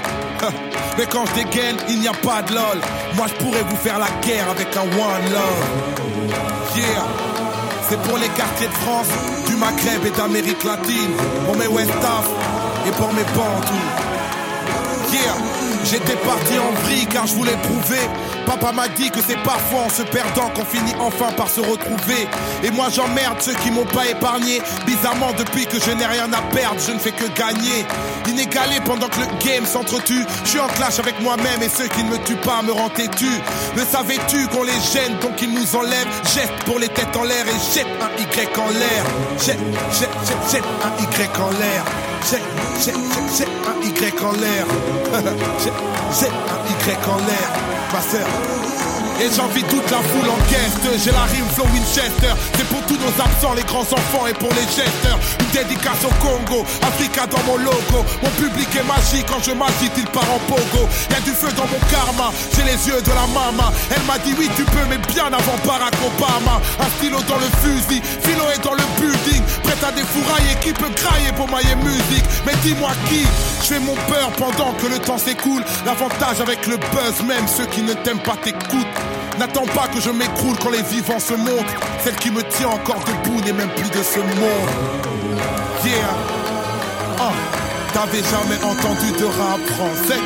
Mais 0.97 1.05
quand 1.05 1.25
je 1.25 1.43
dégaine, 1.43 1.77
il 1.89 1.99
n'y 1.99 2.07
a 2.07 2.13
pas 2.13 2.41
de 2.41 2.53
lol. 2.53 2.79
Moi 3.15 3.25
je 3.27 3.33
pourrais 3.43 3.63
vous 3.63 3.77
faire 3.77 3.99
la 3.99 4.09
guerre 4.25 4.49
avec 4.49 4.75
un 4.77 4.81
one 4.81 5.31
love. 5.31 6.01
Yeah. 6.75 7.30
C'est 7.91 8.01
pour 8.03 8.17
les 8.17 8.29
quartiers 8.29 8.67
de 8.67 8.73
France, 8.73 9.09
du 9.47 9.55
Maghreb 9.57 10.05
et 10.05 10.11
d'Amérique 10.11 10.63
latine. 10.63 11.11
Pour 11.45 11.57
mes 11.57 11.67
West 11.67 11.91
et 11.91 12.91
pour 12.91 13.11
mes 13.11 13.23
Bantous. 13.35 14.31
Yeah. 15.11 15.60
J'étais 15.83 16.15
parti 16.17 16.53
en 16.59 16.71
vrille 16.83 17.07
car 17.07 17.27
je 17.27 17.33
voulais 17.33 17.57
prouver. 17.63 17.99
Papa 18.45 18.71
m'a 18.71 18.87
dit 18.87 19.09
que 19.09 19.19
c'est 19.25 19.41
parfois 19.43 19.81
en 19.81 19.89
se 19.89 20.03
perdant 20.03 20.49
qu'on 20.49 20.65
finit 20.65 20.93
enfin 20.99 21.31
par 21.35 21.49
se 21.49 21.61
retrouver. 21.61 22.27
Et 22.63 22.71
moi 22.71 22.87
j'emmerde 22.89 23.41
ceux 23.41 23.53
qui 23.55 23.71
m'ont 23.71 23.85
pas 23.85 24.07
épargné. 24.07 24.61
Bizarrement, 24.85 25.31
depuis 25.37 25.65
que 25.65 25.79
je 25.79 25.91
n'ai 25.91 26.05
rien 26.05 26.31
à 26.33 26.41
perdre, 26.53 26.79
je 26.85 26.91
ne 26.91 26.99
fais 26.99 27.11
que 27.11 27.25
gagner. 27.37 27.85
Inégalé 28.27 28.79
pendant 28.85 29.07
que 29.07 29.19
le 29.19 29.27
game 29.45 29.65
s'entretue. 29.65 30.25
Je 30.43 30.49
suis 30.49 30.59
en 30.59 30.67
clash 30.67 30.99
avec 30.99 31.19
moi-même 31.21 31.61
et 31.61 31.69
ceux 31.69 31.87
qui 31.87 32.03
ne 32.03 32.11
me 32.11 32.17
tuent 32.19 32.35
pas 32.35 32.61
me 32.61 32.71
rendent 32.71 32.93
têtu. 32.93 33.29
Le 33.75 33.83
savais-tu 33.83 34.47
qu'on 34.47 34.63
les 34.63 34.79
gêne 34.93 35.17
donc 35.21 35.41
ils 35.41 35.53
nous 35.53 35.75
enlèvent? 35.75 36.07
Jette 36.33 36.63
pour 36.65 36.79
les 36.79 36.89
têtes 36.89 37.15
en 37.15 37.23
l'air 37.23 37.45
et 37.47 37.73
jette 37.73 37.87
un 38.01 38.21
Y 38.21 38.57
en 38.59 38.69
l'air. 38.69 39.03
Jette, 39.37 39.59
jette, 39.99 40.09
jette, 40.27 40.51
jette 40.51 40.63
un 40.83 41.01
Y 41.01 41.41
en 41.41 41.49
l'air. 41.59 42.10
Jette 42.29 42.41
un 43.67 43.81
Y 43.83 44.23
en 44.23 44.31
l'air. 44.33 44.65
jette 46.19 46.31
un 46.31 46.61
Y 46.69 47.09
en 47.09 47.17
l'air. 47.17 47.49
Ma 47.93 48.01
sœur. 48.01 48.27
Et 49.21 49.29
j'envie 49.35 49.63
toute 49.63 49.91
la 49.91 49.97
foule 49.97 50.29
en 50.29 50.37
guest 50.49 51.03
J'ai 51.03 51.11
la 51.11 51.23
rime 51.25 51.45
flow 51.53 51.65
Winchester 51.73 52.33
C'est 52.57 52.67
pour 52.69 52.81
tous 52.87 52.97
nos 52.97 53.23
absents, 53.23 53.53
les 53.53 53.61
grands 53.63 53.81
enfants 53.81 54.25
et 54.25 54.33
pour 54.33 54.49
les 54.49 54.63
gesteurs 54.63 55.19
Une 55.39 55.45
au 55.89 56.13
Congo 56.21 56.65
Africa 56.81 57.25
dans 57.27 57.41
mon 57.43 57.57
logo 57.57 58.05
Mon 58.21 58.29
public 58.41 58.67
est 58.75 58.87
magique 58.87 59.25
Quand 59.27 59.41
je 59.43 59.51
m'agite 59.51 59.93
il 59.97 60.05
part 60.07 60.29
en 60.29 60.39
pogo 60.47 60.87
Y'a 61.09 61.19
du 61.21 61.31
feu 61.31 61.49
dans 61.55 61.67
mon 61.67 61.79
karma 61.89 62.31
J'ai 62.55 62.63
les 62.63 62.87
yeux 62.87 63.01
de 63.01 63.09
la 63.09 63.27
mama 63.27 63.71
Elle 63.95 64.03
m'a 64.03 64.17
dit 64.19 64.33
oui 64.37 64.49
tu 64.55 64.63
peux 64.63 64.85
mais 64.89 64.99
bien 65.13 65.27
avant 65.27 65.57
Barack 65.65 65.93
Obama 66.05 66.61
Un 66.79 66.89
stylo 66.97 67.17
dans 67.27 67.37
le 67.37 67.49
fusil 67.61 68.01
Philo 68.21 68.45
est 68.53 68.63
dans 68.63 68.73
le 68.73 68.83
building 68.99 69.41
Prête 69.63 69.83
à 69.83 69.87
a 69.87 69.91
des 69.91 70.03
fourrailles 70.03 70.51
et 70.51 70.63
qui 70.63 70.73
peut 70.73 70.89
grailler 70.95 71.31
pour 71.35 71.49
mailler 71.49 71.75
musique? 71.75 72.25
Mais 72.45 72.53
dis-moi 72.63 72.91
qui? 73.07 73.25
Je 73.61 73.67
fais 73.67 73.79
mon 73.79 73.95
peur 73.95 74.31
pendant 74.37 74.73
que 74.73 74.87
le 74.87 74.99
temps 74.99 75.17
s'écoule. 75.17 75.63
L'avantage 75.85 76.41
avec 76.41 76.67
le 76.67 76.77
buzz, 76.77 77.21
même 77.27 77.47
ceux 77.47 77.65
qui 77.65 77.81
ne 77.81 77.93
t'aiment 77.93 78.21
pas 78.21 78.35
t'écoutent. 78.43 78.87
N'attends 79.39 79.65
pas 79.67 79.87
que 79.87 79.99
je 79.99 80.09
m'écroule 80.09 80.55
quand 80.61 80.71
les 80.71 80.83
vivants 80.83 81.19
se 81.19 81.33
montrent. 81.33 81.73
Celle 82.03 82.15
qui 82.15 82.31
me 82.31 82.43
tient 82.43 82.69
encore 82.69 83.03
debout 83.03 83.41
n'est 83.41 83.53
même 83.53 83.69
plus 83.69 83.89
de 83.89 84.03
ce 84.03 84.19
monde. 84.19 85.20
Ah, 87.19 87.31
T'avais 87.93 88.21
jamais 88.23 88.63
entendu 88.63 89.11
de 89.17 89.25
rap 89.25 89.59
français 89.65 90.19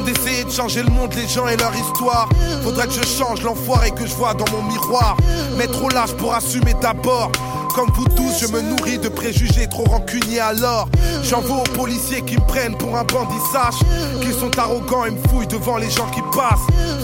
d'essayer 0.00 0.44
de 0.44 0.50
changer 0.50 0.82
le 0.82 0.90
monde, 0.90 1.12
les 1.14 1.28
gens 1.28 1.46
et 1.48 1.56
leur 1.56 1.74
histoire, 1.74 2.28
faudrait 2.62 2.86
que 2.86 2.94
je 2.94 3.04
change 3.04 3.42
l'enfoiré 3.42 3.90
que 3.90 4.06
je 4.06 4.14
vois 4.14 4.34
dans 4.34 4.50
mon 4.52 4.62
miroir. 4.62 5.16
Mais 5.56 5.66
trop 5.66 5.88
lâche 5.88 6.12
pour 6.14 6.34
assumer 6.34 6.74
d'abord. 6.80 7.30
Comme 7.74 7.90
vous 7.90 8.04
tous, 8.04 8.38
je 8.40 8.46
me 8.52 8.60
nourris 8.60 8.98
de 8.98 9.08
préjugés 9.08 9.66
trop 9.66 9.82
rancuniers 9.82 10.38
alors. 10.38 10.88
J'en 11.24 11.40
veux 11.40 11.54
aux 11.54 11.76
policiers 11.76 12.22
qui 12.22 12.36
me 12.36 12.46
prennent 12.46 12.76
pour 12.76 12.96
un 12.96 13.02
bandit, 13.02 13.34
sache 13.52 13.80
qu'ils 14.20 14.32
sont 14.32 14.56
arrogants 14.56 15.04
et 15.06 15.10
me 15.10 15.18
fouillent 15.28 15.48
devant 15.48 15.78
les 15.78 15.90
gens 15.90 16.06
qui 16.10 16.20
passent. 16.36 16.60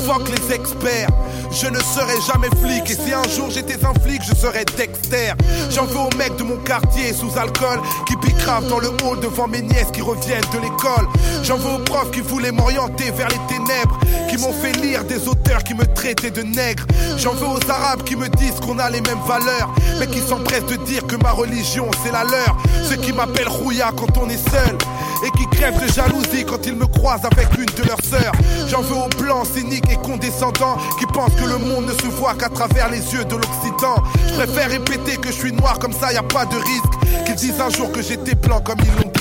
Fuck 0.06 0.28
les 0.28 0.54
experts, 0.54 1.08
je 1.50 1.66
ne 1.66 1.78
serai 1.80 2.20
jamais 2.24 2.48
flic. 2.62 2.88
Et 2.88 2.94
si 2.94 3.12
un 3.12 3.28
jour 3.34 3.50
j'étais 3.50 3.84
un 3.84 3.94
flic, 4.00 4.22
je 4.22 4.34
serais 4.36 4.64
Dexter. 4.76 5.32
J'en 5.70 5.86
veux 5.86 5.98
aux 5.98 6.16
mecs 6.16 6.36
de 6.36 6.44
mon 6.44 6.56
quartier 6.58 7.12
sous 7.14 7.36
alcool 7.36 7.80
qui 8.06 8.16
picravent 8.16 8.68
dans 8.68 8.78
le 8.78 8.90
hall 9.02 9.18
devant 9.20 9.48
mes 9.48 9.62
nièces 9.62 9.90
qui 9.92 10.02
reviennent 10.02 10.40
de 10.52 10.58
l'école. 10.58 11.08
J'en 11.42 11.56
veux 11.56 11.74
aux 11.74 11.84
profs 11.84 12.12
qui 12.12 12.20
voulaient 12.20 12.52
m'orienter 12.52 13.10
vers 13.10 13.28
les 13.28 13.40
ténèbres, 13.48 13.98
qui 14.28 14.36
m'ont 14.36 14.52
fait 14.52 14.72
lire 14.72 15.02
des 15.04 15.26
auteurs 15.26 15.64
qui 15.64 15.74
me 15.74 15.86
traitaient 15.94 16.30
de 16.30 16.42
nègre. 16.42 16.84
J'en 17.16 17.34
veux 17.34 17.48
aux 17.48 17.70
arabes 17.70 18.04
qui 18.04 18.14
me 18.14 18.28
disent 18.28 18.60
qu'on 18.60 18.78
a 18.78 18.88
les 18.88 19.00
mêmes 19.00 19.22
valeurs, 19.26 19.72
mais 19.98 20.06
qui 20.06 20.20
s'empressent 20.20 20.59
de 20.66 20.76
dire 20.76 21.06
que 21.06 21.16
ma 21.16 21.30
religion 21.30 21.90
c'est 22.02 22.12
la 22.12 22.24
leur. 22.24 22.56
Ceux 22.88 22.96
qui 22.96 23.12
m'appellent 23.12 23.48
Rouya 23.48 23.92
quand 23.96 24.18
on 24.18 24.28
est 24.28 24.50
seul 24.50 24.76
et 25.24 25.30
qui 25.38 25.46
crèvent 25.56 25.80
de 25.80 25.92
jalousie 25.92 26.44
quand 26.44 26.66
ils 26.66 26.74
me 26.74 26.86
croisent 26.86 27.26
avec 27.30 27.48
une 27.58 27.66
de 27.66 27.86
leurs 27.86 28.02
sœurs. 28.02 28.32
J'en 28.68 28.80
veux 28.82 28.96
aux 28.96 29.22
blancs 29.22 29.46
cyniques 29.54 29.90
et 29.90 29.96
condescendants 29.96 30.76
qui 30.98 31.06
pensent 31.06 31.34
que 31.34 31.48
le 31.48 31.58
monde 31.58 31.86
ne 31.86 31.92
se 31.92 32.06
voit 32.06 32.34
qu'à 32.34 32.48
travers 32.48 32.90
les 32.90 33.12
yeux 33.12 33.24
de 33.24 33.34
l'Occident. 33.34 34.02
Je 34.28 34.34
préfère 34.34 34.70
répéter 34.70 35.16
que 35.16 35.28
je 35.28 35.36
suis 35.36 35.52
noir 35.52 35.78
comme 35.78 35.92
ça, 35.92 36.12
y 36.12 36.16
a 36.16 36.22
pas 36.22 36.46
de 36.46 36.56
risque. 36.56 37.26
Qu'ils 37.26 37.36
disent 37.36 37.60
un 37.60 37.70
jour 37.70 37.90
que 37.92 38.02
j'étais 38.02 38.34
blanc 38.34 38.60
comme 38.60 38.78
ils 38.80 39.02
l'ont 39.02 39.10
dit. 39.12 39.19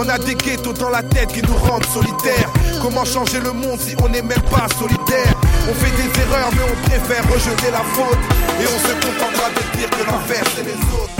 On 0.00 0.08
a 0.08 0.16
des 0.16 0.36
ghettos 0.36 0.74
dans 0.74 0.90
la 0.90 1.02
tête 1.02 1.32
qui 1.32 1.42
nous 1.42 1.56
rendent 1.56 1.84
solitaires. 1.86 2.52
Comment 2.80 3.04
changer 3.04 3.40
le 3.40 3.50
monde 3.50 3.80
si 3.80 3.96
on 4.00 4.08
n'est 4.08 4.22
même 4.22 4.40
pas 4.42 4.68
solidaire 4.78 5.34
On 5.68 5.74
fait 5.74 5.90
des 5.90 6.20
erreurs 6.20 6.50
mais 6.52 6.62
on 6.70 6.88
préfère 6.88 7.24
rejeter 7.28 7.72
la 7.72 7.80
faute. 7.80 8.18
Et 8.60 8.64
on 8.64 8.78
se 8.78 8.92
contentera 8.94 9.48
de 9.50 9.76
dire 9.76 9.90
que 9.90 10.06
l'enfer 10.08 10.44
c'est 10.54 10.62
les 10.62 10.78
autres. 10.94 11.10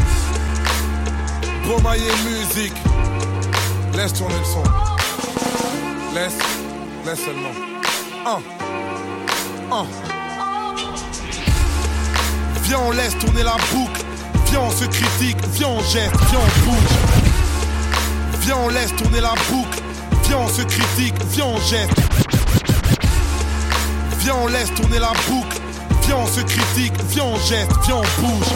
Bon 1.67 1.83
maillé 1.83 2.09
musique. 2.25 2.77
Laisse 3.97 4.13
tourner 4.13 4.37
le 4.39 4.45
son. 4.45 4.63
Laisse, 6.15 6.39
laisse 7.05 7.19
seulement. 7.19 7.55
Un. 8.27 8.41
Un. 9.75 9.87
Viens, 12.63 12.79
on 12.87 12.93
laisse 12.93 13.19
tourner 13.19 13.43
la 13.43 13.57
boucle. 13.73 14.03
Viens, 14.47 14.61
on 14.61 14.71
se 14.71 14.85
critique. 14.85 15.39
Viens, 15.55 15.67
on 15.67 15.81
geste. 15.81 16.15
Viens, 16.31 16.39
on 16.39 16.71
bouge. 16.71 17.18
Viens, 18.49 18.57
on 18.65 18.69
laisse 18.71 18.97
tourner 18.97 19.21
la 19.21 19.35
boucle. 19.51 19.79
Viens, 20.23 20.39
on 20.39 20.49
se 20.49 20.63
critique. 20.63 21.13
Viens, 21.33 21.45
on 21.45 21.61
geste. 21.61 21.93
Viens, 24.21 24.37
on 24.43 24.47
laisse 24.47 24.73
tourner 24.75 24.99
la 24.99 25.13
boucle. 25.29 25.61
Viens, 26.07 26.17
on 26.17 26.27
se 26.27 26.41
critique. 26.41 26.95
Viens, 27.11 27.25
on 27.25 27.37
geste. 27.37 27.71
Viens, 27.85 27.97
on 27.97 28.23
bouge. 28.23 28.47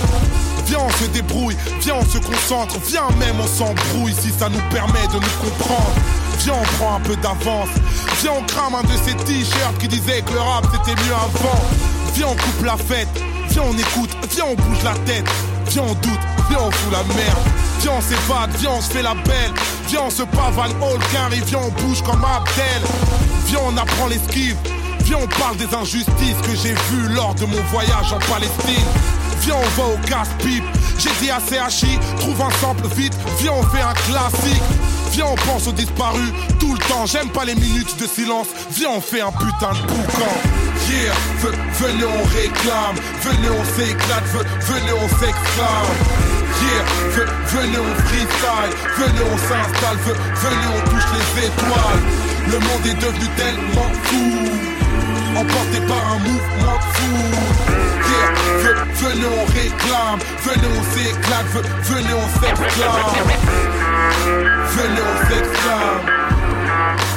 Viens, 0.64 0.78
on 0.78 0.90
se 0.92 1.04
débrouille. 1.10 1.58
Viens, 1.80 1.96
on 2.00 2.06
se 2.06 2.16
concentre. 2.16 2.78
Viens, 2.86 3.10
même, 3.18 3.36
on 3.38 3.46
s'embrouille 3.46 4.14
si 4.14 4.30
ça 4.30 4.48
nous 4.48 4.62
permet 4.70 5.06
de 5.08 5.16
nous 5.16 5.50
comprendre. 5.50 5.92
Viens, 6.38 6.54
on 6.54 6.76
prend 6.78 6.96
un 6.96 7.00
peu 7.00 7.16
d'avance. 7.16 7.68
Viens, 8.22 8.32
on 8.38 8.42
crame 8.44 8.76
un 8.76 8.84
de 8.84 8.96
ces 9.04 9.14
t-shirts 9.26 9.76
qui 9.78 9.88
disaient 9.88 10.22
que 10.22 10.32
le 10.32 10.40
rap 10.40 10.64
c'était 10.72 10.98
mieux 11.02 11.12
avant. 11.12 11.60
Viens, 12.14 12.28
on 12.28 12.34
coupe 12.34 12.64
la 12.64 12.78
fête. 12.78 13.08
Viens, 13.50 13.64
on 13.68 13.76
écoute. 13.76 14.16
Viens, 14.30 14.46
on 14.46 14.54
bouge 14.54 14.82
la 14.84 14.94
tête. 15.04 15.28
Viens, 15.68 15.82
on 15.82 15.94
doute. 15.94 16.20
Viens, 16.48 16.60
on 16.60 16.70
fout 16.70 16.92
la 16.92 17.02
merde. 17.14 17.38
Viens, 17.80 17.92
on 17.96 18.00
s'évade. 18.00 18.50
Viens, 18.58 18.70
on 18.70 18.80
se 18.80 18.90
fait 18.90 19.02
la 19.02 19.14
belle. 19.14 19.52
Viens, 19.88 20.02
on 20.06 20.10
se 20.10 20.22
pavane 20.22 20.72
all 20.82 20.98
carré. 21.12 21.40
Viens, 21.46 21.60
on 21.60 21.82
bouge 21.82 22.02
comme 22.02 22.24
Abdel. 22.24 22.82
Viens, 23.46 23.60
on 23.66 23.76
apprend 23.76 24.06
l'esquive. 24.06 24.56
Viens, 25.04 25.18
on 25.22 25.26
parle 25.38 25.56
des 25.56 25.74
injustices 25.74 26.40
que 26.42 26.54
j'ai 26.54 26.74
vues 26.74 27.08
lors 27.14 27.34
de 27.34 27.44
mon 27.44 27.60
voyage 27.72 28.12
en 28.12 28.18
Palestine. 28.30 28.86
Viens, 29.40 29.56
on 29.56 29.80
va 29.80 29.88
au 29.94 29.98
casse-pipe. 30.06 30.64
J'ai 30.98 31.10
dit 31.20 31.30
à 31.30 31.40
CHI, 31.40 31.98
trouve 32.20 32.40
un 32.40 32.50
sample 32.60 32.86
vite. 32.94 33.14
Viens, 33.40 33.52
on 33.52 33.62
fait 33.64 33.82
un 33.82 33.94
classique. 33.94 34.62
Viens, 35.10 35.26
on 35.26 35.34
pense 35.34 35.66
aux 35.66 35.72
disparus 35.72 36.32
tout 36.60 36.72
le 36.72 36.78
temps. 36.88 37.06
J'aime 37.06 37.28
pas 37.30 37.44
les 37.44 37.54
minutes 37.54 37.98
de 37.98 38.06
silence. 38.06 38.46
Viens, 38.70 38.90
on 38.96 39.00
fait 39.00 39.20
un 39.20 39.32
putain 39.32 39.72
de 39.72 39.86
boucan. 39.86 40.32
Yeah, 40.88 41.12
venez, 41.82 42.04
on 42.04 42.22
réclame. 42.24 42.96
Venez, 43.22 43.50
on 43.50 43.64
s'éclate. 43.76 44.26
Ve- 44.32 44.46
venez, 44.70 44.92
on 44.92 45.08
s'exclame. 45.08 45.92
Yeah, 46.62 46.84
ve- 47.16 47.30
venez, 47.54 47.78
on 47.78 47.94
freestyle. 48.06 48.72
Venez, 48.98 49.24
on 49.32 49.38
s'installe. 49.48 49.98
Ve- 50.06 50.20
venez, 50.42 50.68
on 50.76 50.80
touche 50.90 51.10
les 51.16 51.46
étoiles. 51.46 52.02
Le 52.52 52.58
monde 52.58 52.86
est 52.86 53.00
devenu 53.04 53.26
tellement 53.36 53.90
fou. 54.04 54.30
Emporté 55.36 55.78
par 55.88 56.02
un 56.14 56.18
mouvement 56.18 56.78
fou. 56.94 57.14
Yeah, 58.12 58.30
ve- 58.62 58.80
venez, 59.02 59.26
on 59.26 59.44
réclame. 59.46 60.18
Venez, 60.44 60.70
on 60.78 60.82
s'éclate. 60.94 61.48
Ve- 61.54 61.66
venez, 61.90 62.14
on 62.14 62.28
s'exclame. 62.40 63.12
Venez, 64.76 65.02
on 65.10 65.16
s'exclame. 65.28 66.02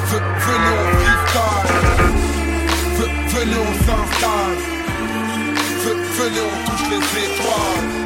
Ve- 0.09 0.25
Venez, 0.45 0.73
on 0.73 0.87
freestyle. 0.97 1.54
Ve- 3.35 3.41
Venez, 3.41 3.57
on 3.57 3.73
s'installe. 3.85 4.57
Ve- 5.83 6.01
Venez, 6.17 6.41
on 6.41 6.71
touche 6.71 6.89
les 6.89 7.25
étoiles. 7.25 8.04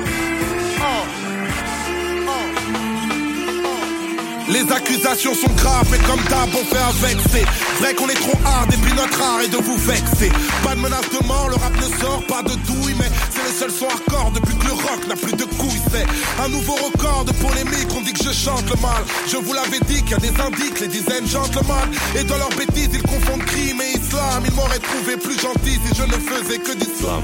Les 4.50 4.66
accusations 4.72 5.36
sont 5.36 5.54
graves, 5.58 5.88
mais 5.92 6.00
comme 6.00 6.22
d'hab, 6.24 6.50
on 6.54 6.66
fait 6.66 7.06
avec. 7.06 7.18
C'est 7.32 7.46
vrai 7.80 7.94
qu'on 7.94 8.10
est 8.10 8.16
trop 8.16 8.38
hard, 8.46 8.74
et 8.74 8.78
puis 8.78 8.94
notre 8.94 9.22
art 9.22 9.42
est 9.42 9.50
de 9.50 9.58
vous 9.58 9.78
vexer. 9.78 10.32
Pas 10.64 10.74
de 10.74 10.80
menace 10.80 11.10
de 11.10 11.26
mort, 11.28 11.50
le 11.50 11.56
rap 11.56 11.74
ne 11.76 12.02
sort 12.02 12.24
pas 12.28 12.42
de 12.42 12.56
douille, 12.66 12.96
mais 12.98 13.10
c'est 13.30 13.44
le 13.44 13.54
seul 13.54 13.72
son 13.72 13.86
hardcore 13.86 14.32
depuis 14.32 14.56
que 14.56 14.66
le 14.66 14.74
rock 14.74 15.08
n'a 15.08 15.16
plus 15.16 15.34
de 15.34 15.46
couilles. 15.46 15.82
C'est 15.92 16.06
un 16.44 16.50
nouveau 16.50 16.74
record 16.74 17.26
de 17.26 17.32
polémique, 17.34 17.90
on 17.96 18.02
dit 18.02 18.14
que 18.14 18.24
je 18.24 18.32
chante 18.32 18.68
le 18.70 18.82
mal. 18.82 19.04
Je 19.28 19.38
vous 19.38 19.54
l'avais 19.54 19.80
dit 19.86 20.02
qu'il 20.02 20.12
y 20.12 20.14
a 20.16 20.18
des 20.18 20.42
indices, 20.42 20.80
les 20.82 20.88
dizaines 20.88 21.28
gentlemen. 21.28 21.90
Et 22.18 22.24
dans 22.24 22.38
leurs 22.38 22.56
bêtises, 22.58 22.90
ils 22.92 23.04
confondent 23.04 23.46
crime 23.46 23.82
et 23.82 23.98
islam. 23.98 24.44
Ils 24.46 24.54
m'auraient 24.56 24.80
trouvé 24.80 25.18
plus 25.18 25.40
gentil 25.40 25.80
si 25.86 25.96
je 25.96 26.04
ne 26.04 26.18
faisais 26.18 26.58
que 26.58 26.74
d'islam. 26.74 27.22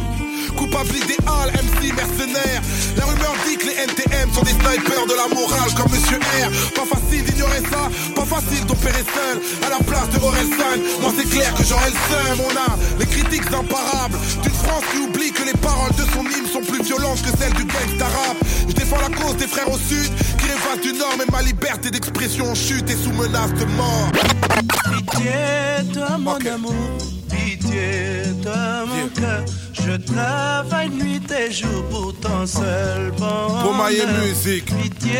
Coupable 0.55 0.95
idéal, 0.95 1.51
MC 1.51 1.93
mercenaire. 1.93 2.61
La 2.97 3.05
rumeur 3.05 3.33
dit 3.47 3.57
que 3.57 3.65
les 3.67 3.75
NTM 3.75 4.31
sont 4.33 4.41
des 4.43 4.51
snipers 4.51 5.05
de 5.05 5.15
la 5.15 5.27
morale 5.35 5.73
comme 5.75 5.91
Monsieur 5.91 6.17
R. 6.17 6.49
Pas 6.73 6.85
facile 6.85 7.23
d'ignorer 7.25 7.61
ça, 7.69 7.89
pas 8.15 8.25
facile 8.25 8.65
d'opérer 8.65 9.03
seul 9.03 9.41
à 9.65 9.69
la 9.69 9.83
place 9.83 10.09
de 10.09 10.23
Orelsan. 10.23 10.79
Moi 11.01 11.11
c'est 11.17 11.29
clair 11.29 11.53
que 11.55 11.63
j'aurai 11.63 11.89
le 11.89 11.99
seum. 12.09 12.45
On 12.47 12.55
a 12.55 12.77
les 12.99 13.05
critiques 13.05 13.47
imparables 13.47 14.17
d'une 14.43 14.53
France 14.53 14.83
qui 14.91 14.99
oublie 14.99 15.31
que 15.31 15.43
les 15.43 15.57
paroles 15.59 15.93
de 15.93 16.05
son 16.13 16.23
hymne 16.23 16.47
sont 16.51 16.61
plus 16.61 16.83
violentes 16.83 17.21
que 17.21 17.37
celles 17.37 17.53
du 17.53 17.65
gangsta 17.65 18.05
rap. 18.05 18.37
Je 18.67 18.73
défends 18.73 19.01
la 19.01 19.15
cause 19.15 19.35
des 19.37 19.47
frères 19.47 19.69
au 19.69 19.77
sud 19.77 20.11
qui 20.37 20.47
rêvent 20.47 20.81
du 20.81 20.93
nord, 20.93 21.15
mais 21.17 21.25
ma 21.31 21.41
liberté 21.41 21.91
d'expression 21.91 22.53
chute 22.55 22.89
et 22.89 22.95
sous 22.95 23.11
menace 23.11 23.53
de 23.53 23.65
mort. 23.65 24.11
Pitié, 24.91 25.93
toi 25.93 26.17
mon 26.17 26.35
amour, 26.35 26.97
Pitié 27.45 28.23
de 28.43 28.85
mon 28.87 29.07
cœur, 29.09 29.45
je 29.73 29.91
travaille 30.11 30.89
nuit 30.89 31.21
et 31.31 31.51
jour 31.51 31.83
pour 31.91 32.13
ton 32.19 32.45
seul 32.47 33.11
bonheur. 33.19 33.61
Pomaye 33.63 34.01
Music. 34.19 34.65
Pitié, 34.65 35.11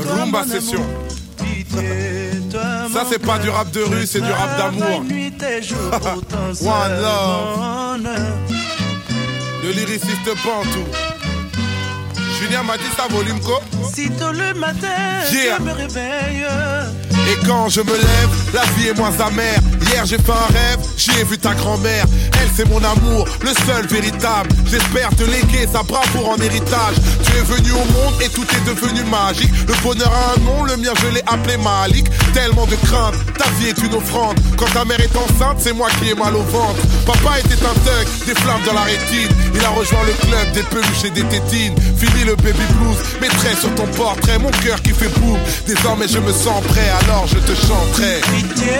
toi, 0.00 0.12
Rumba 0.20 0.44
mon 0.44 0.52
Session. 0.52 0.78
amour. 0.78 1.16
Pitié, 1.38 2.30
Ça, 2.52 3.02
mon 3.02 3.10
c'est 3.10 3.18
pas 3.18 3.38
du 3.38 3.48
rap 3.50 3.70
de 3.72 3.80
rue, 3.82 4.06
c'est 4.06 4.20
du 4.20 4.30
rap 4.30 4.56
d'amour. 4.58 5.02
nuit 5.04 5.32
et 5.42 5.60
jour 5.62 5.90
pour 5.90 6.24
ton 6.28 6.54
seul 6.54 6.68
One 6.68 7.02
love. 7.02 7.58
bonheur. 7.58 8.36
Le 9.64 9.70
lyriciste 9.72 10.30
Bantou. 10.44 10.84
Julien 12.40 12.62
m'a 12.62 12.76
dit 12.76 12.84
ça, 12.96 13.08
volume 13.10 13.40
co. 13.40 13.58
Si 13.92 14.08
tôt 14.10 14.30
le 14.30 14.54
matin, 14.54 14.86
Yeah. 15.32 15.56
je 15.58 15.62
me 15.64 15.72
réveille. 15.72 16.46
Et 17.28 17.46
quand 17.46 17.68
je 17.68 17.80
me 17.80 17.92
lève, 17.92 18.30
la 18.54 18.62
vie 18.76 18.88
est 18.88 18.98
moins 18.98 19.12
amère. 19.20 19.60
Hier 19.82 20.04
j'ai 20.06 20.18
fait 20.18 20.32
un 20.32 20.52
rêve, 20.52 20.78
j'ai 20.96 21.24
vu 21.24 21.38
ta 21.38 21.54
grand-mère. 21.54 22.04
Elle 22.40 22.48
c'est 22.56 22.68
mon 22.68 22.82
amour, 22.82 23.26
le 23.42 23.50
seul 23.66 23.86
véritable. 23.86 24.48
J'espère 24.70 25.10
te 25.10 25.24
léguer 25.24 25.66
sa 25.70 25.82
bravoure 25.82 26.30
en 26.30 26.36
héritage. 26.36 26.96
Tu 27.24 27.36
es 27.36 27.42
venu 27.42 27.72
au 27.72 27.84
monde 27.92 28.14
et 28.22 28.28
tout 28.28 28.44
est 28.44 28.66
devenu 28.66 29.02
magique. 29.04 29.50
Le 29.66 29.74
bonheur 29.82 30.10
a 30.12 30.34
un 30.34 30.44
nom, 30.44 30.64
le 30.64 30.76
mien 30.76 30.92
je 31.02 31.08
l'ai 31.08 31.22
appelé 31.26 31.56
Malik. 31.56 32.06
Tellement 32.32 32.66
de 32.66 32.76
crainte, 32.76 33.14
ta 33.38 33.48
vie 33.58 33.68
est 33.68 33.78
une 33.78 33.94
offrande. 33.94 34.36
Quand 34.56 34.72
ta 34.72 34.84
mère 34.84 35.00
est 35.00 35.16
enceinte, 35.16 35.58
c'est 35.58 35.72
moi 35.72 35.88
qui 35.98 36.10
ai 36.10 36.14
mal 36.14 36.34
au 36.34 36.42
ventre. 36.42 36.80
Papa 37.04 37.40
était 37.40 37.64
un 37.64 37.74
thug, 37.84 38.06
des 38.26 38.34
flammes 38.34 38.62
dans 38.66 38.74
la 38.74 38.82
rétine. 38.82 39.30
Il 39.54 39.64
a 39.64 39.70
rejoint 39.70 40.04
le 40.06 40.12
club 40.26 40.52
des 40.52 40.62
peluches 40.62 41.04
et 41.04 41.10
des 41.10 41.24
tétines. 41.24 41.74
Fini 41.96 42.24
le 42.24 42.36
baby 42.36 42.66
blues, 42.78 42.98
mettrai 43.20 43.54
sur 43.56 43.74
ton 43.74 43.86
portrait 43.86 44.38
mon 44.38 44.50
cœur 44.50 44.80
qui 44.82 44.90
fait 44.90 45.08
boum. 45.20 45.38
Désormais 45.66 46.08
je 46.08 46.18
me 46.18 46.32
sens 46.32 46.62
prêt, 46.68 46.90
alors 47.02 47.15
je 47.24 47.38
te 47.38 47.54
chanterai. 47.54 48.20
Pitié, 48.32 48.76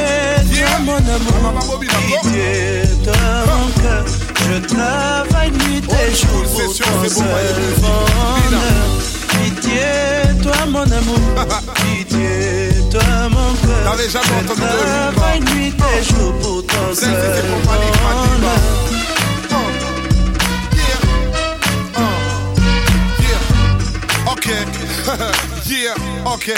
toi, 0.52 0.78
mon 0.84 0.96
amour. 0.96 1.80
Pitié 1.80 2.82
de 3.04 3.16
mon 3.48 3.66
cœur. 3.82 4.04
Je 4.48 4.56
travaille 4.74 5.50
nuit 5.52 5.82
et 5.82 6.14
jour 6.14 6.42
pour 6.42 6.70
ton 6.76 7.08
seul 7.08 7.24
bonheur. 7.80 8.86
Pitié, 9.28 9.88
toi, 10.42 10.66
mon 10.68 10.82
amour. 10.82 11.20
Pitié, 11.76 12.68
toi, 12.90 13.28
mon 13.30 13.54
cœur. 13.66 13.82
T'avais 13.90 14.10
jamais 14.10 14.26
Je 14.26 14.44
entendu 14.44 14.60
de 14.60 14.66
lui, 14.66 14.84
travaille 15.14 15.40
nuit 15.40 15.72
et 15.98 16.04
jour 16.04 16.32
pour 16.40 16.66
ton 16.66 16.94
seul 16.94 17.14
c'était 17.14 17.46
pour 17.48 17.60
Malik 17.70 17.96
Madiba. 18.04 18.54
bonheur. 19.50 19.66
Ok, 24.32 24.46
yeah, 25.68 25.94
ok. 26.24 26.52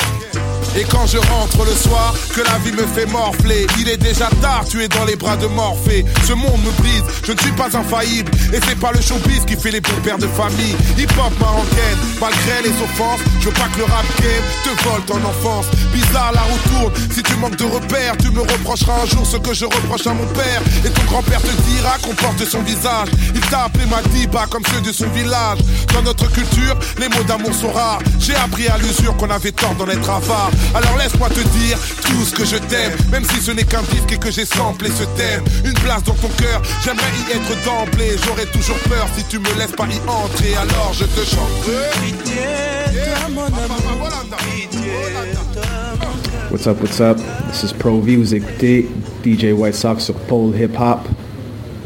Et 0.76 0.84
quand 0.84 1.06
je 1.06 1.18
rentre 1.18 1.64
le 1.64 1.72
soir, 1.72 2.14
que 2.34 2.40
la 2.40 2.58
vie 2.58 2.72
me 2.72 2.86
fait 2.86 3.06
morfler, 3.06 3.66
il 3.80 3.88
est 3.88 3.96
déjà 3.96 4.28
tard, 4.40 4.64
tu 4.68 4.82
es 4.82 4.88
dans 4.88 5.04
les 5.04 5.16
bras 5.16 5.36
de 5.36 5.46
Morphée. 5.46 6.04
Ce 6.24 6.32
monde 6.32 6.60
me 6.62 6.70
brise, 6.82 7.02
je 7.24 7.32
ne 7.32 7.38
suis 7.38 7.52
pas 7.52 7.76
infaillible. 7.76 8.30
Et 8.52 8.60
c'est 8.66 8.78
pas 8.78 8.92
le 8.92 9.00
showbiz 9.00 9.44
qui 9.46 9.56
fait 9.56 9.70
les 9.70 9.80
bons 9.80 10.00
pères 10.04 10.18
de 10.18 10.26
famille. 10.28 10.76
Hip-hop 10.96 11.32
marocaine, 11.40 11.98
malgré 12.20 12.62
les 12.62 12.74
offenses, 12.82 13.20
je 13.40 13.46
veux 13.46 13.54
pas 13.54 13.68
que 13.72 13.78
le 13.78 13.84
rap 13.84 14.06
game 14.20 14.44
te 14.62 14.84
vole 14.84 15.02
ton 15.06 15.16
enfance. 15.28 15.66
Bizarre, 15.92 16.32
la 16.32 16.42
roue 16.42 16.58
tourne, 16.70 16.92
si 17.10 17.22
tu 17.22 17.34
manques 17.36 17.56
de 17.56 17.64
repères, 17.64 18.16
tu 18.18 18.30
me 18.30 18.40
reprocheras 18.40 19.02
un 19.02 19.06
jour 19.06 19.26
ce 19.26 19.36
que 19.38 19.54
je 19.54 19.64
reproche 19.64 20.06
à 20.06 20.14
mon 20.14 20.26
père. 20.26 20.62
Et 20.84 20.90
ton 20.90 21.02
grand-père 21.04 21.40
te 21.40 21.62
dira 21.70 21.96
qu'on 22.02 22.14
porte 22.14 22.44
son 22.44 22.60
visage. 22.62 23.08
Il 23.34 23.40
t'a 23.40 23.64
appelé 23.64 23.84
Madiba 23.86 24.46
comme 24.48 24.62
ceux 24.72 24.80
de 24.80 24.92
son 24.92 25.08
village. 25.08 25.58
Dans 25.92 26.02
notre 26.02 26.30
culture, 26.30 26.78
les 26.98 27.08
mots 27.08 27.24
d'amour 27.26 27.54
sont 27.54 27.72
rares. 27.72 28.00
Appris 28.44 28.68
à 28.68 28.78
l'usure 28.78 29.16
qu'on 29.16 29.30
avait 29.30 29.52
tort 29.52 29.74
d'en 29.74 29.86
être 29.88 30.10
avare. 30.10 30.50
Alors 30.74 30.96
laisse-moi 30.98 31.28
te 31.28 31.40
dire 31.40 31.78
tout 32.04 32.24
ce 32.24 32.34
que 32.34 32.44
je 32.44 32.56
t'aime, 32.56 32.92
même 33.10 33.24
si 33.24 33.40
ce 33.40 33.50
n'est 33.50 33.64
qu'un 33.64 33.82
disque 33.82 34.12
et 34.12 34.18
que 34.18 34.30
j'ai 34.30 34.44
samplé 34.44 34.90
ce 34.90 35.04
thème. 35.16 35.44
Une 35.64 35.74
place 35.74 36.02
dans 36.04 36.14
ton 36.14 36.28
cœur, 36.28 36.62
j'aimerais 36.84 37.12
y 37.28 37.36
être 37.36 37.64
d'emblée. 37.64 38.16
J'aurais 38.24 38.46
toujours 38.46 38.78
peur 38.88 39.06
si 39.16 39.24
tu 39.24 39.38
me 39.38 39.52
laisses 39.58 39.72
pas 39.72 39.86
y 39.86 39.98
entrer. 40.08 40.54
Alors 40.56 40.92
je 40.92 41.04
te 41.04 41.24
chante. 41.24 41.48
What's 46.50 46.66
up, 46.66 46.80
what's 46.80 47.00
up? 47.00 47.18
This 47.50 47.64
is 47.64 47.72
Pro 47.72 48.00
V, 48.00 48.16
vous 48.16 48.34
DJ 49.22 49.52
White 49.52 49.74
Sox 49.74 50.10
Pole 50.28 50.54
Hip 50.56 50.78
Hop. 50.78 51.06